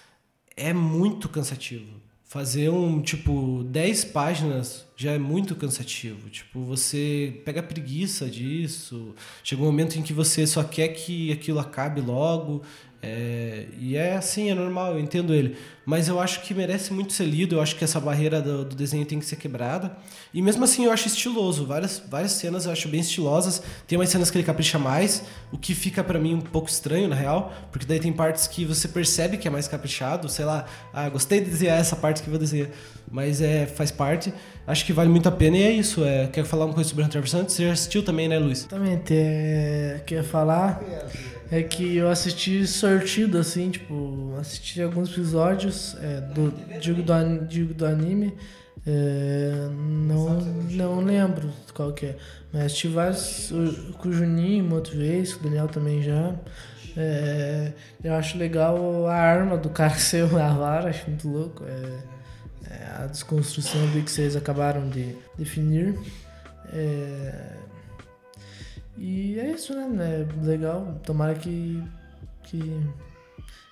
é 0.56 0.72
muito 0.72 1.28
cansativo. 1.28 1.86
Fazer 2.24 2.70
um, 2.70 3.00
tipo, 3.00 3.62
10 3.64 4.06
páginas 4.06 4.84
já 4.96 5.12
é 5.12 5.18
muito 5.18 5.54
cansativo. 5.54 6.28
Tipo, 6.28 6.60
você 6.64 7.40
pega 7.44 7.62
preguiça 7.62 8.28
disso. 8.28 9.14
Chega 9.44 9.62
um 9.62 9.66
momento 9.66 9.96
em 9.96 10.02
que 10.02 10.12
você 10.12 10.46
só 10.46 10.64
quer 10.64 10.88
que 10.88 11.30
aquilo 11.30 11.60
acabe 11.60 12.00
logo. 12.00 12.62
é, 13.02 13.66
e 13.78 13.96
é 13.96 14.16
assim, 14.16 14.50
é 14.50 14.54
normal, 14.54 14.94
eu 14.94 15.00
entendo 15.00 15.32
ele. 15.34 15.56
Mas 15.86 16.08
eu 16.08 16.18
acho 16.18 16.42
que 16.42 16.52
merece 16.52 16.92
muito 16.92 17.12
ser 17.12 17.26
lido. 17.26 17.54
Eu 17.54 17.62
acho 17.62 17.76
que 17.76 17.84
essa 17.84 18.00
barreira 18.00 18.42
do, 18.42 18.64
do 18.64 18.74
desenho 18.74 19.06
tem 19.06 19.20
que 19.20 19.24
ser 19.24 19.36
quebrada. 19.36 19.96
E 20.34 20.42
mesmo 20.42 20.64
assim 20.64 20.84
eu 20.84 20.90
acho 20.90 21.06
estiloso. 21.06 21.64
Várias, 21.64 22.02
várias 22.10 22.32
cenas 22.32 22.66
eu 22.66 22.72
acho 22.72 22.88
bem 22.88 23.00
estilosas. 23.00 23.62
Tem 23.86 23.96
umas 23.96 24.08
cenas 24.08 24.28
que 24.28 24.36
ele 24.36 24.44
capricha 24.44 24.80
mais, 24.80 25.22
o 25.52 25.56
que 25.56 25.76
fica 25.76 26.02
pra 26.02 26.18
mim 26.18 26.34
um 26.34 26.40
pouco 26.40 26.68
estranho, 26.68 27.06
na 27.06 27.14
real. 27.14 27.52
Porque 27.70 27.86
daí 27.86 28.00
tem 28.00 28.12
partes 28.12 28.48
que 28.48 28.64
você 28.64 28.88
percebe 28.88 29.36
que 29.36 29.46
é 29.46 29.50
mais 29.50 29.68
caprichado. 29.68 30.28
Sei 30.28 30.44
lá, 30.44 30.66
ah, 30.92 31.08
gostei 31.08 31.40
de 31.40 31.50
desenhar 31.50 31.78
essa 31.78 31.94
parte 31.94 32.20
que 32.20 32.28
vou 32.28 32.38
desenhar. 32.38 32.68
Mas 33.08 33.40
é, 33.40 33.66
faz 33.66 33.92
parte. 33.92 34.34
Acho 34.66 34.84
que 34.84 34.92
vale 34.92 35.08
muito 35.08 35.28
a 35.28 35.32
pena 35.32 35.56
e 35.56 35.62
é 35.62 35.70
isso. 35.70 36.04
É, 36.04 36.26
quer 36.26 36.44
falar 36.44 36.64
uma 36.64 36.74
coisa 36.74 36.90
sobre 36.90 37.04
Hunter 37.04 37.22
Hunter? 37.22 37.48
Você 37.48 37.64
já 37.64 37.72
assistiu 37.72 38.02
também, 38.02 38.26
né, 38.26 38.40
Luiz? 38.40 38.58
Exatamente. 38.58 39.14
É, 39.14 40.02
quer 40.04 40.24
falar 40.24 40.82
é 41.50 41.62
que 41.62 41.96
eu 41.96 42.08
assisti 42.08 42.66
sortido, 42.66 43.38
assim, 43.38 43.70
tipo, 43.70 44.34
assisti 44.40 44.82
alguns 44.82 45.10
episódios 45.10 45.75
é, 46.00 46.20
do, 46.20 46.50
digo, 46.80 47.02
do, 47.02 47.12
an- 47.12 47.44
digo 47.46 47.74
do 47.74 47.86
anime. 47.86 48.34
é, 48.86 49.68
não, 49.72 50.40
não 50.40 51.00
lembro 51.04 51.50
qual 51.74 51.92
que 51.92 52.06
é. 52.06 52.16
Mas 52.52 52.66
assisti 52.66 52.88
vários 52.88 53.50
o- 53.50 53.92
com 53.94 54.08
o 54.08 54.12
Juninho 54.12 54.64
uma 54.64 54.76
outra 54.76 54.94
vez, 54.96 55.34
com 55.34 55.40
o 55.40 55.44
Daniel 55.44 55.68
também 55.68 56.02
já. 56.02 56.34
É, 56.96 57.72
eu 58.02 58.14
acho 58.14 58.38
legal 58.38 59.06
a 59.06 59.14
arma 59.14 59.56
do 59.58 59.68
cara 59.70 59.94
ser 59.98 60.22
a 60.24 60.48
vara, 60.54 60.88
acho 60.90 61.06
muito 61.08 61.28
louco. 61.28 61.64
É, 61.64 61.98
é 62.70 63.02
a 63.02 63.06
desconstrução 63.06 63.82
ali 63.84 64.02
que 64.02 64.10
vocês 64.10 64.34
acabaram 64.36 64.88
de 64.88 65.14
definir. 65.38 65.98
É, 66.72 67.52
e 68.96 69.38
é 69.38 69.50
isso, 69.52 69.74
né? 69.74 70.26
É 70.42 70.44
legal. 70.46 70.98
Tomara 71.04 71.34
que, 71.34 71.82
que 72.44 72.80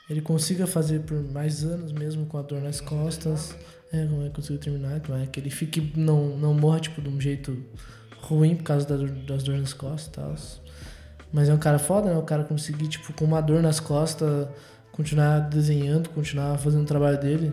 ele 0.09 0.21
consiga 0.21 0.67
fazer 0.67 1.01
por 1.01 1.23
mais 1.33 1.65
anos, 1.65 1.93
mesmo 1.93 2.27
com 2.27 2.39
a 2.39 2.43
dor 2.43 2.61
nas 2.61 2.81
costas. 2.81 3.57
É, 3.93 4.07
como 4.07 4.23
é 4.23 4.29
que 4.29 4.35
consiga 4.35 4.59
terminar. 4.59 5.01
Como 5.01 5.19
é 5.19 5.27
que 5.27 5.41
ele 5.41 5.51
fique, 5.51 5.93
não, 5.97 6.37
não 6.37 6.53
morra, 6.53 6.81
tipo, 6.81 7.01
de 7.01 7.09
um 7.09 7.21
jeito 7.21 7.57
ruim 8.21 8.57
por 8.57 8.65
causa 8.65 8.87
da 8.87 8.97
das 8.97 9.43
dores 9.43 9.61
nas 9.61 9.73
costas 9.73 10.07
e 10.07 10.11
tal. 10.11 10.35
Mas 11.33 11.49
é 11.49 11.55
um 11.55 11.59
cara 11.59 11.79
foda, 11.79 12.13
né? 12.13 12.19
O 12.19 12.23
cara 12.23 12.45
conseguir, 12.45 12.89
tipo, 12.89 13.13
com 13.13 13.25
uma 13.25 13.41
dor 13.41 13.63
nas 13.63 13.81
costas, 13.81 14.49
continuar 14.93 15.41
desenhando, 15.41 16.09
continuar 16.11 16.59
fazendo 16.59 16.83
o 16.83 16.87
trabalho 16.87 17.21
dele. 17.21 17.53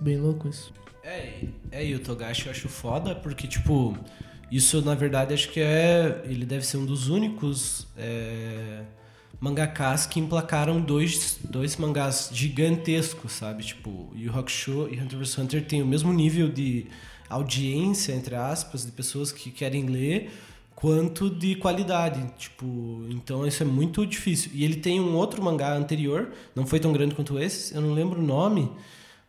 Bem 0.00 0.18
louco 0.18 0.48
isso. 0.48 0.72
É, 1.04 1.44
é, 1.70 1.86
e 1.86 1.94
o 1.94 1.98
Togashi 1.98 2.46
eu 2.46 2.52
acho 2.52 2.68
foda, 2.68 3.14
porque, 3.14 3.46
tipo, 3.46 3.96
isso 4.50 4.82
na 4.82 4.94
verdade 4.94 5.34
acho 5.34 5.48
que 5.50 5.60
é. 5.60 6.22
Ele 6.24 6.44
deve 6.44 6.64
ser 6.64 6.76
um 6.76 6.84
dos 6.84 7.08
únicos 7.08 7.86
é, 7.96 8.82
mangakas 9.42 10.06
que 10.06 10.20
emplacaram 10.20 10.80
dois, 10.80 11.36
dois 11.42 11.76
mangás 11.76 12.30
gigantescos, 12.32 13.32
sabe? 13.32 13.64
Tipo, 13.64 14.08
Yu 14.14 14.30
Hakusho 14.32 14.88
e 14.88 15.00
Hunter 15.00 15.18
vs 15.18 15.36
Hunter 15.36 15.66
têm 15.66 15.82
o 15.82 15.86
mesmo 15.86 16.12
nível 16.12 16.48
de 16.48 16.86
audiência, 17.28 18.12
entre 18.12 18.36
aspas, 18.36 18.86
de 18.86 18.92
pessoas 18.92 19.32
que 19.32 19.50
querem 19.50 19.86
ler, 19.86 20.30
quanto 20.76 21.28
de 21.28 21.56
qualidade. 21.56 22.24
Tipo, 22.38 23.04
então 23.10 23.44
isso 23.44 23.64
é 23.64 23.66
muito 23.66 24.06
difícil. 24.06 24.52
E 24.54 24.64
ele 24.64 24.76
tem 24.76 25.00
um 25.00 25.16
outro 25.16 25.42
mangá 25.42 25.74
anterior, 25.76 26.30
não 26.54 26.64
foi 26.64 26.78
tão 26.78 26.92
grande 26.92 27.16
quanto 27.16 27.36
esse, 27.36 27.74
eu 27.74 27.80
não 27.80 27.92
lembro 27.92 28.20
o 28.20 28.24
nome, 28.24 28.70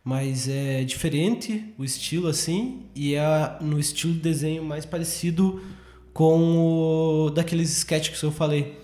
mas 0.04 0.48
é 0.48 0.84
diferente 0.84 1.74
o 1.76 1.82
estilo 1.82 2.28
assim, 2.28 2.84
e 2.94 3.16
é 3.16 3.56
no 3.60 3.80
estilo 3.80 4.12
de 4.12 4.20
desenho 4.20 4.62
mais 4.62 4.86
parecido 4.86 5.60
com 6.12 7.26
o 7.26 7.30
daqueles 7.30 7.76
sketches 7.78 8.20
que 8.20 8.24
eu 8.24 8.30
falei. 8.30 8.83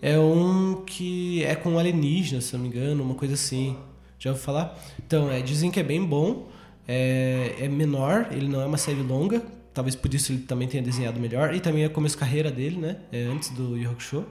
É 0.00 0.18
um 0.18 0.82
que 0.86 1.42
é 1.44 1.54
com 1.54 1.78
alienígena, 1.78 2.40
se 2.40 2.52
não 2.54 2.60
me 2.60 2.68
engano, 2.68 3.02
uma 3.02 3.14
coisa 3.14 3.34
assim. 3.34 3.76
Já 4.18 4.30
ouviu 4.30 4.44
falar? 4.44 4.78
Então, 5.04 5.30
é, 5.30 5.40
dizem 5.40 5.70
que 5.70 5.80
é 5.80 5.82
bem 5.82 6.04
bom. 6.04 6.48
É, 6.86 7.56
é 7.60 7.68
menor, 7.68 8.28
ele 8.30 8.48
não 8.48 8.60
é 8.60 8.66
uma 8.66 8.78
série 8.78 9.02
longa. 9.02 9.42
Talvez 9.74 9.94
por 9.94 10.12
isso 10.12 10.32
ele 10.32 10.42
também 10.42 10.66
tenha 10.66 10.82
desenhado 10.82 11.20
melhor. 11.20 11.54
E 11.54 11.60
também 11.60 11.84
é 11.84 11.88
começo 11.88 12.16
de 12.16 12.20
carreira 12.20 12.50
dele, 12.50 12.76
né? 12.76 12.96
É 13.12 13.24
antes 13.24 13.50
do 13.50 13.76
Yu 13.76 13.90
Hakusho. 13.90 14.24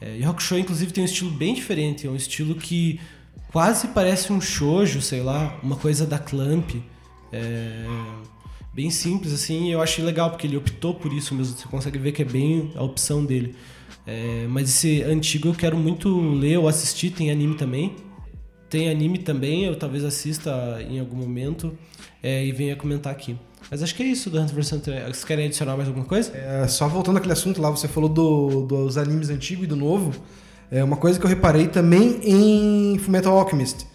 É, 0.00 0.22
Hakusho, 0.24 0.58
inclusive, 0.58 0.92
tem 0.92 1.02
um 1.02 1.06
estilo 1.06 1.30
bem 1.30 1.54
diferente. 1.54 2.06
É 2.06 2.10
um 2.10 2.16
estilo 2.16 2.54
que 2.54 3.00
quase 3.50 3.88
parece 3.88 4.32
um 4.32 4.40
shoujo, 4.40 5.00
sei 5.00 5.22
lá. 5.22 5.58
Uma 5.62 5.76
coisa 5.76 6.06
da 6.06 6.18
Clamp. 6.18 6.70
É, 7.32 7.86
bem 8.74 8.90
simples, 8.90 9.32
assim. 9.32 9.68
E 9.68 9.72
eu 9.72 9.80
achei 9.80 10.04
legal, 10.04 10.30
porque 10.30 10.46
ele 10.46 10.56
optou 10.56 10.94
por 10.94 11.12
isso 11.12 11.34
mesmo. 11.34 11.56
Você 11.56 11.68
consegue 11.68 11.98
ver 11.98 12.12
que 12.12 12.22
é 12.22 12.24
bem 12.24 12.72
a 12.74 12.82
opção 12.82 13.24
dele. 13.24 13.54
É, 14.10 14.46
mas 14.48 14.70
esse 14.70 15.02
antigo 15.02 15.48
eu 15.48 15.54
quero 15.54 15.76
muito 15.76 16.08
ler 16.32 16.56
ou 16.56 16.66
assistir. 16.66 17.10
Tem 17.10 17.30
anime 17.30 17.56
também. 17.56 17.94
Tem 18.70 18.90
anime 18.90 19.18
também, 19.18 19.64
eu 19.64 19.76
talvez 19.76 20.04
assista 20.04 20.78
em 20.88 20.98
algum 21.00 21.16
momento 21.16 21.72
é, 22.22 22.44
e 22.44 22.52
venha 22.52 22.76
comentar 22.76 23.12
aqui. 23.12 23.36
Mas 23.70 23.82
acho 23.82 23.94
que 23.94 24.02
é 24.02 24.06
isso 24.06 24.28
do 24.30 24.38
Hunter 24.38 24.54
vs 24.54 24.72
Hunter. 24.72 25.02
Vocês 25.04 25.24
querem 25.24 25.46
adicionar 25.46 25.76
mais 25.76 25.88
alguma 25.88 26.04
coisa? 26.06 26.32
É, 26.34 26.66
só 26.68 26.86
voltando 26.88 27.16
àquele 27.16 27.32
assunto 27.32 27.60
lá, 27.62 27.70
você 27.70 27.88
falou 27.88 28.08
do- 28.08 28.66
dos 28.66 28.98
animes 28.98 29.30
antigos 29.30 29.64
e 29.64 29.66
do 29.66 29.76
novo. 29.76 30.12
É 30.70 30.84
uma 30.84 30.96
coisa 30.96 31.18
que 31.18 31.24
eu 31.24 31.28
reparei 31.30 31.66
também 31.66 32.20
em 32.22 32.98
Fullmetal 32.98 33.38
Alchemist. 33.38 33.86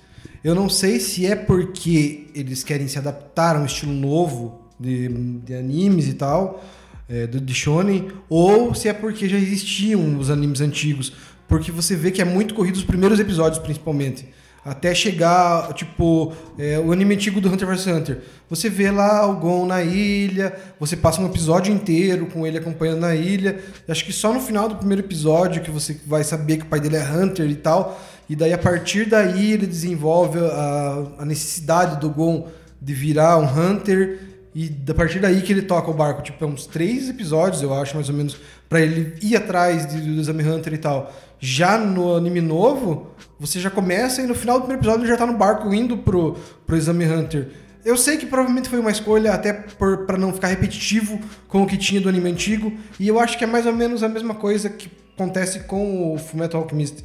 Eu 0.43 0.55
não 0.55 0.67
sei 0.67 0.99
se 0.99 1.25
é 1.25 1.35
porque 1.35 2.27
eles 2.33 2.63
querem 2.63 2.87
se 2.87 2.97
adaptar 2.97 3.55
a 3.55 3.59
um 3.59 3.65
estilo 3.65 3.93
novo 3.93 4.59
de, 4.79 5.07
de 5.45 5.53
animes 5.53 6.07
e 6.07 6.13
tal, 6.13 6.63
é, 7.09 7.27
do, 7.27 7.39
de 7.39 7.53
shonen, 7.53 8.09
ou 8.29 8.73
se 8.73 8.87
é 8.87 8.93
porque 8.93 9.27
já 9.27 9.37
existiam 9.37 10.17
os 10.17 10.29
animes 10.29 10.61
antigos. 10.61 11.13
Porque 11.47 11.71
você 11.71 11.95
vê 11.95 12.11
que 12.11 12.21
é 12.21 12.25
muito 12.25 12.53
corrido 12.53 12.75
os 12.75 12.83
primeiros 12.83 13.19
episódios, 13.19 13.59
principalmente. 13.59 14.27
Até 14.65 14.95
chegar, 14.95 15.73
tipo, 15.73 16.31
é, 16.57 16.79
o 16.79 16.93
anime 16.93 17.15
antigo 17.15 17.41
do 17.41 17.49
Hunter 17.49 17.67
vs 17.67 17.87
Hunter. 17.87 18.21
Você 18.49 18.69
vê 18.69 18.89
lá 18.89 19.27
o 19.27 19.35
Gon 19.35 19.65
na 19.65 19.83
ilha, 19.83 20.55
você 20.79 20.95
passa 20.95 21.21
um 21.21 21.25
episódio 21.25 21.73
inteiro 21.73 22.27
com 22.27 22.47
ele 22.47 22.57
acompanhando 22.57 23.01
na 23.01 23.13
ilha. 23.13 23.59
Acho 23.89 24.05
que 24.05 24.13
só 24.13 24.31
no 24.31 24.39
final 24.39 24.69
do 24.69 24.77
primeiro 24.77 25.03
episódio 25.03 25.61
que 25.61 25.69
você 25.69 25.99
vai 26.07 26.23
saber 26.23 26.57
que 26.57 26.63
o 26.63 26.67
pai 26.67 26.79
dele 26.79 26.95
é 26.95 27.03
Hunter 27.03 27.49
e 27.49 27.55
tal. 27.55 28.01
E 28.29 28.37
daí, 28.37 28.53
a 28.53 28.57
partir 28.57 29.09
daí, 29.09 29.51
ele 29.51 29.67
desenvolve 29.67 30.39
a, 30.39 31.07
a 31.19 31.25
necessidade 31.25 31.99
do 31.99 32.09
Gon 32.09 32.47
de 32.81 32.93
virar 32.93 33.37
um 33.37 33.45
Hunter. 33.45 34.19
E 34.55 34.71
a 34.87 34.93
partir 34.93 35.19
daí 35.19 35.41
que 35.41 35.51
ele 35.51 35.63
toca 35.63 35.89
o 35.89 35.93
barco. 35.93 36.21
Tipo, 36.21 36.43
é 36.43 36.47
uns 36.47 36.65
três 36.65 37.09
episódios, 37.09 37.61
eu 37.61 37.73
acho, 37.73 37.95
mais 37.95 38.09
ou 38.09 38.15
menos, 38.15 38.37
pra 38.69 38.81
ele 38.81 39.15
ir 39.21 39.35
atrás 39.35 39.85
do 39.85 40.19
Exame 40.19 40.43
Hunter 40.43 40.73
e 40.73 40.77
tal. 40.77 41.13
Já 41.39 41.77
no 41.77 42.15
anime 42.15 42.39
novo, 42.39 43.11
você 43.39 43.59
já 43.59 43.69
começa 43.69 44.21
e 44.21 44.27
no 44.27 44.35
final 44.35 44.57
do 44.57 44.61
primeiro 44.61 44.81
episódio 44.81 45.01
ele 45.01 45.11
já 45.11 45.17
tá 45.17 45.25
no 45.25 45.37
barco 45.37 45.73
indo 45.73 45.97
pro, 45.97 46.37
pro 46.65 46.77
Exame 46.77 47.05
Hunter. 47.05 47.49
Eu 47.83 47.97
sei 47.97 48.15
que 48.15 48.25
provavelmente 48.25 48.69
foi 48.69 48.79
uma 48.79 48.91
escolha 48.91 49.33
até 49.33 49.51
por, 49.51 50.05
pra 50.05 50.17
não 50.17 50.31
ficar 50.31 50.47
repetitivo 50.47 51.19
com 51.49 51.63
o 51.63 51.67
que 51.67 51.77
tinha 51.77 51.99
do 51.99 52.07
anime 52.07 52.29
antigo. 52.29 52.71
E 52.97 53.07
eu 53.07 53.19
acho 53.19 53.37
que 53.37 53.43
é 53.43 53.47
mais 53.47 53.65
ou 53.65 53.73
menos 53.73 54.03
a 54.03 54.07
mesma 54.07 54.35
coisa 54.35 54.69
que 54.69 54.89
acontece 55.15 55.61
com 55.61 56.13
o 56.13 56.17
Fullmetal 56.17 56.61
Alchemist. 56.61 57.03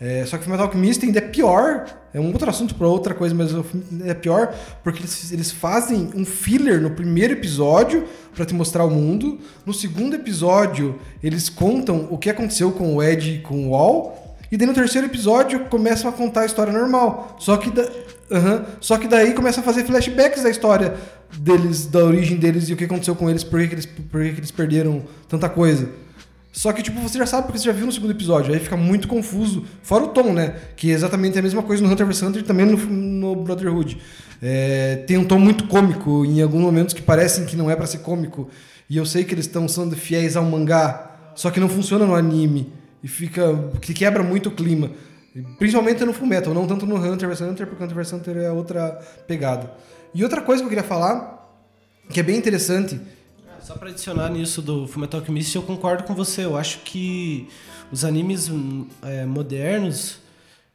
É, 0.00 0.24
só 0.24 0.36
que 0.36 0.42
o 0.42 0.44
Fullmetal 0.44 0.66
Alchemist 0.66 1.04
ainda 1.04 1.18
é 1.18 1.22
pior. 1.22 1.86
É 2.14 2.20
um 2.20 2.32
outro 2.32 2.48
assunto 2.48 2.74
para 2.74 2.86
outra 2.86 3.14
coisa, 3.14 3.34
mas 3.34 3.50
filme 3.50 4.08
é 4.08 4.14
pior 4.14 4.54
porque 4.82 5.00
eles, 5.00 5.32
eles 5.32 5.50
fazem 5.50 6.10
um 6.14 6.24
filler 6.24 6.80
no 6.80 6.90
primeiro 6.90 7.32
episódio 7.32 8.04
para 8.34 8.46
te 8.46 8.54
mostrar 8.54 8.84
o 8.84 8.90
mundo. 8.90 9.38
No 9.66 9.74
segundo 9.74 10.14
episódio, 10.14 10.98
eles 11.22 11.48
contam 11.48 12.06
o 12.10 12.16
que 12.16 12.30
aconteceu 12.30 12.70
com 12.70 12.94
o 12.94 13.02
Ed 13.02 13.34
e 13.34 13.38
com 13.40 13.66
o 13.66 13.70
Wall. 13.70 14.36
E 14.50 14.56
daí 14.56 14.66
no 14.66 14.72
terceiro 14.72 15.06
episódio 15.06 15.66
começam 15.66 16.08
a 16.08 16.12
contar 16.12 16.42
a 16.42 16.46
história 16.46 16.72
normal. 16.72 17.36
Só 17.40 17.56
que, 17.56 17.70
da-. 17.70 17.90
Só 18.80 18.98
que 18.98 19.08
daí 19.08 19.34
começa 19.34 19.60
a 19.60 19.64
fazer 19.64 19.84
flashbacks 19.84 20.44
da 20.44 20.50
história 20.50 20.94
deles, 21.36 21.86
da 21.86 22.04
origem 22.04 22.36
deles 22.36 22.68
e 22.68 22.72
o 22.72 22.76
que 22.76 22.84
aconteceu 22.84 23.14
com 23.14 23.28
eles, 23.28 23.42
por 23.44 23.60
que, 23.60 23.68
que 23.68 23.74
eles, 23.74 23.86
por 23.86 24.22
que, 24.22 24.32
que 24.32 24.40
eles 24.40 24.50
perderam 24.50 25.02
tanta 25.28 25.48
coisa. 25.48 25.88
Só 26.58 26.72
que, 26.72 26.82
tipo, 26.82 27.00
você 27.00 27.16
já 27.16 27.24
sabe 27.24 27.46
porque 27.46 27.56
você 27.56 27.66
já 27.66 27.72
viu 27.72 27.86
no 27.86 27.92
segundo 27.92 28.10
episódio. 28.10 28.52
Aí 28.52 28.58
fica 28.58 28.76
muito 28.76 29.06
confuso. 29.06 29.64
Fora 29.80 30.02
o 30.02 30.08
tom, 30.08 30.32
né? 30.32 30.56
Que 30.74 30.90
é 30.90 30.92
exatamente 30.92 31.38
a 31.38 31.42
mesma 31.42 31.62
coisa 31.62 31.80
no 31.80 31.88
Hunter 31.88 32.04
vs 32.04 32.20
Hunter 32.20 32.42
e 32.42 32.44
também 32.44 32.66
no, 32.66 32.76
no 32.76 33.36
Brotherhood. 33.36 33.96
É, 34.42 34.96
tem 35.06 35.16
um 35.16 35.24
tom 35.24 35.38
muito 35.38 35.68
cômico 35.68 36.24
em 36.24 36.42
alguns 36.42 36.60
momentos 36.60 36.92
que 36.92 37.00
parecem 37.00 37.46
que 37.46 37.54
não 37.54 37.70
é 37.70 37.76
pra 37.76 37.86
ser 37.86 37.98
cômico. 37.98 38.50
E 38.90 38.96
eu 38.96 39.06
sei 39.06 39.22
que 39.22 39.32
eles 39.32 39.46
estão 39.46 39.68
sendo 39.68 39.94
fiéis 39.94 40.36
ao 40.36 40.42
mangá, 40.44 41.30
só 41.36 41.48
que 41.48 41.60
não 41.60 41.68
funciona 41.68 42.04
no 42.04 42.16
anime. 42.16 42.72
E 43.04 43.06
fica. 43.06 43.70
que 43.80 43.94
quebra 43.94 44.24
muito 44.24 44.48
o 44.48 44.50
clima. 44.50 44.90
Principalmente 45.60 46.04
no 46.04 46.12
Fullmetal, 46.12 46.52
não 46.52 46.66
tanto 46.66 46.84
no 46.86 46.96
Hunter 46.96 47.28
vs 47.28 47.40
Hunter, 47.40 47.68
porque 47.68 47.84
Hunter 47.84 47.96
vs 47.96 48.12
Hunter 48.14 48.36
é 48.36 48.50
outra 48.50 48.98
pegada. 49.28 49.72
E 50.12 50.24
outra 50.24 50.40
coisa 50.40 50.60
que 50.60 50.66
eu 50.66 50.70
queria 50.70 50.82
falar, 50.82 51.38
que 52.10 52.18
é 52.18 52.22
bem 52.24 52.36
interessante, 52.36 53.00
Só 53.60 53.74
pra 53.74 53.90
adicionar 53.90 54.30
nisso 54.30 54.62
do 54.62 54.86
Fullmetal 54.86 55.20
Alchemist, 55.20 55.54
eu 55.54 55.62
concordo 55.62 56.04
com 56.04 56.14
você. 56.14 56.44
Eu 56.44 56.56
acho 56.56 56.78
que 56.80 57.48
os 57.90 58.04
animes 58.04 58.48
hum, 58.48 58.86
é, 59.02 59.26
modernos, 59.26 60.18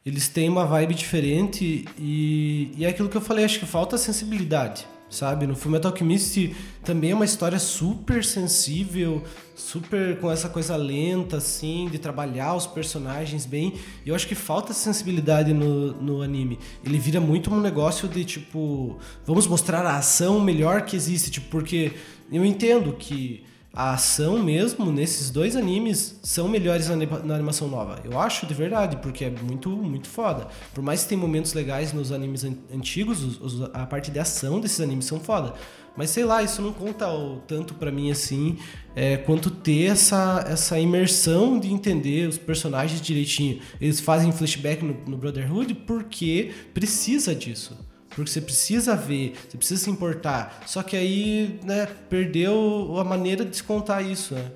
eles 0.05 0.27
têm 0.27 0.49
uma 0.49 0.65
vibe 0.65 0.93
diferente 0.93 1.85
e, 1.97 2.71
e 2.77 2.85
é 2.85 2.89
aquilo 2.89 3.09
que 3.09 3.17
eu 3.17 3.21
falei, 3.21 3.45
acho 3.45 3.59
que 3.59 3.65
falta 3.65 3.97
sensibilidade, 3.97 4.85
sabe? 5.09 5.47
No 5.47 5.55
Fullmetal 5.55 5.91
Alchemist 5.91 6.53
também 6.83 7.11
é 7.11 7.15
uma 7.15 7.23
história 7.23 7.57
super 7.57 8.23
sensível, 8.23 9.23
super 9.55 10.19
com 10.19 10.29
essa 10.29 10.49
coisa 10.49 10.75
lenta, 10.75 11.37
assim, 11.37 11.87
de 11.89 11.97
trabalhar 11.97 12.53
os 12.53 12.67
personagens 12.67 13.45
bem. 13.45 13.75
E 14.05 14.09
eu 14.09 14.15
acho 14.15 14.27
que 14.27 14.35
falta 14.35 14.73
sensibilidade 14.73 15.53
no, 15.53 15.93
no 15.93 16.21
anime. 16.21 16.59
Ele 16.83 16.97
vira 16.97 17.21
muito 17.21 17.53
um 17.53 17.61
negócio 17.61 18.09
de, 18.09 18.25
tipo, 18.25 18.97
vamos 19.25 19.47
mostrar 19.47 19.85
a 19.85 19.97
ação 19.97 20.41
melhor 20.41 20.81
que 20.81 20.95
existe, 20.95 21.31
tipo, 21.31 21.47
porque 21.49 21.93
eu 22.31 22.43
entendo 22.45 22.93
que 22.93 23.43
a 23.75 23.93
ação 23.93 24.37
mesmo 24.43 24.91
nesses 24.91 25.31
dois 25.31 25.55
animes 25.55 26.19
são 26.21 26.47
melhores 26.47 26.87
na, 26.89 26.93
anima- 26.93 27.19
na 27.19 27.33
animação 27.33 27.67
nova. 27.67 27.99
Eu 28.03 28.19
acho 28.19 28.45
de 28.45 28.53
verdade, 28.53 28.97
porque 28.97 29.25
é 29.25 29.31
muito, 29.31 29.67
muito 29.69 30.07
foda. 30.07 30.47
Por 30.75 30.83
mais 30.83 31.01
que 31.03 31.09
tem 31.09 31.17
momentos 31.17 31.53
legais 31.53 31.91
nos 31.91 32.11
animes 32.11 32.43
an- 32.43 32.55
antigos, 32.71 33.23
os- 33.23 33.41
os- 33.41 33.61
a 33.73 33.85
parte 33.87 34.11
de 34.11 34.19
ação 34.19 34.59
desses 34.59 34.79
animes 34.79 35.05
são 35.05 35.19
foda. 35.19 35.53
Mas 35.97 36.09
sei 36.11 36.23
lá, 36.23 36.41
isso 36.43 36.59
não 36.61 36.71
conta 36.73 37.07
o 37.11 37.37
tanto 37.47 37.73
pra 37.75 37.91
mim 37.91 38.09
assim, 38.11 38.57
é, 38.95 39.17
quanto 39.17 39.49
ter 39.51 39.85
essa, 39.91 40.43
essa 40.47 40.79
imersão 40.79 41.59
de 41.59 41.71
entender 41.71 42.27
os 42.27 42.37
personagens 42.37 42.99
direitinho. 43.01 43.59
Eles 43.81 43.99
fazem 43.99 44.31
flashback 44.31 44.83
no, 44.83 44.93
no 45.07 45.17
Brotherhood 45.17 45.73
porque 45.75 46.51
precisa 46.75 47.33
disso. 47.35 47.75
Porque 48.15 48.29
você 48.29 48.41
precisa 48.41 48.95
ver, 48.95 49.35
você 49.49 49.57
precisa 49.57 49.83
se 49.83 49.89
importar. 49.89 50.63
Só 50.65 50.83
que 50.83 50.95
aí, 50.95 51.59
né, 51.63 51.87
perdeu 52.09 52.95
a 52.99 53.03
maneira 53.03 53.43
de 53.43 53.55
se 53.55 53.63
contar 53.63 54.01
isso, 54.01 54.35
né? 54.35 54.51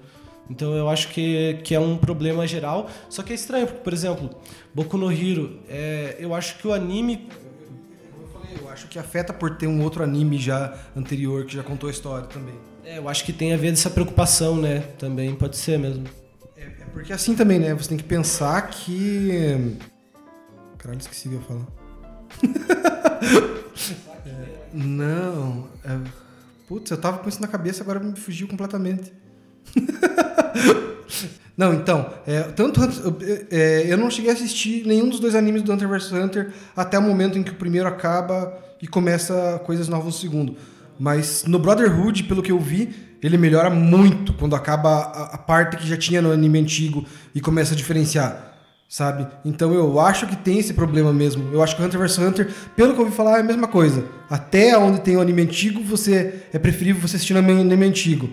Então 0.50 0.74
eu 0.74 0.88
acho 0.88 1.10
que, 1.10 1.60
que 1.64 1.76
é 1.76 1.80
um 1.80 1.98
problema 1.98 2.48
geral. 2.48 2.90
Só 3.10 3.24
que 3.24 3.34
é 3.34 3.36
estranho, 3.36 3.68
porque, 3.68 3.82
por 3.82 3.94
exemplo, 3.94 4.30
Boku 4.74 4.98
no 4.98 5.12
Hero, 5.12 5.60
é, 5.68 6.16
eu 6.20 6.34
acho 6.34 6.58
que 6.58 6.68
o 6.68 6.74
anime 6.74 7.28
Eu 8.60 8.70
acho 8.70 8.88
que 8.88 8.98
afeta 8.98 9.34
por 9.34 9.58
ter 9.58 9.68
um 9.68 9.84
outro 9.84 10.04
anime 10.04 10.38
já 10.38 10.74
anterior 10.96 11.46
que 11.46 11.56
já 11.56 11.64
contou 11.64 11.90
a 11.90 11.92
história 11.92 12.28
também. 12.28 12.56
É, 12.86 12.98
eu 12.98 13.10
acho 13.10 13.26
que 13.26 13.34
tem 13.34 13.54
a 13.54 13.58
ver 13.58 13.72
dessa 13.72 13.90
preocupação, 13.90 14.56
né? 14.56 14.80
Também 14.98 15.36
pode 15.36 15.58
ser 15.58 15.78
mesmo. 15.78 16.06
É 16.56 16.86
porque 16.94 17.12
assim 17.12 17.36
também, 17.36 17.60
né? 17.60 17.74
Você 17.74 17.90
tem 17.90 17.98
que 17.98 18.04
pensar 18.04 18.62
que. 18.70 19.78
Caralho, 20.78 21.00
esqueci 21.00 21.28
o 21.28 21.32
que 21.32 21.36
eu 21.36 21.42
ia 21.42 21.48
falar. 21.48 21.77
Não. 24.74 25.68
é- 25.84 25.98
Putz, 26.68 26.92
eu 26.92 26.98
tava 26.98 27.20
com 27.20 27.30
isso 27.30 27.42
na 27.42 27.48
cabeça, 27.48 27.82
agora 27.82 28.00
me 28.00 28.16
fugiu 28.18 28.48
completamente. 28.48 29.14
Não, 31.58 31.74
então, 31.74 32.14
é, 32.28 32.42
tanto 32.44 32.80
é, 33.50 33.92
eu 33.92 33.98
não 33.98 34.12
cheguei 34.12 34.30
a 34.30 34.34
assistir 34.36 34.86
nenhum 34.86 35.10
dos 35.10 35.20
dois 35.20 35.34
animes 35.34 35.64
do 35.64 35.74
Hunter 35.74 35.88
vs 35.90 36.12
Hunter 36.12 36.52
até 36.76 37.00
o 37.00 37.02
momento 37.02 37.40
em 37.40 37.42
que 37.42 37.50
o 37.50 37.56
primeiro 37.56 37.88
acaba 37.88 38.56
e 38.80 38.88
começa 38.88 39.60
coisas 39.66 39.88
novas 39.88 40.06
no 40.06 40.12
segundo. 40.12 40.56
Mas 41.00 41.46
no 41.48 41.58
Brotherhood, 41.58 42.26
pelo 42.26 42.44
que 42.44 42.52
eu 42.52 42.60
vi, 42.60 42.94
ele 43.24 43.40
melhora 43.40 43.72
muito 43.72 44.34
quando 44.34 44.56
acaba 44.56 44.90
a, 44.90 45.24
a 45.34 45.38
parte 45.40 45.78
que 45.78 45.88
já 45.88 45.98
tinha 45.98 46.22
no 46.22 46.32
anime 46.32 46.60
antigo 46.60 47.04
e 47.34 47.42
começa 47.42 47.74
a 47.74 47.78
diferenciar, 47.78 48.47
sabe? 48.90 49.28
Então 49.44 49.74
eu 49.74 50.00
acho 50.00 50.28
que 50.28 50.36
tem 50.36 50.60
esse 50.60 50.74
problema 50.74 51.12
mesmo. 51.12 51.50
Eu 51.52 51.62
acho 51.62 51.76
que 51.76 51.82
Hunter 51.84 52.00
vs 52.00 52.18
Hunter, 52.18 52.50
pelo 52.76 52.94
que 52.94 53.00
eu 53.00 53.06
ouvi 53.06 53.16
falar, 53.16 53.38
é 53.38 53.42
a 53.42 53.44
mesma 53.44 53.68
coisa. 53.68 54.06
Até 54.30 54.78
onde 54.78 55.02
tem 55.02 55.18
o 55.18 55.22
anime 55.22 55.42
antigo, 55.44 55.82
você 55.84 56.36
é 56.54 56.60
preferível 56.60 57.02
você 57.02 57.16
assistir 57.18 57.34
no 57.34 57.40
anime 57.40 57.86
antigo. 57.86 58.30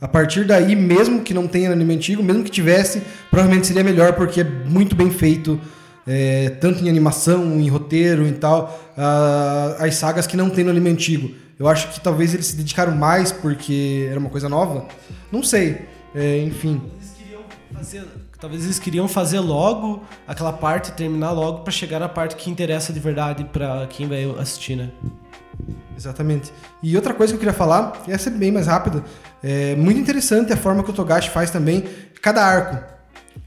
A 0.00 0.06
partir 0.06 0.44
daí, 0.44 0.76
mesmo 0.76 1.22
que 1.22 1.32
não 1.32 1.48
tenha 1.48 1.70
anime 1.72 1.94
antigo, 1.94 2.22
mesmo 2.22 2.44
que 2.44 2.50
tivesse, 2.50 3.02
provavelmente 3.30 3.66
seria 3.66 3.82
melhor 3.82 4.12
porque 4.12 4.42
é 4.42 4.44
muito 4.44 4.94
bem 4.94 5.10
feito, 5.10 5.58
é, 6.06 6.50
tanto 6.60 6.84
em 6.84 6.88
animação, 6.88 7.58
em 7.58 7.68
roteiro 7.68 8.26
e 8.26 8.32
tal, 8.32 8.78
as 9.78 9.94
sagas 9.94 10.26
que 10.26 10.36
não 10.36 10.50
tem 10.50 10.64
no 10.64 10.70
anime 10.70 10.90
antigo. 10.90 11.30
Eu 11.58 11.66
acho 11.66 11.88
que 11.88 12.00
talvez 12.00 12.34
eles 12.34 12.46
se 12.46 12.56
dedicaram 12.56 12.94
mais 12.94 13.32
porque 13.32 14.06
era 14.10 14.20
uma 14.20 14.28
coisa 14.28 14.48
nova. 14.48 14.86
Não 15.32 15.42
sei. 15.42 15.86
É, 16.14 16.42
enfim. 16.42 16.80
Fazer- 17.72 18.04
talvez 18.40 18.64
eles 18.64 18.78
queriam 18.78 19.08
fazer 19.08 19.40
logo 19.40 20.02
aquela 20.26 20.52
parte, 20.52 20.92
terminar 20.92 21.30
logo 21.32 21.60
pra 21.60 21.72
chegar 21.72 21.98
na 21.98 22.08
parte 22.08 22.36
que 22.36 22.50
interessa 22.50 22.92
de 22.92 23.00
verdade 23.00 23.44
pra 23.44 23.86
quem 23.88 24.06
vai 24.08 24.24
assistir, 24.38 24.76
né? 24.76 24.90
Exatamente. 25.96 26.52
E 26.82 26.94
outra 26.96 27.14
coisa 27.14 27.32
que 27.32 27.36
eu 27.36 27.40
queria 27.40 27.54
falar, 27.54 28.02
e 28.06 28.12
essa 28.12 28.28
é 28.28 28.32
bem 28.32 28.52
mais 28.52 28.66
rápida, 28.66 29.02
é 29.42 29.74
muito 29.76 29.98
interessante 29.98 30.52
a 30.52 30.56
forma 30.56 30.82
que 30.82 30.90
o 30.90 30.92
Togashi 30.92 31.30
faz 31.30 31.50
também 31.50 31.84
cada 32.20 32.44
arco. 32.44 32.94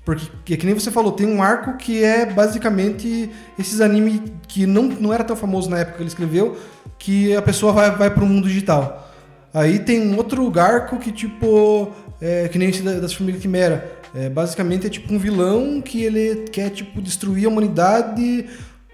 Porque, 0.04 0.26
que, 0.44 0.58
que 0.58 0.66
nem 0.66 0.74
você 0.74 0.90
falou, 0.90 1.12
tem 1.12 1.28
um 1.28 1.44
arco 1.44 1.78
que 1.78 2.04
é 2.04 2.26
basicamente 2.26 3.30
esses 3.60 3.80
animes 3.82 4.22
que 4.48 4.66
não, 4.66 4.84
não 4.84 5.14
era 5.14 5.24
tão 5.24 5.36
famoso 5.36 5.70
na 5.70 5.80
época 5.80 5.98
que 5.98 6.02
ele 6.04 6.10
escreveu, 6.10 6.58
que 6.98 7.36
a 7.36 7.42
pessoa 7.42 7.72
vai, 7.72 7.92
vai 7.96 8.10
pro 8.10 8.26
mundo 8.26 8.48
digital. 8.48 9.08
Aí 9.54 9.80
tem 9.80 10.02
um 10.02 10.18
outro 10.18 10.52
arco 10.60 10.98
que, 10.98 11.12
tipo, 11.12 11.92
é, 12.22 12.48
que 12.48 12.58
nem 12.58 12.70
esse 12.70 12.82
da- 12.82 13.00
das 13.00 13.14
Formigas 13.14 13.42
Quimera. 13.42 13.99
É, 14.14 14.30
basicamente 14.30 14.88
é 14.88 14.90
tipo 14.90 15.14
um 15.14 15.20
vilão 15.20 15.82
que 15.82 16.04
ele 16.04 16.48
quer, 16.52 16.70
tipo, 16.70 17.02
destruir 17.02 17.46
a 17.46 17.50
humanidade 17.50 18.46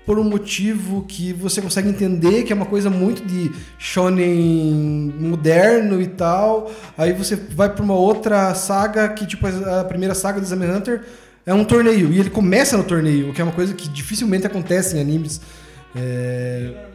por 0.05 0.20
um 0.20 0.24
motivo 0.24 1.03
que 1.07 1.34
você 1.34 1.61
consegue 1.61 1.89
entender 1.89 2.43
que 2.43 2.53
é 2.53 2.55
uma 2.55 2.68
coisa 2.68 2.89
muito 2.89 3.26
de 3.26 3.51
shonen 3.80 5.13
moderno 5.20 5.99
e 6.01 6.07
tal. 6.07 6.72
Aí 6.97 7.11
você 7.11 7.36
vai 7.36 7.74
pra 7.74 7.84
uma 7.84 7.95
outra 7.95 8.53
saga 8.53 9.09
que, 9.09 9.26
tipo, 9.26 9.47
a 9.47 9.84
primeira 9.84 10.13
saga 10.13 10.39
do 10.39 10.43
Exame 10.43 10.68
Hunter 10.68 11.03
é 11.45 11.53
um 11.53 11.66
torneio. 11.66 12.11
E 12.13 12.20
ele 12.20 12.30
começa 12.30 12.78
no 12.78 12.84
torneio, 12.84 13.30
o 13.30 13.34
que 13.34 13.41
é 13.41 13.43
uma 13.43 13.53
coisa 13.53 13.74
que 13.74 13.88
dificilmente 13.89 14.45
acontece 14.45 14.97
em 14.97 15.01
animes. 15.01 15.41
É... 15.95 16.86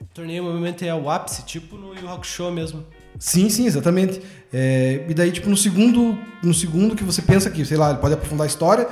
O 0.00 0.06
torneio 0.14 0.44
normalmente 0.44 0.86
é 0.86 0.94
o 0.94 1.10
ápice, 1.10 1.44
tipo 1.44 1.76
no 1.76 1.92
Yu 1.92 2.08
Hakusho 2.08 2.48
mesmo. 2.52 2.84
Sim, 3.18 3.48
sim, 3.48 3.66
exatamente. 3.66 4.20
É, 4.52 5.04
e 5.08 5.14
daí, 5.14 5.30
tipo, 5.30 5.48
no 5.48 5.56
segundo, 5.56 6.18
no 6.42 6.54
segundo 6.54 6.94
que 6.94 7.04
você 7.04 7.22
pensa 7.22 7.50
que, 7.50 7.64
sei 7.64 7.76
lá, 7.76 7.90
ele 7.90 7.98
pode 7.98 8.14
aprofundar 8.14 8.44
a 8.44 8.48
história, 8.48 8.88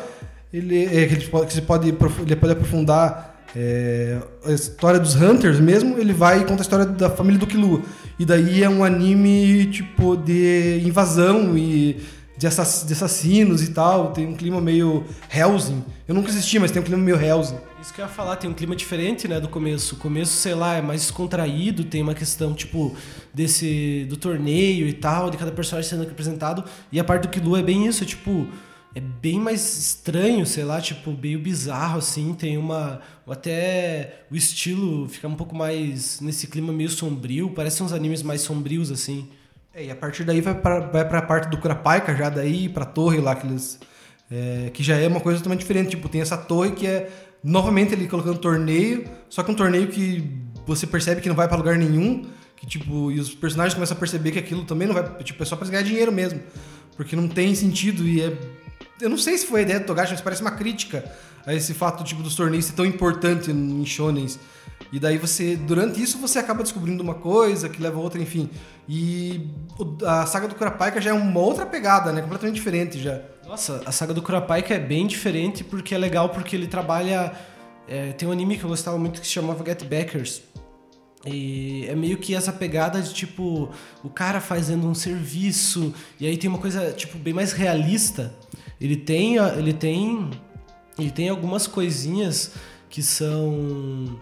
ele, 0.53 0.85
é, 0.85 1.03
ele 1.03 1.27
pode, 1.27 1.55
que 1.55 1.61
pode, 1.61 1.89
ele 1.89 2.37
pode 2.37 2.53
aprofundar 2.53 3.45
é, 3.55 4.19
a 4.45 4.53
história 4.53 4.99
dos 4.99 5.15
Hunters 5.15 5.61
mesmo, 5.61 5.99
ele 5.99 6.13
vai 6.13 6.41
e 6.41 6.45
conta 6.45 6.63
a 6.63 6.65
história 6.65 6.87
da 6.87 7.11
família 7.11 7.39
do 7.39 7.47
Killua. 7.47 7.83
E 8.19 8.25
daí 8.25 8.63
é 8.63 8.69
um 8.69 8.85
anime, 8.85 9.67
tipo, 9.67 10.17
de 10.17 10.83
invasão 10.85 11.57
e 11.57 12.01
de 12.37 12.47
assassinos 12.47 13.63
e 13.63 13.73
tal. 13.73 14.13
Tem 14.13 14.27
um 14.27 14.35
clima 14.35 14.61
meio 14.61 15.05
Helsing. 15.33 15.85
Eu 16.09 16.15
nunca 16.15 16.29
assisti, 16.31 16.59
mas 16.59 16.71
tem 16.71 16.81
um 16.81 16.85
clima 16.85 17.03
meio 17.03 17.21
Helsing. 17.21 17.57
Isso 17.83 17.93
que 17.93 18.01
eu 18.01 18.05
ia 18.05 18.09
falar, 18.09 18.37
tem 18.37 18.49
um 18.49 18.55
clima 18.55 18.77
diferente, 18.77 19.27
né, 19.27 19.41
do 19.41 19.49
começo. 19.49 19.97
O 19.97 19.99
começo, 19.99 20.35
sei 20.35 20.55
lá, 20.55 20.77
é 20.77 20.81
mais 20.81 21.01
descontraído, 21.01 21.83
tem 21.83 22.01
uma 22.01 22.15
questão, 22.15 22.55
tipo, 22.55 22.95
desse. 23.35 24.07
do 24.09 24.17
torneio 24.17 24.87
e 24.87 24.93
tal, 24.93 25.29
de 25.29 25.37
cada 25.37 25.51
personagem 25.51 25.91
sendo 25.91 26.05
representado. 26.05 26.65
E 26.93 27.01
a 27.01 27.05
parte 27.05 27.23
do 27.23 27.29
Killua 27.29 27.59
é 27.59 27.63
bem 27.63 27.89
isso, 27.89 28.05
é 28.05 28.07
tipo. 28.07 28.47
É 28.95 29.01
bem 29.01 29.41
mais 29.41 29.77
estranho, 29.79 30.47
sei 30.47 30.65
lá, 30.65 30.81
tipo, 30.81 31.11
meio 31.11 31.41
bizarro, 31.41 31.99
assim. 31.99 32.33
Tem 32.35 32.57
uma. 32.57 33.01
Até 33.27 34.27
o 34.31 34.37
estilo 34.37 35.09
fica 35.09 35.27
um 35.27 35.35
pouco 35.35 35.57
mais 35.57 36.21
nesse 36.21 36.47
clima 36.47 36.73
meio 36.73 36.91
sombrio. 36.91 37.51
Parece 37.51 37.83
uns 37.83 37.93
animes 37.93 38.23
mais 38.23 38.43
sombrios, 38.43 38.93
assim. 38.93 39.29
É, 39.75 39.87
e 39.87 39.91
a 39.91 39.97
partir 39.97 40.23
daí 40.23 40.41
vai 40.41 40.55
pra, 40.55 40.79
vai 40.81 41.09
pra 41.09 41.21
parte 41.23 41.49
do 41.51 41.59
Kurapika 41.59 42.15
já 42.15 42.29
daí, 42.31 42.69
pra 42.69 42.85
torre 42.85 43.19
lá, 43.19 43.35
que 43.35 43.45
eles. 43.47 43.81
é, 44.31 44.71
que 44.73 44.83
já 44.85 44.97
é 44.97 45.09
uma 45.09 45.21
coisa 45.21 45.39
totalmente 45.39 45.61
diferente. 45.61 45.91
Tipo, 45.91 46.09
tem 46.09 46.21
essa 46.21 46.37
torre 46.37 46.73
que 46.73 46.87
é 46.87 47.11
novamente 47.43 47.93
ele 47.93 48.07
colocando 48.07 48.39
torneio, 48.39 49.05
só 49.29 49.43
que 49.43 49.51
um 49.51 49.55
torneio 49.55 49.89
que 49.89 50.23
você 50.67 50.87
percebe 50.87 51.21
que 51.21 51.29
não 51.29 51.37
vai 51.37 51.49
pra 51.49 51.57
lugar 51.57 51.77
nenhum. 51.77 52.27
Que, 52.57 52.67
tipo, 52.67 53.11
e 53.11 53.19
os 53.19 53.35
personagens 53.35 53.75
começam 53.75 53.97
a 53.97 53.99
perceber 54.01 54.31
que 54.31 54.39
aquilo 54.39 54.65
também 54.65 54.87
não 54.87 54.95
vai. 54.95 55.03
Tipo, 55.25 55.43
é 55.43 55.47
só 55.47 55.57
pra 55.57 55.67
ganhar 55.67 55.83
dinheiro 55.83 56.13
mesmo. 56.13 56.41
Porque 56.97 57.17
não 57.17 57.27
tem 57.27 57.55
sentido 57.55 58.07
e 58.07 58.21
é. 58.21 58.39
Eu 59.01 59.11
não 59.11 59.19
sei 59.19 59.37
se 59.37 59.47
foi 59.47 59.61
a 59.61 59.63
ideia 59.65 59.81
do 59.81 59.87
Togashi, 59.87 60.13
mas 60.13 60.21
parece 60.21 60.43
uma 60.43 60.53
crítica 60.53 61.05
a 61.45 61.53
esse 61.53 61.75
fato, 61.75 62.05
tipo, 62.05 62.23
dos 62.23 62.37
torneios 62.37 62.67
ser 62.67 62.75
tão 62.75 62.87
importante 62.87 63.51
em 63.51 63.85
shonens. 63.85 64.39
E 64.93 65.01
daí 65.01 65.17
você, 65.17 65.57
durante 65.57 66.03
isso, 66.03 66.19
você 66.19 66.39
acaba 66.39 66.63
descobrindo 66.63 67.03
uma 67.03 67.15
coisa 67.15 67.67
que 67.67 67.83
leva 67.83 67.99
a 67.99 68.03
outra, 68.03 68.21
enfim. 68.21 68.51
E 68.87 69.49
a 70.07 70.27
saga 70.27 70.47
do 70.47 70.55
Kurapika 70.55 71.01
já 71.01 71.11
é 71.11 71.15
uma 71.15 71.41
outra 71.41 71.65
pegada, 71.65 72.13
né? 72.13 72.21
Completamente 72.21 72.57
diferente 72.57 73.01
já. 73.01 73.23
Nossa, 73.47 73.83
a 73.87 73.91
saga 73.91 74.13
do 74.13 74.21
Kurapika 74.21 74.75
é 74.75 74.79
bem 74.79 75.07
diferente 75.07 75.65
porque 75.65 75.95
é 75.95 75.99
legal 75.99 76.29
porque 76.29 76.55
ele 76.55 76.67
trabalha. 76.67 77.33
é, 77.89 78.13
tem 78.13 78.29
um 78.29 78.33
anime 78.33 78.59
que 78.59 78.65
eu 78.65 78.69
gostava 78.69 78.99
muito 78.99 79.19
que 79.21 79.27
se 79.27 79.33
chamava 79.33 79.65
Get 79.65 79.83
Backers. 79.85 80.43
E 81.25 81.87
é 81.89 81.95
meio 81.95 82.19
que 82.19 82.35
essa 82.35 82.53
pegada 82.53 83.01
de 83.01 83.15
tipo, 83.15 83.71
o 84.03 84.11
cara 84.11 84.41
fazendo 84.41 84.87
um 84.87 84.95
serviço, 84.95 85.95
e 86.19 86.27
aí 86.27 86.37
tem 86.37 86.51
uma 86.51 86.59
coisa 86.59 86.93
tipo 86.93 87.17
bem 87.17 87.33
mais 87.33 87.53
realista. 87.53 88.35
Ele 88.81 88.97
tem 88.97 89.37
ele 89.37 89.73
tem 89.73 90.29
ele 90.99 91.11
tem 91.11 91.31
algumas 91.31 91.67
coisinhas 91.67 92.53
que 92.91 93.03
são 93.03 94.21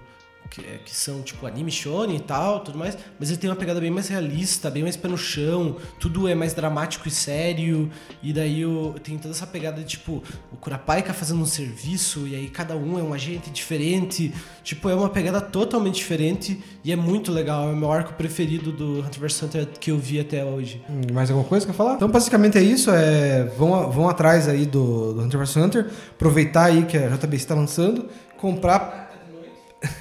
que, 0.50 0.62
que 0.84 0.94
são 0.94 1.22
tipo 1.22 1.46
anime 1.46 1.70
shonen 1.70 2.16
e 2.16 2.20
tal, 2.20 2.60
tudo 2.60 2.78
mais, 2.78 2.98
mas 3.18 3.30
ele 3.30 3.38
tem 3.38 3.48
uma 3.48 3.56
pegada 3.56 3.80
bem 3.80 3.90
mais 3.90 4.08
realista, 4.08 4.70
bem 4.70 4.82
mais 4.82 4.96
pé 4.96 5.08
no 5.08 5.16
chão, 5.16 5.76
tudo 5.98 6.28
é 6.28 6.34
mais 6.34 6.52
dramático 6.52 7.06
e 7.06 7.10
sério, 7.10 7.90
e 8.22 8.32
daí 8.32 8.66
o, 8.66 8.94
tem 9.02 9.16
toda 9.16 9.32
essa 9.32 9.46
pegada 9.46 9.80
de 9.80 9.86
tipo, 9.86 10.22
o 10.52 10.56
Kurapika 10.56 11.14
fazendo 11.14 11.40
um 11.40 11.46
serviço, 11.46 12.26
e 12.26 12.34
aí 12.34 12.48
cada 12.48 12.76
um 12.76 12.98
é 12.98 13.02
um 13.02 13.14
agente 13.14 13.50
diferente, 13.50 14.34
tipo, 14.62 14.88
é 14.88 14.94
uma 14.94 15.08
pegada 15.08 15.40
totalmente 15.40 15.96
diferente, 15.96 16.60
e 16.82 16.92
é 16.92 16.96
muito 16.96 17.30
legal, 17.30 17.68
é 17.68 17.72
o 17.72 17.76
meu 17.76 17.92
arco 17.92 18.14
preferido 18.14 18.72
do 18.72 19.00
Hunter 19.00 19.20
vs 19.20 19.42
Hunter 19.42 19.66
que 19.78 19.90
eu 19.90 19.98
vi 19.98 20.18
até 20.18 20.44
hoje. 20.44 20.82
Hum, 20.88 21.12
Mais 21.12 21.30
alguma 21.30 21.46
coisa 21.48 21.64
que 21.64 21.70
eu 21.70 21.74
falar? 21.74 21.94
Então, 21.94 22.08
basicamente 22.08 22.58
é 22.58 22.62
isso. 22.62 22.90
É, 22.90 23.44
vão, 23.56 23.90
vão 23.90 24.08
atrás 24.08 24.48
aí 24.48 24.66
do, 24.66 25.12
do 25.12 25.20
Hunter 25.22 25.38
vs 25.38 25.56
Hunter. 25.56 25.90
Aproveitar 26.10 26.64
aí 26.64 26.84
que 26.84 26.96
a 26.96 27.08
JBC 27.08 27.36
está 27.36 27.54
lançando. 27.54 28.08
Comprar. 28.36 29.09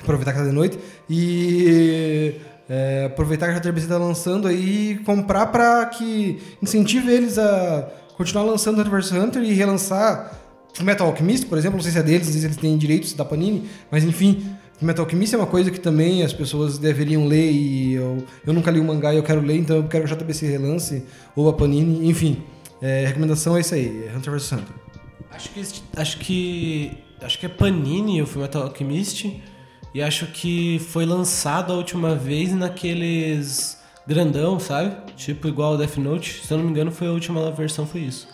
Aproveitar 0.01 0.33
que 0.33 0.39
tá 0.39 0.45
de 0.45 0.51
noite. 0.51 0.79
E. 1.09 2.35
é, 2.69 3.05
aproveitar 3.05 3.47
que 3.47 3.53
a 3.53 3.59
JBC 3.59 3.85
está 3.85 3.97
lançando 3.97 4.47
aí 4.47 4.91
e 4.91 4.97
comprar 4.99 5.47
para 5.47 5.85
que 5.87 6.39
incentive 6.61 7.11
eles 7.11 7.37
a 7.37 7.87
continuar 8.15 8.43
lançando 8.43 8.79
Hunter 8.79 8.91
vs 8.91 9.11
Hunter 9.11 9.43
e 9.43 9.53
relançar 9.53 10.37
Metal 10.81 11.07
Alchemist, 11.07 11.47
por 11.47 11.57
exemplo. 11.57 11.77
Não 11.77 11.83
sei 11.83 11.91
se 11.91 11.99
é 11.99 12.03
deles, 12.03 12.27
não 12.27 12.31
sei 12.31 12.41
se 12.41 12.47
eles 12.47 12.57
têm 12.57 12.77
direitos 12.77 13.13
da 13.13 13.25
Panini. 13.25 13.69
Mas 13.89 14.03
enfim. 14.03 14.45
Metal 14.81 15.03
Alchemist 15.03 15.35
é 15.35 15.37
uma 15.37 15.47
coisa 15.47 15.69
que 15.69 15.79
também 15.79 16.23
as 16.23 16.31
pessoas 16.31 16.77
deveriam 16.77 17.27
ler 17.27 17.51
e 17.51 17.95
eu, 17.95 18.23
eu 18.47 18.53
nunca 18.53 18.71
li 18.71 18.79
o 18.79 18.83
mangá 18.83 19.13
e 19.13 19.17
eu 19.17 19.23
quero 19.23 19.41
ler, 19.41 19.57
então 19.57 19.75
eu 19.75 19.83
quero 19.83 20.07
que 20.07 20.13
a 20.13 20.15
JBC 20.15 20.47
relance 20.47 21.03
ou 21.35 21.49
a 21.49 21.53
Panini, 21.53 22.07
enfim. 22.07 22.41
É, 22.81 23.05
recomendação 23.05 23.57
é 23.57 23.59
isso 23.59 23.75
aí, 23.75 24.07
é 24.07 24.15
Hunter 24.15 24.31
vs 24.31 24.51
Hunter. 24.53 24.75
Acho 25.31 25.49
que, 25.49 25.61
acho 25.95 26.17
que. 26.19 26.97
Acho 27.21 27.39
que 27.39 27.45
é 27.45 27.49
Panini 27.49 28.21
o 28.21 28.25
Fullmetal 28.25 28.63
Alchemist. 28.63 29.41
E 29.93 30.01
acho 30.01 30.27
que 30.27 30.79
foi 30.89 31.05
lançado 31.05 31.73
a 31.73 31.75
última 31.75 32.15
vez 32.15 32.53
naqueles 32.53 33.77
grandão, 34.05 34.59
sabe? 34.59 34.95
Tipo 35.15 35.47
igual 35.47 35.73
o 35.73 35.77
Death 35.77 35.97
Note. 35.97 36.45
Se 36.45 36.53
eu 36.53 36.57
não 36.57 36.65
me 36.65 36.71
engano, 36.71 36.91
foi 36.91 37.07
a 37.07 37.11
última 37.11 37.51
versão, 37.51 37.85
foi 37.87 38.01
isso. 38.01 38.27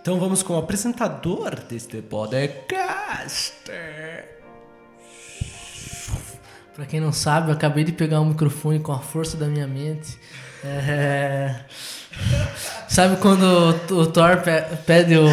Então 0.00 0.18
vamos 0.18 0.42
com 0.42 0.54
o 0.54 0.58
apresentador 0.58 1.54
deste 1.68 1.98
podcast. 2.02 3.54
Pra 6.74 6.86
quem 6.86 7.00
não 7.00 7.12
sabe, 7.12 7.48
eu 7.50 7.54
acabei 7.54 7.82
de 7.84 7.92
pegar 7.92 8.20
o 8.20 8.24
microfone 8.24 8.78
com 8.78 8.92
a 8.92 9.00
força 9.00 9.36
da 9.36 9.46
minha 9.46 9.66
mente. 9.66 10.16
É... 10.64 11.54
Sabe 12.88 13.16
quando 13.18 13.42
o, 13.90 14.06
Thor 14.06 14.38
pe- 14.38 14.76
pede 14.86 15.14
o, 15.16 15.28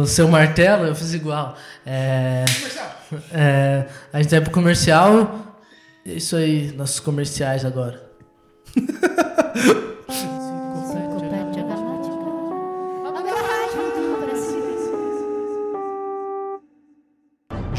o 0.00 0.06
seu 0.06 0.28
martelo? 0.28 0.86
Eu 0.86 0.94
fiz 0.94 1.14
igual. 1.14 1.56
É... 1.86 2.44
É... 3.32 3.86
A 4.12 4.20
gente 4.20 4.30
vai 4.30 4.40
pro 4.40 4.50
comercial. 4.50 5.58
É 6.04 6.12
isso 6.12 6.36
aí, 6.36 6.72
nossos 6.72 7.00
comerciais 7.00 7.64
agora. 7.64 8.02
Do. 8.74 9.92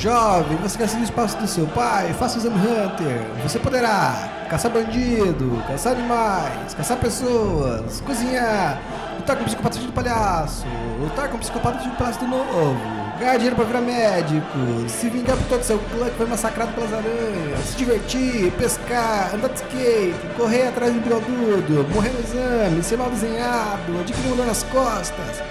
Jovem, 0.04 0.58
você 0.58 0.78
quer 0.78 0.90
seguir 0.90 1.04
o 1.04 1.06
espaço 1.06 1.38
do 1.38 1.48
seu 1.48 1.66
pai? 1.68 2.12
Faça 2.12 2.36
o 2.36 2.42
Exame 2.42 2.58
Hunter. 2.58 3.22
Você 3.42 3.58
poderá 3.58 4.46
caçar 4.50 4.70
bandido, 4.70 5.64
caçar 5.66 5.94
animais, 5.94 6.74
caçar 6.74 6.98
pessoas, 6.98 8.02
cozinhar, 8.02 8.82
lutar 9.16 9.38
com 9.38 9.46
psicopata 9.46 9.80
de 9.80 9.88
palhaço, 9.94 10.66
lutar 11.00 11.30
com 11.30 11.38
psicopata 11.38 11.78
de 11.78 11.90
palhaço 11.96 12.20
de 12.20 12.28
novo, 12.28 12.78
ganhar 13.24 13.38
dinheiro 13.38 13.56
pra 13.56 13.66
virar 13.66 13.82
médico, 13.82 14.90
se 14.90 15.10
vingar 15.10 15.38
por 15.38 15.48
todo 15.48 15.64
seu 15.64 15.80
clã 15.80 16.10
que 16.10 16.18
foi 16.18 16.26
massacrado 16.26 16.74
pelas 16.74 16.92
aranhas, 16.92 17.60
se 17.66 17.78
divertir, 17.78 18.52
pescar, 18.54 19.34
andar 19.34 19.48
de 19.50 19.56
skate, 19.56 20.16
correr 20.36 20.68
atrás 20.68 20.94
do 20.94 21.00
bigodudo, 21.00 21.88
morrer 21.94 22.10
no 22.10 22.20
exame, 22.20 22.84
ser 22.84 22.98
mal 22.98 23.10
desenhado, 23.10 24.00
adquirir 24.00 24.28
uma 24.28 24.36
dor 24.36 24.48
nas 24.48 24.64
costas. 24.64 25.42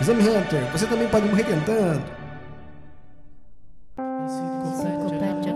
Exame 0.00 0.22
Hunter, 0.22 0.64
você 0.72 0.86
também 0.86 1.08
pode 1.08 1.26
morrer 1.28 1.44
tentando. 1.44 2.02
Enciclopédia 3.98 5.54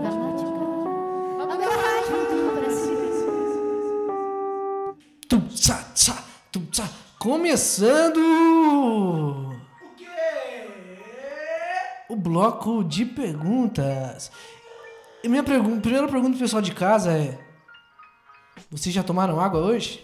O 12.15 12.17
bloco 12.17 12.81
de 12.81 13.03
perguntas. 13.03 14.31
E 15.21 15.27
minha 15.27 15.43
primeira 15.43 16.07
pergunta 16.07 16.29
pro 16.29 16.39
pessoal 16.39 16.61
de 16.61 16.71
casa 16.71 17.11
é: 17.11 17.37
Vocês 18.71 18.95
já 18.95 19.03
tomaram 19.03 19.37
água 19.37 19.59
hoje? 19.59 20.01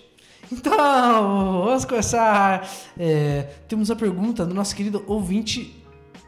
Então, 0.52 1.64
vamos 1.64 1.86
começar. 1.86 2.70
É, 3.00 3.44
temos 3.66 3.90
a 3.90 3.96
pergunta 3.96 4.46
do 4.46 4.54
nosso 4.54 4.76
querido 4.76 5.02
ouvinte. 5.08 5.82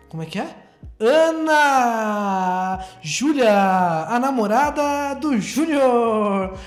Como 0.07 0.23
é 0.23 0.25
que 0.25 0.39
é? 0.39 0.55
Ana 0.97 2.79
Júlia, 3.01 3.51
a 4.07 4.17
namorada 4.21 5.15
do 5.15 5.37
Júnior. 5.37 6.57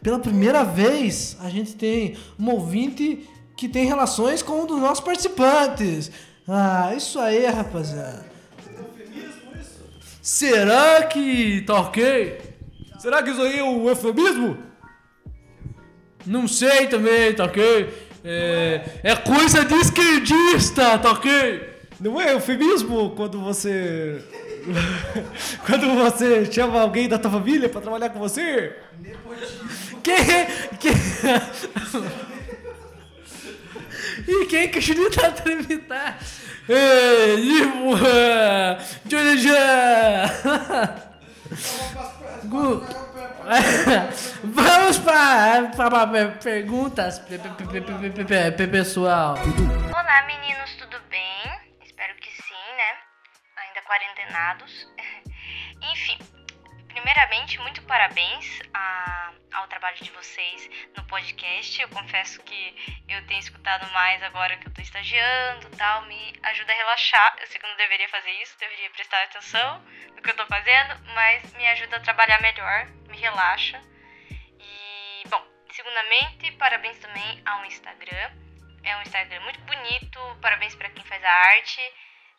Pela 0.00 0.20
primeira 0.20 0.62
vez, 0.62 1.36
a 1.40 1.50
gente 1.50 1.74
tem 1.74 2.16
um 2.38 2.50
ouvinte 2.50 3.28
que 3.60 3.68
tem 3.68 3.84
relações 3.84 4.42
com 4.42 4.62
um 4.62 4.66
dos 4.66 4.80
nossos 4.80 5.04
participantes. 5.04 6.10
Ah, 6.48 6.94
isso 6.96 7.18
aí, 7.18 7.44
rapaziada. 7.44 8.24
Será 10.22 11.02
que 11.02 11.60
tá 11.66 11.74
ok? 11.74 12.40
Será 12.98 13.22
que 13.22 13.28
isso 13.28 13.42
aí 13.42 13.58
é 13.58 13.62
um 13.62 13.86
eufemismo? 13.86 14.56
Não 16.24 16.48
sei 16.48 16.86
também, 16.86 17.34
tá 17.34 17.44
ok? 17.44 18.08
É, 18.24 19.00
é 19.02 19.16
coisa 19.16 19.62
de 19.62 19.74
esquerdista, 19.74 20.98
tá 20.98 21.10
ok? 21.10 21.68
Não 22.00 22.18
é 22.18 22.32
eufemismo 22.32 23.10
quando 23.10 23.42
você. 23.42 24.24
quando 25.66 25.94
você 25.96 26.50
chama 26.50 26.80
alguém 26.80 27.10
da 27.10 27.18
tua 27.18 27.30
família 27.30 27.68
pra 27.68 27.82
trabalhar 27.82 28.08
com 28.08 28.20
você? 28.20 28.74
Quem, 30.02 30.16
quem... 30.78 30.94
e 34.28 34.46
quem 34.46 34.68
que 34.70 34.80
Ivo! 37.38 37.96
Johnny 39.06 39.38
Jan! 39.38 40.26
Gu- 42.44 42.82
Vamos 44.44 44.98
para, 44.98 45.72
perguntas, 46.40 47.18
pe- 47.18 47.38
pe- 47.38 47.48
pe- 47.66 47.80
pe- 47.80 48.10
pe- 48.10 48.24
pe- 48.24 48.50
pe- 48.52 48.66
pessoal. 48.68 49.34
Olá 49.36 50.26
meninos, 50.26 50.70
tudo 50.78 50.96
bem? 51.10 51.50
Espero 51.84 52.14
que 52.16 52.30
sim, 52.30 52.66
né? 52.76 52.90
Ainda 53.56 53.82
quarentenados. 53.82 54.86
Enfim, 55.92 56.18
primeiramente, 56.92 57.58
muito 57.60 57.82
parabéns 57.82 58.60
a- 58.74 59.32
ao 59.52 59.66
trabalho 59.68 59.96
de 59.96 60.10
vocês 60.12 60.68
no 60.96 61.04
podcast. 61.06 61.80
Eu 61.80 61.88
confesso 61.88 62.42
que 62.42 63.02
eu 63.08 63.26
tenho 63.26 63.40
escutado 63.40 63.90
mais 63.92 64.22
agora 64.22 64.56
que 64.56 64.66
eu 64.68 64.74
tô 64.74 64.80
estagiando 64.80 65.70
tal, 65.76 66.02
me 66.02 66.32
ajuda 66.42 66.72
a 66.72 66.76
relaxar. 66.76 67.36
Eu 67.40 67.46
sei 67.46 67.58
que 67.58 67.66
eu 67.66 67.70
não 67.70 67.76
deveria 67.76 68.08
fazer 68.08 68.30
isso, 68.42 68.58
deveria 68.58 68.90
prestar 68.90 69.22
atenção 69.24 69.80
no 70.14 70.22
que 70.22 70.30
eu 70.30 70.36
tô 70.36 70.46
fazendo, 70.46 71.00
mas 71.14 71.52
me 71.54 71.66
ajuda 71.68 71.96
a 71.96 72.00
trabalhar 72.00 72.40
melhor, 72.40 72.86
me 73.08 73.16
relaxa. 73.18 73.80
E, 74.58 75.22
bom, 75.28 75.44
segundamente, 75.72 76.52
parabéns 76.52 76.98
também 76.98 77.42
ao 77.46 77.64
Instagram. 77.64 78.30
É 78.84 78.96
um 78.96 79.02
Instagram 79.02 79.40
muito 79.40 79.60
bonito. 79.60 80.18
Parabéns 80.40 80.74
pra 80.74 80.88
quem 80.90 81.04
faz 81.04 81.22
a 81.22 81.30
arte. 81.30 81.80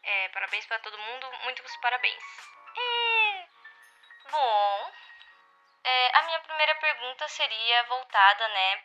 É, 0.04 0.30
parabéns 0.30 0.66
pra 0.66 0.80
todo 0.80 0.98
mundo. 0.98 1.28
Muitos 1.44 1.76
parabéns. 1.78 2.24
E, 2.76 3.61
bom, 4.32 4.92
é, 5.84 6.18
a 6.18 6.22
minha 6.24 6.40
primeira 6.40 6.76
pergunta 6.76 7.28
seria 7.28 7.84
voltada, 7.84 8.48
né, 8.48 8.84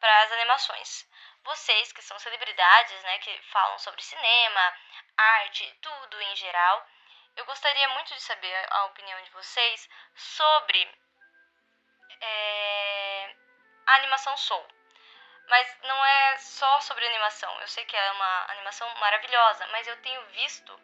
para 0.00 0.22
as 0.22 0.32
animações. 0.32 1.08
Vocês 1.44 1.92
que 1.92 2.02
são 2.02 2.18
celebridades, 2.18 3.02
né, 3.04 3.18
que 3.18 3.42
falam 3.44 3.78
sobre 3.78 4.02
cinema, 4.02 4.74
arte, 5.16 5.78
tudo 5.80 6.20
em 6.20 6.36
geral, 6.36 6.86
eu 7.36 7.44
gostaria 7.46 7.88
muito 7.90 8.14
de 8.14 8.20
saber 8.20 8.66
a 8.70 8.84
opinião 8.86 9.22
de 9.22 9.30
vocês 9.30 9.88
sobre 10.14 10.98
é, 12.20 13.36
a 13.86 13.94
animação 13.94 14.36
Soul. 14.36 14.66
Mas 15.48 15.78
não 15.82 16.04
é 16.04 16.38
só 16.38 16.80
sobre 16.80 17.06
animação. 17.06 17.60
Eu 17.60 17.68
sei 17.68 17.84
que 17.84 17.96
é 17.96 18.12
uma 18.12 18.52
animação 18.52 18.88
maravilhosa, 18.96 19.66
mas 19.68 19.86
eu 19.86 20.00
tenho 20.02 20.24
visto 20.26 20.80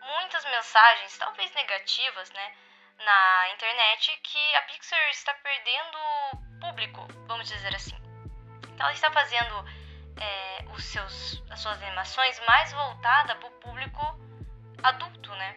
muitas 0.00 0.44
mensagens, 0.46 1.18
talvez 1.18 1.52
negativas, 1.52 2.30
né, 2.30 2.56
na 3.04 3.50
internet, 3.50 4.18
que 4.22 4.56
a 4.56 4.62
Pixar 4.62 5.10
está 5.10 5.34
perdendo 5.34 5.98
público, 6.60 7.06
vamos 7.26 7.48
dizer 7.48 7.74
assim. 7.74 7.96
Então 8.74 8.86
ela 8.86 8.92
está 8.92 9.10
fazendo 9.10 9.64
é, 10.20 10.64
os 10.72 10.84
seus, 10.84 11.42
as 11.50 11.60
suas 11.60 11.82
animações 11.82 12.40
mais 12.46 12.72
voltada 12.72 13.34
para 13.36 13.48
o 13.48 13.52
público 13.52 14.00
adulto, 14.82 15.34
né? 15.34 15.54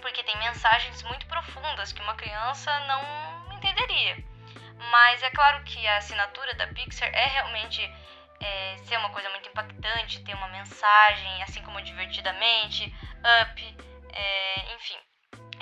Porque 0.00 0.22
tem 0.24 0.36
mensagens 0.38 1.02
muito 1.04 1.26
profundas 1.26 1.92
que 1.92 2.00
uma 2.00 2.14
criança 2.14 2.70
não 2.80 3.52
entenderia. 3.54 4.16
Mas 4.90 5.22
é 5.22 5.30
claro 5.30 5.62
que 5.64 5.86
a 5.86 5.96
assinatura 5.98 6.54
da 6.54 6.66
Pixar 6.68 7.08
é 7.14 7.26
realmente 7.26 7.80
é, 8.40 8.76
ser 8.84 8.96
uma 8.98 9.10
coisa 9.10 9.30
muito 9.30 9.48
impactante, 9.48 10.24
ter 10.24 10.34
uma 10.34 10.48
mensagem, 10.48 11.42
assim 11.42 11.62
como 11.62 11.80
Divertidamente, 11.82 12.92
Up, 13.42 13.76
é, 14.12 14.74
enfim, 14.74 14.98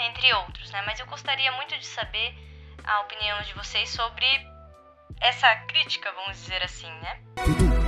entre 0.09 0.33
outros, 0.35 0.71
né? 0.71 0.83
Mas 0.87 0.99
eu 0.99 1.07
gostaria 1.07 1.51
muito 1.53 1.77
de 1.79 1.87
saber 1.87 2.35
a 2.85 3.01
opinião 3.01 3.41
de 3.43 3.55
vocês 3.55 3.91
sobre 3.91 4.27
essa 5.21 5.55
crítica, 5.67 6.11
vamos 6.13 6.41
dizer 6.41 6.63
assim, 6.63 6.87
né? 6.87 7.21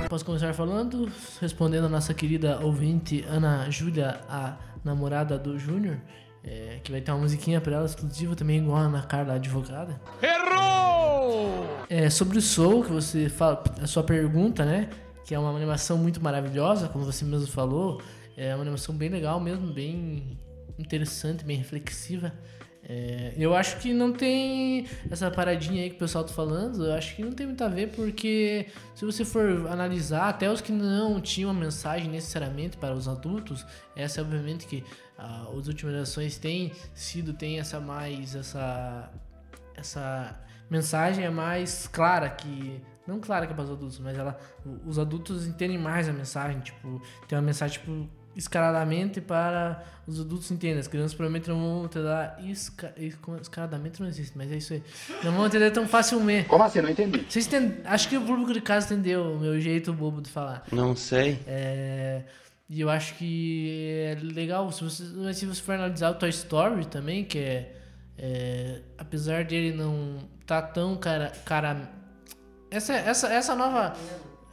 Posso 0.09 0.23
começar 0.23 0.53
falando? 0.53 1.11
Respondendo 1.41 1.85
a 1.85 1.89
nossa 1.89 2.13
querida 2.13 2.59
ouvinte 2.59 3.25
Ana 3.27 3.69
Júlia, 3.71 4.21
a 4.29 4.55
namorada 4.83 5.37
do 5.37 5.57
Júnior, 5.57 5.99
é, 6.43 6.79
que 6.83 6.91
vai 6.91 7.01
ter 7.01 7.11
uma 7.11 7.21
musiquinha 7.21 7.59
pra 7.59 7.73
ela 7.75 7.85
exclusiva 7.85 8.35
também, 8.35 8.59
igual 8.59 8.77
a 8.77 8.81
Ana 8.81 9.01
Carla, 9.03 9.35
advogada. 9.35 9.99
Errou! 10.21 11.65
É, 11.89 12.09
sobre 12.09 12.37
o 12.37 12.41
Soul, 12.41 12.83
que 12.83 12.91
você 12.91 13.29
fala, 13.29 13.63
a 13.81 13.87
sua 13.87 14.03
pergunta, 14.03 14.63
né? 14.63 14.89
Que 15.25 15.33
é 15.33 15.39
uma 15.39 15.49
animação 15.55 15.97
muito 15.97 16.21
maravilhosa, 16.21 16.89
como 16.89 17.05
você 17.05 17.23
mesmo 17.25 17.47
falou. 17.47 18.01
É 18.35 18.53
uma 18.53 18.61
animação 18.61 18.95
bem 18.95 19.09
legal 19.09 19.39
mesmo, 19.39 19.71
bem 19.71 20.37
interessante, 20.77 21.43
bem 21.43 21.57
reflexiva. 21.57 22.33
É, 22.85 23.33
eu 23.37 23.55
acho 23.55 23.77
que 23.77 23.93
não 23.93 24.11
tem 24.11 24.85
essa 25.09 25.31
paradinha 25.31 25.83
aí 25.83 25.89
que 25.89 25.95
o 25.95 25.99
pessoal 25.99 26.25
tá 26.25 26.33
falando, 26.33 26.85
eu 26.85 26.93
acho 26.93 27.15
que 27.15 27.23
não 27.23 27.31
tem 27.31 27.47
muito 27.47 27.63
a 27.63 27.69
ver, 27.69 27.91
porque 27.91 28.67
se 28.93 29.05
você 29.05 29.23
for 29.23 29.67
analisar, 29.69 30.27
até 30.27 30.51
os 30.51 30.59
que 30.59 30.71
não 30.73 31.21
tinham 31.21 31.49
uma 31.49 31.59
mensagem 31.59 32.09
necessariamente 32.09 32.75
para 32.75 32.93
os 32.93 33.07
adultos, 33.07 33.65
essa 33.95 34.19
é 34.19 34.23
obviamente 34.23 34.67
que 34.67 34.83
ah, 35.17 35.47
as 35.57 35.67
últimas 35.67 35.93
gerações 35.93 36.37
têm 36.37 36.73
sido, 36.93 37.33
tem 37.33 37.57
essa 37.57 37.79
mais, 37.79 38.35
essa, 38.35 39.09
essa 39.75 40.37
mensagem 40.69 41.23
é 41.23 41.29
mais 41.29 41.87
clara 41.87 42.29
que 42.29 42.81
não 43.07 43.21
clara 43.21 43.45
que 43.45 43.53
é 43.53 43.55
para 43.55 43.63
os 43.63 43.71
adultos, 43.71 43.99
mas 43.99 44.17
ela 44.17 44.37
os 44.85 44.99
adultos 44.99 45.47
entendem 45.47 45.77
mais 45.77 46.09
a 46.09 46.13
mensagem, 46.13 46.59
tipo, 46.59 47.01
tem 47.29 47.37
uma 47.37 47.45
mensagem 47.45 47.79
tipo 47.79 48.09
escaladamente 48.35 49.21
para 49.21 49.83
os 50.05 50.19
adultos 50.19 50.49
entendem. 50.51 50.79
As 50.79 50.87
crianças 50.87 51.13
provavelmente 51.13 51.49
não 51.49 51.59
vão 51.59 51.85
entender 51.85 52.33
esca, 52.49 52.93
escaladamente 53.41 54.01
não 54.01 54.07
existe, 54.07 54.37
mas 54.37 54.51
é 54.51 54.57
isso 54.57 54.73
aí. 54.73 54.83
Não 55.23 55.31
vão 55.31 55.45
entender 55.45 55.71
tão 55.71 55.87
facilmente. 55.87 56.49
Como 56.49 56.63
assim? 56.63 56.81
Não 56.81 56.89
entendi. 56.89 57.25
Vocês 57.29 57.47
entendem? 57.47 57.77
Acho 57.85 58.09
que 58.09 58.17
o 58.17 58.21
público 58.21 58.53
de 58.53 58.61
casa 58.61 58.93
entendeu 58.93 59.33
o 59.33 59.39
meu 59.39 59.59
jeito 59.59 59.93
bobo 59.93 60.21
de 60.21 60.29
falar. 60.29 60.63
Não 60.71 60.95
sei. 60.95 61.39
É, 61.47 62.23
e 62.69 62.81
eu 62.81 62.89
acho 62.89 63.15
que 63.15 64.05
é 64.07 64.17
legal, 64.21 64.71
se 64.71 64.83
você, 64.83 65.03
mas 65.15 65.37
se 65.37 65.45
você 65.45 65.61
for 65.61 65.75
analisar 65.75 66.11
o 66.11 66.15
Toy 66.15 66.29
Story 66.29 66.85
também, 66.85 67.23
que 67.23 67.37
é, 67.37 67.75
é 68.17 68.81
apesar 68.97 69.45
dele 69.45 69.75
não 69.75 70.17
tá 70.45 70.61
tão 70.61 70.95
cara, 70.97 71.31
cara 71.45 71.89
essa, 72.71 72.93
essa, 72.93 73.27
essa 73.31 73.55
nova 73.55 73.93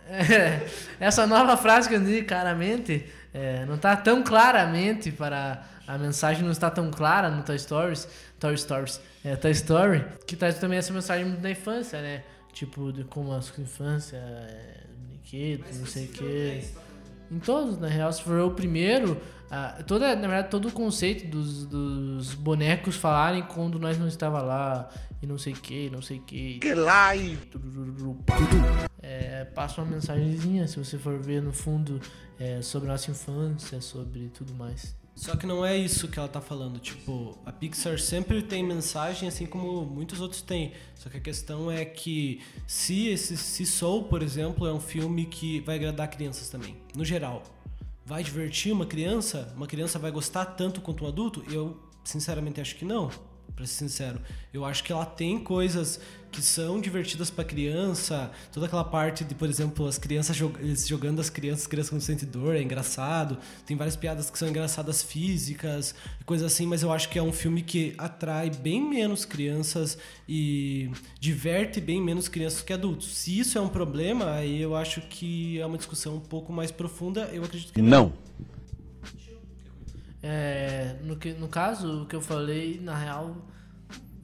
é, 0.07 0.66
essa 1.01 1.27
nova 1.27 1.57
frase 1.57 1.89
que 1.89 1.94
eu 1.94 2.01
disse 2.01 2.23
claramente 2.23 3.07
é, 3.32 3.65
não 3.65 3.77
está 3.77 3.97
tão 3.97 4.23
claramente 4.23 5.12
para 5.12 5.65
a 5.86 5.98
mensagem 5.98 6.44
não 6.44 6.52
está 6.52 6.70
tão 6.70 6.90
clara 6.90 7.28
no 7.31 7.43
Toy 7.43 7.59
Stories, 7.59 8.07
Toy 8.39 8.57
Stories, 8.57 9.01
é, 9.24 9.35
Toy 9.35 9.51
Story, 9.51 10.05
que 10.27 10.36
traz 10.36 10.59
também 10.59 10.78
essa 10.78 10.93
mensagem 10.93 11.24
muito 11.27 11.40
da 11.40 11.51
infância, 11.51 12.01
né? 12.01 12.23
Tipo, 12.52 12.93
de 12.93 13.05
como 13.05 13.32
a 13.32 13.43
sua 13.43 13.62
infância, 13.62 14.16
é, 14.16 14.85
brinquedos, 15.09 15.78
não 15.78 15.86
sei 15.86 16.07
o 16.07 16.09
que. 16.09 16.65
Em 17.31 17.39
todos, 17.39 17.78
na 17.78 17.86
real, 17.86 18.12
se 18.12 18.23
for 18.23 18.40
o 18.40 18.51
primeiro, 18.51 19.20
ah, 19.51 19.82
toda, 19.86 20.15
na 20.15 20.28
verdade, 20.28 20.48
todo 20.48 20.69
o 20.69 20.73
conceito 20.73 21.27
dos, 21.28 21.66
dos 21.66 22.35
bonecos 22.35 22.97
falarem 22.97 23.43
quando 23.43 23.78
nós 23.78 23.98
não 23.98 24.09
estava 24.09 24.40
lá 24.43 24.89
e 25.23 25.27
não 25.27 25.39
sei 25.39 25.52
o 25.52 25.57
que, 25.57 25.90
não 25.90 26.02
sei 26.02 26.19
o 26.19 26.23
que. 26.23 26.59
Que 26.59 26.74
lá 26.74 27.16
é, 29.02 29.44
passa 29.44 29.81
uma 29.81 29.93
mensagenzinha, 29.93 30.66
se 30.66 30.78
você 30.78 30.98
for 30.98 31.19
ver 31.19 31.43
no 31.43 31.52
fundo, 31.52 32.01
é, 32.39 32.62
sobre 32.62 32.89
nossa 32.89 33.11
infância, 33.11 33.81
sobre 33.81 34.28
tudo 34.28 34.55
mais. 34.55 34.97
Só 35.20 35.36
que 35.36 35.44
não 35.44 35.66
é 35.66 35.76
isso 35.76 36.09
que 36.09 36.18
ela 36.18 36.28
tá 36.28 36.40
falando. 36.40 36.78
Tipo, 36.78 37.36
a 37.44 37.52
Pixar 37.52 37.98
sempre 37.98 38.40
tem 38.40 38.64
mensagem, 38.64 39.28
assim 39.28 39.44
como 39.44 39.84
muitos 39.84 40.18
outros 40.18 40.40
têm. 40.40 40.72
Só 40.94 41.10
que 41.10 41.18
a 41.18 41.20
questão 41.20 41.70
é 41.70 41.84
que 41.84 42.40
se 42.66 43.09
esse 43.09 43.36
se 43.36 43.66
Soul, 43.66 44.05
por 44.05 44.22
exemplo, 44.22 44.66
é 44.66 44.72
um 44.72 44.80
filme 44.80 45.26
que 45.26 45.60
vai 45.60 45.76
agradar 45.76 46.09
crianças 46.09 46.48
também, 46.48 46.74
no 46.97 47.05
geral, 47.05 47.42
vai 48.02 48.24
divertir 48.24 48.72
uma 48.72 48.86
criança? 48.86 49.52
Uma 49.55 49.66
criança 49.66 49.98
vai 49.98 50.10
gostar 50.10 50.47
tanto 50.47 50.80
quanto 50.80 51.05
um 51.05 51.09
adulto? 51.09 51.44
Eu 51.52 51.78
sinceramente 52.02 52.59
acho 52.59 52.74
que 52.76 52.86
não 52.86 53.10
para 53.61 53.66
ser 53.66 53.74
sincero. 53.74 54.19
Eu 54.53 54.65
acho 54.65 54.82
que 54.82 54.91
ela 54.91 55.05
tem 55.05 55.39
coisas 55.39 56.01
que 56.32 56.41
são 56.41 56.81
divertidas 56.81 57.28
para 57.28 57.45
criança, 57.45 58.31
toda 58.53 58.66
aquela 58.66 58.85
parte 58.85 59.24
de, 59.24 59.35
por 59.35 59.49
exemplo, 59.49 59.87
as 59.87 59.99
crianças 59.99 60.37
jog 60.37 60.55
jogando 60.87 61.20
as 61.20 61.28
crianças, 61.28 61.62
as 61.62 61.66
crianças 61.66 61.91
com 61.91 62.01
sente 62.01 62.24
dor, 62.24 62.55
é 62.55 62.62
engraçado. 62.62 63.37
Tem 63.66 63.77
várias 63.77 63.97
piadas 63.97 64.31
que 64.31 64.39
são 64.39 64.49
engraçadas 64.49 65.03
físicas, 65.03 65.95
coisas 66.24 66.51
assim, 66.53 66.66
mas 66.66 66.82
eu 66.82 66.93
acho 66.93 67.09
que 67.09 67.19
é 67.19 67.23
um 67.23 67.32
filme 67.32 67.62
que 67.62 67.95
atrai 67.99 68.49
bem 68.49 68.81
menos 68.81 69.24
crianças 69.24 69.99
e 70.28 70.91
diverte 71.19 71.81
bem 71.81 72.01
menos 72.01 72.28
crianças 72.28 72.62
que 72.62 72.73
adultos. 72.73 73.09
Se 73.16 73.39
isso 73.39 73.59
é 73.59 73.61
um 73.61 73.69
problema, 73.69 74.32
aí 74.32 74.61
eu 74.61 74.77
acho 74.77 75.01
que 75.03 75.61
é 75.61 75.66
uma 75.66 75.77
discussão 75.77 76.16
um 76.16 76.20
pouco 76.20 76.53
mais 76.53 76.70
profunda. 76.70 77.28
Eu 77.32 77.43
acredito 77.43 77.73
que 77.73 77.82
não. 77.82 78.12
É, 80.22 80.97
no, 81.02 81.16
que, 81.16 81.32
no 81.32 81.48
caso, 81.48 82.02
o 82.02 82.06
que 82.06 82.14
eu 82.14 82.20
falei, 82.20 82.78
na 82.80 82.97
real, 82.97 83.36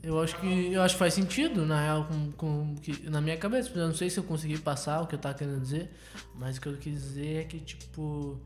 eu 0.03 0.21
acho 0.21 0.39
que 0.39 0.73
eu 0.73 0.83
acho 0.83 0.95
que 0.95 0.99
faz 0.99 1.15
sentido, 1.15 1.67
na 1.67 1.81
real, 1.81 2.05
com, 2.05 2.33
com, 2.33 2.75
que, 2.77 3.09
na 3.11 3.21
minha 3.21 3.37
cabeça. 3.37 3.71
Eu 3.75 3.89
não 3.89 3.95
sei 3.95 4.09
se 4.09 4.19
eu 4.19 4.25
consegui 4.25 4.59
passar 4.59 5.01
o 5.03 5.07
que 5.07 5.15
eu 5.15 5.19
tava 5.19 5.35
querendo 5.35 5.61
dizer, 5.61 5.91
mas 6.35 6.59
o 6.59 6.61
que 6.61 6.69
eu 6.69 6.77
quis 6.77 6.95
dizer 6.95 7.41
é 7.41 7.45
que, 7.45 7.59
tipo. 7.61 8.41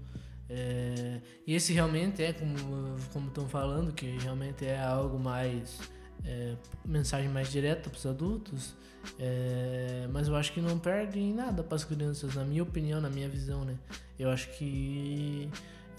É, 0.52 1.20
esse 1.46 1.72
realmente 1.72 2.20
é, 2.24 2.32
como 2.32 3.28
estão 3.28 3.48
falando, 3.48 3.92
que 3.92 4.06
realmente 4.18 4.64
é 4.64 4.82
algo 4.82 5.18
mais. 5.18 5.78
É, 6.24 6.54
mensagem 6.84 7.30
mais 7.30 7.50
direta 7.50 7.88
para 7.88 7.96
os 7.96 8.04
adultos, 8.04 8.74
é, 9.18 10.06
mas 10.12 10.28
eu 10.28 10.36
acho 10.36 10.52
que 10.52 10.60
não 10.60 10.78
perde 10.78 11.18
em 11.18 11.32
nada 11.32 11.62
para 11.62 11.76
as 11.76 11.84
crianças, 11.84 12.34
na 12.34 12.44
minha 12.44 12.62
opinião, 12.62 13.00
na 13.00 13.08
minha 13.08 13.28
visão, 13.28 13.64
né? 13.64 13.78
Eu 14.18 14.28
acho 14.28 14.50
que 14.50 15.48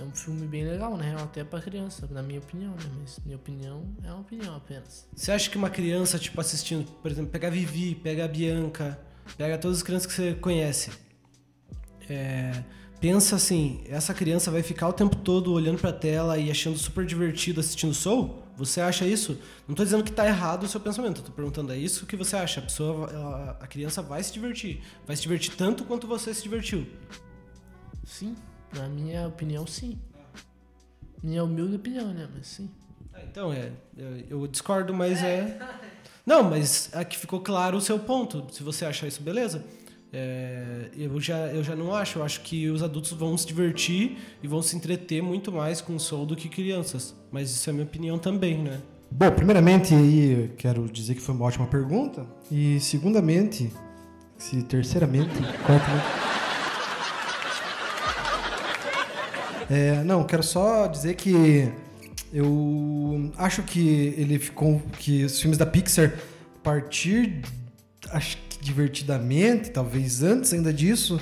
é 0.02 0.04
um 0.04 0.12
filme 0.12 0.48
bem 0.48 0.66
legal, 0.66 0.98
né? 0.98 1.16
Até 1.22 1.44
pra 1.44 1.62
criança, 1.62 2.08
na 2.10 2.22
minha 2.24 2.40
opinião, 2.40 2.72
né? 2.72 2.92
Mas 3.00 3.20
minha 3.24 3.38
opinião 3.38 3.84
é 4.04 4.12
uma 4.12 4.22
opinião 4.22 4.56
apenas. 4.56 5.08
Você 5.16 5.32
acha 5.32 5.50
que 5.50 5.58
uma 5.58 5.70
criança, 5.70 6.18
tipo, 6.18 6.40
assistindo, 6.42 6.92
por 7.02 7.12
exemplo, 7.12 7.32
pega 7.32 7.48
a 7.48 7.52
Vivi, 7.52 7.96
pega 7.96 8.26
a 8.26 8.28
Bianca, 8.28 9.00
pega 9.38 9.58
todas 9.58 9.78
as 9.78 9.84
crianças 9.84 10.08
que 10.08 10.14
você 10.14 10.34
conhece. 10.34 10.92
É, 12.10 12.64
pensa 13.00 13.36
assim, 13.36 13.84
essa 13.88 14.14
criança 14.14 14.50
vai 14.52 14.64
ficar 14.64 14.88
o 14.90 14.94
tempo 14.94 15.16
todo 15.16 15.54
olhando 15.54 15.80
pra 15.80 15.94
tela 15.94 16.38
e 16.38 16.50
achando 16.50 16.78
super 16.78 17.06
divertido 17.06 17.60
assistindo 17.60 17.94
Soul? 17.94 18.42
Você 18.58 18.82
acha 18.82 19.06
isso? 19.06 19.40
Não 19.68 19.76
tô 19.76 19.84
dizendo 19.84 20.04
que 20.04 20.12
tá 20.12 20.26
errado 20.26 20.64
o 20.64 20.68
seu 20.68 20.80
pensamento, 20.80 21.22
eu 21.22 21.26
tô 21.26 21.32
perguntando, 21.32 21.72
é 21.72 21.78
isso 21.78 22.06
que 22.06 22.16
você 22.16 22.36
acha? 22.36 22.60
A 22.60 22.64
pessoa, 22.64 23.10
ela, 23.10 23.58
a 23.62 23.68
criança 23.68 24.02
vai 24.02 24.22
se 24.24 24.34
divertir. 24.34 24.82
Vai 25.08 25.16
se 25.16 25.22
divertir 25.22 25.56
tanto 25.56 25.84
quanto 25.86 26.06
você 26.06 26.34
se 26.34 26.44
divertiu. 26.44 26.86
Sim. 28.04 28.36
Na 28.74 28.88
minha 28.88 29.28
opinião, 29.28 29.68
sim. 29.68 29.98
Minha 31.22 31.44
humilde 31.44 31.76
opinião, 31.76 32.14
né? 32.14 32.28
Mas 32.34 32.48
sim. 32.48 32.70
Então, 33.30 33.52
é. 33.54 33.72
Eu, 33.98 34.18
eu 34.30 34.48
discordo, 34.48 34.94
mas 34.94 35.22
é. 35.24 35.60
Não, 36.26 36.44
mas 36.44 36.90
aqui 36.94 37.18
ficou 37.18 37.42
claro 37.42 37.78
o 37.78 37.82
seu 37.82 38.00
ponto. 38.00 38.48
Se 38.52 38.64
você 38.64 38.86
acha 38.86 39.08
isso, 39.08 39.22
beleza. 39.22 39.64
É, 40.14 40.90
eu, 40.98 41.22
já, 41.22 41.48
eu 41.48 41.64
já 41.64 41.76
não 41.76 41.94
acho. 41.96 42.20
Eu 42.20 42.24
acho 42.24 42.42
que 42.42 42.70
os 42.70 42.84
adultos 42.84 43.12
vão 43.12 43.38
se 43.38 43.46
divertir 43.46 44.18
e 44.42 44.48
vão 44.48 44.62
se 44.62 44.76
entreter 44.76 45.22
muito 45.22 45.52
mais 45.52 45.82
com 45.82 45.96
o 45.96 46.00
soul 46.00 46.26
do 46.26 46.36
que 46.36 46.50
crianças. 46.50 47.16
Mas 47.32 47.50
isso 47.52 47.70
é 47.70 47.72
a 47.72 47.74
minha 47.74 47.86
opinião 47.86 48.18
também, 48.20 48.58
né? 48.58 48.80
Bom, 49.10 49.32
primeiramente 49.32 49.94
aí 49.94 50.54
quero 50.58 50.88
dizer 50.90 51.16
que 51.16 51.22
foi 51.22 51.36
uma 51.36 51.46
ótima 51.46 51.68
pergunta. 51.68 52.26
E 52.52 52.80
segundamente, 52.80 53.72
se 54.38 54.64
terceiramente. 54.64 55.34
É, 59.72 60.04
não, 60.04 60.26
quero 60.26 60.44
só 60.44 60.86
dizer 60.86 61.16
que 61.16 61.72
eu 62.34 63.32
acho 63.38 63.64
que 63.64 64.14
ele 64.18 64.38
ficou. 64.38 64.82
que 65.00 65.24
os 65.24 65.40
filmes 65.40 65.58
da 65.58 65.66
Pixar, 65.66 66.14
a 66.58 66.60
partir. 66.62 67.42
acho 68.10 68.36
que 68.50 68.62
divertidamente, 68.62 69.70
talvez 69.70 70.22
antes 70.24 70.52
ainda 70.52 70.74
disso, 70.74 71.22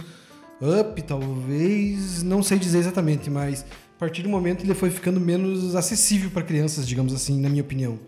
Up, 0.60 1.00
talvez. 1.04 2.24
não 2.24 2.42
sei 2.42 2.58
dizer 2.58 2.80
exatamente, 2.80 3.30
mas 3.30 3.64
a 3.96 4.00
partir 4.00 4.24
do 4.24 4.30
momento 4.30 4.66
ele 4.66 4.74
foi 4.74 4.90
ficando 4.90 5.20
menos 5.20 5.76
acessível 5.76 6.32
para 6.32 6.42
crianças, 6.42 6.88
digamos 6.88 7.14
assim, 7.14 7.40
na 7.40 7.50
minha 7.50 7.62
opinião. 7.62 8.00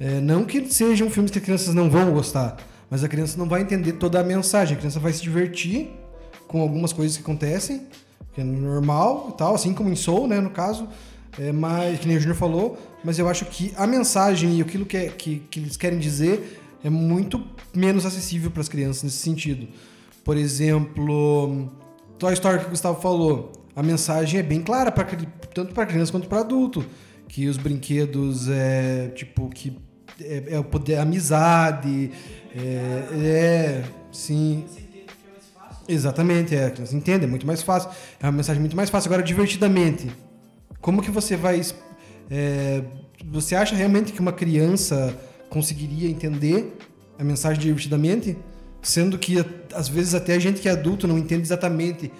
É, 0.00 0.20
não 0.20 0.44
que 0.44 0.68
sejam 0.68 1.08
filmes 1.08 1.30
que 1.30 1.38
as 1.38 1.44
crianças 1.44 1.72
não 1.72 1.88
vão 1.88 2.12
gostar, 2.12 2.56
mas 2.90 3.04
a 3.04 3.08
criança 3.08 3.38
não 3.38 3.48
vai 3.48 3.62
entender 3.62 3.92
toda 3.92 4.18
a 4.18 4.24
mensagem. 4.24 4.74
A 4.74 4.78
criança 4.78 4.98
vai 4.98 5.12
se 5.12 5.22
divertir 5.22 5.90
com 6.48 6.60
algumas 6.60 6.92
coisas 6.92 7.16
que 7.16 7.22
acontecem 7.22 7.86
que 8.36 8.42
é 8.42 8.44
normal 8.44 9.30
e 9.32 9.38
tal, 9.38 9.54
assim 9.54 9.72
como 9.72 9.88
em 9.88 9.96
Soul, 9.96 10.28
né, 10.28 10.42
no 10.42 10.50
caso, 10.50 10.86
é, 11.38 11.50
mas, 11.52 11.98
que 11.98 12.06
nem 12.06 12.18
o 12.18 12.20
Junior 12.20 12.36
falou, 12.36 12.78
mas 13.02 13.18
eu 13.18 13.26
acho 13.30 13.46
que 13.46 13.72
a 13.78 13.86
mensagem 13.86 14.58
e 14.58 14.60
aquilo 14.60 14.84
que, 14.84 14.94
é, 14.94 15.08
que, 15.08 15.38
que 15.50 15.58
eles 15.58 15.74
querem 15.78 15.98
dizer 15.98 16.60
é 16.84 16.90
muito 16.90 17.42
menos 17.74 18.04
acessível 18.04 18.50
para 18.50 18.60
as 18.60 18.68
crianças 18.68 19.04
nesse 19.04 19.16
sentido. 19.16 19.66
Por 20.22 20.36
exemplo, 20.36 21.66
Toy 22.18 22.34
Story 22.34 22.58
que 22.58 22.66
o 22.66 22.70
Gustavo 22.70 23.00
falou, 23.00 23.52
a 23.74 23.82
mensagem 23.82 24.38
é 24.38 24.42
bem 24.42 24.60
clara, 24.60 24.92
pra, 24.92 25.06
tanto 25.54 25.72
para 25.72 25.86
criança 25.86 26.12
quanto 26.12 26.28
para 26.28 26.40
adulto, 26.40 26.84
que 27.28 27.48
os 27.48 27.56
brinquedos 27.56 28.50
é 28.50 29.08
tipo 29.14 29.48
que 29.48 29.78
é, 30.20 30.44
é 30.50 30.58
o 30.58 30.64
poder, 30.64 30.98
amizade, 30.98 32.10
é, 32.54 33.08
é 33.14 33.84
sim. 34.12 34.66
Exatamente, 35.88 36.54
é. 36.54 36.70
Você 36.70 36.96
entende, 36.96 37.24
é 37.24 37.28
muito 37.28 37.46
mais 37.46 37.62
fácil. 37.62 37.90
É 38.20 38.26
uma 38.26 38.32
mensagem 38.32 38.60
muito 38.60 38.76
mais 38.76 38.90
fácil. 38.90 39.08
Agora, 39.08 39.22
divertidamente, 39.22 40.10
como 40.80 41.02
que 41.02 41.10
você 41.10 41.36
vai. 41.36 41.60
É, 42.30 42.82
você 43.24 43.54
acha 43.54 43.74
realmente 43.74 44.12
que 44.12 44.20
uma 44.20 44.32
criança 44.32 45.16
conseguiria 45.48 46.08
entender 46.08 46.76
a 47.18 47.24
mensagem 47.24 47.60
divertidamente? 47.60 48.36
Sendo 48.82 49.18
que, 49.18 49.44
às 49.74 49.88
vezes, 49.88 50.14
até 50.14 50.34
a 50.34 50.38
gente 50.38 50.60
que 50.60 50.68
é 50.68 50.72
adulto 50.72 51.08
não 51.08 51.18
entende 51.18 51.42
exatamente 51.42 52.10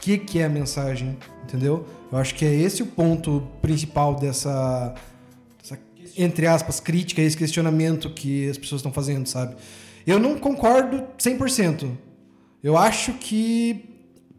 que, 0.00 0.18
que 0.18 0.38
é 0.38 0.44
a 0.44 0.48
mensagem, 0.48 1.16
entendeu? 1.44 1.86
Eu 2.10 2.18
acho 2.18 2.34
que 2.34 2.44
é 2.44 2.54
esse 2.54 2.82
o 2.82 2.86
ponto 2.86 3.46
principal 3.60 4.14
dessa, 4.14 4.94
dessa, 5.60 5.78
entre 6.16 6.46
aspas, 6.46 6.80
crítica, 6.80 7.20
esse 7.20 7.36
questionamento 7.36 8.10
que 8.10 8.48
as 8.48 8.56
pessoas 8.56 8.80
estão 8.80 8.92
fazendo, 8.92 9.26
sabe? 9.26 9.54
Eu 10.06 10.18
não 10.18 10.38
concordo 10.38 11.04
100%. 11.18 11.90
Eu 12.64 12.76
acho 12.76 13.12
que 13.12 13.84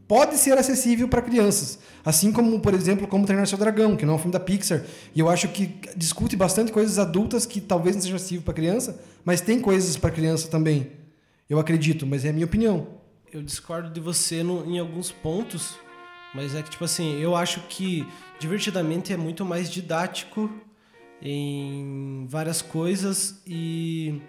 pode 0.08 0.36
ser 0.38 0.58
acessível 0.58 1.08
para 1.08 1.22
crianças. 1.22 1.80
Assim 2.04 2.32
como, 2.32 2.60
por 2.60 2.74
exemplo, 2.74 3.08
como 3.08 3.26
Treinar 3.26 3.48
Seu 3.48 3.58
Dragão, 3.58 3.96
que 3.96 4.06
não 4.06 4.14
é 4.14 4.16
um 4.18 4.20
filme 4.20 4.34
da 4.34 4.40
Pixar. 4.40 4.84
E 5.16 5.20
eu 5.22 5.30
acho 5.30 5.48
que 5.48 5.80
discute 5.96 6.36
bastante 6.36 6.72
coisas 6.72 7.00
adultas 7.00 7.46
que 7.46 7.62
talvez 7.62 7.96
não 7.96 8.02
seja 8.02 8.18
acessível 8.18 8.44
para 8.44 8.54
criança, 8.54 9.02
mas 9.24 9.40
tem 9.40 9.62
coisas 9.62 9.96
para 9.96 10.12
criança 10.12 10.50
também. 10.50 10.92
Eu 11.50 11.60
acredito, 11.60 12.06
mas 12.06 12.26
é 12.26 12.30
a 12.30 12.34
minha 12.34 12.46
opinião. 12.46 12.88
Eu 13.32 13.42
discordo 13.42 13.90
de 13.90 14.02
você 14.02 14.44
no, 14.44 14.66
em 14.66 14.80
alguns 14.80 15.12
pontos, 15.12 15.76
mas 16.34 16.56
é 16.56 16.62
que, 16.62 16.72
tipo 16.72 16.84
assim, 16.84 17.22
eu 17.22 17.36
acho 17.36 17.62
que 17.70 18.06
Divertidamente 18.38 19.14
é 19.14 19.18
muito 19.18 19.46
mais 19.46 19.70
didático 19.70 20.52
em 21.22 22.28
várias 22.30 22.62
coisas 22.62 23.42
e 23.48 24.22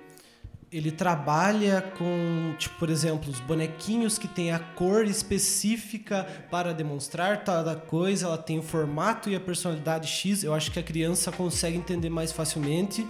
ele 0.76 0.90
trabalha 0.90 1.80
com, 1.96 2.54
tipo, 2.58 2.78
por 2.78 2.90
exemplo, 2.90 3.30
os 3.30 3.40
bonequinhos 3.40 4.18
que 4.18 4.28
tem 4.28 4.52
a 4.52 4.58
cor 4.58 5.06
específica 5.06 6.26
para 6.50 6.74
demonstrar 6.74 7.44
cada 7.44 7.74
coisa, 7.74 8.26
ela 8.26 8.36
tem 8.36 8.58
o 8.58 8.62
formato 8.62 9.30
e 9.30 9.34
a 9.34 9.40
personalidade 9.40 10.06
X. 10.06 10.44
Eu 10.44 10.52
acho 10.52 10.70
que 10.70 10.78
a 10.78 10.82
criança 10.82 11.32
consegue 11.32 11.78
entender 11.78 12.10
mais 12.10 12.30
facilmente 12.30 13.06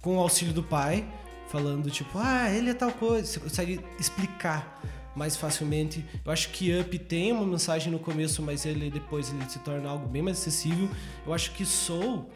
com 0.00 0.18
o 0.18 0.20
auxílio 0.20 0.54
do 0.54 0.62
pai, 0.62 1.04
falando 1.48 1.90
tipo, 1.90 2.16
ah, 2.16 2.48
ele 2.48 2.70
é 2.70 2.74
tal 2.74 2.92
coisa, 2.92 3.26
você 3.26 3.40
consegue 3.40 3.80
explicar 3.98 4.80
mais 5.16 5.36
facilmente. 5.36 6.04
Eu 6.24 6.30
acho 6.30 6.50
que 6.50 6.78
Up 6.78 6.96
tem 6.96 7.32
uma 7.32 7.44
mensagem 7.44 7.90
no 7.90 7.98
começo, 7.98 8.40
mas 8.40 8.64
ele 8.64 8.88
depois 8.88 9.30
ele 9.30 9.44
se 9.48 9.58
torna 9.58 9.88
algo 9.88 10.06
bem 10.06 10.22
mais 10.22 10.38
acessível. 10.38 10.88
Eu 11.26 11.34
acho 11.34 11.50
que 11.50 11.66
Soul, 11.66 12.30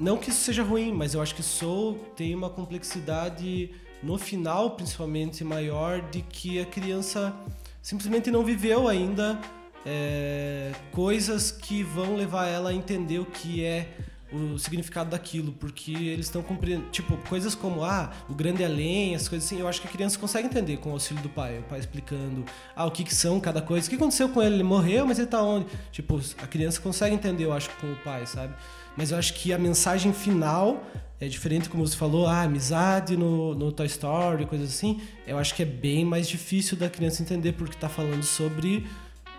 não 0.00 0.16
que 0.16 0.30
isso 0.30 0.40
seja 0.40 0.62
ruim, 0.62 0.94
mas 0.94 1.12
eu 1.12 1.20
acho 1.20 1.34
que 1.34 1.42
Soul 1.42 1.98
tem 2.16 2.34
uma 2.34 2.48
complexidade 2.48 3.70
no 4.02 4.18
final, 4.18 4.72
principalmente 4.72 5.42
maior, 5.44 6.00
de 6.10 6.22
que 6.22 6.60
a 6.60 6.66
criança 6.66 7.34
simplesmente 7.82 8.30
não 8.30 8.44
viveu 8.44 8.88
ainda 8.88 9.40
é, 9.84 10.72
coisas 10.92 11.50
que 11.50 11.82
vão 11.82 12.16
levar 12.16 12.46
ela 12.46 12.70
a 12.70 12.74
entender 12.74 13.18
o 13.18 13.24
que 13.24 13.64
é 13.64 13.88
o 14.30 14.58
significado 14.58 15.10
daquilo, 15.10 15.52
porque 15.52 15.92
eles 15.92 16.26
estão 16.26 16.42
compreendendo, 16.42 16.90
tipo, 16.90 17.16
coisas 17.28 17.54
como, 17.54 17.82
ah, 17.82 18.12
o 18.28 18.34
grande 18.34 18.62
além, 18.62 19.14
as 19.14 19.26
coisas 19.26 19.46
assim, 19.46 19.58
eu 19.58 19.66
acho 19.66 19.80
que 19.80 19.88
a 19.88 19.90
criança 19.90 20.18
consegue 20.18 20.46
entender 20.46 20.76
com 20.76 20.90
o 20.90 20.92
auxílio 20.92 21.22
do 21.22 21.30
pai, 21.30 21.58
o 21.58 21.62
pai 21.62 21.78
explicando, 21.78 22.44
ah, 22.76 22.84
o 22.84 22.90
que 22.90 23.04
que 23.04 23.14
são 23.14 23.40
cada 23.40 23.62
coisa, 23.62 23.86
o 23.86 23.90
que 23.90 23.96
aconteceu 23.96 24.28
com 24.28 24.42
ele, 24.42 24.56
ele 24.56 24.62
morreu, 24.62 25.06
mas 25.06 25.18
ele 25.18 25.28
tá 25.28 25.42
onde? 25.42 25.66
Tipo, 25.90 26.20
a 26.42 26.46
criança 26.46 26.78
consegue 26.80 27.14
entender, 27.14 27.44
eu 27.44 27.52
acho, 27.52 27.70
com 27.80 27.90
o 27.90 27.96
pai, 27.96 28.26
sabe? 28.26 28.54
Mas 28.96 29.12
eu 29.12 29.18
acho 29.18 29.32
que 29.32 29.52
a 29.52 29.58
mensagem 29.58 30.12
final 30.12 30.84
é 31.20 31.26
diferente, 31.26 31.68
como 31.68 31.86
você 31.86 31.96
falou, 31.96 32.26
ah, 32.26 32.42
amizade 32.42 33.16
no, 33.16 33.54
no 33.54 33.72
Toy 33.72 33.86
Story, 33.86 34.46
coisas 34.46 34.70
assim, 34.70 35.00
eu 35.26 35.36
acho 35.38 35.54
que 35.54 35.62
é 35.62 35.66
bem 35.66 36.04
mais 36.04 36.28
difícil 36.28 36.76
da 36.76 36.88
criança 36.88 37.22
entender, 37.22 37.52
porque 37.52 37.76
tá 37.76 37.88
falando 37.88 38.22
sobre 38.22 38.86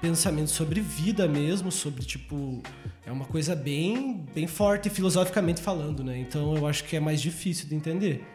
pensamento 0.01 0.49
sobre 0.49 0.79
vida 0.79 1.27
mesmo, 1.27 1.71
sobre 1.71 2.03
tipo 2.05 2.61
é 3.05 3.11
uma 3.11 3.25
coisa 3.25 3.55
bem 3.55 4.25
bem 4.33 4.47
forte 4.47 4.89
filosoficamente 4.89 5.61
falando, 5.61 6.03
né? 6.03 6.17
Então 6.17 6.55
eu 6.55 6.65
acho 6.65 6.83
que 6.85 6.95
é 6.95 6.99
mais 6.99 7.21
difícil 7.21 7.67
de 7.67 7.75
entender. 7.75 8.25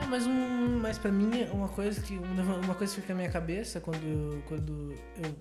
É, 0.00 0.06
mas 0.06 0.26
um, 0.26 0.78
mas 0.80 0.98
para 0.98 1.10
mim 1.10 1.30
uma 1.52 1.68
coisa 1.68 2.00
que 2.00 2.14
uma 2.14 2.74
coisa 2.74 2.94
que 2.94 3.00
fica 3.00 3.14
na 3.14 3.20
minha 3.20 3.30
cabeça 3.30 3.80
quando 3.80 4.42
quando 4.46 4.94
eu 5.22 5.34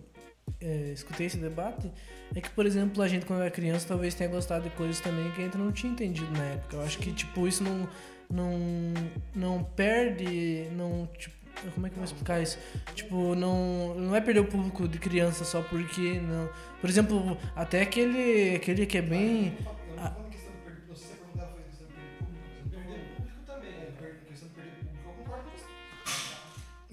é, 0.62 0.92
escutei 0.94 1.28
esse 1.28 1.38
debate 1.38 1.92
é 2.36 2.42
que, 2.42 2.50
por 2.50 2.66
exemplo, 2.66 3.02
a 3.02 3.08
gente 3.08 3.26
quando 3.26 3.42
era 3.42 3.52
criança 3.52 3.88
talvez 3.88 4.16
tenha 4.16 4.30
gostado 4.30 4.64
de 4.64 4.76
coisas 4.76 5.00
também 5.00 5.30
que 5.32 5.42
a 5.42 5.44
gente 5.46 5.58
não 5.58 5.72
tinha 5.72 5.92
entendido 5.92 6.32
na 6.32 6.44
época. 6.46 6.78
Eu 6.78 6.82
acho 6.82 6.98
que 7.00 7.12
tipo 7.12 7.48
isso 7.48 7.64
não 7.64 7.88
não 8.30 8.94
não 9.36 9.64
perde, 9.64 10.68
não 10.72 11.08
tipo 11.18 11.44
como 11.74 11.88
é 11.88 11.90
que 11.90 11.96
eu 11.96 11.98
vou 12.00 12.06
explicar 12.06 12.42
isso? 12.42 12.58
Tipo, 12.96 13.36
não, 13.36 13.94
não 13.96 14.16
é 14.16 14.22
perder 14.22 14.42
o 14.42 14.46
público 14.46 14.88
de 14.88 14.98
criança 14.98 15.46
só 15.46 15.62
porque 15.62 16.20
não. 16.20 16.50
Por 16.82 16.90
exemplo, 16.90 17.38
até 17.56 17.82
aquele, 17.82 18.56
aquele 18.56 18.86
que 18.86 18.98
é 18.98 19.02
bem. 19.02 19.56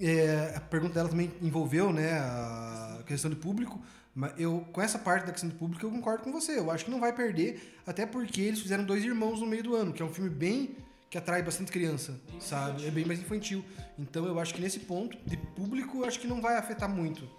É, 0.01 0.53
a 0.55 0.59
pergunta 0.59 0.95
dela 0.95 1.09
também 1.09 1.31
envolveu 1.41 1.93
né, 1.93 2.13
a 2.13 3.03
questão 3.05 3.29
de 3.29 3.35
público, 3.35 3.79
mas 4.15 4.33
eu, 4.37 4.65
com 4.73 4.81
essa 4.81 4.97
parte 4.97 5.25
da 5.25 5.31
questão 5.31 5.49
de 5.49 5.55
público, 5.55 5.85
eu 5.85 5.91
concordo 5.91 6.23
com 6.23 6.31
você. 6.31 6.57
Eu 6.57 6.71
acho 6.71 6.85
que 6.85 6.91
não 6.91 6.99
vai 6.99 7.13
perder, 7.13 7.77
até 7.85 8.05
porque 8.05 8.41
eles 8.41 8.59
fizeram 8.59 8.83
Dois 8.83 9.05
Irmãos 9.05 9.39
no 9.39 9.45
meio 9.45 9.63
do 9.63 9.75
ano, 9.75 9.93
que 9.93 10.01
é 10.01 10.05
um 10.05 10.13
filme 10.13 10.29
bem 10.29 10.75
que 11.09 11.17
atrai 11.17 11.43
bastante 11.43 11.71
criança, 11.71 12.19
sabe? 12.39 12.85
É 12.85 12.89
bem 12.89 13.05
mais 13.05 13.19
infantil. 13.19 13.63
Então 13.99 14.25
eu 14.25 14.39
acho 14.39 14.53
que 14.53 14.61
nesse 14.61 14.79
ponto 14.79 15.17
de 15.25 15.37
público, 15.37 15.99
eu 15.99 16.05
acho 16.05 16.19
que 16.19 16.25
não 16.25 16.41
vai 16.41 16.55
afetar 16.55 16.89
muito. 16.89 17.29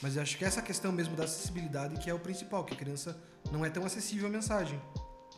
Mas 0.00 0.16
eu 0.16 0.22
acho 0.22 0.36
que 0.38 0.44
essa 0.44 0.62
questão 0.62 0.90
mesmo 0.90 1.14
da 1.14 1.24
acessibilidade 1.24 2.00
que 2.00 2.08
é 2.08 2.14
o 2.14 2.18
principal, 2.18 2.64
que 2.64 2.72
a 2.72 2.76
criança 2.76 3.20
não 3.52 3.64
é 3.64 3.70
tão 3.70 3.84
acessível 3.84 4.28
a 4.28 4.30
mensagem. 4.30 4.80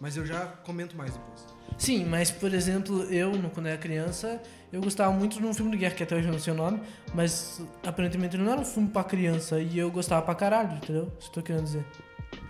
Mas 0.01 0.17
eu 0.17 0.25
já 0.25 0.47
comento 0.65 0.97
mais 0.97 1.13
depois. 1.13 1.47
Sim, 1.77 2.05
mas 2.07 2.31
por 2.31 2.53
exemplo, 2.55 3.05
eu, 3.05 3.33
quando 3.53 3.67
era 3.67 3.77
criança, 3.77 4.41
eu 4.73 4.81
gostava 4.81 5.13
muito 5.13 5.39
de 5.39 5.45
um 5.45 5.53
filme 5.53 5.71
de 5.73 5.77
guerra, 5.77 5.95
que 5.95 6.03
até 6.03 6.17
hoje 6.17 6.27
eu 6.27 6.33
não 6.33 6.39
sei 6.39 6.53
o 6.53 6.57
nome, 6.57 6.81
mas 7.15 7.63
aparentemente 7.87 8.37
não 8.37 8.51
era 8.51 8.61
um 8.61 8.65
filme 8.65 8.89
pra 8.89 9.05
criança 9.05 9.61
e 9.61 9.79
eu 9.79 9.91
gostava 9.91 10.23
pra 10.23 10.35
caralho, 10.35 10.77
entendeu? 10.77 11.13
Isso 11.19 11.31
que 11.31 11.39
eu 11.39 11.43
tô 11.43 11.47
querendo 11.47 11.65
dizer. 11.65 11.85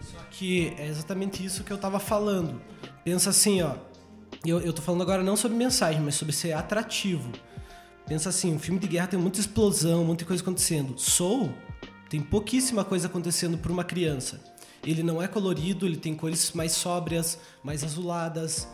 Só 0.01 0.19
que 0.31 0.75
é 0.79 0.87
exatamente 0.87 1.45
isso 1.45 1.65
que 1.65 1.73
eu 1.73 1.79
tava 1.79 1.99
falando. 1.99 2.61
Pensa 3.05 3.31
assim, 3.31 3.63
ó. 3.63 3.75
Eu, 4.47 4.61
eu 4.61 4.73
tô 4.73 4.81
falando 4.81 5.03
agora 5.03 5.23
não 5.23 5.37
sobre 5.37 5.57
mensagem, 5.57 6.01
mas 6.01 6.15
sobre 6.15 6.35
ser 6.35 6.53
atrativo. 6.53 7.31
Pensa 8.07 8.31
assim, 8.31 8.55
um 8.55 8.59
filme 8.59 8.81
de 8.81 8.89
guerra 8.89 9.09
tem 9.09 9.19
muita 9.19 9.39
explosão, 9.39 10.05
muita 10.05 10.25
coisa 10.25 10.43
acontecendo. 10.43 10.99
Soul 10.99 11.53
tem 12.09 12.21
pouquíssima 12.21 12.85
coisa 12.85 13.07
acontecendo 13.07 13.59
para 13.59 13.71
uma 13.71 13.85
criança. 13.85 14.41
Ele 14.85 15.03
não 15.03 15.23
é 15.23 15.29
colorido, 15.29 15.87
ele 15.87 15.97
tem 15.97 16.15
cores 16.15 16.53
mais 16.53 16.73
sóbrias, 16.73 17.39
mais 17.63 17.85
azuladas. 17.85 18.67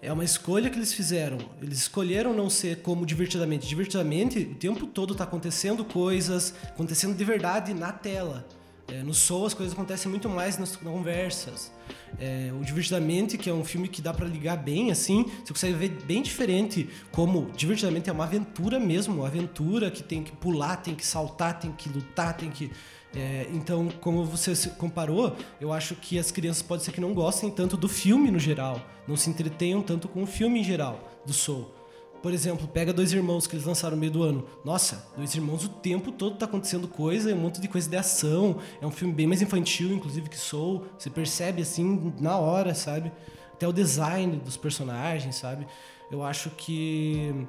É 0.00 0.12
uma 0.12 0.24
escolha 0.24 0.70
que 0.70 0.78
eles 0.78 0.92
fizeram. 0.92 1.38
Eles 1.60 1.78
escolheram 1.78 2.32
não 2.32 2.48
ser 2.48 2.82
como 2.82 3.04
divertidamente. 3.04 3.66
Divertidamente, 3.66 4.38
o 4.38 4.54
tempo 4.54 4.86
todo 4.86 5.14
tá 5.14 5.24
acontecendo 5.24 5.84
coisas, 5.84 6.54
acontecendo 6.68 7.16
de 7.16 7.24
verdade 7.24 7.74
na 7.74 7.92
tela. 7.92 8.46
É, 8.88 9.02
no 9.02 9.12
Soul 9.12 9.46
as 9.46 9.54
coisas 9.54 9.74
acontecem 9.74 10.08
muito 10.08 10.28
mais 10.28 10.58
nas 10.58 10.76
conversas. 10.76 11.72
É, 12.20 12.52
o 12.58 12.64
Divertidamente, 12.64 13.36
que 13.36 13.50
é 13.50 13.52
um 13.52 13.64
filme 13.64 13.88
que 13.88 14.00
dá 14.00 14.14
pra 14.14 14.26
ligar 14.26 14.56
bem, 14.56 14.92
assim, 14.92 15.24
você 15.44 15.52
consegue 15.52 15.74
ver 15.74 15.88
bem 16.04 16.22
diferente 16.22 16.88
como 17.10 17.50
Divertidamente 17.56 18.08
é 18.08 18.12
uma 18.12 18.24
aventura 18.24 18.78
mesmo, 18.78 19.16
uma 19.16 19.26
aventura 19.26 19.90
que 19.90 20.02
tem 20.02 20.22
que 20.22 20.32
pular, 20.32 20.76
tem 20.76 20.94
que 20.94 21.04
saltar, 21.04 21.58
tem 21.58 21.72
que 21.72 21.88
lutar, 21.88 22.36
tem 22.36 22.50
que. 22.50 22.70
É, 23.16 23.48
então, 23.50 23.88
como 24.00 24.24
você 24.24 24.54
comparou, 24.70 25.34
eu 25.58 25.72
acho 25.72 25.94
que 25.94 26.18
as 26.18 26.30
crianças 26.30 26.62
pode 26.62 26.82
ser 26.82 26.92
que 26.92 27.00
não 27.00 27.14
gostem 27.14 27.50
tanto 27.50 27.74
do 27.74 27.88
filme 27.88 28.30
no 28.30 28.38
geral, 28.38 28.80
não 29.08 29.16
se 29.16 29.30
entretenham 29.30 29.80
tanto 29.80 30.06
com 30.06 30.22
o 30.22 30.26
filme 30.26 30.60
em 30.60 30.64
geral 30.64 31.00
do 31.24 31.32
Soul. 31.32 31.74
Por 32.22 32.32
exemplo, 32.32 32.66
pega 32.68 32.92
Dois 32.92 33.12
Irmãos 33.12 33.46
que 33.46 33.54
eles 33.54 33.64
lançaram 33.64 33.94
no 33.94 34.00
meio 34.00 34.12
do 34.12 34.22
ano. 34.22 34.44
Nossa, 34.64 35.06
Dois 35.16 35.34
Irmãos 35.34 35.64
o 35.64 35.68
tempo 35.68 36.12
todo 36.12 36.36
tá 36.36 36.44
acontecendo 36.44 36.88
coisa, 36.88 37.30
é 37.30 37.34
um 37.34 37.38
monte 37.38 37.60
de 37.60 37.68
coisa 37.68 37.88
de 37.88 37.96
ação. 37.96 38.58
É 38.80 38.86
um 38.86 38.90
filme 38.90 39.14
bem 39.14 39.26
mais 39.26 39.40
infantil, 39.40 39.92
inclusive, 39.92 40.28
que 40.28 40.36
Soul. 40.36 40.84
Você 40.98 41.08
percebe 41.08 41.62
assim 41.62 42.12
na 42.20 42.36
hora, 42.36 42.74
sabe? 42.74 43.12
Até 43.52 43.66
o 43.66 43.72
design 43.72 44.36
dos 44.38 44.56
personagens, 44.56 45.36
sabe? 45.36 45.66
Eu 46.10 46.22
acho 46.22 46.50
que 46.50 47.46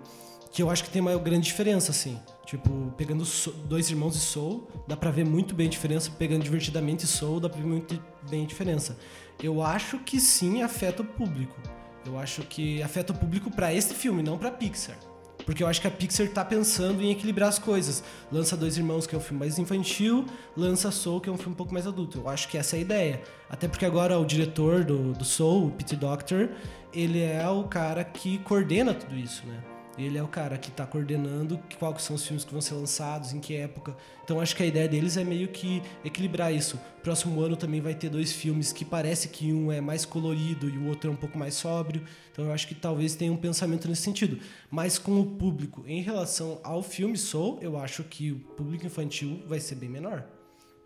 que 0.52 0.64
eu 0.64 0.70
acho 0.70 0.84
que 0.84 0.90
tem 0.90 1.02
uma 1.02 1.16
grande 1.18 1.46
diferença 1.46 1.92
assim. 1.92 2.18
Tipo, 2.48 2.94
pegando 2.96 3.26
Dois 3.66 3.90
Irmãos 3.90 4.16
e 4.16 4.22
Soul, 4.22 4.70
dá 4.88 4.96
pra 4.96 5.12
ver 5.12 5.26
muito 5.26 5.54
bem 5.54 5.68
a 5.68 5.70
diferença. 5.70 6.10
Pegando 6.18 6.44
Divertidamente 6.44 7.04
e 7.04 7.08
Soul, 7.08 7.42
dá 7.42 7.50
pra 7.50 7.60
ver 7.60 7.68
muito 7.68 8.02
bem 8.30 8.46
a 8.46 8.48
diferença. 8.48 8.98
Eu 9.44 9.62
acho 9.62 10.00
que 10.00 10.18
sim 10.18 10.64
afeta 10.64 11.02
o 11.02 11.06
público. 11.06 11.60
Eu 12.06 12.18
acho 12.18 12.44
que 12.44 12.82
afeta 12.82 13.12
o 13.12 13.18
público 13.18 13.52
pra 13.52 13.74
este 13.74 13.94
filme, 13.94 14.24
não 14.24 14.38
pra 14.38 14.50
Pixar. 14.50 14.98
Porque 15.46 15.62
eu 15.62 15.68
acho 15.68 15.82
que 15.82 15.88
a 15.88 15.92
Pixar 15.92 16.26
tá 16.30 16.46
pensando 16.46 17.02
em 17.02 17.12
equilibrar 17.12 17.50
as 17.50 17.60
coisas. 17.60 18.02
Lança 18.32 18.56
Dois 18.56 18.78
Irmãos, 18.78 19.06
que 19.06 19.14
é 19.14 19.18
um 19.18 19.22
filme 19.22 19.40
mais 19.40 19.60
infantil, 19.60 20.26
lança 20.56 20.90
Soul, 20.90 21.20
que 21.20 21.28
é 21.28 21.32
um 21.34 21.38
filme 21.38 21.52
um 21.52 21.58
pouco 21.58 21.74
mais 21.74 21.86
adulto. 21.86 22.20
Eu 22.20 22.30
acho 22.30 22.48
que 22.48 22.58
essa 22.58 22.78
é 22.78 22.80
a 22.80 22.82
ideia. 22.82 23.24
Até 23.50 23.68
porque 23.68 23.86
agora 23.86 24.18
o 24.18 24.24
diretor 24.24 24.86
do, 24.86 25.12
do 25.12 25.26
Soul, 25.26 25.68
o 25.68 25.72
Peter 25.72 26.00
Doctor, 26.00 26.52
ele 26.94 27.22
é 27.22 27.46
o 27.50 27.66
cara 27.66 28.06
que 28.06 28.38
coordena 28.38 28.94
tudo 28.94 29.18
isso, 29.18 29.46
né? 29.46 29.62
Ele 29.98 30.18
é 30.18 30.24
o 30.24 30.28
cara 30.28 30.58
que 30.58 30.70
tá 30.70 30.86
coordenando 30.86 31.60
quais 31.80 32.04
são 32.04 32.16
os 32.16 32.26
filmes 32.26 32.46
que 32.46 32.52
vão 32.52 32.62
ser 32.62 32.76
lançados, 32.76 33.34
em 33.34 33.40
que 33.40 33.56
época. 33.56 33.96
Então 34.24 34.40
acho 34.40 34.56
que 34.56 34.62
a 34.62 34.66
ideia 34.66 34.88
deles 34.88 35.18
é 35.18 35.24
meio 35.24 35.48
que 35.48 35.82
equilibrar 36.06 36.54
isso. 36.54 36.80
Próximo 37.02 37.42
ano 37.42 37.56
também 37.56 37.82
vai 37.82 37.96
ter 37.96 38.10
dois 38.10 38.32
filmes 38.32 38.72
que 38.72 38.86
parece 38.86 39.30
que 39.30 39.52
um 39.52 39.72
é 39.72 39.82
mais 39.82 40.06
colorido 40.06 40.70
e 40.70 40.78
o 40.78 40.88
outro 40.88 41.10
é 41.10 41.14
um 41.14 41.16
pouco 41.16 41.38
mais 41.38 41.56
sóbrio. 41.56 42.04
Então 42.32 42.46
eu 42.46 42.52
acho 42.52 42.68
que 42.68 42.76
talvez 42.76 43.16
tenha 43.16 43.32
um 43.32 43.38
pensamento 43.38 43.88
nesse 43.88 44.04
sentido. 44.04 44.40
Mas 44.70 45.00
com 45.00 45.20
o 45.20 45.26
público, 45.26 45.84
em 45.88 46.02
relação 46.02 46.60
ao 46.64 46.84
filme 46.84 47.18
Soul, 47.18 47.58
eu 47.62 47.78
acho 47.78 48.04
que 48.04 48.32
o 48.32 48.40
público 48.40 48.86
infantil 48.86 49.42
vai 49.48 49.60
ser 49.60 49.76
bem 49.76 49.90
menor. 49.90 50.24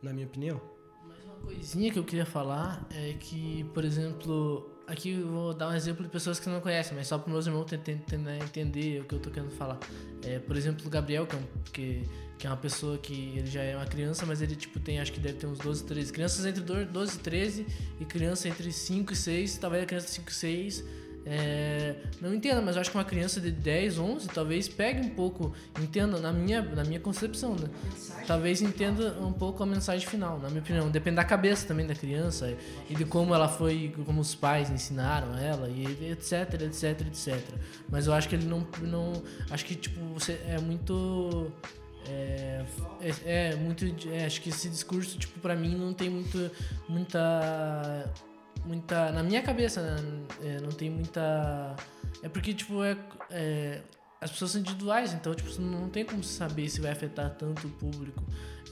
na 0.01 0.11
minha 0.11 0.25
opinião. 0.25 0.59
coisinha 1.43 1.91
que 1.91 1.99
eu 1.99 2.03
queria 2.03 2.25
falar 2.25 2.88
é 2.91 3.13
que, 3.19 3.63
por 3.73 3.83
exemplo, 3.83 4.70
aqui 4.87 5.11
eu 5.11 5.27
vou 5.27 5.53
dar 5.53 5.69
um 5.69 5.73
exemplo 5.73 6.03
de 6.03 6.09
pessoas 6.09 6.39
que 6.39 6.49
não 6.49 6.59
conhecem, 6.59 6.95
mas 6.95 7.07
só 7.07 7.17
para 7.17 7.31
meus 7.31 7.45
irmãos 7.47 7.65
tentar 7.65 8.35
entender 8.37 9.01
o 9.01 9.05
que 9.05 9.15
eu 9.15 9.19
tô 9.19 9.29
querendo 9.29 9.51
falar. 9.51 9.79
É, 10.23 10.39
por 10.39 10.55
exemplo, 10.55 10.85
o 10.85 10.89
Gabriel, 10.89 11.25
que 11.25 11.35
é, 11.35 11.39
um, 11.39 11.43
que, 11.71 12.09
que 12.37 12.47
é 12.47 12.49
uma 12.49 12.57
pessoa 12.57 12.97
que 12.97 13.37
ele 13.37 13.47
já 13.47 13.63
é 13.63 13.75
uma 13.75 13.85
criança, 13.85 14.25
mas 14.25 14.41
ele 14.41 14.55
tipo 14.55 14.79
tem, 14.79 14.99
acho 14.99 15.11
que 15.11 15.19
deve 15.19 15.37
ter 15.37 15.47
uns 15.47 15.59
12, 15.59 15.83
13 15.85 16.13
crianças 16.13 16.45
entre 16.45 16.61
12 16.61 17.15
e 17.15 17.19
13 17.19 17.67
e 17.99 18.05
criança 18.05 18.47
entre 18.47 18.71
5 18.71 19.13
e 19.13 19.15
6, 19.15 19.57
talvez 19.57 19.83
a 19.83 19.85
criança 19.85 20.07
de 20.07 20.13
5 20.13 20.29
e 20.29 20.33
6 20.33 20.83
é, 21.26 21.95
não 22.19 22.34
entenda, 22.34 22.61
mas 22.61 22.76
eu 22.76 22.81
acho 22.81 22.89
que 22.89 22.98
uma 22.98 23.06
criança 23.06 23.39
de 23.39 23.52
10, 23.52 23.99
11 23.99 24.27
talvez 24.30 24.68
pegue 24.68 25.02
um 25.06 25.10
pouco, 25.10 25.53
entenda 25.80 26.19
na 26.19 26.34
minha, 26.34 26.61
na 26.61 26.84
minha 26.84 26.99
concepção, 26.99 27.56
né? 27.56 27.69
Talvez 28.26 28.61
entenda 28.61 29.19
um 29.19 29.31
pouco 29.31 29.61
a 29.61 29.65
mensagem 29.65 30.07
final, 30.07 30.39
na 30.39 30.49
minha 30.49 30.61
opinião. 30.61 30.89
Depende 30.89 31.18
da 31.18 31.23
cabeça 31.23 31.68
também 31.68 31.85
da 31.85 31.93
criança 31.93 32.56
e 32.89 32.95
de 32.95 33.06
como 33.06 33.35
ela 33.35 33.48
foi, 33.48 33.93
como 34.06 34.22
os 34.22 34.34
pais 34.34 34.69
ensinaram 34.69 35.38
ela 35.38 35.69
e 35.69 36.11
etc, 36.11 36.61
etc, 36.61 37.02
etc. 37.02 37.39
Mas 37.89 38.07
eu 38.07 38.14
acho 38.14 38.27
que 38.27 38.35
ele 38.35 38.45
não, 38.45 38.65
não 38.81 39.14
acho 39.49 39.65
que 39.65 39.76
tipo 39.76 39.99
você 40.14 40.39
é 40.48 40.60
muito 40.60 41.52
é, 42.07 42.65
é, 42.99 43.52
é 43.52 43.56
muito 43.56 43.85
é, 44.10 44.26
acho 44.26 44.41
que 44.41 44.49
esse 44.49 44.69
discurso 44.69 45.19
tipo 45.19 45.39
para 45.39 45.56
mim 45.56 45.76
não 45.76 45.93
tem 45.93 46.10
muito 46.10 46.49
muita 46.89 48.11
muita. 48.65 49.11
Na 49.11 49.23
minha 49.23 49.41
cabeça, 49.41 49.81
né? 49.81 50.23
É, 50.43 50.61
não 50.61 50.69
tem 50.69 50.89
muita. 50.89 51.75
É 52.21 52.29
porque, 52.29 52.53
tipo, 52.53 52.83
é, 52.83 52.97
é, 53.29 53.81
as 54.19 54.31
pessoas 54.31 54.51
são 54.51 54.61
individuais, 54.61 55.13
então, 55.13 55.33
tipo, 55.33 55.61
não 55.61 55.89
tem 55.89 56.05
como 56.05 56.23
saber 56.23 56.69
se 56.69 56.81
vai 56.81 56.91
afetar 56.91 57.29
tanto 57.31 57.67
o 57.67 57.71
público. 57.71 58.23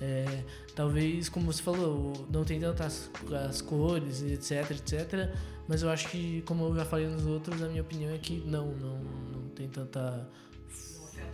É, 0.02 0.44
talvez, 0.76 1.28
como 1.28 1.52
você 1.52 1.62
falou, 1.62 2.28
não 2.32 2.46
tem 2.46 2.60
tantas 2.60 3.10
as 3.48 3.62
cores, 3.62 4.22
etc, 4.22 4.72
etc. 4.72 5.30
Mas 5.68 5.82
eu 5.82 5.90
acho 5.90 6.08
que, 6.08 6.42
como 6.44 6.66
eu 6.66 6.76
já 6.76 6.86
falei 6.86 7.08
nos 7.08 7.26
outros, 7.26 7.62
a 7.62 7.68
minha 7.68 7.82
opinião 7.82 8.12
é 8.14 8.18
que 8.18 8.44
não, 8.46 8.68
não, 8.72 8.98
não 8.98 9.50
tem 9.50 9.68
tanta. 9.68 10.28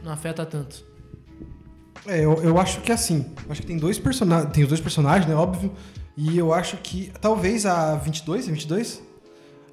Não 0.03 0.11
afeta 0.11 0.45
tanto. 0.45 0.83
É, 2.05 2.19
eu, 2.19 2.41
eu 2.43 2.57
acho 2.57 2.81
que 2.81 2.91
é 2.91 2.95
assim. 2.95 3.33
Acho 3.49 3.61
que 3.61 3.67
tem 3.67 3.77
dois 3.77 3.97
personagens. 3.97 4.51
Tem 4.51 4.63
os 4.63 4.69
dois 4.69 4.81
personagens, 4.81 5.27
né? 5.27 5.35
Óbvio. 5.35 5.71
E 6.17 6.37
eu 6.37 6.53
acho 6.53 6.77
que 6.77 7.11
talvez 7.19 7.65
a 7.65 7.95
22, 7.95 8.47
é 8.47 8.51
22? 8.51 9.01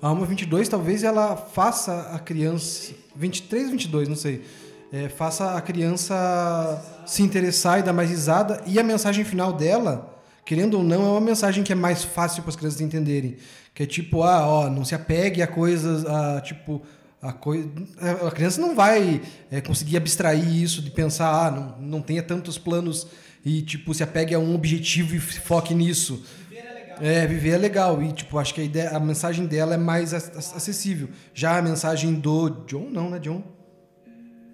A 0.01 0.09
Alma 0.09 0.27
22, 0.27 0.69
talvez 0.69 1.05
ela 1.05 1.37
faça 1.37 2.11
a 2.13 2.19
criança. 2.19 2.93
23 3.15 3.67
ou 3.67 3.71
22, 3.71 4.09
não 4.09 4.17
sei. 4.17 4.45
É, 4.93 5.09
faça 5.09 5.57
a 5.57 5.61
criança 5.61 6.83
se 7.07 7.23
interessar 7.23 7.79
e 7.79 7.83
dar 7.83 7.93
mais 7.93 8.11
risada. 8.11 8.61
E 8.67 8.81
a 8.81 8.83
mensagem 8.83 9.25
final 9.25 9.53
dela, 9.53 10.21
querendo 10.45 10.79
ou 10.79 10.83
não, 10.83 11.03
é 11.03 11.11
uma 11.11 11.21
mensagem 11.21 11.63
que 11.63 11.73
é 11.73 11.77
mais 11.77 12.03
fácil 12.03 12.43
para 12.43 12.51
as 12.51 12.57
crianças 12.57 12.81
entenderem. 12.81 13.37
Que 13.73 13.85
é 13.85 13.87
tipo, 13.87 14.25
ah, 14.25 14.47
ó, 14.47 14.69
não 14.69 14.85
se 14.85 14.95
apegue 14.95 15.41
a 15.41 15.47
coisas, 15.47 16.05
a, 16.05 16.41
tipo, 16.41 16.83
a, 17.23 17.33
coi 17.33 17.71
a 18.01 18.31
criança 18.33 18.61
não 18.61 18.75
vai 18.75 19.23
é, 19.51 19.61
conseguir 19.61 19.97
abstrair 19.97 20.61
isso 20.61 20.83
de 20.83 20.91
pensar, 20.91 21.47
ah, 21.47 21.51
não, 21.53 21.79
não 21.79 22.03
tenha 22.03 22.23
tantos 22.23 22.59
planos 22.59 23.07
e, 23.45 23.63
tipo, 23.63 23.93
se 23.93 24.03
apegue 24.03 24.35
a 24.35 24.39
um 24.39 24.55
objetivo 24.55 25.17
e 25.17 25.21
foque 25.21 25.75
nisso. 25.75 26.25
Viver 26.49 26.61
é 26.61 26.73
legal. 26.73 26.99
É, 27.01 27.27
viver 27.27 27.51
é 27.51 27.59
legal. 27.59 28.03
E, 28.03 28.13
tipo, 28.13 28.39
acho 28.39 28.55
que 28.55 28.61
a, 28.61 28.65
ideia, 28.65 28.91
a 28.91 29.01
mensagem 29.01 29.47
dela 29.47 29.75
é 29.75 29.79
mais 29.79 30.15
acessível. 30.15 31.09
Já 31.35 31.59
a 31.59 31.63
mensagem 31.63 32.15
do 32.15 32.49
John, 32.67 32.89
não, 32.91 33.11
né, 33.11 33.19
John? 33.19 33.43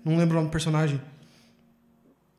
Não 0.05 0.17
lembro 0.17 0.37
o 0.37 0.37
nome 0.37 0.49
do 0.49 0.53
personagem. 0.53 1.01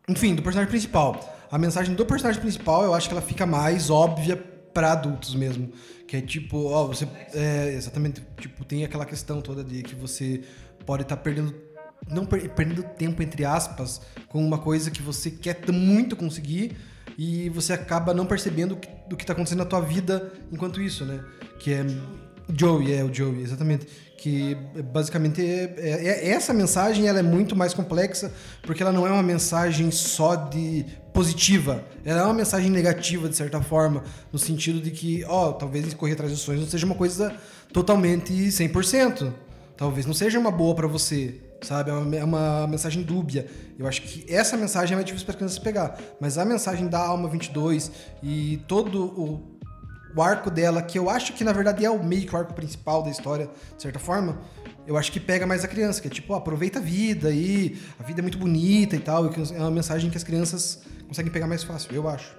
Enfim, 0.07 0.33
do 0.33 0.41
personagem 0.41 0.69
principal. 0.69 1.37
A 1.51 1.57
mensagem 1.57 1.93
do 1.93 2.05
personagem 2.05 2.41
principal, 2.41 2.83
eu 2.83 2.95
acho 2.95 3.07
que 3.07 3.13
ela 3.13 3.21
fica 3.21 3.45
mais 3.45 3.89
óbvia 3.91 4.35
para 4.35 4.91
adultos 4.91 5.35
mesmo. 5.35 5.71
Que 6.07 6.17
é 6.17 6.21
tipo, 6.21 6.65
ó, 6.65 6.87
você. 6.87 7.07
É, 7.33 7.73
exatamente, 7.75 8.23
tipo, 8.39 8.65
tem 8.65 8.83
aquela 8.83 9.05
questão 9.05 9.39
toda 9.41 9.63
de 9.63 9.83
que 9.83 9.93
você 9.93 10.41
pode 10.83 11.03
estar 11.03 11.15
tá 11.15 11.21
perdendo 11.21 11.53
não 12.09 12.25
per 12.25 12.49
perdendo 12.49 12.83
tempo, 12.83 13.21
entre 13.21 13.45
aspas, 13.45 14.01
com 14.27 14.43
uma 14.43 14.57
coisa 14.57 14.91
que 14.91 15.01
você 15.01 15.29
quer 15.29 15.59
muito 15.71 16.15
conseguir 16.15 16.75
e 17.17 17.49
você 17.49 17.73
acaba 17.73 18.13
não 18.13 18.25
percebendo 18.25 18.75
que, 18.75 18.89
do 19.07 19.17
que 19.17 19.23
está 19.23 19.33
acontecendo 19.33 19.59
na 19.59 19.65
tua 19.65 19.81
vida 19.81 20.31
enquanto 20.51 20.81
isso, 20.81 21.05
né? 21.05 21.23
Que 21.59 21.73
é 21.73 21.85
Joey, 22.55 22.93
é 22.93 23.03
o 23.03 23.13
Joey, 23.13 23.41
exatamente. 23.41 23.87
Que 24.17 24.55
basicamente 24.93 25.41
é, 25.41 25.75
é, 25.77 26.07
é, 26.07 26.29
essa 26.29 26.53
mensagem 26.53 27.07
ela 27.07 27.19
é 27.19 27.23
muito 27.23 27.55
mais 27.55 27.73
complexa 27.73 28.33
porque 28.63 28.83
ela 28.83 28.91
não 28.91 29.07
é 29.07 29.11
uma 29.11 29.23
mensagem 29.23 29.91
só 29.91 30.35
de 30.35 30.85
positiva, 31.13 31.83
ela 32.05 32.21
é 32.21 32.23
uma 32.23 32.33
mensagem 32.33 32.69
negativa 32.69 33.27
de 33.29 33.35
certa 33.35 33.61
forma, 33.61 34.03
no 34.31 34.39
sentido 34.39 34.79
de 34.79 34.91
que, 34.91 35.23
ó, 35.25 35.51
talvez 35.51 35.93
correr 35.93 36.13
atrás 36.13 36.31
dos 36.31 36.41
sonhos 36.41 36.61
não 36.61 36.69
seja 36.69 36.85
uma 36.85 36.95
coisa 36.95 37.33
totalmente 37.73 38.33
100%. 38.33 39.33
Talvez 39.75 40.05
não 40.05 40.13
seja 40.13 40.37
uma 40.37 40.51
boa 40.51 40.75
para 40.75 40.87
você, 40.87 41.39
sabe? 41.61 41.89
É 41.89 41.93
uma, 41.93 42.15
é 42.15 42.23
uma, 42.23 42.67
mensagem 42.67 43.03
dúbia. 43.03 43.47
Eu 43.77 43.87
acho 43.87 44.01
que 44.01 44.25
essa 44.33 44.57
mensagem 44.57 44.93
é 44.93 44.95
mais 44.95 45.05
difícil 45.05 45.25
para 45.25 45.33
as 45.33 45.37
crianças 45.37 45.59
pegar. 45.59 45.97
Mas 46.19 46.37
a 46.37 46.45
mensagem 46.45 46.87
da 46.87 46.99
Alma 46.99 47.27
22 47.29 47.91
e 48.23 48.61
todo 48.67 49.05
o, 49.05 49.59
o 50.15 50.21
arco 50.21 50.49
dela, 50.49 50.81
que 50.81 50.97
eu 50.97 51.09
acho 51.09 51.33
que 51.33 51.43
na 51.43 51.53
verdade 51.53 51.85
é 51.85 51.89
o 51.89 52.03
meio 52.03 52.25
que 52.25 52.33
o 52.33 52.37
arco 52.37 52.53
principal 52.53 53.03
da 53.03 53.09
história, 53.09 53.49
de 53.75 53.81
certa 53.81 53.99
forma, 53.99 54.39
eu 54.87 54.97
acho 54.97 55.11
que 55.11 55.19
pega 55.19 55.45
mais 55.45 55.63
a 55.63 55.67
criança, 55.67 56.01
que 56.01 56.07
é 56.07 56.11
tipo, 56.11 56.33
ó, 56.33 56.37
aproveita 56.37 56.79
a 56.79 56.81
vida 56.81 57.31
e 57.31 57.77
a 57.99 58.03
vida 58.03 58.21
é 58.21 58.23
muito 58.23 58.37
bonita 58.37 58.95
e 58.95 58.99
tal. 58.99 59.25
E 59.27 59.55
é 59.55 59.59
uma 59.59 59.71
mensagem 59.71 60.09
que 60.09 60.17
as 60.17 60.23
crianças 60.23 60.81
conseguem 61.07 61.31
pegar 61.31 61.47
mais 61.47 61.63
fácil, 61.63 61.93
eu 61.93 62.07
acho 62.07 62.38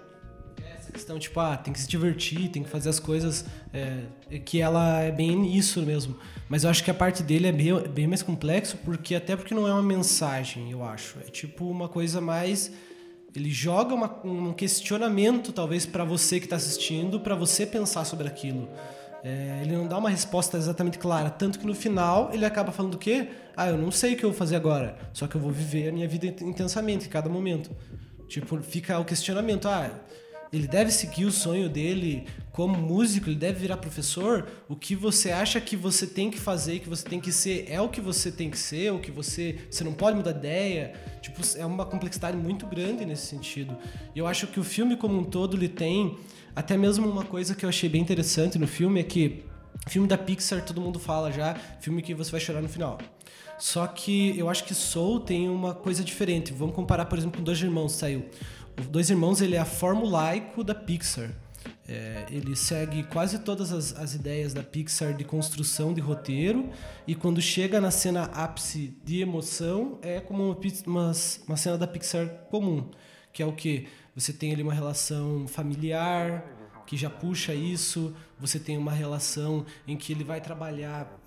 questão, 0.90 1.18
tipo, 1.18 1.38
ah, 1.40 1.56
tem 1.56 1.72
que 1.72 1.80
se 1.80 1.88
divertir, 1.88 2.48
tem 2.50 2.62
que 2.62 2.68
fazer 2.68 2.88
as 2.88 2.98
coisas. 2.98 3.44
É, 3.72 4.02
que 4.44 4.60
ela 4.60 5.00
é 5.00 5.10
bem 5.10 5.56
isso 5.56 5.80
mesmo. 5.82 6.16
Mas 6.48 6.64
eu 6.64 6.70
acho 6.70 6.82
que 6.82 6.90
a 6.90 6.94
parte 6.94 7.22
dele 7.22 7.48
é 7.48 7.52
bem, 7.52 7.88
bem 7.88 8.06
mais 8.06 8.22
complexo, 8.22 8.76
porque 8.84 9.14
até 9.14 9.36
porque 9.36 9.54
não 9.54 9.66
é 9.66 9.72
uma 9.72 9.82
mensagem, 9.82 10.70
eu 10.70 10.84
acho. 10.84 11.18
É 11.20 11.30
tipo 11.30 11.64
uma 11.66 11.88
coisa 11.88 12.20
mais. 12.20 12.72
Ele 13.34 13.50
joga 13.50 13.94
uma, 13.94 14.20
um 14.24 14.52
questionamento, 14.52 15.52
talvez, 15.52 15.86
para 15.86 16.04
você 16.04 16.40
que 16.40 16.46
está 16.46 16.56
assistindo, 16.56 17.20
para 17.20 17.34
você 17.34 17.64
pensar 17.64 18.04
sobre 18.04 18.26
aquilo. 18.26 18.68
É, 19.22 19.60
ele 19.62 19.76
não 19.76 19.86
dá 19.86 19.98
uma 19.98 20.08
resposta 20.08 20.56
exatamente 20.56 20.98
clara. 20.98 21.30
Tanto 21.30 21.58
que 21.58 21.66
no 21.66 21.74
final 21.74 22.30
ele 22.32 22.44
acaba 22.44 22.72
falando 22.72 22.94
o 22.94 22.98
quê? 22.98 23.28
Ah, 23.56 23.68
eu 23.68 23.76
não 23.76 23.90
sei 23.90 24.14
o 24.14 24.16
que 24.16 24.24
eu 24.24 24.30
vou 24.30 24.38
fazer 24.38 24.56
agora. 24.56 24.96
Só 25.12 25.26
que 25.26 25.36
eu 25.36 25.40
vou 25.40 25.50
viver 25.50 25.88
a 25.88 25.92
minha 25.92 26.08
vida 26.08 26.26
intensamente, 26.26 27.06
em 27.06 27.10
cada 27.10 27.28
momento. 27.28 27.70
Tipo, 28.28 28.60
fica 28.62 28.98
o 28.98 29.04
questionamento. 29.04 29.68
Ah, 29.68 29.90
ele 30.52 30.66
deve 30.66 30.90
seguir 30.90 31.24
o 31.24 31.32
sonho 31.32 31.68
dele 31.68 32.26
como 32.52 32.76
músico, 32.76 33.28
ele 33.28 33.36
deve 33.36 33.60
virar 33.60 33.76
professor. 33.76 34.48
O 34.68 34.74
que 34.74 34.96
você 34.96 35.30
acha 35.30 35.60
que 35.60 35.76
você 35.76 36.06
tem 36.06 36.30
que 36.30 36.38
fazer, 36.38 36.80
que 36.80 36.88
você 36.88 37.04
tem 37.04 37.20
que 37.20 37.30
ser, 37.30 37.66
é 37.68 37.80
o 37.80 37.88
que 37.88 38.00
você 38.00 38.32
tem 38.32 38.50
que 38.50 38.58
ser, 38.58 38.92
o 38.92 38.98
que 38.98 39.10
você, 39.10 39.58
você 39.70 39.84
não 39.84 39.92
pode 39.92 40.16
mudar 40.16 40.32
ideia. 40.32 40.92
Tipo, 41.22 41.40
é 41.56 41.64
uma 41.64 41.86
complexidade 41.86 42.36
muito 42.36 42.66
grande 42.66 43.06
nesse 43.06 43.26
sentido. 43.26 43.76
E 44.14 44.18
eu 44.18 44.26
acho 44.26 44.48
que 44.48 44.58
o 44.58 44.64
filme 44.64 44.96
como 44.96 45.18
um 45.18 45.24
todo 45.24 45.56
ele 45.56 45.68
tem 45.68 46.18
até 46.54 46.76
mesmo 46.76 47.08
uma 47.08 47.24
coisa 47.24 47.54
que 47.54 47.64
eu 47.64 47.68
achei 47.68 47.88
bem 47.88 48.02
interessante 48.02 48.58
no 48.58 48.66
filme 48.66 49.00
é 49.00 49.04
que 49.04 49.44
filme 49.86 50.08
da 50.08 50.18
Pixar 50.18 50.64
todo 50.64 50.80
mundo 50.80 50.98
fala 50.98 51.30
já, 51.32 51.54
filme 51.80 52.02
que 52.02 52.12
você 52.12 52.30
vai 52.30 52.40
chorar 52.40 52.60
no 52.60 52.68
final. 52.68 52.98
Só 53.60 53.86
que 53.86 54.36
eu 54.38 54.48
acho 54.48 54.64
que 54.64 54.74
Soul 54.74 55.20
tem 55.20 55.48
uma 55.48 55.74
coisa 55.74 56.02
diferente. 56.02 56.50
Vamos 56.50 56.74
comparar, 56.74 57.04
por 57.04 57.18
exemplo, 57.18 57.38
com 57.38 57.44
Dois 57.44 57.60
Irmãos 57.60 57.92
saiu. 57.92 58.24
Dois 58.88 59.10
Irmãos 59.10 59.40
ele 59.40 59.56
é 59.56 59.58
a 59.58 59.64
formulaico 59.64 60.62
da 60.64 60.74
Pixar. 60.74 61.30
É, 61.86 62.24
ele 62.30 62.54
segue 62.54 63.02
quase 63.04 63.40
todas 63.40 63.72
as, 63.72 63.94
as, 63.96 64.14
ideias 64.14 64.54
da 64.54 64.62
Pixar 64.62 65.12
de 65.12 65.24
construção 65.24 65.92
de 65.92 66.00
roteiro 66.00 66.70
e 67.06 67.14
quando 67.14 67.42
chega 67.42 67.80
na 67.80 67.90
cena 67.90 68.24
ápice 68.24 68.96
de 69.04 69.20
emoção 69.20 69.98
é 70.00 70.20
como 70.20 70.44
uma, 70.44 70.56
uma, 70.86 71.12
uma 71.48 71.56
cena 71.56 71.76
da 71.76 71.86
Pixar 71.86 72.28
comum, 72.48 72.88
que 73.32 73.42
é 73.42 73.46
o 73.46 73.52
que 73.52 73.88
você 74.14 74.32
tem 74.32 74.52
ali 74.52 74.62
uma 74.62 74.72
relação 74.72 75.46
familiar 75.48 76.44
que 76.86 76.96
já 76.96 77.10
puxa 77.10 77.54
isso, 77.54 78.14
você 78.38 78.58
tem 78.58 78.76
uma 78.76 78.92
relação 78.92 79.64
em 79.86 79.96
que 79.96 80.12
ele 80.12 80.24
vai 80.24 80.40
trabalhar 80.40 81.20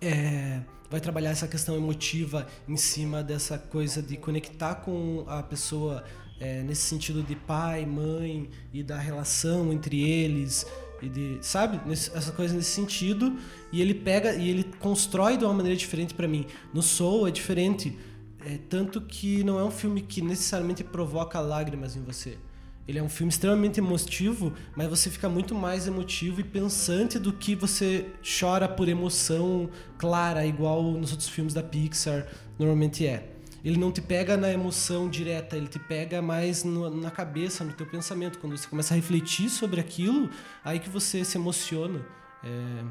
é, 0.00 0.60
vai 0.90 1.00
trabalhar 1.00 1.30
essa 1.30 1.48
questão 1.48 1.76
emotiva 1.76 2.46
em 2.68 2.76
cima 2.76 3.22
dessa 3.22 3.58
coisa 3.58 4.02
de 4.02 4.16
conectar 4.16 4.76
com 4.76 5.24
a 5.26 5.42
pessoa 5.42 6.04
é, 6.40 6.62
nesse 6.62 6.82
sentido 6.82 7.22
de 7.22 7.34
pai, 7.34 7.86
mãe 7.86 8.50
e 8.72 8.82
da 8.82 8.98
relação 8.98 9.72
entre 9.72 10.02
eles 10.02 10.66
e 11.02 11.08
de 11.08 11.38
sabe 11.42 11.80
nesse, 11.86 12.16
essa 12.16 12.32
coisa 12.32 12.54
nesse 12.54 12.70
sentido 12.70 13.36
e 13.72 13.80
ele 13.80 13.94
pega 13.94 14.34
e 14.34 14.48
ele 14.48 14.64
constrói 14.80 15.36
de 15.36 15.44
uma 15.44 15.52
maneira 15.52 15.76
diferente 15.76 16.14
para 16.14 16.26
mim 16.26 16.46
no 16.72 16.82
Soul 16.82 17.26
é 17.28 17.30
diferente 17.30 17.98
é, 18.46 18.58
tanto 18.68 19.00
que 19.00 19.42
não 19.42 19.58
é 19.58 19.64
um 19.64 19.70
filme 19.70 20.00
que 20.00 20.22
necessariamente 20.22 20.84
provoca 20.84 21.40
lágrimas 21.40 21.96
em 21.96 22.02
você 22.02 22.38
ele 22.86 22.98
é 22.98 23.02
um 23.02 23.08
filme 23.08 23.30
extremamente 23.30 23.80
emotivo, 23.80 24.52
mas 24.76 24.88
você 24.88 25.08
fica 25.08 25.26
muito 25.26 25.54
mais 25.54 25.86
emotivo 25.86 26.40
e 26.40 26.44
pensante 26.44 27.18
do 27.18 27.32
que 27.32 27.54
você 27.54 28.06
chora 28.22 28.68
por 28.68 28.88
emoção 28.88 29.70
clara, 29.96 30.44
igual 30.44 30.82
nos 30.82 31.10
outros 31.10 31.28
filmes 31.28 31.54
da 31.54 31.62
Pixar 31.62 32.26
normalmente 32.58 33.06
é. 33.06 33.33
Ele 33.64 33.78
não 33.78 33.90
te 33.90 34.00
pega 34.00 34.36
na 34.36 34.50
emoção 34.52 35.08
direta, 35.08 35.56
ele 35.56 35.66
te 35.68 35.78
pega 35.78 36.20
mais 36.20 36.62
no- 36.64 36.90
na 36.90 37.10
cabeça, 37.10 37.64
no 37.64 37.72
teu 37.72 37.86
pensamento. 37.86 38.38
Quando 38.38 38.56
você 38.56 38.68
começa 38.68 38.92
a 38.92 38.96
refletir 38.96 39.48
sobre 39.48 39.80
aquilo, 39.80 40.28
aí 40.64 40.78
que 40.78 40.88
você 40.88 41.24
se 41.24 41.38
emociona. 41.38 42.04
É, 42.42 42.84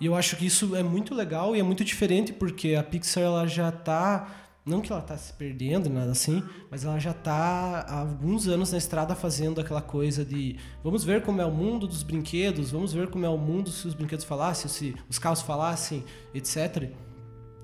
e 0.00 0.06
eu 0.06 0.14
acho 0.14 0.36
que 0.36 0.46
isso 0.46 0.74
é 0.76 0.82
muito 0.82 1.14
legal 1.14 1.56
e 1.56 1.60
é 1.60 1.62
muito 1.62 1.84
diferente 1.84 2.32
porque 2.32 2.74
a 2.74 2.82
Pixar 2.82 3.24
ela 3.24 3.46
já 3.46 3.72
tá 3.72 4.40
não 4.66 4.80
que 4.80 4.90
ela 4.90 5.02
tá 5.02 5.14
se 5.14 5.30
perdendo, 5.34 5.90
nada 5.90 6.12
assim, 6.12 6.42
mas 6.70 6.86
ela 6.86 6.98
já 6.98 7.12
tá 7.12 7.84
há 7.86 7.98
alguns 7.98 8.48
anos 8.48 8.72
na 8.72 8.78
estrada 8.78 9.14
fazendo 9.14 9.60
aquela 9.60 9.82
coisa 9.82 10.24
de 10.24 10.56
vamos 10.82 11.04
ver 11.04 11.22
como 11.22 11.38
é 11.40 11.44
o 11.44 11.50
mundo 11.50 11.86
dos 11.86 12.02
brinquedos, 12.02 12.70
vamos 12.70 12.92
ver 12.94 13.08
como 13.10 13.26
é 13.26 13.28
o 13.28 13.36
mundo 13.36 13.70
se 13.70 13.86
os 13.86 13.92
brinquedos 13.92 14.24
falassem, 14.24 14.70
se 14.70 14.94
os 15.06 15.18
carros 15.18 15.42
falassem, 15.42 16.02
etc. 16.34 16.90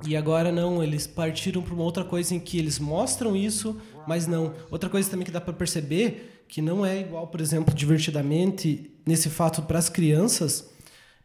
E 0.06 0.16
agora 0.16 0.50
não, 0.50 0.82
eles 0.82 1.06
partiram 1.06 1.62
para 1.62 1.74
uma 1.74 1.84
outra 1.84 2.04
coisa 2.04 2.34
em 2.34 2.40
que 2.40 2.58
eles 2.58 2.78
mostram 2.78 3.36
isso, 3.36 3.78
mas 4.06 4.26
não. 4.26 4.54
Outra 4.70 4.88
coisa 4.88 5.10
também 5.10 5.26
que 5.26 5.30
dá 5.30 5.40
para 5.40 5.52
perceber 5.52 6.44
que 6.48 6.60
não 6.60 6.84
é 6.84 7.00
igual, 7.00 7.28
por 7.28 7.40
exemplo, 7.40 7.74
divertidamente 7.74 8.90
nesse 9.06 9.28
fato 9.28 9.62
para 9.62 9.78
as 9.78 9.88
crianças. 9.88 10.70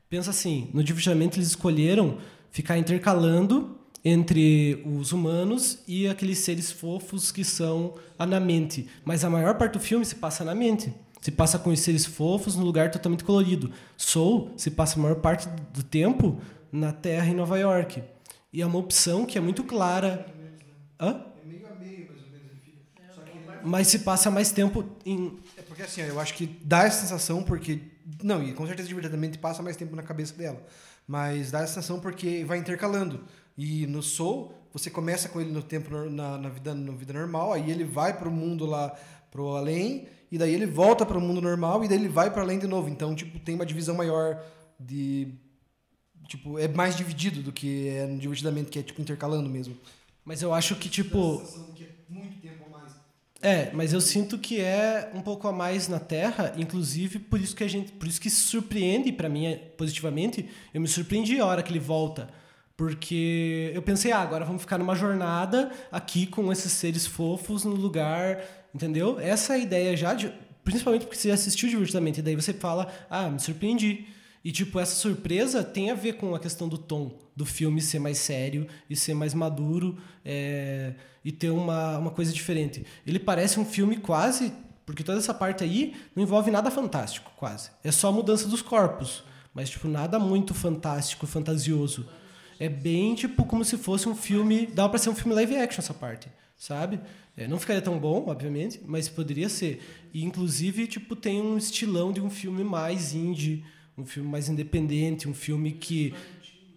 Pensa 0.09 0.29
assim, 0.29 0.69
no 0.73 0.83
divertidamente 0.83 1.37
eles 1.37 1.49
escolheram 1.49 2.17
ficar 2.51 2.77
intercalando 2.77 3.79
entre 4.03 4.83
os 4.85 5.11
humanos 5.11 5.79
e 5.87 6.07
aqueles 6.07 6.37
seres 6.37 6.71
fofos 6.71 7.31
que 7.31 7.43
são 7.43 7.95
a 8.19 8.25
na 8.25 8.39
mente. 8.39 8.87
Mas 9.03 9.23
a 9.23 9.29
maior 9.29 9.57
parte 9.57 9.73
do 9.73 9.79
filme 9.79 10.05
se 10.05 10.15
passa 10.15 10.43
na 10.43 10.53
mente. 10.53 10.93
Se 11.21 11.31
passa 11.31 11.57
com 11.57 11.71
os 11.71 11.79
seres 11.79 12.05
fofos 12.05 12.55
no 12.55 12.63
lugar 12.63 12.91
totalmente 12.91 13.23
colorido. 13.23 13.71
Soul 13.97 14.51
se 14.55 14.69
passa 14.69 14.99
a 14.99 15.01
maior 15.01 15.15
parte 15.15 15.49
do 15.73 15.81
tempo 15.81 16.39
na 16.71 16.91
Terra 16.91 17.27
em 17.27 17.33
Nova 17.33 17.57
York. 17.57 18.03
E 18.55 18.61
é 18.61 18.65
uma 18.65 18.79
opção 18.79 19.25
que 19.25 19.37
é 19.37 19.41
muito 19.41 19.65
clara. 19.65 20.25
Hã? 20.97 21.25
Mas 23.61 23.89
se 23.89 23.99
passa 23.99 24.31
mais 24.31 24.53
tempo 24.53 24.85
em. 25.05 25.37
É 25.57 25.61
porque 25.61 25.81
assim, 25.81 25.99
eu 25.99 26.17
acho 26.21 26.33
que 26.35 26.47
dá 26.63 26.85
essa 26.85 27.01
sensação 27.01 27.43
porque. 27.43 27.81
Não, 28.23 28.41
e 28.41 28.53
com 28.53 28.65
certeza 28.65 28.87
divertidamente 28.87 29.37
passa 29.37 29.61
mais 29.61 29.75
tempo 29.75 29.93
na 29.93 30.01
cabeça 30.01 30.33
dela. 30.35 30.63
Mas 31.05 31.51
dá 31.51 31.59
essa 31.59 31.73
sensação 31.73 31.99
porque 31.99 32.45
vai 32.45 32.57
intercalando. 32.57 33.25
E 33.57 33.85
no 33.87 34.01
Soul, 34.01 34.53
você 34.71 34.89
começa 34.89 35.27
com 35.27 35.41
ele 35.41 35.51
no 35.51 35.61
tempo 35.61 35.93
na, 36.09 36.37
na 36.37 36.47
vida, 36.47 36.73
na 36.73 36.93
vida 36.93 37.11
normal, 37.11 37.51
aí 37.51 37.69
ele 37.69 37.83
vai 37.83 38.17
pro 38.17 38.31
mundo 38.31 38.65
lá, 38.65 38.95
pro 39.31 39.49
além, 39.49 40.07
e 40.31 40.37
daí 40.37 40.53
ele 40.53 40.65
volta 40.65 41.05
pro 41.05 41.19
mundo 41.19 41.41
normal, 41.41 41.83
e 41.83 41.89
daí 41.89 41.97
ele 41.97 42.07
vai 42.07 42.31
para 42.31 42.41
além 42.41 42.57
de 42.57 42.67
novo. 42.67 42.87
Então, 42.87 43.13
tipo, 43.13 43.37
tem 43.37 43.55
uma 43.55 43.65
divisão 43.65 43.95
maior 43.95 44.41
de. 44.79 45.33
Tipo, 46.27 46.57
é 46.57 46.67
mais 46.67 46.95
dividido 46.95 47.41
do 47.41 47.51
que 47.51 47.87
é 47.89 48.07
no 48.07 48.17
divertidamente, 48.17 48.69
que 48.69 48.79
é 48.79 48.83
tipo 48.83 49.01
intercalando 49.01 49.49
mesmo. 49.49 49.77
Mas 50.23 50.41
eu 50.41 50.53
acho 50.53 50.75
que, 50.75 50.89
tipo. 50.89 51.41
muito 52.09 52.41
tempo 52.41 52.65
a 52.65 52.79
mais. 52.79 52.93
É, 53.41 53.69
mas 53.73 53.93
eu 53.93 54.01
sinto 54.01 54.39
que 54.39 54.59
é 54.59 55.11
um 55.13 55.21
pouco 55.21 55.47
a 55.47 55.51
mais 55.51 55.87
na 55.87 55.99
Terra, 55.99 56.53
inclusive 56.57 57.19
por 57.19 57.39
isso 57.39 57.55
que 57.55 57.63
a 57.63 57.67
gente, 57.67 57.91
por 57.91 58.07
isso 58.07 58.19
que 58.19 58.29
se 58.29 58.41
surpreende 58.41 59.11
para 59.11 59.29
mim 59.29 59.45
é, 59.45 59.55
positivamente. 59.55 60.49
Eu 60.73 60.81
me 60.81 60.87
surpreendi 60.87 61.39
a 61.39 61.45
hora 61.45 61.61
que 61.61 61.71
ele 61.71 61.79
volta, 61.79 62.27
porque 62.75 63.71
eu 63.73 63.83
pensei, 63.83 64.11
ah, 64.11 64.19
agora 64.19 64.45
vamos 64.45 64.63
ficar 64.63 64.79
numa 64.79 64.95
jornada 64.95 65.71
aqui 65.91 66.25
com 66.25 66.51
esses 66.51 66.71
seres 66.71 67.05
fofos 67.05 67.63
no 67.63 67.75
lugar, 67.75 68.43
entendeu? 68.73 69.19
Essa 69.19 69.53
é 69.53 69.57
a 69.57 69.59
ideia 69.59 69.95
já 69.95 70.15
de, 70.15 70.33
principalmente 70.63 71.05
porque 71.05 71.17
você 71.17 71.29
assistiu 71.29 71.69
divertidamente, 71.69 72.19
e 72.21 72.23
daí 72.23 72.35
você 72.35 72.51
fala, 72.51 72.91
ah, 73.09 73.29
me 73.29 73.39
surpreendi. 73.39 74.07
E, 74.45 74.51
tipo, 74.51 74.79
essa 74.79 74.93
surpresa 74.93 75.63
tem 75.63 75.89
a 75.89 75.95
ver 75.95 76.17
com 76.17 76.35
a 76.35 76.39
questão 76.39 76.69
do 76.69 76.77
tom 76.77 77.17
do 77.35 77.43
filme 77.43 77.81
ser 77.81 77.97
mais 77.97 78.19
sério 78.19 78.67
e 78.87 78.95
ser 78.95 79.15
mais 79.15 79.33
maduro 79.33 79.97
é, 80.23 80.93
e 81.23 81.31
ter 81.31 81.49
uma, 81.49 81.97
uma 81.97 82.11
coisa 82.11 82.31
diferente. 82.31 82.85
Ele 83.07 83.17
parece 83.17 83.59
um 83.59 83.65
filme 83.65 83.97
quase. 83.97 84.53
Porque 84.85 85.03
toda 85.03 85.17
essa 85.17 85.33
parte 85.33 85.63
aí 85.63 85.95
não 86.15 86.21
envolve 86.21 86.51
nada 86.51 86.69
fantástico, 86.69 87.31
quase. 87.35 87.71
É 87.83 87.91
só 87.91 88.09
a 88.09 88.11
mudança 88.11 88.47
dos 88.47 88.61
corpos. 88.61 89.23
Mas, 89.51 89.71
tipo, 89.71 89.87
nada 89.87 90.19
muito 90.19 90.53
fantástico, 90.53 91.25
fantasioso. 91.25 92.07
É 92.59 92.69
bem, 92.69 93.15
tipo, 93.15 93.45
como 93.45 93.65
se 93.65 93.79
fosse 93.79 94.07
um 94.07 94.15
filme. 94.15 94.67
Dá 94.67 94.87
pra 94.87 94.99
ser 94.99 95.09
um 95.09 95.15
filme 95.15 95.33
live 95.33 95.57
action 95.57 95.79
essa 95.79 95.93
parte, 95.93 96.27
sabe? 96.55 96.99
É, 97.35 97.47
não 97.47 97.57
ficaria 97.57 97.81
tão 97.81 97.97
bom, 97.97 98.25
obviamente, 98.27 98.79
mas 98.85 99.09
poderia 99.09 99.49
ser. 99.49 99.81
E, 100.13 100.23
inclusive, 100.23 100.85
tipo, 100.85 101.15
tem 101.15 101.41
um 101.41 101.57
estilão 101.57 102.11
de 102.11 102.21
um 102.21 102.29
filme 102.29 102.63
mais 102.63 103.15
indie 103.15 103.65
um 103.97 104.05
filme 104.05 104.29
mais 104.29 104.49
independente, 104.49 105.27
um 105.27 105.33
filme 105.33 105.71
que 105.73 106.13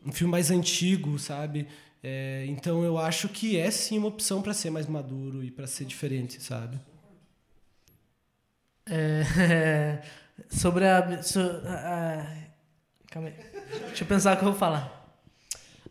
um 0.06 0.12
filme 0.12 0.30
mais 0.30 0.50
antigo, 0.50 1.18
sabe? 1.18 1.66
É, 2.02 2.44
então 2.48 2.84
eu 2.84 2.98
acho 2.98 3.28
que 3.28 3.58
é 3.58 3.70
sim 3.70 3.98
uma 3.98 4.08
opção 4.08 4.40
para 4.42 4.54
ser 4.54 4.70
mais 4.70 4.86
maduro 4.86 5.42
e 5.44 5.50
para 5.50 5.66
ser 5.66 5.84
diferente, 5.84 6.42
sabe? 6.42 6.78
É, 8.86 10.02
sobre 10.48 10.86
a, 10.86 11.22
so- 11.22 11.62
a- 11.66 12.26
Calma 13.10 13.28
aí. 13.28 13.34
Deixa 13.88 14.04
eu 14.04 14.08
pensar 14.08 14.34
o 14.34 14.38
que 14.38 14.44
eu 14.44 14.50
vou 14.50 14.58
falar. 14.58 14.94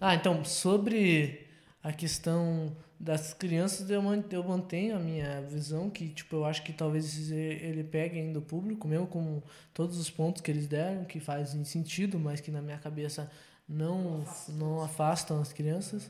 Ah, 0.02 0.16
então, 0.16 0.46
sobre 0.46 1.48
a 1.84 1.94
questão 1.94 2.76
das 3.00 3.34
crianças, 3.34 3.90
eu 3.90 4.02
man- 4.02 4.24
eu 4.32 4.44
mantenho 4.44 4.96
a 4.96 5.00
minha 5.00 5.42
visão 5.44 5.90
que, 5.90 6.10
tipo, 6.10 6.36
eu 6.38 6.46
acho 6.46 6.64
que 6.64 6.74
talvez 6.74 7.30
ele 7.32 7.84
pegue 7.84 8.20
ainda 8.20 8.40
o 8.40 8.42
público, 8.42 8.88
mesmo 8.88 9.08
com 9.08 9.42
todos 9.74 9.98
os 10.00 10.10
pontos 10.10 10.42
que 10.42 10.50
eles 10.52 10.68
deram, 10.68 11.06
que 11.06 11.20
fazem 11.20 11.64
sentido, 11.64 12.20
mas 12.20 12.42
que 12.42 12.52
na 12.52 12.62
minha 12.62 12.78
cabeça 12.80 13.30
não, 13.68 14.24
não 14.50 14.82
afastam 14.84 15.40
as 15.42 15.54
crianças. 15.54 16.10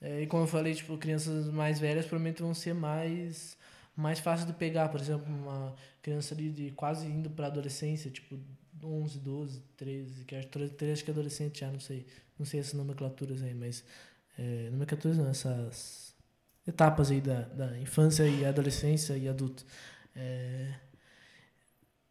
É, 0.00 0.22
e 0.22 0.26
como 0.26 0.42
eu 0.42 0.46
falei, 0.46 0.74
tipo, 0.74 0.96
crianças 0.98 1.46
mais 1.48 1.78
velhas 1.80 2.04
provavelmente 2.06 2.42
vão 2.42 2.54
ser 2.54 2.74
mais 2.74 3.56
mais 3.96 4.18
fácil 4.20 4.46
de 4.46 4.52
pegar, 4.52 4.90
por 4.90 5.00
exemplo, 5.00 5.24
uma 5.26 5.74
criança 6.02 6.34
ali 6.34 6.50
de 6.50 6.70
quase 6.72 7.06
indo 7.06 7.30
para 7.30 7.46
adolescência, 7.46 8.10
tipo 8.10 8.38
11, 8.84 9.18
12, 9.18 9.62
13, 9.74 10.22
que 10.26 10.34
acho, 10.36 10.48
13 10.48 10.92
acho 10.92 11.04
que 11.04 11.10
é 11.10 11.14
adolescente 11.14 11.60
já, 11.60 11.70
não 11.72 11.80
sei. 11.80 12.06
Não 12.38 12.44
sei 12.44 12.60
essas 12.60 12.74
nomenclaturas 12.74 13.42
aí, 13.42 13.54
mas 13.54 13.82
é, 14.38 14.68
nomenclaturas 14.70 15.16
não, 15.18 15.28
essas 15.28 16.05
etapas 16.66 17.10
aí 17.10 17.20
da, 17.20 17.42
da 17.42 17.78
infância 17.78 18.24
e 18.24 18.44
adolescência 18.44 19.16
e 19.16 19.28
adulto. 19.28 19.64
É, 20.14 20.74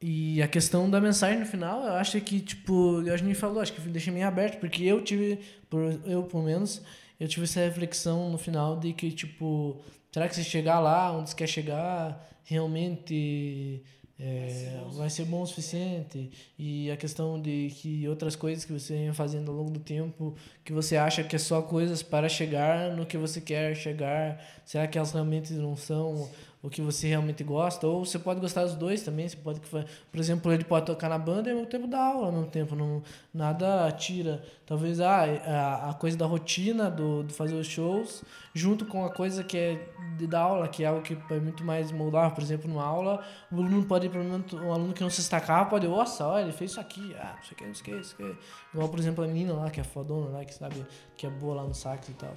e 0.01 0.41
a 0.41 0.47
questão 0.47 0.89
da 0.89 1.01
mensagem 1.01 1.39
no 1.39 1.45
final, 1.45 1.83
eu 1.83 1.93
acho 1.93 2.19
que, 2.21 2.39
tipo, 2.39 2.99
a 3.11 3.17
gente 3.17 3.33
falou, 3.33 3.61
acho 3.61 3.73
que 3.73 3.81
deixei 3.81 4.13
meio 4.13 4.27
aberto, 4.27 4.59
porque 4.59 4.83
eu 4.83 5.01
tive, 5.01 5.39
por, 5.69 5.99
eu 6.05 6.23
pelo 6.23 6.43
menos, 6.43 6.81
eu 7.19 7.27
tive 7.27 7.45
essa 7.45 7.61
reflexão 7.61 8.29
no 8.29 8.37
final 8.37 8.79
de 8.79 8.93
que, 8.93 9.11
tipo, 9.11 9.81
será 10.11 10.27
que 10.27 10.35
se 10.35 10.43
chegar 10.43 10.79
lá 10.79 11.11
onde 11.11 11.29
você 11.29 11.35
quer 11.35 11.47
chegar, 11.47 12.29
realmente 12.43 13.83
é, 14.17 14.81
vai 14.93 15.09
ser 15.09 15.25
bom 15.25 15.41
o 15.41 15.45
suficiente? 15.45 16.31
E 16.57 16.89
a 16.89 16.95
questão 16.95 17.41
de 17.41 17.69
que 17.75 18.07
outras 18.07 18.35
coisas 18.35 18.63
que 18.63 18.71
você 18.71 18.93
vem 18.93 19.13
fazendo 19.13 19.51
ao 19.51 19.57
longo 19.57 19.71
do 19.71 19.79
tempo, 19.79 20.35
que 20.63 20.71
você 20.71 20.95
acha 20.95 21.23
que 21.23 21.35
é 21.35 21.39
só 21.39 21.61
coisas 21.61 22.01
para 22.01 22.29
chegar 22.29 22.95
no 22.95 23.05
que 23.05 23.17
você 23.17 23.41
quer 23.41 23.75
chegar, 23.75 24.41
será 24.63 24.87
que 24.87 24.97
elas 24.97 25.11
realmente 25.11 25.51
não 25.53 25.75
são 25.75 26.29
o 26.65 26.69
que 26.69 26.81
você 26.81 27.07
realmente 27.07 27.43
gosta? 27.43 27.85
Ou 27.85 28.03
você 28.03 28.17
pode 28.17 28.39
gostar 28.39 28.63
dos 28.63 28.73
dois 28.73 29.03
também, 29.03 29.29
você 29.29 29.37
pode, 29.37 29.59
por 29.59 30.19
exemplo, 30.19 30.51
ele 30.51 30.63
pode 30.63 30.87
tocar 30.87 31.07
na 31.07 31.17
banda 31.17 31.47
e 31.47 31.57
ao 31.57 31.65
tempo 31.67 31.85
dar 31.85 32.01
aula, 32.01 32.31
mesmo 32.31 32.47
tempo, 32.47 32.75
não, 32.75 33.03
nada 33.31 33.91
tira. 33.91 34.43
Talvez 34.65 34.99
ah, 34.99 35.25
a, 35.45 35.89
a 35.91 35.93
coisa 35.93 36.17
da 36.17 36.25
rotina, 36.25 36.89
do, 36.89 37.27
fazer 37.29 37.53
os 37.53 37.67
shows, 37.67 38.23
junto 38.51 38.83
com 38.83 39.05
a 39.05 39.11
coisa 39.11 39.43
que 39.43 39.55
é 39.55 39.93
de 40.17 40.25
dar 40.25 40.41
aula, 40.41 40.67
que 40.67 40.83
é 40.83 40.87
algo 40.87 41.03
que 41.03 41.15
é 41.29 41.39
muito 41.39 41.63
mais 41.63 41.91
moldável. 41.91 42.31
Por 42.31 42.41
exemplo, 42.41 42.67
numa 42.67 42.83
aula, 42.83 43.23
o 43.51 43.57
aluno 43.57 43.85
pode 43.85 44.07
ir 44.07 44.09
para 44.09 44.21
um 44.21 44.73
aluno 44.73 44.91
que 44.91 45.03
não 45.03 45.09
se 45.11 45.17
destacar, 45.17 45.69
pode, 45.69 45.87
nossa, 45.87 46.25
olha, 46.25 46.45
ele 46.45 46.51
fez 46.51 46.71
isso 46.71 46.79
aqui, 46.79 47.15
ah, 47.19 47.35
isso 47.43 47.53
aqui, 47.53 47.63
isso 47.65 47.81
aqui, 47.83 47.91
isso 47.91 48.15
aqui. 48.17 48.37
Igual, 48.73 48.89
por 48.89 48.97
exemplo, 48.97 49.23
a 49.23 49.27
menina 49.27 49.53
lá, 49.53 49.69
que 49.69 49.79
é 49.79 49.83
fodona 49.83 50.29
lá, 50.29 50.43
que 50.43 50.55
sabe, 50.55 50.83
que 51.15 51.27
é 51.27 51.29
boa 51.29 51.57
lá 51.57 51.63
no 51.63 51.75
sax 51.75 52.09
e 52.09 52.13
tal. 52.13 52.33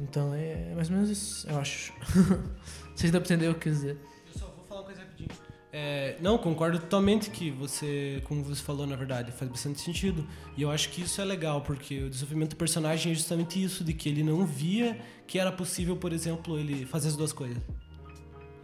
Então 0.00 0.34
é 0.34 0.74
mais 0.74 0.90
ou 0.90 0.96
menos 0.96 1.10
isso, 1.10 1.48
eu 1.48 1.60
acho. 1.60 1.92
Vocês 2.94 3.10
pra 3.10 3.20
entender 3.20 3.48
o 3.48 3.54
que 3.54 3.68
eu 3.68 3.72
quis 3.72 3.80
dizer. 3.80 3.98
Eu 4.32 4.40
só 4.40 4.46
vou 4.46 4.64
falar 4.64 4.80
uma 4.80 4.86
coisa 4.86 5.00
rapidinho. 5.00 5.30
É, 5.72 6.16
não, 6.20 6.36
concordo 6.36 6.78
totalmente 6.78 7.30
que 7.30 7.50
você, 7.50 8.22
como 8.24 8.44
você 8.44 8.62
falou, 8.62 8.86
na 8.86 8.94
verdade, 8.94 9.32
faz 9.32 9.50
bastante 9.50 9.80
sentido. 9.80 10.26
E 10.56 10.62
eu 10.62 10.70
acho 10.70 10.90
que 10.90 11.02
isso 11.02 11.20
é 11.20 11.24
legal, 11.24 11.62
porque 11.62 12.02
o 12.02 12.10
desenvolvimento 12.10 12.50
do 12.50 12.56
personagem 12.56 13.12
é 13.12 13.14
justamente 13.14 13.62
isso, 13.62 13.82
de 13.82 13.94
que 13.94 14.08
ele 14.08 14.22
não 14.22 14.44
via 14.44 15.00
que 15.26 15.38
era 15.38 15.50
possível, 15.50 15.96
por 15.96 16.12
exemplo, 16.12 16.58
ele 16.58 16.84
fazer 16.84 17.08
as 17.08 17.16
duas 17.16 17.32
coisas. 17.32 17.62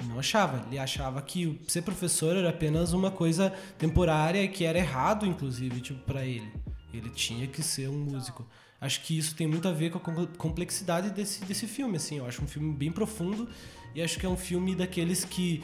Não 0.06 0.18
achava. 0.18 0.66
Ele 0.68 0.78
achava 0.78 1.20
que 1.22 1.58
ser 1.66 1.82
professor 1.82 2.36
era 2.36 2.50
apenas 2.50 2.92
uma 2.92 3.10
coisa 3.10 3.52
temporária 3.78 4.46
que 4.46 4.64
era 4.64 4.78
errado, 4.78 5.24
inclusive, 5.26 5.80
tipo, 5.80 6.00
para 6.04 6.24
ele. 6.24 6.52
Ele 6.92 7.08
tinha 7.10 7.46
que 7.46 7.62
ser 7.62 7.88
um 7.88 7.98
músico. 7.98 8.46
Acho 8.80 9.02
que 9.02 9.18
isso 9.18 9.34
tem 9.34 9.46
muito 9.46 9.66
a 9.66 9.72
ver 9.72 9.90
com 9.90 9.98
a 9.98 10.26
complexidade 10.36 11.10
desse, 11.10 11.44
desse 11.44 11.66
filme, 11.66 11.96
assim. 11.96 12.18
Eu 12.18 12.26
acho 12.26 12.42
um 12.42 12.46
filme 12.46 12.72
bem 12.72 12.92
profundo 12.92 13.48
e 13.94 14.02
acho 14.02 14.18
que 14.18 14.26
é 14.26 14.28
um 14.28 14.36
filme 14.36 14.74
daqueles 14.74 15.24
que 15.24 15.62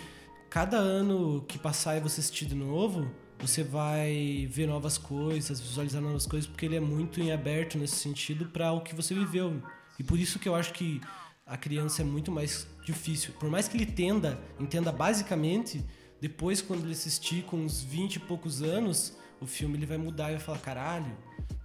cada 0.50 0.76
ano 0.76 1.44
que 1.48 1.58
passar 1.58 1.96
e 1.96 2.00
você 2.00 2.20
assistir 2.20 2.46
de 2.46 2.54
novo, 2.54 3.10
você 3.38 3.62
vai 3.62 4.48
ver 4.50 4.66
novas 4.66 4.96
coisas, 4.96 5.60
visualizar 5.60 6.00
novas 6.00 6.26
coisas, 6.26 6.48
porque 6.48 6.64
ele 6.66 6.76
é 6.76 6.80
muito 6.80 7.20
em 7.20 7.32
aberto 7.32 7.76
nesse 7.76 7.96
sentido 7.96 8.46
para 8.46 8.72
o 8.72 8.80
que 8.80 8.94
você 8.94 9.14
viveu. 9.14 9.60
E 9.98 10.04
por 10.04 10.18
isso 10.18 10.38
que 10.38 10.48
eu 10.48 10.54
acho 10.54 10.72
que 10.72 11.00
a 11.46 11.56
criança 11.56 12.02
é 12.02 12.04
muito 12.04 12.32
mais 12.32 12.66
difícil. 12.84 13.34
Por 13.38 13.50
mais 13.50 13.68
que 13.68 13.76
ele 13.76 13.86
tenda, 13.86 14.40
entenda 14.58 14.90
basicamente, 14.90 15.84
depois 16.20 16.62
quando 16.62 16.84
ele 16.84 16.92
assistir 16.92 17.42
com 17.42 17.56
uns 17.58 17.82
20 17.82 18.16
e 18.16 18.20
poucos 18.20 18.62
anos, 18.62 19.16
o 19.40 19.46
filme 19.46 19.76
ele 19.76 19.86
vai 19.86 19.98
mudar 19.98 20.30
e 20.30 20.36
vai 20.36 20.40
falar, 20.40 20.58
caralho, 20.58 21.16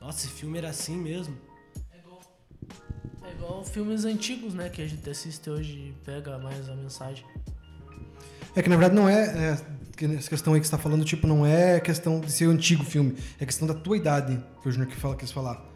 nossa, 0.01 0.25
esse 0.25 0.35
filme 0.35 0.57
era 0.57 0.69
assim 0.69 0.97
mesmo. 0.97 1.37
É 3.23 3.31
igual 3.31 3.63
filmes 3.63 4.05
antigos, 4.05 4.53
né? 4.53 4.69
Que 4.69 4.81
a 4.81 4.87
gente 4.87 5.07
assiste 5.09 5.49
hoje 5.49 5.73
e 5.73 5.93
pega 6.05 6.37
mais 6.37 6.69
a 6.69 6.75
mensagem. 6.75 7.25
É 8.55 8.61
que 8.61 8.69
na 8.69 8.75
verdade 8.75 8.95
não 8.95 9.07
é, 9.07 9.25
é 9.25 9.57
essa 10.15 10.29
questão 10.29 10.53
aí 10.53 10.59
que 10.59 10.65
você 10.65 10.71
tá 10.71 10.77
falando, 10.77 11.03
tipo, 11.03 11.27
não 11.27 11.45
é 11.45 11.79
questão 11.79 12.19
de 12.19 12.31
ser 12.31 12.47
o 12.47 12.51
antigo 12.51 12.83
filme, 12.83 13.15
é 13.39 13.45
questão 13.45 13.67
da 13.67 13.73
tua 13.73 13.97
idade, 13.97 14.41
que 14.61 14.69
o 14.69 14.71
Júnior 14.71 14.89
que 14.89 14.95
fala, 14.95 15.15
quis 15.15 15.31
falar. 15.31 15.69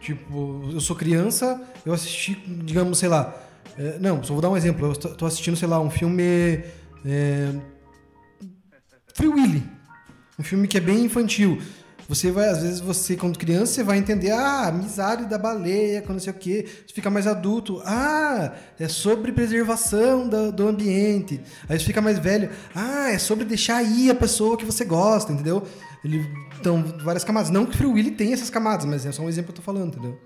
Tipo, 0.00 0.70
eu 0.72 0.80
sou 0.80 0.96
criança, 0.96 1.62
eu 1.84 1.92
assisti, 1.92 2.34
digamos, 2.64 2.98
sei 2.98 3.08
lá. 3.08 3.34
é, 3.76 3.98
não, 3.98 4.22
só 4.22 4.32
vou 4.32 4.42
dar 4.42 4.50
um 4.50 4.56
exemplo. 4.56 4.86
Eu 4.86 4.94
tô 4.94 5.26
assistindo, 5.26 5.56
sei 5.56 5.68
lá, 5.68 5.80
um 5.80 5.90
filme. 5.90 6.22
É, 7.04 7.52
Free 9.14 9.28
Willy. 9.28 9.62
Um 10.38 10.42
filme 10.42 10.66
que 10.66 10.78
é 10.78 10.80
bem 10.80 11.04
infantil. 11.04 11.60
Você 12.10 12.32
vai, 12.32 12.48
às 12.48 12.60
vezes, 12.60 12.80
você, 12.80 13.16
quando 13.16 13.38
criança, 13.38 13.72
você 13.72 13.84
vai 13.84 13.96
entender, 13.96 14.32
ah, 14.32 14.66
amizade 14.66 15.26
da 15.26 15.38
baleia, 15.38 16.02
quando 16.02 16.14
não 16.14 16.18
sei 16.18 16.32
o 16.32 16.36
quê. 16.36 16.66
Você 16.84 16.92
fica 16.92 17.08
mais 17.08 17.24
adulto, 17.24 17.80
ah, 17.84 18.52
é 18.80 18.88
sobre 18.88 19.30
preservação 19.30 20.28
da- 20.28 20.50
do 20.50 20.66
ambiente. 20.66 21.40
Aí 21.68 21.78
você 21.78 21.84
fica 21.86 22.00
mais 22.00 22.18
velho, 22.18 22.50
ah, 22.74 23.10
é 23.12 23.16
sobre 23.18 23.44
deixar 23.44 23.80
ir 23.84 24.10
a 24.10 24.14
pessoa 24.16 24.56
que 24.56 24.64
você 24.64 24.84
gosta, 24.84 25.32
entendeu? 25.32 25.64
Ele, 26.04 26.18
então, 26.58 26.82
várias 27.04 27.22
camadas. 27.22 27.48
Não 27.48 27.64
que 27.64 27.76
Free 27.76 27.86
Willy 27.86 28.10
tenha 28.10 28.34
essas 28.34 28.50
camadas, 28.50 28.84
mas 28.86 29.06
é 29.06 29.12
só 29.12 29.22
um 29.22 29.28
exemplo 29.28 29.52
que 29.52 29.60
eu 29.60 29.62
tô 29.62 29.62
falando, 29.62 29.92
entendeu? 29.94 30.20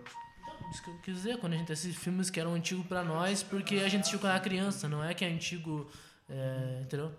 Isso 0.73 0.82
que 0.82 0.89
eu 0.89 0.94
quis 1.02 1.15
dizer, 1.16 1.36
quando 1.36 1.52
a 1.52 1.56
gente 1.56 1.70
assiste 1.70 1.98
filmes 2.01 2.31
que 2.31 2.40
eram 2.40 2.55
antigos 2.55 2.86
pra 2.86 3.05
nós, 3.05 3.43
porque 3.43 3.74
a 3.74 3.89
gente 3.90 4.01
assistiu 4.01 4.19
quando 4.20 4.31
era 4.32 4.40
criança, 4.40 4.89
não 4.89 5.05
é 5.05 5.12
que 5.12 5.23
é 5.23 5.28
antigo. 5.28 5.86
É, 6.31 6.81
entendeu? 6.82 7.12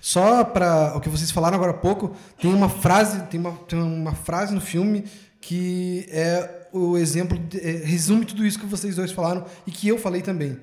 Só 0.00 0.44
para 0.44 0.96
o 0.96 1.00
que 1.00 1.08
vocês 1.08 1.30
falaram 1.30 1.56
agora 1.56 1.72
há 1.72 1.74
pouco, 1.74 2.14
tem 2.40 2.52
uma 2.52 2.68
frase, 2.68 3.22
tem 3.24 3.38
uma, 3.40 3.52
tem 3.68 3.78
uma 3.78 4.14
frase 4.14 4.54
no 4.54 4.60
filme 4.60 5.04
que 5.40 6.06
é 6.10 6.68
o 6.72 6.96
exemplo, 6.96 7.38
de- 7.38 7.60
é, 7.60 7.84
resume 7.84 8.24
tudo 8.24 8.44
isso 8.44 8.58
que 8.58 8.66
vocês 8.66 8.96
dois 8.96 9.12
falaram 9.12 9.44
e 9.66 9.70
que 9.70 9.86
eu 9.88 9.98
falei 9.98 10.20
também. 10.22 10.58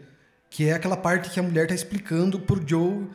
Que 0.49 0.69
é 0.69 0.73
aquela 0.73 0.97
parte 0.97 1.29
que 1.29 1.39
a 1.39 1.43
mulher 1.43 1.67
tá 1.67 1.73
explicando 1.73 2.39
pro 2.39 2.61
Joe, 2.67 3.07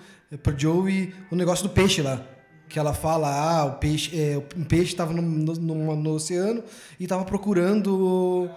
pro 0.43 0.59
Joey 0.59 1.12
o 1.30 1.36
negócio 1.36 1.64
do 1.68 1.70
peixe 1.74 2.01
lá. 2.02 2.22
Que 2.68 2.78
ela 2.78 2.93
fala, 2.94 3.28
ah, 3.28 3.64
o 3.66 3.72
peixe, 3.78 4.18
é, 4.18 4.39
um 4.56 4.64
peixe 4.64 4.93
estava 4.93 5.12
no, 5.12 5.22
no, 5.22 5.55
no- 5.55 5.97
no 5.97 6.10
oceano 6.12 6.62
e 6.98 7.05
estava 7.05 7.24
procurando 7.24 8.48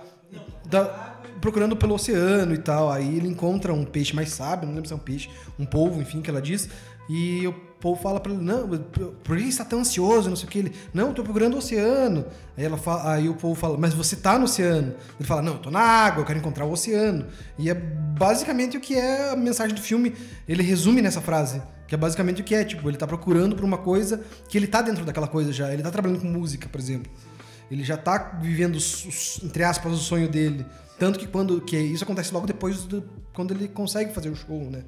da- 0.70 1.18
procurando 1.40 1.76
pelo 1.76 1.96
oceano 1.96 2.54
e 2.54 2.58
tal. 2.58 2.92
Aí 2.92 3.18
ele 3.18 3.28
encontra 3.28 3.74
um 3.74 3.84
peixe 3.86 4.16
mais 4.16 4.30
sábio, 4.30 4.68
não 4.68 4.74
lembro 4.76 4.88
se 4.88 4.94
é 4.94 4.96
um 4.96 5.00
peixe, 5.00 5.30
um 5.60 5.66
polvo, 5.66 6.02
enfim, 6.02 6.22
que 6.22 6.30
ela 6.30 6.42
diz. 6.42 6.70
E 7.14 7.46
o 7.46 7.52
povo 7.52 8.02
fala 8.02 8.22
pra 8.22 8.32
ele, 8.32 8.42
não, 8.42 8.70
por 8.70 9.36
que 9.36 9.52
você 9.52 9.58
tá 9.58 9.66
tão 9.66 9.82
ansioso? 9.82 10.30
Não 10.30 10.38
sei 10.38 10.48
o 10.48 10.50
que. 10.50 10.60
Ele, 10.60 10.72
não, 10.94 11.14
tô 11.14 11.22
procurando 11.24 11.56
o 11.56 11.58
oceano. 11.58 12.26
Aí, 12.56 12.64
ela 12.64 12.78
fala, 12.78 13.16
aí 13.16 13.28
o 13.28 13.34
povo 13.34 13.54
fala, 13.54 13.78
mas 13.78 13.94
você 13.94 14.16
tá 14.16 14.40
no 14.40 14.46
oceano. 14.46 14.96
Ele 15.20 15.28
fala, 15.28 15.42
não, 15.42 15.58
tô 15.58 15.70
na 15.70 15.82
água, 15.82 16.22
eu 16.22 16.26
quero 16.26 16.40
encontrar 16.40 16.64
o 16.64 16.72
oceano. 16.72 17.28
E 17.60 17.70
é 17.70 17.74
basicamente 17.74 18.78
o 18.78 18.80
que 18.80 18.96
é 18.96 19.32
a 19.32 19.36
mensagem 19.36 19.76
do 19.76 19.82
filme. 19.82 20.16
Ele 20.48 20.64
resume 20.64 21.02
nessa 21.02 21.20
frase. 21.20 21.62
Que 21.86 21.96
é 21.96 21.98
basicamente 21.98 22.40
o 22.42 22.46
que 22.46 22.56
é, 22.56 22.64
tipo, 22.64 22.90
ele 22.90 22.96
tá 22.96 23.06
procurando 23.06 23.58
por 23.58 23.66
uma 23.66 23.80
coisa 23.80 24.24
que 24.48 24.58
ele 24.58 24.68
tá 24.68 24.82
dentro 24.82 25.04
daquela 25.04 25.28
coisa 25.28 25.52
já. 25.52 25.74
Ele 25.74 25.84
tá 25.84 25.92
trabalhando 25.92 26.22
com 26.22 26.28
música, 26.28 26.70
por 26.70 26.80
exemplo. 26.80 27.12
Ele 27.70 27.84
já 27.84 27.98
tá 27.98 28.40
vivendo, 28.42 28.78
entre 29.44 29.66
aspas, 29.66 29.92
o 29.92 29.98
sonho 29.98 30.30
dele. 30.30 30.66
Tanto 30.98 31.20
que 31.20 31.28
quando. 31.28 31.60
Que 31.60 31.76
isso 31.78 32.06
acontece 32.06 32.34
logo 32.34 32.48
depois 32.48 32.86
do, 32.86 33.04
quando 33.34 33.54
ele 33.54 33.68
consegue 33.68 34.14
fazer 34.14 34.30
o 34.30 34.36
show, 34.36 34.62
né? 34.72 34.84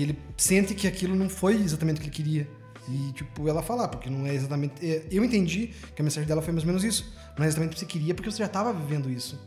E 0.00 0.02
ele 0.02 0.18
sente 0.34 0.74
que 0.74 0.88
aquilo 0.88 1.14
não 1.14 1.28
foi 1.28 1.56
exatamente 1.56 1.98
o 1.98 2.00
que 2.00 2.06
ele 2.06 2.16
queria. 2.16 2.48
E, 2.88 3.12
tipo, 3.12 3.46
ela 3.46 3.60
falar, 3.60 3.88
porque 3.88 4.08
não 4.08 4.26
é 4.26 4.34
exatamente. 4.34 4.74
é, 4.82 5.04
eu 5.10 5.22
entendi 5.22 5.72
que 5.94 6.00
a 6.00 6.02
mensagem 6.02 6.26
dela 6.26 6.40
foi 6.40 6.54
mais 6.54 6.64
ou 6.64 6.68
menos 6.68 6.82
isso. 6.82 7.12
Não 7.36 7.44
é 7.44 7.48
exatamente 7.48 7.72
o 7.72 7.74
que 7.74 7.80
você 7.80 7.86
queria, 7.86 8.14
porque 8.14 8.30
você 8.30 8.38
já 8.38 8.48
tava 8.48 8.72
vivendo 8.72 9.10
isso. 9.10 9.38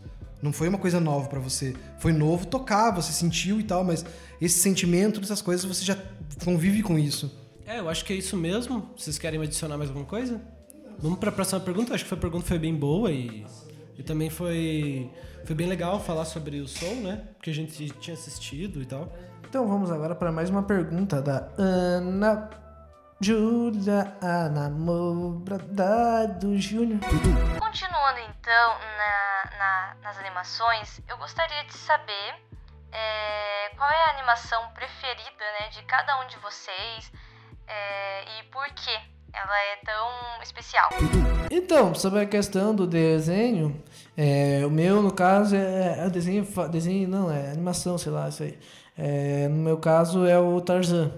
Não 0.44 0.54
foi 0.54 0.70
uma 0.70 0.78
coisa 0.78 1.00
nova 1.00 1.28
pra 1.28 1.40
você. 1.40 1.74
Foi 1.98 2.14
novo 2.14 2.46
tocar, 2.46 2.92
você 2.92 3.12
sentiu 3.12 3.60
e 3.60 3.64
tal, 3.64 3.84
mas 3.84 4.06
esse 4.40 4.60
sentimento 4.60 5.20
dessas 5.20 5.42
coisas 5.42 5.66
você 5.66 5.84
já 5.84 5.98
convive 6.46 6.84
com 6.84 7.00
isso. 7.00 7.36
É, 7.66 7.80
eu 7.80 7.90
acho 7.90 8.06
que 8.06 8.14
é 8.14 8.16
isso 8.16 8.38
mesmo. 8.38 8.88
Vocês 8.96 9.18
querem 9.18 9.42
adicionar 9.42 9.76
mais 9.76 9.90
alguma 9.90 10.06
coisa? 10.06 10.40
Vamos 11.00 11.18
para 11.18 11.30
a 11.30 11.34
próxima 11.34 11.62
pergunta. 11.62 11.96
Acho 11.96 12.06
que 12.06 12.14
a 12.14 12.18
pergunta 12.18 12.46
foi 12.46 12.60
bem 12.60 12.76
boa 12.76 13.12
e, 13.12 13.44
e 13.98 14.04
também 14.04 14.30
foi, 14.30 15.10
foi 15.46 15.56
bem 15.56 15.66
legal 15.66 16.00
falar 16.00 16.26
sobre 16.26 16.60
o 16.60 16.68
som, 16.68 16.94
né? 17.02 17.24
Porque 17.38 17.50
a 17.50 17.54
gente 17.56 17.90
tinha 18.00 18.14
assistido 18.14 18.84
e 18.84 18.86
tal. 18.86 19.12
Então 19.54 19.68
vamos 19.68 19.92
agora 19.92 20.16
para 20.16 20.32
mais 20.32 20.50
uma 20.50 20.64
pergunta 20.64 21.22
da 21.22 21.48
Ana 21.60 22.50
Júlia 23.22 24.12
Namorada 24.52 26.26
Júnior. 26.56 27.00
Continuando 27.60 28.20
então 28.32 28.74
na- 28.98 29.52
na- 29.60 29.96
nas 30.02 30.18
animações, 30.18 31.00
eu 31.08 31.16
gostaria 31.20 31.64
de 31.66 31.74
saber 31.74 32.34
é, 32.92 33.70
qual 33.78 33.88
é 33.92 34.06
a 34.06 34.10
animação 34.18 34.60
preferida 34.74 35.46
né, 35.60 35.70
de 35.70 35.84
cada 35.84 36.20
um 36.24 36.28
de 36.28 36.38
vocês 36.40 37.12
é, 37.68 38.40
e 38.40 38.44
por 38.52 38.66
que 38.74 38.90
ela 39.34 39.58
é 39.72 39.76
tão 39.86 40.42
especial. 40.42 40.90
Então, 41.52 41.94
sobre 41.94 42.22
a 42.22 42.26
questão 42.26 42.74
do 42.76 42.88
desenho, 42.88 43.84
é, 44.18 44.64
o 44.66 44.70
meu, 44.72 45.02
no 45.04 45.14
caso, 45.14 45.56
é, 45.56 46.06
é 46.06 46.10
desenho, 46.10 46.44
desenho, 46.72 47.08
não, 47.08 47.32
é 47.32 47.52
animação, 47.52 47.98
sei 48.00 48.12
lá, 48.12 48.30
isso 48.30 48.42
aí. 48.44 48.60
É, 48.98 49.48
no 49.48 49.58
meu 49.58 49.78
caso 49.78 50.26
é 50.26 50.40
o 50.40 50.60
Tarzan, 50.62 51.12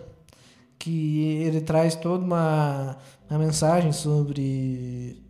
que 0.79 1.41
ele 1.43 1.61
traz 1.61 1.95
toda 1.95 2.23
uma, 2.23 2.97
uma 3.29 3.39
mensagem 3.39 3.91
sobre 3.91 5.21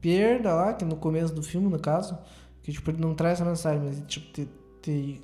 perda 0.00 0.54
lá, 0.54 0.72
que 0.72 0.84
no 0.84 0.96
começo 0.96 1.34
do 1.34 1.42
filme, 1.42 1.68
no 1.68 1.78
caso, 1.78 2.18
que 2.62 2.72
tipo, 2.72 2.90
ele 2.90 3.00
não 3.00 3.14
traz 3.14 3.40
essa 3.40 3.48
mensagem, 3.48 3.80
mas 3.84 4.02
tipo, 4.06 4.32
te, 4.32 4.48
te 4.82 5.20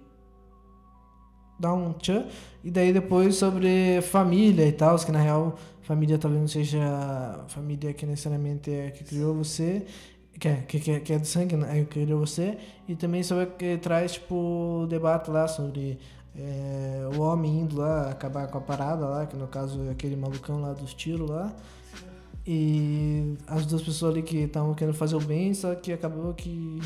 dá 1.59 1.73
um 1.73 1.93
tchan, 1.93 2.27
e 2.63 2.71
daí 2.71 2.93
depois 2.93 3.37
sobre 3.37 4.01
família 4.03 4.67
e 4.67 4.73
tal, 4.73 4.97
que 4.99 5.13
na 5.13 5.21
real 5.21 5.57
família 5.83 6.19
talvez 6.19 6.41
não 6.41 6.49
seja 6.49 7.45
família 7.49 7.93
que 7.93 8.07
necessariamente 8.07 8.71
é 8.71 8.91
que 8.91 9.05
criou 9.05 9.35
você, 9.35 9.87
que 10.39 10.49
é, 10.49 10.57
que, 10.57 11.01
que, 11.01 11.13
é 11.13 11.19
de 11.19 11.29
sangue, 11.29 11.57
né, 11.57 11.81
é 11.81 11.85
que 11.85 12.05
criou 12.05 12.21
você, 12.21 12.59
e 12.89 12.97
também 12.97 13.23
sobre 13.23 13.47
que 13.47 13.79
traz 13.79 14.13
tipo 14.13 14.87
debate 14.89 15.31
lá 15.31 15.47
sobre 15.47 15.99
é, 16.37 17.09
o 17.17 17.21
homem 17.21 17.61
indo 17.61 17.77
lá 17.77 18.11
acabar 18.11 18.49
com 18.49 18.59
a 18.59 18.61
parada 18.61 19.07
lá, 19.07 19.27
que 19.27 19.37
no 19.37 19.47
caso 19.47 19.83
é 19.85 19.91
aquele 19.91 20.17
malucão 20.17 20.61
lá 20.61 20.73
dos 20.73 20.93
tiros 20.93 21.29
lá. 21.29 21.55
E 22.47 23.37
as 23.47 23.65
duas 23.65 23.83
pessoas 23.83 24.13
ali 24.13 24.23
que 24.23 24.39
estavam 24.39 24.75
querendo 24.75 24.95
fazer 24.95 25.17
o 25.17 25.21
bem, 25.21 25.55
só 25.55 25.75
que 25.75 25.93
acabou 25.93 26.35
que, 26.35 26.79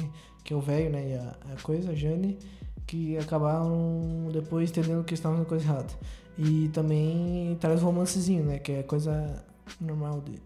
que 0.45 0.53
é 0.53 0.57
o 0.57 0.61
velho, 0.61 0.91
né? 0.91 1.11
E 1.11 1.15
a, 1.15 1.37
a 1.55 1.63
coisa, 1.63 1.91
a 1.91 1.95
Jane, 1.95 2.39
que 2.87 3.19
acabaram 3.19 4.29
depois 4.33 4.71
entendendo 4.71 5.03
que 5.03 5.15
estavam 5.15 5.39
fazendo 5.39 5.49
coisa 5.49 5.65
errada. 5.65 5.95
E 6.37 6.69
também 6.69 7.57
traz 7.61 7.83
romancezinho, 7.83 8.45
né? 8.45 8.59
Que 8.59 8.73
é 8.73 8.83
coisa 8.83 9.45
normal 9.81 10.21
de, 10.21 10.41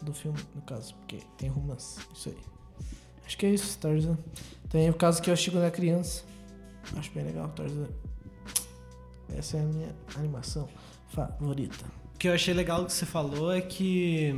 do 0.00 0.14
filme, 0.14 0.38
no 0.54 0.62
caso, 0.62 0.94
porque 0.94 1.18
tem 1.36 1.50
romance, 1.50 2.00
isso 2.14 2.30
aí. 2.30 2.38
Acho 3.26 3.36
que 3.36 3.46
é 3.46 3.50
isso, 3.50 3.78
Tarzan. 3.78 4.16
Tem 4.70 4.88
o 4.88 4.94
caso 4.94 5.20
que 5.20 5.28
eu 5.28 5.34
assisti 5.34 5.54
era 5.56 5.70
criança. 5.70 6.24
Acho 6.96 7.10
bem 7.12 7.24
legal, 7.24 7.48
Tarzan. 7.50 7.88
Essa 9.36 9.56
é 9.56 9.60
a 9.60 9.64
minha 9.64 9.94
animação 10.16 10.68
favorita. 11.08 11.84
O 12.14 12.18
que 12.18 12.28
eu 12.28 12.32
achei 12.32 12.54
legal 12.54 12.84
que 12.86 12.92
você 12.92 13.04
falou 13.04 13.52
é 13.52 13.60
que, 13.60 14.32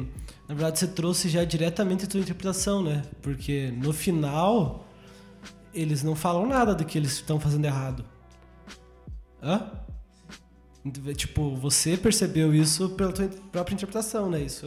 na 0.48 0.54
verdade, 0.54 0.78
você 0.78 0.86
trouxe 0.86 1.28
já 1.28 1.44
diretamente 1.44 2.04
a 2.04 2.08
tua 2.08 2.20
interpretação, 2.20 2.82
né? 2.82 3.02
Porque 3.22 3.70
no 3.76 3.92
final, 3.92 4.86
eles 5.72 6.02
não 6.02 6.16
falam 6.16 6.46
nada 6.46 6.74
do 6.74 6.84
que 6.84 6.96
eles 6.98 7.12
estão 7.12 7.38
fazendo 7.38 7.64
errado. 7.66 8.04
Hã? 9.42 9.70
Tipo, 11.16 11.54
você 11.56 11.96
percebeu 11.96 12.54
isso 12.54 12.90
pela 12.90 13.12
tua 13.12 13.28
própria 13.52 13.74
interpretação, 13.74 14.30
né? 14.30 14.40
Isso, 14.42 14.66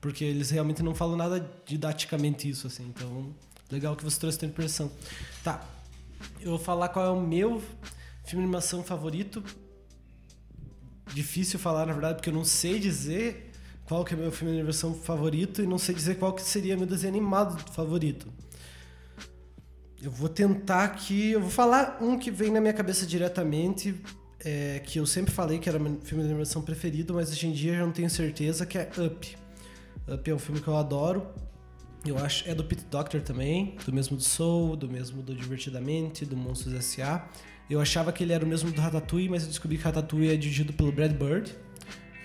porque 0.00 0.24
eles 0.24 0.50
realmente 0.50 0.82
não 0.82 0.94
falam 0.94 1.16
nada 1.16 1.48
didaticamente 1.66 2.48
isso, 2.48 2.66
assim. 2.66 2.86
Então, 2.88 3.34
legal 3.70 3.94
que 3.94 4.04
você 4.04 4.18
trouxe 4.18 4.36
a 4.36 4.40
tua 4.40 4.48
impressão. 4.48 4.90
Tá. 5.44 5.64
Eu 6.40 6.50
vou 6.50 6.58
falar 6.58 6.88
qual 6.88 7.04
é 7.04 7.10
o 7.10 7.20
meu 7.20 7.60
filme 8.24 8.42
de 8.42 8.48
animação 8.48 8.82
favorito 8.82 9.42
difícil 11.12 11.58
falar, 11.58 11.86
na 11.86 11.92
verdade, 11.92 12.16
porque 12.16 12.30
eu 12.30 12.34
não 12.34 12.44
sei 12.44 12.78
dizer 12.78 13.50
qual 13.84 14.04
que 14.04 14.14
é 14.14 14.16
meu 14.16 14.32
filme 14.32 14.52
de 14.54 14.60
animação 14.60 14.94
favorito 14.94 15.62
e 15.62 15.66
não 15.66 15.78
sei 15.78 15.94
dizer 15.94 16.18
qual 16.18 16.32
que 16.32 16.42
seria 16.42 16.76
meu 16.76 16.86
desenho 16.86 17.12
animado 17.12 17.58
favorito. 17.72 18.32
Eu 20.00 20.10
vou 20.10 20.28
tentar 20.28 20.84
aqui, 20.84 21.30
eu 21.30 21.40
vou 21.40 21.50
falar 21.50 21.98
um 22.00 22.18
que 22.18 22.30
vem 22.30 22.50
na 22.50 22.60
minha 22.60 22.72
cabeça 22.72 23.06
diretamente, 23.06 23.94
é, 24.44 24.80
que 24.84 24.98
eu 24.98 25.06
sempre 25.06 25.32
falei 25.32 25.58
que 25.58 25.68
era 25.68 25.78
meu 25.78 26.00
filme 26.00 26.24
de 26.24 26.30
animação 26.30 26.62
preferido, 26.62 27.14
mas 27.14 27.30
hoje 27.30 27.46
em 27.46 27.52
dia 27.52 27.76
já 27.76 27.86
não 27.86 27.92
tenho 27.92 28.10
certeza, 28.10 28.66
que 28.66 28.78
é 28.78 28.90
Up. 28.98 29.36
Up 30.12 30.30
é 30.30 30.34
um 30.34 30.38
filme 30.38 30.60
que 30.60 30.66
eu 30.66 30.76
adoro. 30.76 31.26
Eu 32.04 32.18
acho 32.18 32.48
é 32.48 32.54
do 32.54 32.64
Pete 32.64 32.84
Doctor 32.86 33.20
também, 33.20 33.76
do 33.86 33.92
mesmo 33.92 34.16
do 34.16 34.22
Soul, 34.24 34.74
do 34.74 34.88
mesmo 34.88 35.22
do 35.22 35.36
Divertidamente, 35.36 36.26
do 36.26 36.36
Monstros 36.36 36.74
S.A. 36.74 37.28
Eu 37.72 37.80
achava 37.80 38.12
que 38.12 38.22
ele 38.22 38.34
era 38.34 38.44
o 38.44 38.46
mesmo 38.46 38.70
do 38.70 38.78
Ratatouille, 38.78 39.30
mas 39.30 39.44
eu 39.44 39.48
descobri 39.48 39.78
que 39.78 39.84
Ratatouille 39.84 40.30
é 40.30 40.36
dirigido 40.36 40.74
pelo 40.74 40.92
Brad 40.92 41.12
Bird, 41.12 41.50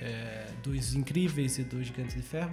é, 0.01 0.47
dos 0.61 0.93
Incríveis 0.93 1.57
e 1.57 1.63
do 1.63 1.81
Gigante 1.81 2.17
de 2.17 2.21
Ferro. 2.21 2.51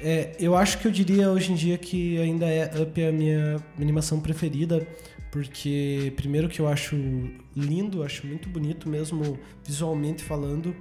É, 0.00 0.34
eu 0.40 0.56
acho 0.56 0.78
que 0.78 0.88
eu 0.88 0.90
diria 0.90 1.28
hoje 1.28 1.52
em 1.52 1.54
dia 1.54 1.76
que 1.76 2.18
ainda 2.18 2.46
é 2.46 2.82
Up 2.82 3.04
a 3.04 3.12
minha 3.12 3.62
animação 3.78 4.20
preferida, 4.20 4.88
porque 5.30 6.14
primeiro 6.16 6.48
que 6.48 6.60
eu 6.60 6.66
acho 6.66 6.96
lindo, 7.54 8.02
acho 8.02 8.26
muito 8.26 8.48
bonito 8.48 8.88
mesmo 8.88 9.38
visualmente 9.62 10.24
falando, 10.24 10.74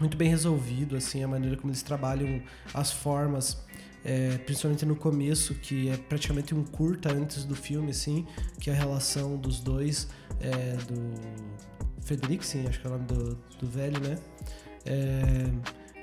muito 0.00 0.16
bem 0.16 0.28
resolvido 0.28 0.96
assim 0.96 1.22
a 1.22 1.28
maneira 1.28 1.56
como 1.56 1.70
eles 1.70 1.82
trabalham 1.82 2.42
as 2.74 2.90
formas, 2.90 3.64
é, 4.06 4.38
principalmente 4.38 4.86
no 4.86 4.94
começo 4.94 5.52
que 5.54 5.88
é 5.88 5.96
praticamente 5.96 6.54
um 6.54 6.62
curta 6.62 7.12
antes 7.12 7.44
do 7.44 7.56
filme 7.56 7.90
assim, 7.90 8.24
que 8.60 8.70
é 8.70 8.72
a 8.72 8.76
relação 8.76 9.36
dos 9.36 9.58
dois 9.58 10.06
é, 10.40 10.76
do 10.84 11.12
Frederiksen, 12.02 12.68
acho 12.68 12.80
que 12.80 12.86
é 12.86 12.90
o 12.90 12.92
nome 12.92 13.06
do, 13.06 13.34
do 13.58 13.66
velho, 13.66 14.00
né? 14.00 14.16
É, 14.84 15.50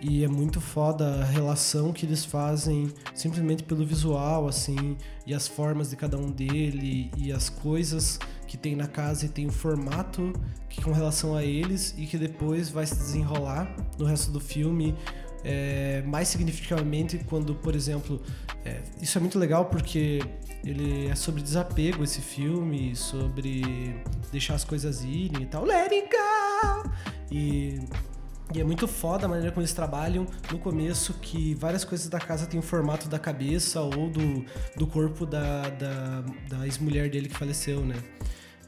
e 0.02 0.22
é 0.22 0.28
muito 0.28 0.60
foda 0.60 1.22
a 1.22 1.24
relação 1.24 1.94
que 1.94 2.06
eles 2.06 2.26
fazem 2.26 2.92
simplesmente 3.16 3.64
pelo 3.64 3.86
visual, 3.86 4.50
assim, 4.50 4.98
e 5.26 5.34
as 5.34 5.48
formas 5.48 5.92
de 5.92 5.96
cada 5.96 6.18
um 6.18 6.30
dele, 6.30 7.10
e 7.16 7.32
as 7.32 7.48
coisas 7.48 8.20
que 8.46 8.58
tem 8.58 8.76
na 8.76 8.86
casa 8.86 9.26
e 9.26 9.30
tem 9.30 9.48
o 9.48 9.52
formato 9.52 10.34
que 10.70 10.82
com 10.82 10.92
relação 10.92 11.36
a 11.36 11.44
eles 11.44 11.96
e 11.98 12.06
que 12.06 12.18
depois 12.18 12.70
vai 12.70 12.86
se 12.86 12.96
desenrolar 12.96 13.74
no 13.98 14.06
resto 14.06 14.30
do 14.30 14.42
filme. 14.42 14.94
É, 15.44 16.02
mais 16.06 16.30
significativamente 16.30 17.20
quando, 17.30 17.54
por 17.56 17.76
exemplo, 17.76 18.22
é, 18.64 18.82
isso 19.02 19.18
é 19.18 19.22
muito 19.22 19.38
legal 19.38 19.66
porque 19.66 20.22
ele 20.64 21.08
é 21.08 21.16
sobre 21.16 21.42
desapego 21.42 22.04
esse 22.04 22.22
filme, 22.22 22.96
sobre 22.96 23.96
deixar 24.32 24.56
as 24.56 24.64
coisas 24.64 25.04
irem 25.04 25.44
e 25.44 25.46
tal. 25.46 25.66
Let 25.66 25.92
it 25.92 26.10
go! 26.10 26.90
E 27.32 27.80
e 28.54 28.62
é 28.62 28.64
muito 28.64 28.88
foda 28.88 29.26
a 29.26 29.30
maneira 29.30 29.52
como 29.52 29.62
eles 29.62 29.74
trabalham 29.74 30.28
no 30.52 30.60
começo, 30.60 31.16
que 31.16 31.56
várias 31.56 31.84
coisas 31.84 32.08
da 32.08 32.20
casa 32.20 32.46
têm 32.46 32.60
o 32.60 32.64
formato 32.64 33.10
da 33.10 33.18
cabeça 33.18 33.82
ou 33.82 34.12
do, 34.12 34.46
do 34.76 34.86
corpo 34.86 35.26
da, 35.26 35.70
da, 35.70 36.24
da 36.48 36.66
ex-mulher 36.66 37.10
dele 37.10 37.30
que 37.30 37.36
faleceu, 37.36 37.84
né? 37.84 37.96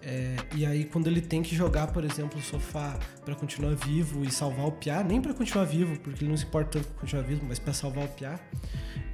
É, 0.07 0.36
e 0.56 0.64
aí 0.68 0.86
quando 0.86 1.07
ele 1.07 1.19
tem 1.19 1.41
que 1.41 1.56
jogar, 1.56 1.88
por 1.88 2.03
exemplo, 2.03 2.38
o 2.38 2.41
sofá 2.41 2.99
para 3.26 3.34
continuar 3.34 3.73
vivo 3.73 4.23
e 4.23 4.32
salvar 4.32 4.68
o 4.68 4.72
Piá, 4.72 5.03
nem 5.03 5.19
para 5.19 5.34
continuar 5.34 5.65
vivo, 5.65 5.99
porque 5.99 6.23
ele 6.23 6.30
não 6.30 6.38
se 6.38 6.45
importa 6.45 6.77
tanto 6.77 6.88
com 6.90 6.99
continuar 6.99 7.23
vivo, 7.23 7.44
mas 7.48 7.57
para 7.57 7.73
salvar 7.73 8.06
o 8.06 8.07
Piá, 8.10 8.40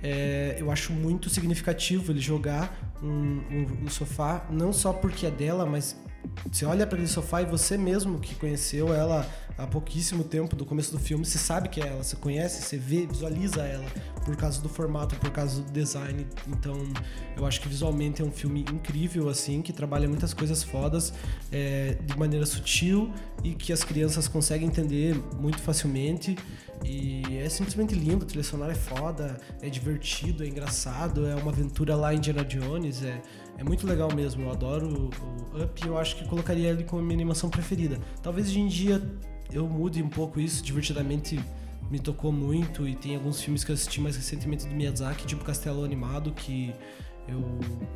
é, 0.03 0.57
eu 0.59 0.69
acho 0.69 0.91
muito 0.91 1.29
significativo 1.29 2.11
ele 2.11 2.19
jogar 2.19 2.93
um, 3.01 3.07
um, 3.07 3.85
um 3.85 3.89
sofá, 3.89 4.45
não 4.51 4.73
só 4.73 4.91
porque 4.91 5.25
é 5.25 5.31
dela, 5.31 5.65
mas 5.65 5.95
você 6.51 6.65
olha 6.65 6.85
para 6.85 6.95
aquele 6.95 7.07
sofá 7.07 7.41
e 7.41 7.45
você 7.45 7.77
mesmo 7.77 8.19
que 8.19 8.35
conheceu 8.35 8.93
ela 8.93 9.27
há 9.57 9.67
pouquíssimo 9.67 10.23
tempo 10.23 10.55
do 10.55 10.65
começo 10.65 10.91
do 10.91 10.99
filme, 10.99 11.25
você 11.25 11.37
sabe 11.37 11.69
que 11.69 11.81
é 11.81 11.87
ela, 11.87 12.03
você 12.03 12.15
conhece, 12.15 12.63
você 12.63 12.77
vê, 12.77 13.05
visualiza 13.05 13.61
ela 13.61 13.85
por 14.25 14.35
causa 14.35 14.61
do 14.61 14.69
formato, 14.69 15.15
por 15.17 15.29
causa 15.31 15.61
do 15.61 15.71
design. 15.71 16.25
Então, 16.47 16.75
eu 17.37 17.45
acho 17.45 17.61
que 17.61 17.67
visualmente 17.67 18.21
é 18.21 18.25
um 18.25 18.31
filme 18.31 18.61
incrível 18.71 19.29
assim, 19.29 19.61
que 19.61 19.71
trabalha 19.71 20.07
muitas 20.07 20.33
coisas 20.33 20.63
fodas 20.63 21.13
é, 21.51 21.97
de 22.03 22.17
maneira 22.17 22.45
sutil 22.45 23.11
e 23.43 23.53
que 23.53 23.71
as 23.71 23.83
crianças 23.83 24.27
conseguem 24.27 24.67
entender 24.67 25.15
muito 25.39 25.59
facilmente. 25.59 26.35
E 26.83 27.37
é 27.37 27.47
simplesmente 27.47 27.93
lindo, 27.93 28.25
a 28.25 28.27
trilha 28.27 28.43
sonora 28.43 28.71
é 28.71 28.75
foda, 28.75 29.39
é 29.61 29.69
divertido, 29.69 30.43
é 30.43 30.47
engraçado, 30.47 31.27
é 31.27 31.35
uma 31.35 31.51
aventura 31.51 31.95
lá 31.95 32.11
em 32.13 32.17
Indiana 32.17 32.43
Jones, 32.43 33.03
é, 33.03 33.21
é 33.57 33.63
muito 33.63 33.85
legal 33.85 34.13
mesmo. 34.13 34.43
Eu 34.43 34.51
adoro 34.51 35.09
o, 35.53 35.63
Up 35.63 35.81
e 35.83 35.87
eu 35.87 35.97
acho 35.97 36.15
que 36.15 36.25
colocaria 36.25 36.69
ele 36.69 36.83
como 36.83 37.01
minha 37.01 37.13
animação 37.13 37.49
preferida. 37.49 37.99
Talvez 38.21 38.47
hoje 38.47 38.59
em 38.59 38.67
dia 38.67 39.01
eu 39.51 39.67
mude 39.67 40.01
um 40.01 40.09
pouco 40.09 40.39
isso, 40.39 40.63
divertidamente 40.63 41.39
me 41.89 41.99
tocou 41.99 42.31
muito 42.31 42.87
e 42.87 42.95
tem 42.95 43.15
alguns 43.15 43.41
filmes 43.41 43.63
que 43.63 43.71
eu 43.71 43.73
assisti 43.73 43.99
mais 43.99 44.15
recentemente 44.15 44.65
do 44.65 44.73
Miyazaki, 44.73 45.27
tipo 45.27 45.43
Castelo 45.43 45.83
Animado, 45.83 46.31
que 46.31 46.73
eu 47.27 47.43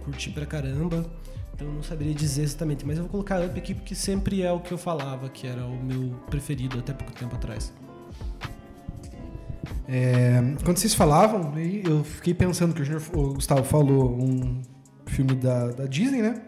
curti 0.03 0.29
pra 0.29 0.45
caramba. 0.45 1.05
Então 1.53 1.71
não 1.71 1.81
saberia 1.81 2.13
dizer 2.13 2.43
exatamente, 2.43 2.85
mas 2.85 2.97
eu 2.97 3.03
vou 3.03 3.11
colocar 3.11 3.41
Up 3.41 3.57
aqui 3.57 3.73
porque 3.73 3.95
sempre 3.95 4.41
é 4.41 4.51
o 4.51 4.59
que 4.59 4.73
eu 4.73 4.77
falava, 4.77 5.29
que 5.29 5.47
era 5.47 5.65
o 5.65 5.81
meu 5.81 6.09
preferido 6.29 6.77
até 6.77 6.91
pouco 6.91 7.13
tempo 7.13 7.33
atrás. 7.35 7.73
É, 9.87 10.41
quando 10.63 10.77
vocês 10.77 10.93
falavam, 10.93 11.53
eu 11.57 12.03
fiquei 12.03 12.33
pensando 12.33 12.73
que 12.73 12.81
o, 12.81 12.85
Junior, 12.85 13.01
o 13.13 13.33
Gustavo 13.35 13.63
falou 13.63 14.19
um 14.19 14.61
filme 15.05 15.35
da, 15.35 15.67
da 15.71 15.85
Disney, 15.85 16.21
né? 16.21 16.41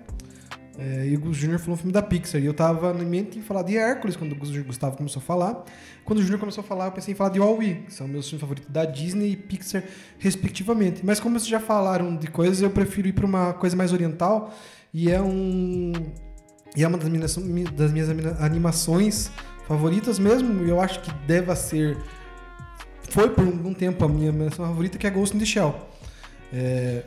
É, 0.80 1.08
e 1.08 1.18
o 1.18 1.34
Junior 1.34 1.60
falou 1.60 1.74
um 1.74 1.78
filme 1.78 1.92
da 1.92 2.04
Pixar. 2.04 2.40
E 2.40 2.46
eu 2.46 2.54
tava 2.54 2.94
na 2.94 3.04
mente 3.04 3.40
em 3.40 3.42
falar 3.42 3.64
de 3.64 3.76
Hércules 3.76 4.16
quando 4.16 4.34
o 4.34 4.64
Gustavo 4.64 4.96
começou 4.96 5.20
a 5.20 5.24
falar. 5.24 5.64
Quando 6.06 6.20
o 6.20 6.22
Junior 6.22 6.40
começou 6.40 6.64
a 6.64 6.68
falar, 6.68 6.86
eu 6.86 6.92
pensei 6.92 7.14
em 7.14 7.18
falar 7.18 7.32
de 7.32 7.40
Wall-E, 7.40 7.76
que 7.88 7.94
são 7.94 8.08
meus 8.08 8.30
filmes 8.30 8.42
favoritos 8.42 8.72
da 8.72 8.86
Disney 8.86 9.32
e 9.32 9.36
Pixar, 9.36 9.84
respectivamente. 10.20 11.04
Mas 11.04 11.20
como 11.20 11.40
vocês 11.40 11.50
já 11.50 11.60
falaram 11.60 12.16
de 12.16 12.28
coisas, 12.28 12.62
eu 12.62 12.70
prefiro 12.70 13.08
ir 13.08 13.14
para 13.14 13.26
uma 13.26 13.54
coisa 13.54 13.76
mais 13.76 13.92
oriental. 13.92 14.54
E 14.94 15.10
é 15.10 15.20
um. 15.20 15.94
E 16.76 16.84
é 16.84 16.88
uma 16.88 16.98
das 16.98 17.10
minhas, 17.10 17.36
das 17.72 17.92
minhas 17.92 18.10
animações 18.40 19.32
favoritas 19.68 20.20
mesmo. 20.20 20.64
E 20.64 20.70
eu 20.70 20.80
acho 20.80 21.02
que 21.02 21.12
deva 21.26 21.56
ser. 21.56 21.98
Foi 23.10 23.30
por 23.30 23.44
um 23.44 23.74
tempo 23.74 24.06
a 24.06 24.08
minha 24.08 24.30
animação 24.30 24.66
favorita, 24.66 24.98
que 24.98 25.08
é 25.08 25.10
Ghost 25.10 25.36
in 25.36 25.40
the 25.40 25.46
Shell. 25.46 25.74
É, 26.54 27.04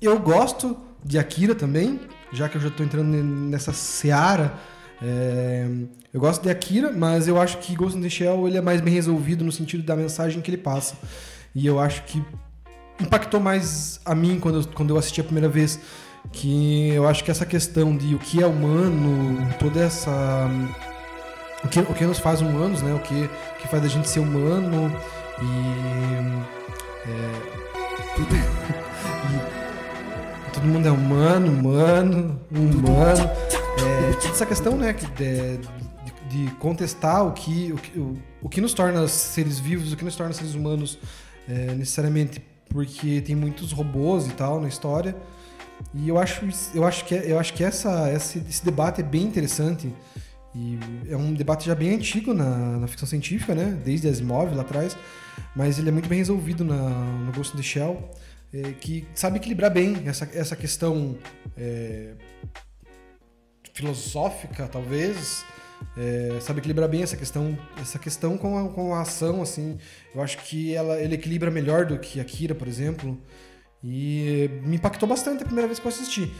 eu 0.00 0.18
gosto 0.18 0.76
de 1.04 1.18
Akira 1.18 1.54
também, 1.54 2.00
já 2.32 2.48
que 2.48 2.56
eu 2.56 2.60
já 2.60 2.68
estou 2.68 2.84
entrando 2.84 3.08
nessa 3.08 3.72
seara. 3.72 4.54
É, 5.00 5.66
eu 6.12 6.20
gosto 6.20 6.42
de 6.42 6.50
Akira, 6.50 6.92
mas 6.92 7.28
eu 7.28 7.40
acho 7.40 7.58
que 7.58 7.74
Ghost 7.74 7.98
in 7.98 8.02
the 8.02 8.08
Shell 8.08 8.46
ele 8.48 8.58
é 8.58 8.60
mais 8.60 8.80
bem 8.80 8.94
resolvido 8.94 9.44
no 9.44 9.52
sentido 9.52 9.82
da 9.82 9.96
mensagem 9.96 10.40
que 10.40 10.50
ele 10.50 10.58
passa. 10.58 10.96
E 11.54 11.66
eu 11.66 11.78
acho 11.78 12.02
que 12.04 12.22
impactou 13.00 13.40
mais 13.40 14.00
a 14.04 14.14
mim 14.14 14.38
quando 14.38 14.60
eu, 14.60 14.68
quando 14.74 14.90
eu 14.90 14.98
assisti 14.98 15.20
a 15.20 15.24
primeira 15.24 15.48
vez. 15.48 15.80
Que 16.32 16.90
eu 16.90 17.08
acho 17.08 17.24
que 17.24 17.30
essa 17.30 17.46
questão 17.46 17.96
de 17.96 18.14
o 18.14 18.18
que 18.18 18.42
é 18.42 18.46
humano, 18.46 19.48
toda 19.58 19.80
essa. 19.80 20.10
O 21.64 21.68
que, 21.68 21.80
o 21.80 21.94
que 21.94 22.04
nos 22.04 22.18
faz 22.18 22.40
humanos, 22.40 22.82
né? 22.82 22.92
O 22.92 22.98
que, 22.98 23.30
que 23.60 23.68
faz 23.68 23.84
a 23.84 23.88
gente 23.88 24.08
ser 24.08 24.20
humano 24.20 24.92
e. 25.40 27.08
É, 27.08 28.57
todo 30.52 30.64
mundo 30.64 30.86
é 30.86 30.90
humano, 30.90 31.52
humano, 31.52 32.40
humano. 32.50 33.30
É, 33.80 34.28
essa 34.28 34.46
questão, 34.46 34.76
né, 34.76 34.92
de, 34.92 35.58
de, 35.58 36.46
de, 36.46 36.54
contestar 36.56 37.26
o 37.26 37.32
que, 37.32 37.72
o, 37.72 37.76
que, 37.76 37.98
o, 37.98 38.18
o 38.42 38.48
que 38.48 38.60
nos 38.60 38.72
torna 38.72 39.06
seres 39.08 39.58
vivos, 39.58 39.92
o 39.92 39.96
que 39.96 40.04
nos 40.04 40.16
torna 40.16 40.32
seres 40.32 40.54
humanos, 40.54 40.98
é, 41.48 41.74
necessariamente 41.74 42.42
porque 42.68 43.20
tem 43.20 43.34
muitos 43.34 43.72
robôs 43.72 44.26
e 44.26 44.32
tal 44.32 44.60
na 44.60 44.68
história. 44.68 45.16
E 45.94 46.08
eu 46.08 46.18
acho, 46.18 46.46
eu 46.74 46.84
acho 46.84 47.04
que, 47.04 47.14
eu 47.14 47.38
acho 47.38 47.54
que 47.54 47.62
essa, 47.62 48.12
esse, 48.12 48.38
esse 48.48 48.64
debate 48.64 49.00
é 49.00 49.04
bem 49.04 49.22
interessante. 49.22 49.92
E 50.54 50.78
é 51.08 51.16
um 51.16 51.32
debate 51.34 51.66
já 51.66 51.74
bem 51.74 51.94
antigo 51.94 52.34
na, 52.34 52.78
na 52.78 52.86
ficção 52.88 53.08
científica, 53.08 53.54
né? 53.54 53.78
Desde 53.84 54.08
Asimov 54.08 54.54
lá 54.54 54.62
atrás. 54.62 54.96
Mas 55.54 55.78
ele 55.78 55.88
é 55.88 55.92
muito 55.92 56.08
bem 56.08 56.18
resolvido 56.18 56.64
na, 56.64 56.76
no 56.76 57.32
Ghost 57.32 57.54
in 57.54 57.58
the 57.58 57.62
Shell. 57.62 58.10
É, 58.52 58.72
que 58.72 59.06
sabe 59.14 59.36
equilibrar 59.36 59.70
bem 59.70 60.02
essa, 60.06 60.28
essa 60.32 60.56
questão 60.56 61.18
é, 61.56 62.12
filosófica, 63.74 64.66
talvez. 64.66 65.44
É, 65.96 66.38
sabe 66.40 66.58
equilibrar 66.58 66.88
bem 66.88 67.02
essa 67.02 67.16
questão 67.16 67.56
essa 67.80 67.98
questão 67.98 68.36
com 68.36 68.58
a, 68.58 68.68
com 68.70 68.94
a 68.94 69.02
ação 69.02 69.42
assim. 69.42 69.78
Eu 70.14 70.22
acho 70.22 70.38
que 70.38 70.74
ela 70.74 71.00
ele 71.00 71.14
equilibra 71.14 71.50
melhor 71.50 71.86
do 71.86 71.98
que 71.98 72.20
Akira 72.20 72.54
por 72.54 72.66
exemplo. 72.66 73.20
E 73.84 74.50
me 74.64 74.76
impactou 74.76 75.08
bastante 75.08 75.42
a 75.42 75.46
primeira 75.46 75.68
vez 75.68 75.78
que 75.78 75.86
eu 75.86 75.90
assisti. 75.90 76.32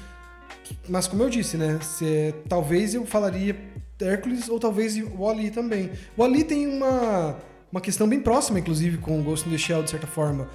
Mas 0.88 1.06
como 1.06 1.22
eu 1.22 1.30
disse 1.30 1.56
né 1.56 1.78
se, 1.80 2.34
talvez 2.48 2.94
eu 2.94 3.06
falaria 3.06 3.56
Hércules 4.00 4.48
ou 4.48 4.58
talvez 4.58 4.96
o 4.96 5.28
Ali 5.28 5.50
também. 5.50 5.90
O 6.16 6.24
Ali 6.24 6.42
tem 6.42 6.66
uma 6.66 7.36
uma 7.70 7.80
questão 7.80 8.08
bem 8.08 8.20
próxima 8.20 8.58
inclusive 8.58 8.98
com 8.98 9.20
o 9.20 9.22
Ghost 9.22 9.46
in 9.48 9.52
the 9.52 9.58
Shell 9.58 9.82
de 9.82 9.90
certa 9.90 10.06
forma 10.06 10.48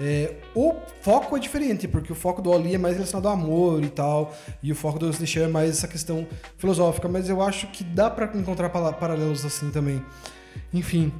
é, 0.00 0.34
o 0.54 0.74
foco 1.00 1.36
é 1.36 1.40
diferente, 1.40 1.88
porque 1.88 2.12
o 2.12 2.14
foco 2.14 2.42
do 2.42 2.52
Ali 2.52 2.74
é 2.74 2.78
mais 2.78 2.94
relacionado 2.94 3.26
ao 3.26 3.32
amor 3.32 3.82
e 3.82 3.88
tal, 3.88 4.34
e 4.62 4.70
o 4.70 4.74
foco 4.74 4.98
do 4.98 5.10
The 5.10 5.40
é 5.40 5.48
mais 5.48 5.70
essa 5.70 5.88
questão 5.88 6.26
filosófica, 6.58 7.08
mas 7.08 7.28
eu 7.28 7.40
acho 7.40 7.66
que 7.68 7.82
dá 7.82 8.10
para 8.10 8.36
encontrar 8.36 8.68
paralelos 8.68 9.44
assim 9.44 9.70
também. 9.70 10.02
Enfim. 10.72 11.12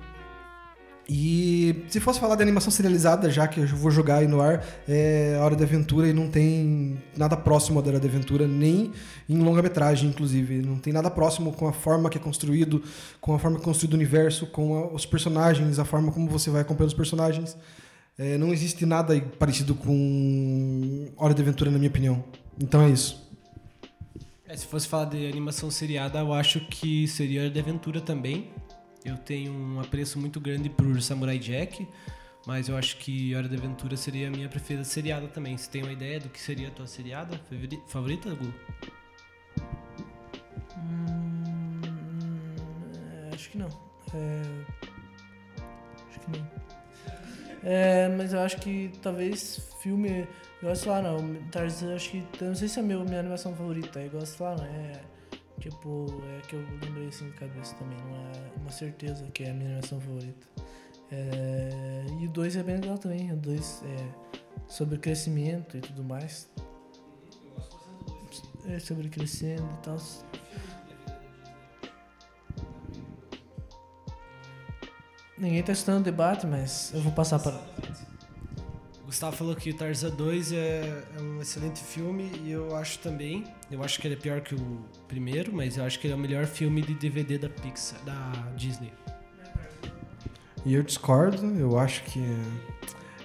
E 1.08 1.84
se 1.88 2.00
fosse 2.00 2.18
falar 2.18 2.34
de 2.34 2.42
animação 2.42 2.70
serializada, 2.70 3.30
já 3.30 3.46
que 3.46 3.60
eu 3.60 3.66
vou 3.68 3.92
jogar 3.92 4.16
aí 4.16 4.26
no 4.26 4.40
ar, 4.40 4.64
é 4.88 5.38
Hora 5.40 5.54
de 5.54 5.62
Aventura 5.62 6.08
e 6.08 6.12
não 6.12 6.28
tem 6.28 7.00
nada 7.16 7.36
próximo 7.36 7.80
da 7.80 7.90
Hora 7.90 8.00
de 8.00 8.08
Aventura, 8.08 8.48
nem 8.48 8.90
em 9.28 9.38
longa-metragem, 9.38 10.10
inclusive. 10.10 10.62
Não 10.62 10.78
tem 10.78 10.92
nada 10.92 11.08
próximo 11.08 11.52
com 11.52 11.68
a 11.68 11.72
forma 11.72 12.10
que 12.10 12.18
é 12.18 12.20
construído, 12.20 12.82
com 13.20 13.36
a 13.36 13.38
forma 13.38 13.56
que 13.56 13.62
é 13.62 13.64
construído 13.64 13.92
o 13.92 13.96
universo, 13.96 14.46
com 14.46 14.76
a, 14.76 14.86
os 14.88 15.06
personagens, 15.06 15.78
a 15.78 15.84
forma 15.84 16.10
como 16.10 16.28
você 16.28 16.50
vai 16.50 16.62
acompanhando 16.62 16.88
os 16.88 16.96
personagens. 16.96 17.56
É, 18.18 18.38
não 18.38 18.52
existe 18.52 18.86
nada 18.86 19.20
parecido 19.38 19.74
com 19.74 21.12
Hora 21.16 21.34
de 21.34 21.42
Aventura, 21.42 21.70
na 21.70 21.78
minha 21.78 21.90
opinião. 21.90 22.24
Então 22.58 22.80
é 22.82 22.88
isso. 22.88 23.26
É, 24.46 24.56
se 24.56 24.64
fosse 24.66 24.88
falar 24.88 25.06
de 25.06 25.26
animação 25.26 25.70
seriada, 25.70 26.20
eu 26.20 26.32
acho 26.32 26.60
que 26.60 27.06
seria 27.08 27.42
Hora 27.42 27.50
de 27.50 27.58
Aventura 27.60 28.00
também. 28.00 28.50
Eu 29.04 29.16
tenho 29.18 29.52
um 29.52 29.80
apreço 29.80 30.18
muito 30.18 30.40
grande 30.40 30.70
por 30.70 31.00
Samurai 31.02 31.38
Jack, 31.38 31.86
mas 32.46 32.68
eu 32.68 32.76
acho 32.76 32.96
que 32.96 33.34
Hora 33.34 33.48
de 33.48 33.56
Aventura 33.56 33.96
seria 33.96 34.28
a 34.28 34.30
minha 34.30 34.48
preferida 34.48 34.84
seriada 34.84 35.28
também. 35.28 35.56
Você 35.56 35.70
tem 35.70 35.82
uma 35.82 35.92
ideia 35.92 36.18
do 36.18 36.28
que 36.30 36.40
seria 36.40 36.68
a 36.68 36.70
tua 36.70 36.86
seriada 36.86 37.38
favori- 37.50 37.82
favorita, 37.86 38.34
Gu? 38.34 38.52
Hum, 40.78 41.80
é, 43.30 43.34
acho 43.34 43.50
que 43.50 43.58
não. 43.58 43.68
É, 44.14 44.42
acho 46.08 46.20
que 46.20 46.30
não. 46.38 46.65
É, 47.68 48.08
mas 48.16 48.32
eu 48.32 48.38
acho 48.38 48.58
que 48.58 48.92
talvez 49.02 49.60
filme. 49.82 50.28
Eu 50.62 50.68
gosto 50.68 50.88
lá, 50.88 51.02
não. 51.02 51.34
Tarzan, 51.50 51.96
acho 51.96 52.10
que. 52.10 52.24
Eu 52.40 52.46
não 52.46 52.54
sei 52.54 52.68
se 52.68 52.78
é 52.78 52.82
meu, 52.82 53.04
minha 53.04 53.18
animação 53.18 53.56
favorita. 53.56 54.00
Eu 54.00 54.10
gosto 54.10 54.40
lá, 54.40 54.54
não. 54.54 54.64
É. 54.64 54.92
Tipo, 55.58 56.22
é 56.38 56.46
que 56.46 56.54
eu 56.54 56.64
lembrei 56.80 57.08
assim 57.08 57.28
de 57.28 57.32
cabeça 57.32 57.74
também. 57.74 57.98
Não 57.98 58.14
é 58.14 58.60
uma 58.60 58.70
certeza 58.70 59.26
que 59.34 59.42
é 59.42 59.50
a 59.50 59.52
minha 59.52 59.70
animação 59.70 60.00
favorita. 60.00 60.46
É, 61.10 62.04
e 62.20 62.26
o 62.26 62.30
2 62.30 62.54
é 62.54 62.62
bem 62.62 62.76
legal 62.76 62.98
também. 62.98 63.32
O 63.32 63.36
2 63.36 63.82
é 63.84 64.08
sobre 64.68 64.96
crescimento 64.98 65.76
e 65.76 65.80
tudo 65.80 66.04
mais. 66.04 66.48
É 68.68 68.78
sobre 68.78 69.08
crescendo 69.08 69.68
e 69.80 69.82
tal. 69.82 69.98
Ninguém 75.38 75.62
tá 75.62 75.72
estudando 75.72 76.00
o 76.00 76.04
debate, 76.04 76.46
mas 76.46 76.92
eu 76.94 77.00
vou 77.00 77.12
passar 77.12 77.38
para. 77.38 77.54
O 79.02 79.06
Gustavo 79.06 79.36
falou 79.36 79.54
que 79.54 79.70
o 79.70 79.74
Tarzan 79.74 80.10
2 80.10 80.52
é, 80.52 81.04
é 81.16 81.22
um 81.22 81.40
excelente 81.40 81.80
filme 81.80 82.32
e 82.42 82.50
eu 82.50 82.74
acho 82.74 82.98
também. 82.98 83.44
Eu 83.70 83.84
acho 83.84 84.00
que 84.00 84.06
ele 84.06 84.14
é 84.14 84.18
pior 84.18 84.40
que 84.40 84.54
o 84.54 84.84
primeiro, 85.06 85.52
mas 85.54 85.76
eu 85.76 85.84
acho 85.84 86.00
que 86.00 86.06
ele 86.06 86.14
é 86.14 86.16
o 86.16 86.18
melhor 86.18 86.46
filme 86.46 86.82
de 86.82 86.94
DVD 86.94 87.38
da 87.38 87.48
Pixar, 87.48 88.00
da 88.04 88.32
Disney. 88.56 88.92
E 90.64 90.74
eu 90.74 90.82
discordo, 90.82 91.46
eu 91.56 91.78
acho 91.78 92.02
que. 92.04 92.20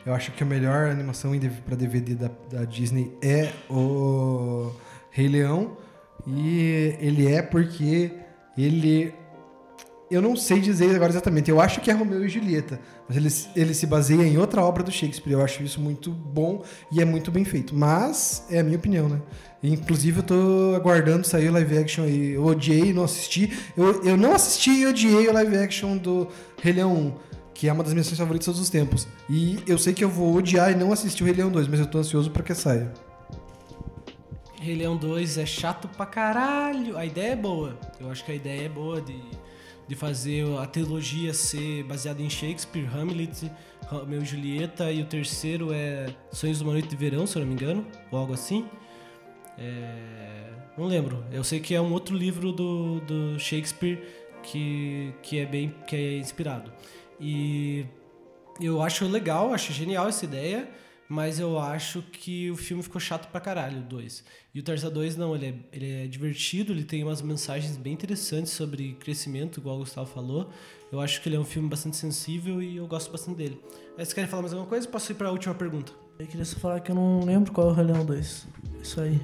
Eu 0.05 0.13
acho 0.13 0.31
que 0.31 0.43
a 0.43 0.45
melhor 0.45 0.89
animação 0.89 1.31
pra 1.65 1.75
DVD 1.75 2.13
da, 2.15 2.29
da 2.51 2.65
Disney 2.65 3.15
é 3.21 3.51
o 3.69 4.71
Rei 5.09 5.27
Leão. 5.27 5.77
E 6.27 6.95
ele 6.99 7.31
é 7.31 7.41
porque 7.41 8.11
ele. 8.55 9.13
Eu 10.11 10.21
não 10.21 10.35
sei 10.35 10.59
dizer 10.59 10.93
agora 10.93 11.09
exatamente. 11.09 11.49
Eu 11.49 11.61
acho 11.61 11.79
que 11.79 11.89
é 11.89 11.93
Romeu 11.93 12.25
e 12.25 12.27
Julieta. 12.27 12.79
Mas 13.07 13.15
ele, 13.15 13.29
ele 13.55 13.73
se 13.73 13.88
baseia 13.88 14.23
em 14.23 14.38
outra 14.38 14.61
obra 14.61 14.83
do 14.83 14.91
Shakespeare. 14.91 15.31
Eu 15.31 15.41
acho 15.41 15.63
isso 15.63 15.79
muito 15.79 16.11
bom 16.11 16.63
e 16.91 17.01
é 17.01 17.05
muito 17.05 17.31
bem 17.31 17.45
feito. 17.45 17.73
Mas 17.73 18.45
é 18.49 18.59
a 18.59 18.63
minha 18.63 18.77
opinião, 18.77 19.07
né? 19.07 19.21
Inclusive 19.63 20.19
eu 20.19 20.23
tô 20.23 20.73
aguardando 20.75 21.25
sair 21.25 21.47
o 21.47 21.53
live 21.53 21.77
action 21.77 22.03
aí. 22.03 22.31
Eu 22.31 22.43
odiei 22.45 22.91
não 22.91 23.05
assisti. 23.05 23.57
Eu, 23.77 24.03
eu 24.03 24.17
não 24.17 24.33
assisti 24.33 24.81
e 24.81 24.85
odiei 24.85 25.29
o 25.29 25.33
live 25.33 25.55
action 25.55 25.97
do 25.97 26.27
Rei 26.61 26.73
Leão 26.73 26.93
1 26.93 27.31
que 27.53 27.69
é 27.69 27.73
uma 27.73 27.83
das 27.83 27.93
minhas 27.93 28.07
séries 28.07 28.17
favoritas 28.17 28.43
de 28.43 28.51
todos 28.51 28.59
os 28.59 28.71
tempos. 28.71 29.07
E 29.29 29.59
eu 29.67 29.77
sei 29.77 29.93
que 29.93 30.03
eu 30.03 30.09
vou 30.09 30.33
odiar 30.33 30.71
e 30.71 30.75
não 30.75 30.91
assistir 30.91 31.21
o 31.21 31.27
Rei 31.27 31.35
Leão 31.35 31.51
2, 31.51 31.67
mas 31.67 31.79
eu 31.79 31.85
tô 31.85 31.99
ansioso 31.99 32.31
pra 32.31 32.41
que 32.41 32.55
saia. 32.55 32.91
Rei 34.59 34.75
Leão 34.75 34.97
2 34.97 35.38
é 35.38 35.45
chato 35.45 35.88
pra 35.88 36.07
caralho. 36.07 36.97
A 36.97 37.05
ideia 37.05 37.33
é 37.33 37.35
boa. 37.35 37.77
Eu 37.99 38.09
acho 38.09 38.25
que 38.25 38.31
a 38.31 38.35
ideia 38.35 38.65
é 38.65 38.69
boa 38.69 38.99
de, 38.99 39.15
de 39.91 39.97
fazer 39.97 40.45
a 40.57 40.65
trilogia 40.65 41.34
ser 41.34 41.84
baseada 41.84 42.22
em 42.22 42.30
Shakespeare, 42.30 42.88
Hamlet, 42.95 43.51
Romeu 43.88 44.22
e 44.22 44.26
Julieta, 44.26 44.89
e 44.89 45.01
o 45.01 45.05
terceiro 45.05 45.73
é 45.73 46.05
Sonhos 46.31 46.59
de 46.59 46.63
uma 46.63 46.72
Noite 46.72 46.88
de 46.88 46.95
Verão, 46.95 47.27
se 47.27 47.35
eu 47.35 47.41
não 47.41 47.47
me 47.49 47.55
engano, 47.55 47.85
ou 48.09 48.18
algo 48.18 48.34
assim. 48.34 48.65
É, 49.57 50.53
Não 50.77 50.85
lembro. 50.85 51.26
Eu 51.30 51.43
sei 51.43 51.59
que 51.59 51.76
é 51.76 51.81
um 51.81 51.91
outro 51.91 52.15
livro 52.15 52.53
do, 52.53 53.01
do 53.01 53.38
Shakespeare 53.38 54.01
que, 54.41 55.13
que 55.22 55.39
é 55.39 55.45
bem 55.45 55.76
que 55.85 55.93
é 55.97 56.18
inspirado. 56.19 56.72
E 57.19 57.85
eu 58.61 58.81
acho 58.81 59.05
legal, 59.09 59.53
acho 59.53 59.73
genial 59.73 60.07
essa 60.07 60.23
ideia, 60.23 60.69
mas 61.11 61.41
eu 61.41 61.59
acho 61.59 62.01
que 62.01 62.49
o 62.49 62.55
filme 62.55 62.81
ficou 62.81 63.01
chato 63.01 63.29
pra 63.29 63.41
caralho, 63.41 63.79
o 63.79 63.81
2. 63.81 64.23
E 64.55 64.61
o 64.61 64.63
Tarzan 64.63 64.89
2 64.89 65.17
não, 65.17 65.35
ele 65.35 65.45
é, 65.47 65.53
ele 65.73 65.91
é 66.03 66.07
divertido, 66.07 66.71
ele 66.71 66.85
tem 66.85 67.03
umas 67.03 67.21
mensagens 67.21 67.75
bem 67.75 67.91
interessantes 67.91 68.53
sobre 68.53 68.93
crescimento, 68.93 69.59
igual 69.59 69.75
o 69.75 69.79
Gustavo 69.79 70.09
falou. 70.09 70.49
Eu 70.89 71.01
acho 71.01 71.21
que 71.21 71.27
ele 71.27 71.35
é 71.35 71.39
um 71.39 71.43
filme 71.43 71.67
bastante 71.67 71.97
sensível 71.97 72.63
e 72.63 72.77
eu 72.77 72.88
gosto 72.88 73.11
bastante 73.11 73.35
dele. 73.35 73.59
Aí, 73.97 74.05
vocês 74.05 74.13
querem 74.13 74.29
falar 74.29 74.43
mais 74.43 74.53
alguma 74.53 74.69
coisa? 74.69 74.88
Posso 74.88 75.11
ir 75.11 75.15
pra 75.15 75.29
última 75.31 75.53
pergunta? 75.53 75.91
Eu 76.17 76.27
queria 76.27 76.45
só 76.45 76.57
falar 76.57 76.79
que 76.79 76.91
eu 76.91 76.95
não 76.95 77.25
lembro 77.25 77.51
qual 77.51 77.67
é 77.67 77.71
o 77.71 77.73
Rei 77.73 77.85
Leão 77.88 78.05
2. 78.05 78.47
Isso 78.81 79.01
aí. 79.01 79.19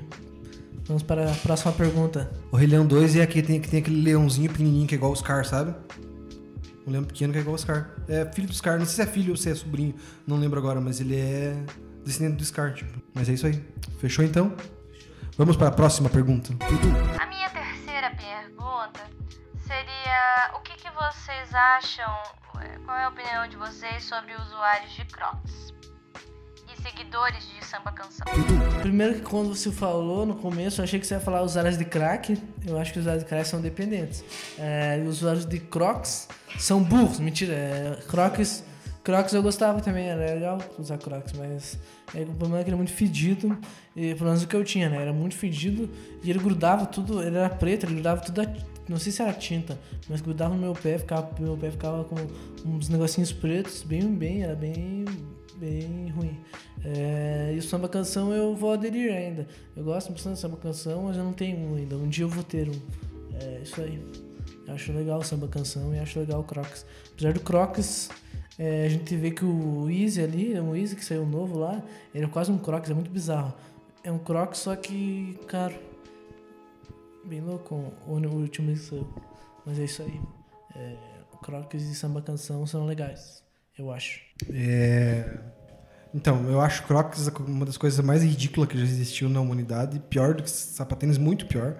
Vamos 0.88 1.03
para 1.03 1.31
a 1.31 1.35
próxima 1.35 1.72
pergunta. 1.72 2.30
O 2.51 2.57
Rei 2.57 2.68
Leão 2.68 2.85
2 2.85 3.15
é 3.15 3.22
aquele 3.22 3.43
que 3.43 3.47
tem, 3.47 3.61
que 3.61 3.69
tem 3.69 3.80
aquele 3.80 4.01
leãozinho 4.01 4.51
pequenininho 4.51 4.88
que 4.88 4.95
é 4.95 4.97
igual 4.97 5.14
o 5.14 5.15
Scar, 5.15 5.45
sabe? 5.45 5.73
Um 6.88 6.91
leão 6.91 7.03
pequeno 7.03 7.34
que 7.34 7.39
é 7.39 7.41
igual 7.41 7.55
o 7.55 7.59
Scar. 7.59 7.91
É 8.07 8.26
filho 8.34 8.47
do 8.47 8.53
Scar, 8.53 8.80
não 8.80 8.85
sei 8.85 8.95
se 8.95 9.01
é 9.09 9.14
filho 9.14 9.31
ou 9.31 9.38
se 9.38 9.49
é 9.51 9.55
sobrinho, 9.55 9.93
não 10.26 10.38
lembro 10.39 10.57
agora, 10.57 10.80
mas 10.80 11.01
ele 11.01 11.18
é 11.19 11.53
descendente 12.05 12.38
do 12.38 12.45
Scar, 12.45 12.73
tipo. 12.73 13.01
Mas 13.14 13.27
é 13.27 13.34
isso 13.34 13.45
aí. 13.45 13.61
Fechou 13.99 14.23
então? 14.23 14.55
Vamos 15.38 15.57
para 15.57 15.68
a 15.68 15.72
próxima 15.72 16.09
pergunta. 16.09 16.53
A 17.22 17.26
minha 17.27 17.49
terceira 17.49 18.09
pergunta 18.15 19.01
seria: 19.68 20.51
o 20.55 20.59
que, 20.61 20.76
que 20.77 20.89
vocês 20.91 21.53
acham? 21.53 22.11
eh, 22.61 22.80
Qual 22.85 22.97
é 22.97 23.03
a 23.03 23.09
opinião 23.09 23.47
de 23.49 23.57
vocês 23.57 24.03
sobre 24.05 24.34
usuários 24.35 24.91
de 24.93 25.03
Crocs 25.05 25.73
seguidores 26.82 27.44
de 27.48 27.66
samba 27.66 27.91
canção? 27.91 28.26
Primeiro 28.82 29.16
que 29.16 29.22
quando 29.22 29.56
você 29.56 29.72
falou 29.72 30.26
no 30.26 30.36
começo, 30.36 30.82
eu 30.82 30.84
achei 30.84 30.99
que 30.99 31.08
você 31.08 31.16
ia 31.16 31.20
falar 31.20 31.41
usuários 31.41 31.78
de 31.78 31.86
crack. 31.86 32.41
Eu 32.66 32.78
acho 32.78 32.94
que 32.94 32.99
os 32.99 33.04
usuários 33.04 33.24
de 33.24 33.30
crack 33.30 33.48
são 33.48 33.62
dependentes. 33.62 34.24
É, 34.58 35.02
os 35.04 35.18
usuários 35.18 35.45
de 35.45 35.60
Crocs 35.60 36.28
são 36.58 36.82
burros. 36.84 37.20
Mentira, 37.20 37.54
é, 37.54 37.99
Crocs... 38.08 38.64
Crocs 39.04 39.32
eu 39.32 39.41
gostava 39.41 39.80
também, 39.80 40.10
era 40.10 40.34
legal 40.34 40.58
usar 40.78 40.98
Crocs, 40.98 41.32
mas 41.32 41.80
é, 42.14 42.24
o 42.24 42.26
problema 42.26 42.60
é 42.60 42.64
que 42.64 42.70
ele 42.70 42.76
é 42.76 42.78
muito 42.78 42.91
fedido, 42.91 43.58
e 43.95 44.14
pelo 44.14 44.26
menos 44.26 44.44
o 44.44 44.48
que 44.49 44.54
eu 44.54 44.66
tinha, 44.66 44.90
né? 44.90 45.02
Era 45.02 45.14
muito 45.14 45.34
fedido 45.38 45.90
e 46.22 46.30
ele 46.30 46.40
grudava 46.40 46.86
tudo, 46.86 47.24
ele 47.24 47.38
era 47.38 47.49
preto, 47.49 47.86
ele 47.86 47.94
grudava 47.94 48.20
tudo, 48.20 48.41
a, 48.41 48.45
não 48.90 48.99
sei 48.99 49.14
se 49.14 49.22
era 49.22 49.32
tinta, 49.32 49.80
mas 50.10 50.20
grudava 50.20 50.54
no 50.54 50.60
meu 50.60 50.74
pé, 50.74 50.98
ficava, 50.98 51.30
meu 51.40 51.56
pé 51.56 51.72
ficava 51.72 52.04
com 52.04 52.16
uns 52.66 52.90
negocinhos 52.90 53.32
pretos, 53.32 53.82
bem, 53.82 54.14
bem, 54.14 54.44
era 54.44 54.56
bem, 54.56 55.06
bem 55.57 56.09
ruim. 56.09 56.39
É, 56.84 57.51
e 57.53 57.57
o 57.57 57.61
samba 57.61 57.89
canção 57.89 58.31
eu 58.31 58.55
vou 58.55 58.73
aderir 58.73 59.11
ainda. 59.11 59.47
Eu 59.75 59.84
gosto 59.84 60.11
bastante 60.11 60.35
de 60.35 60.39
samba 60.39 60.57
canção, 60.57 61.03
mas 61.03 61.17
eu 61.17 61.23
não 61.23 61.34
tenho 61.34 61.57
um 61.57 61.75
ainda. 61.75 61.95
Um 61.95 62.07
dia 62.07 62.25
eu 62.25 62.29
vou 62.29 62.43
ter 62.43 62.69
um. 62.69 62.79
É 63.41 63.61
isso 63.61 63.81
aí. 63.81 64.01
Eu 64.67 64.73
acho 64.73 64.91
legal 64.91 65.19
o 65.19 65.23
samba 65.23 65.47
canção 65.47 65.93
e 65.93 65.99
acho 65.99 66.19
legal 66.19 66.41
o 66.41 66.43
Crocs. 66.43 66.85
Apesar 67.13 67.34
do 67.34 67.39
Crocs, 67.39 68.09
é, 68.57 68.85
a 68.85 68.89
gente 68.89 69.15
vê 69.15 69.31
que 69.31 69.45
o 69.45 69.89
Easy 69.89 70.21
ali, 70.21 70.59
o 70.59 70.75
Easy 70.75 70.95
que 70.95 71.05
saiu 71.05 71.25
novo 71.25 71.59
lá, 71.59 71.84
ele 72.13 72.25
é 72.25 72.27
quase 72.27 72.51
um 72.51 72.57
Crocs, 72.57 72.89
é 72.89 72.93
muito 72.93 73.09
bizarro. 73.09 73.53
É 74.03 74.11
um 74.11 74.19
Crocs, 74.19 74.59
só 74.59 74.75
que 74.75 75.39
caro. 75.47 75.75
Bem 77.25 77.41
louco 77.41 77.75
o 78.07 78.11
último 78.11 78.71
que 78.71 78.79
saiu. 78.79 79.07
Mas 79.65 79.79
é 79.79 79.84
isso 79.84 80.01
aí. 80.01 80.21
É, 80.75 81.17
Crocs 81.41 81.84
e 81.84 81.95
samba 81.95 82.21
canção 82.21 82.65
são 82.65 82.85
legais, 82.85 83.43
eu 83.78 83.91
acho. 83.91 84.20
É... 84.52 85.38
Então, 86.14 86.49
eu 86.49 86.60
acho 86.60 86.84
Crocs 86.84 87.28
uma 87.40 87.66
das 87.66 87.78
coisas 87.78 88.04
mais 88.04 88.24
ridículas 88.24 88.70
que 88.70 88.78
já 88.78 88.84
existiu 88.84 89.30
na 89.30 89.40
humanidade. 89.40 89.99
Pior 90.10 90.34
do 90.34 90.44
que 90.44 90.49
sapatênis, 90.49 91.18
muito 91.18 91.45
pior. 91.45 91.76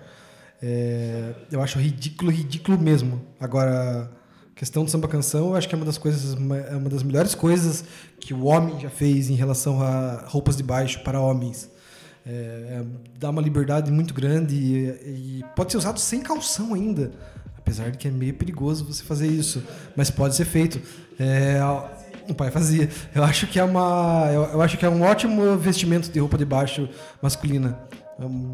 É... 0.62 1.34
Eu 1.52 1.62
acho 1.62 1.80
ridículo, 1.80 2.32
ridículo 2.32 2.80
mesmo. 2.80 3.22
Agora, 3.40 4.12
questão 4.56 4.84
do 4.84 4.90
samba 4.90 5.08
canção, 5.08 5.50
eu 5.50 5.56
acho 5.56 5.68
que 5.68 5.76
é 5.76 5.78
uma 5.78 5.86
das 5.86 5.98
coisas, 5.98 6.36
é 6.70 6.76
uma 6.76 6.90
das 6.90 7.04
melhores 7.04 7.36
coisas 7.36 7.84
que 8.20 8.34
o 8.34 8.46
homem 8.46 8.80
já 8.80 8.90
fez 8.90 9.30
em 9.30 9.36
relação 9.36 9.82
a 9.82 10.26
roupas 10.28 10.58
de 10.58 10.64
baixo 10.64 11.04
para 11.04 11.20
homens. 11.20 11.70
É, 12.26 12.84
dá 13.18 13.30
uma 13.30 13.42
liberdade 13.42 13.90
muito 13.90 14.14
grande 14.14 14.54
e, 14.54 15.40
e 15.40 15.46
pode 15.56 15.72
ser 15.72 15.78
usado 15.78 15.98
sem 16.00 16.22
calção 16.22 16.74
ainda. 16.74 17.12
Apesar 17.68 17.92
de 17.92 17.98
que 17.98 18.08
é 18.08 18.12
meio 18.12 18.34
perigoso 18.34 18.86
você 18.86 19.04
fazer 19.04 19.28
isso. 19.28 19.62
Mas 19.94 20.10
pode 20.10 20.38
ser 20.38 20.46
feito. 20.46 20.82
É, 21.20 21.60
o 22.30 22.34
pai 22.34 22.50
fazia. 22.50 22.90
Eu 23.14 23.26
acho 23.26 23.46
que 23.46 23.60
é 23.60 23.64
uma. 23.64 24.30
Eu, 24.34 24.44
eu, 24.54 24.62
acho 24.62 24.78
que 24.78 24.86
é 24.86 24.90
um 24.90 25.02
ótimo 25.02 25.58
vestimento 25.58 26.10
de 26.10 26.18
roupa 26.18 26.38
de 26.38 26.46
baixo 26.46 26.88
masculina. 27.22 27.78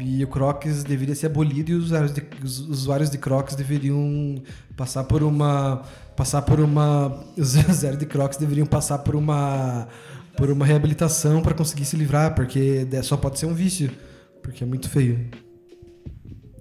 E 0.00 0.24
o 0.24 0.26
Crocs 0.26 0.82
deveria 0.82 1.14
ser 1.14 1.26
abolido 1.26 1.70
e 1.70 1.74
os 1.74 1.84
usuários 1.84 2.12
de, 2.12 2.22
os 2.42 2.58
usuários 2.58 3.08
de 3.08 3.16
Crocs 3.16 3.54
deveriam 3.54 4.42
passar 4.76 5.04
por 5.04 5.22
uma. 5.22 5.82
Passar 6.16 6.42
por 6.42 6.58
uma. 6.58 7.24
Os 7.38 7.54
usuários 7.54 7.98
de 7.98 8.06
Crocs 8.06 8.36
deveriam 8.36 8.66
passar 8.66 8.98
por 8.98 9.14
uma. 9.14 9.86
Por 10.36 10.50
uma 10.50 10.66
reabilitação 10.66 11.40
para 11.40 11.54
conseguir 11.54 11.84
se 11.84 11.96
livrar, 11.96 12.34
porque 12.34 12.84
só 13.04 13.16
pode 13.16 13.38
ser 13.38 13.46
um 13.46 13.54
vício. 13.54 13.92
Porque 14.42 14.64
é 14.64 14.66
muito 14.66 14.90
feio. 14.90 15.30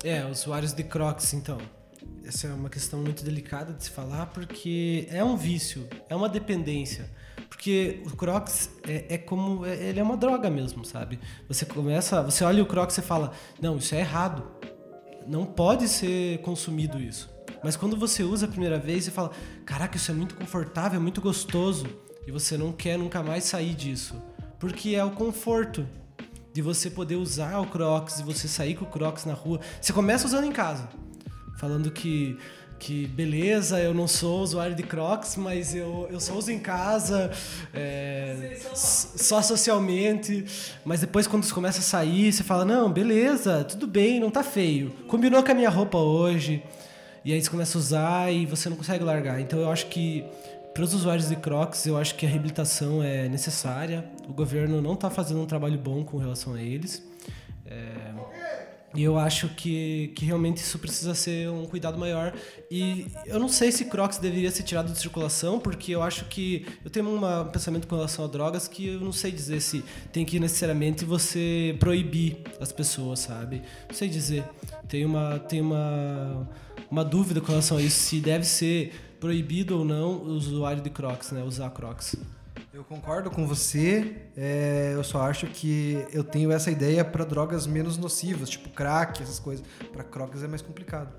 É, 0.03 0.23
usuários 0.25 0.73
de 0.73 0.83
Crocs, 0.83 1.33
então. 1.33 1.57
Essa 2.25 2.47
é 2.47 2.53
uma 2.53 2.69
questão 2.69 2.99
muito 3.01 3.23
delicada 3.23 3.73
de 3.73 3.83
se 3.83 3.89
falar, 3.89 4.27
porque 4.27 5.07
é 5.11 5.23
um 5.23 5.35
vício, 5.35 5.87
é 6.09 6.15
uma 6.15 6.29
dependência. 6.29 7.09
Porque 7.49 8.01
o 8.05 8.15
Crocs 8.15 8.69
é, 8.87 9.15
é 9.15 9.17
como. 9.17 9.65
É, 9.65 9.89
ele 9.89 9.99
é 9.99 10.03
uma 10.03 10.17
droga 10.17 10.49
mesmo, 10.49 10.85
sabe? 10.85 11.19
Você 11.47 11.65
começa. 11.65 12.21
Você 12.23 12.43
olha 12.43 12.63
o 12.63 12.65
Crocs 12.65 12.97
e 12.97 13.01
fala: 13.01 13.33
Não, 13.61 13.77
isso 13.77 13.93
é 13.93 13.99
errado. 13.99 14.43
Não 15.27 15.45
pode 15.45 15.87
ser 15.87 16.39
consumido 16.39 16.99
isso. 16.99 17.33
Mas 17.63 17.77
quando 17.77 17.95
você 17.95 18.23
usa 18.23 18.45
a 18.45 18.49
primeira 18.49 18.77
vez 18.77 19.07
e 19.07 19.11
fala, 19.11 19.31
caraca, 19.65 19.95
isso 19.95 20.11
é 20.11 20.13
muito 20.13 20.35
confortável, 20.35 20.99
é 20.99 21.01
muito 21.01 21.21
gostoso, 21.21 21.87
e 22.27 22.31
você 22.31 22.57
não 22.57 22.73
quer 22.73 22.97
nunca 22.97 23.23
mais 23.23 23.45
sair 23.45 23.73
disso, 23.73 24.21
porque 24.59 24.95
é 24.95 25.03
o 25.03 25.11
conforto 25.11 25.87
de 26.51 26.61
você 26.61 26.89
poder 26.89 27.15
usar 27.15 27.59
o 27.59 27.65
Crocs 27.65 28.19
e 28.19 28.23
você 28.23 28.47
sair 28.47 28.75
com 28.75 28.85
o 28.85 28.89
Crocs 28.89 29.25
na 29.25 29.33
rua. 29.33 29.59
Você 29.81 29.93
começa 29.93 30.27
usando 30.27 30.45
em 30.45 30.51
casa, 30.51 30.89
falando 31.63 31.89
que 31.91 32.37
que 32.77 33.07
beleza, 33.07 33.79
eu 33.79 33.93
não 33.93 34.09
sou 34.09 34.41
usuário 34.41 34.75
de 34.75 34.83
Crocs, 34.83 35.37
mas 35.37 35.73
eu, 35.73 36.05
eu 36.11 36.19
só 36.19 36.33
uso 36.33 36.51
em 36.51 36.59
casa, 36.59 37.31
é, 37.73 38.59
só 38.75 39.41
socialmente. 39.41 40.43
Mas 40.83 40.99
depois, 40.99 41.25
quando 41.25 41.45
você 41.45 41.53
começa 41.53 41.79
a 41.79 41.81
sair, 41.81 42.33
você 42.33 42.43
fala: 42.43 42.65
Não, 42.65 42.91
beleza, 42.91 43.63
tudo 43.63 43.87
bem, 43.87 44.19
não 44.19 44.29
tá 44.29 44.43
feio. 44.43 44.89
Combinou 45.07 45.41
com 45.41 45.51
a 45.51 45.53
minha 45.53 45.69
roupa 45.69 45.97
hoje. 45.97 46.61
E 47.23 47.31
aí 47.31 47.41
você 47.41 47.49
começa 47.49 47.77
a 47.77 47.79
usar 47.79 48.33
e 48.33 48.45
você 48.45 48.67
não 48.67 48.75
consegue 48.75 49.05
largar. 49.05 49.39
Então 49.39 49.59
eu 49.59 49.71
acho 49.71 49.85
que 49.85 50.25
para 50.73 50.83
os 50.83 50.93
usuários 50.93 51.29
de 51.29 51.37
Crocs, 51.37 51.85
eu 51.85 51.95
acho 51.97 52.15
que 52.15 52.25
a 52.25 52.29
reabilitação 52.29 53.01
é 53.01 53.29
necessária. 53.29 54.03
O 54.27 54.33
governo 54.33 54.81
não 54.81 54.95
está 54.95 55.09
fazendo 55.09 55.39
um 55.39 55.45
trabalho 55.45 55.77
bom 55.77 56.03
com 56.03 56.17
relação 56.17 56.53
a 56.55 56.61
eles. 56.61 57.01
É, 57.65 58.32
e 58.95 59.03
eu 59.03 59.17
acho 59.17 59.49
que, 59.49 60.11
que 60.15 60.25
realmente 60.25 60.57
isso 60.57 60.77
precisa 60.77 61.15
ser 61.15 61.49
um 61.49 61.65
cuidado 61.65 61.97
maior. 61.97 62.33
E 62.69 63.07
eu 63.25 63.39
não 63.39 63.49
sei 63.49 63.71
se 63.71 63.85
Crocs 63.85 64.19
deveria 64.19 64.51
ser 64.51 64.63
tirado 64.63 64.91
de 64.91 64.99
circulação, 64.99 65.59
porque 65.59 65.93
eu 65.93 66.03
acho 66.03 66.25
que. 66.25 66.65
Eu 66.83 66.91
tenho 66.91 67.07
um 67.07 67.45
pensamento 67.49 67.87
com 67.87 67.95
relação 67.95 68.25
a 68.25 68.27
drogas 68.27 68.67
que 68.67 68.87
eu 68.87 68.99
não 68.99 69.11
sei 69.11 69.31
dizer 69.31 69.61
se 69.61 69.83
tem 70.11 70.23
que 70.23 70.39
necessariamente 70.39 71.05
você 71.05 71.75
proibir 71.79 72.37
as 72.59 72.71
pessoas, 72.71 73.19
sabe? 73.19 73.63
Não 73.87 73.95
sei 73.95 74.09
dizer. 74.09 74.43
Tem 74.87 75.05
uma, 75.05 75.39
tem 75.39 75.59
uma, 75.59 76.47
uma 76.89 77.03
dúvida 77.03 77.41
com 77.41 77.47
relação 77.47 77.77
a 77.77 77.81
isso, 77.81 77.99
se 77.99 78.19
deve 78.19 78.45
ser 78.45 78.93
proibido 79.19 79.79
ou 79.79 79.85
não 79.85 80.17
o 80.17 80.27
usuário 80.33 80.83
de 80.83 80.89
Crocs, 80.89 81.31
né? 81.31 81.41
Usar 81.43 81.69
Crocs. 81.71 82.15
Eu 82.73 82.83
concordo 82.83 83.29
com 83.29 83.45
você. 83.45 84.15
É, 84.35 84.93
eu 84.95 85.03
só 85.03 85.21
acho 85.21 85.45
que 85.45 86.03
eu 86.11 86.23
tenho 86.23 86.51
essa 86.51 86.71
ideia 86.71 87.05
para 87.05 87.23
drogas 87.23 87.67
menos 87.67 87.97
nocivas, 87.97 88.49
tipo 88.49 88.67
crack, 88.69 89.21
essas 89.21 89.37
coisas. 89.37 89.63
Para 89.91 90.03
Crocs 90.03 90.41
é 90.41 90.47
mais 90.47 90.63
complicado. 90.63 91.13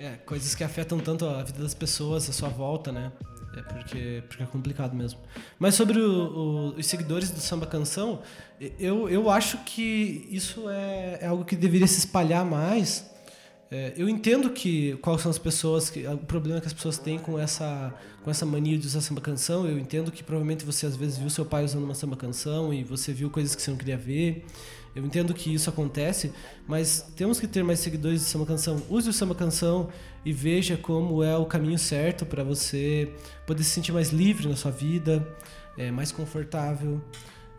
É, 0.00 0.16
coisas 0.16 0.52
que 0.56 0.64
afetam 0.64 0.98
tanto 0.98 1.24
a 1.24 1.44
vida 1.44 1.62
das 1.62 1.74
pessoas, 1.74 2.28
a 2.28 2.32
sua 2.32 2.48
volta, 2.48 2.90
né? 2.90 3.12
É 3.56 3.62
porque, 3.62 4.24
porque 4.28 4.42
é 4.42 4.46
complicado 4.46 4.96
mesmo. 4.96 5.20
Mas 5.60 5.76
sobre 5.76 6.00
o, 6.00 6.10
o, 6.10 6.68
os 6.70 6.86
seguidores 6.86 7.30
do 7.30 7.38
samba 7.38 7.66
canção, 7.66 8.20
eu, 8.76 9.08
eu 9.08 9.30
acho 9.30 9.58
que 9.58 10.26
isso 10.28 10.68
é, 10.68 11.18
é 11.22 11.26
algo 11.28 11.44
que 11.44 11.54
deveria 11.54 11.86
se 11.86 12.00
espalhar 12.00 12.44
mais 12.44 13.15
é, 13.70 13.92
eu 13.96 14.08
entendo 14.08 14.50
que 14.50 14.96
quais 14.98 15.20
são 15.22 15.30
as 15.30 15.38
pessoas 15.38 15.90
que 15.90 16.06
o 16.06 16.18
problema 16.18 16.60
que 16.60 16.68
as 16.68 16.72
pessoas 16.72 16.98
têm 16.98 17.18
com 17.18 17.38
essa 17.38 17.92
com 18.22 18.30
essa 18.30 18.46
mania 18.46 18.78
de 18.78 18.86
usar 18.86 19.00
samba 19.00 19.20
canção. 19.20 19.66
Eu 19.66 19.78
entendo 19.78 20.10
que 20.12 20.22
provavelmente 20.22 20.64
você 20.64 20.86
às 20.86 20.96
vezes 20.96 21.18
viu 21.18 21.30
seu 21.30 21.44
pai 21.44 21.64
usando 21.64 21.84
uma 21.84 21.94
samba 21.94 22.16
canção 22.16 22.72
e 22.72 22.84
você 22.84 23.12
viu 23.12 23.30
coisas 23.30 23.54
que 23.54 23.62
você 23.62 23.70
não 23.70 23.78
queria 23.78 23.96
ver. 23.96 24.44
Eu 24.94 25.04
entendo 25.04 25.34
que 25.34 25.52
isso 25.52 25.68
acontece, 25.68 26.32
mas 26.66 27.12
temos 27.14 27.38
que 27.38 27.46
ter 27.46 27.62
mais 27.62 27.80
seguidores 27.80 28.20
de 28.20 28.26
samba 28.26 28.46
canção. 28.46 28.82
Use 28.88 29.10
o 29.10 29.12
samba 29.12 29.34
canção 29.34 29.88
e 30.24 30.32
veja 30.32 30.76
como 30.76 31.22
é 31.22 31.36
o 31.36 31.44
caminho 31.44 31.78
certo 31.78 32.24
para 32.24 32.42
você 32.42 33.12
poder 33.46 33.62
se 33.62 33.70
sentir 33.70 33.92
mais 33.92 34.10
livre 34.10 34.48
na 34.48 34.56
sua 34.56 34.70
vida, 34.70 35.26
é, 35.76 35.90
mais 35.90 36.10
confortável. 36.10 37.00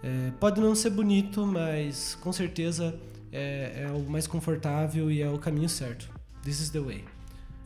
É, 0.02 0.32
pode 0.40 0.60
não 0.60 0.74
ser 0.74 0.90
bonito, 0.90 1.46
mas 1.46 2.18
com 2.22 2.32
certeza 2.32 2.98
é, 3.32 3.84
é, 3.84 3.92
o 3.92 4.00
mais 4.10 4.28
confortável 4.28 5.12
e 5.12 5.22
é 5.22 5.30
o 5.30 5.38
caminho 5.38 5.70
certo. 5.70 6.10
This 6.44 6.60
is 6.60 6.70
the 6.70 6.80
way. 6.80 7.04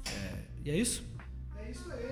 É, 0.05 0.33
e 0.65 0.71
é 0.71 0.77
isso? 0.77 1.03
É 1.57 1.69
isso 1.69 1.91
aí. 1.91 2.05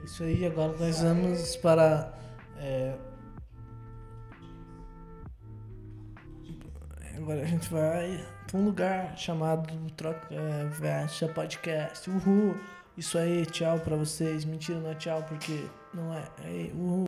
É 0.00 0.04
isso 0.04 0.22
aí, 0.22 0.46
agora 0.46 0.76
nós 0.78 1.00
vamos 1.00 1.56
para. 1.56 2.12
É, 2.58 2.94
agora 7.16 7.42
a 7.42 7.46
gente 7.46 7.68
vai 7.70 8.24
para 8.46 8.58
um 8.58 8.64
lugar 8.64 9.16
chamado 9.16 9.74
Troca 9.96 10.28
é, 10.30 10.64
Versa 10.66 11.28
Podcast. 11.28 12.08
Uhul! 12.10 12.54
Isso 12.96 13.18
aí, 13.18 13.44
tchau 13.46 13.80
pra 13.80 13.96
vocês. 13.96 14.44
Mentira, 14.44 14.78
não 14.78 14.90
é 14.90 14.94
tchau 14.94 15.22
porque 15.24 15.66
não 15.92 16.14
é. 16.14 16.22
é 16.44 16.70
uhul. 16.74 17.06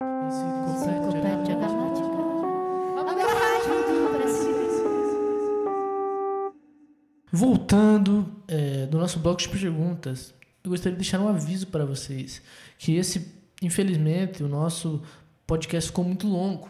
Enciclopédia 0.00 1.37
Voltando 7.30 8.30
é, 8.46 8.86
do 8.86 8.98
nosso 8.98 9.18
bloco 9.18 9.40
de 9.40 9.48
perguntas, 9.48 10.34
eu 10.64 10.70
gostaria 10.70 10.92
de 10.92 11.02
deixar 11.02 11.20
um 11.20 11.28
aviso 11.28 11.66
para 11.66 11.84
vocês 11.84 12.42
que 12.78 12.96
esse, 12.96 13.34
infelizmente, 13.60 14.42
o 14.42 14.48
nosso 14.48 15.02
podcast 15.46 15.90
ficou 15.90 16.04
muito 16.04 16.26
longo 16.26 16.68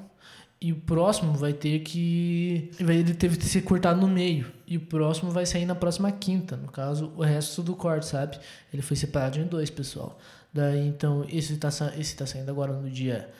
e 0.60 0.72
o 0.72 0.76
próximo 0.76 1.34
vai 1.34 1.52
ter 1.52 1.80
que 1.80 2.70
ele 2.80 3.14
teve 3.14 3.36
que 3.36 3.44
ser 3.44 3.62
cortado 3.62 4.00
no 4.00 4.08
meio 4.08 4.52
e 4.66 4.76
o 4.76 4.80
próximo 4.80 5.30
vai 5.30 5.46
sair 5.46 5.64
na 5.64 5.74
próxima 5.74 6.10
quinta, 6.10 6.56
no 6.56 6.68
caso 6.68 7.12
o 7.16 7.22
resto 7.22 7.62
do 7.62 7.76
corte, 7.76 8.06
sabe? 8.06 8.38
Ele 8.72 8.82
foi 8.82 8.96
separado 8.96 9.38
em 9.38 9.46
dois, 9.46 9.70
pessoal. 9.70 10.18
Daí 10.52 10.86
então 10.88 11.24
esse 11.28 11.56
tá 11.56 11.68
esse 11.96 12.16
tá 12.16 12.26
saindo 12.26 12.50
agora 12.50 12.72
no 12.72 12.90
dia 12.90 13.30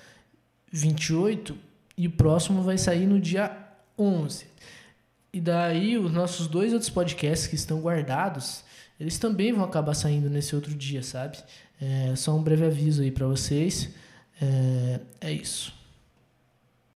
28 0.71 1.57
e 1.97 2.07
o 2.07 2.11
próximo 2.11 2.63
vai 2.63 2.79
sair 2.79 3.07
no 3.07 3.21
dia 3.21 3.57
11. 3.99 4.47
E 5.33 5.41
daí 5.41 5.99
os 5.99 6.13
nossos 6.13 6.47
dois 6.47 6.73
outros 6.73 6.91
podcasts 6.91 7.47
que 7.47 7.55
estão 7.55 7.81
guardados, 7.81 8.65
eles 8.99 9.19
também 9.19 9.53
vão 9.53 9.65
acabar 9.65 9.95
saindo 9.95 10.31
nesse 10.31 10.55
outro 10.55 10.75
dia, 10.75 11.03
sabe? 11.03 11.39
É 11.81 12.17
só 12.17 12.35
um 12.35 12.43
breve 12.43 12.65
aviso 12.67 13.03
aí 13.03 13.11
para 13.11 13.27
vocês. 13.27 13.91
É, 14.41 15.01
é 15.21 15.33
isso. 15.33 15.78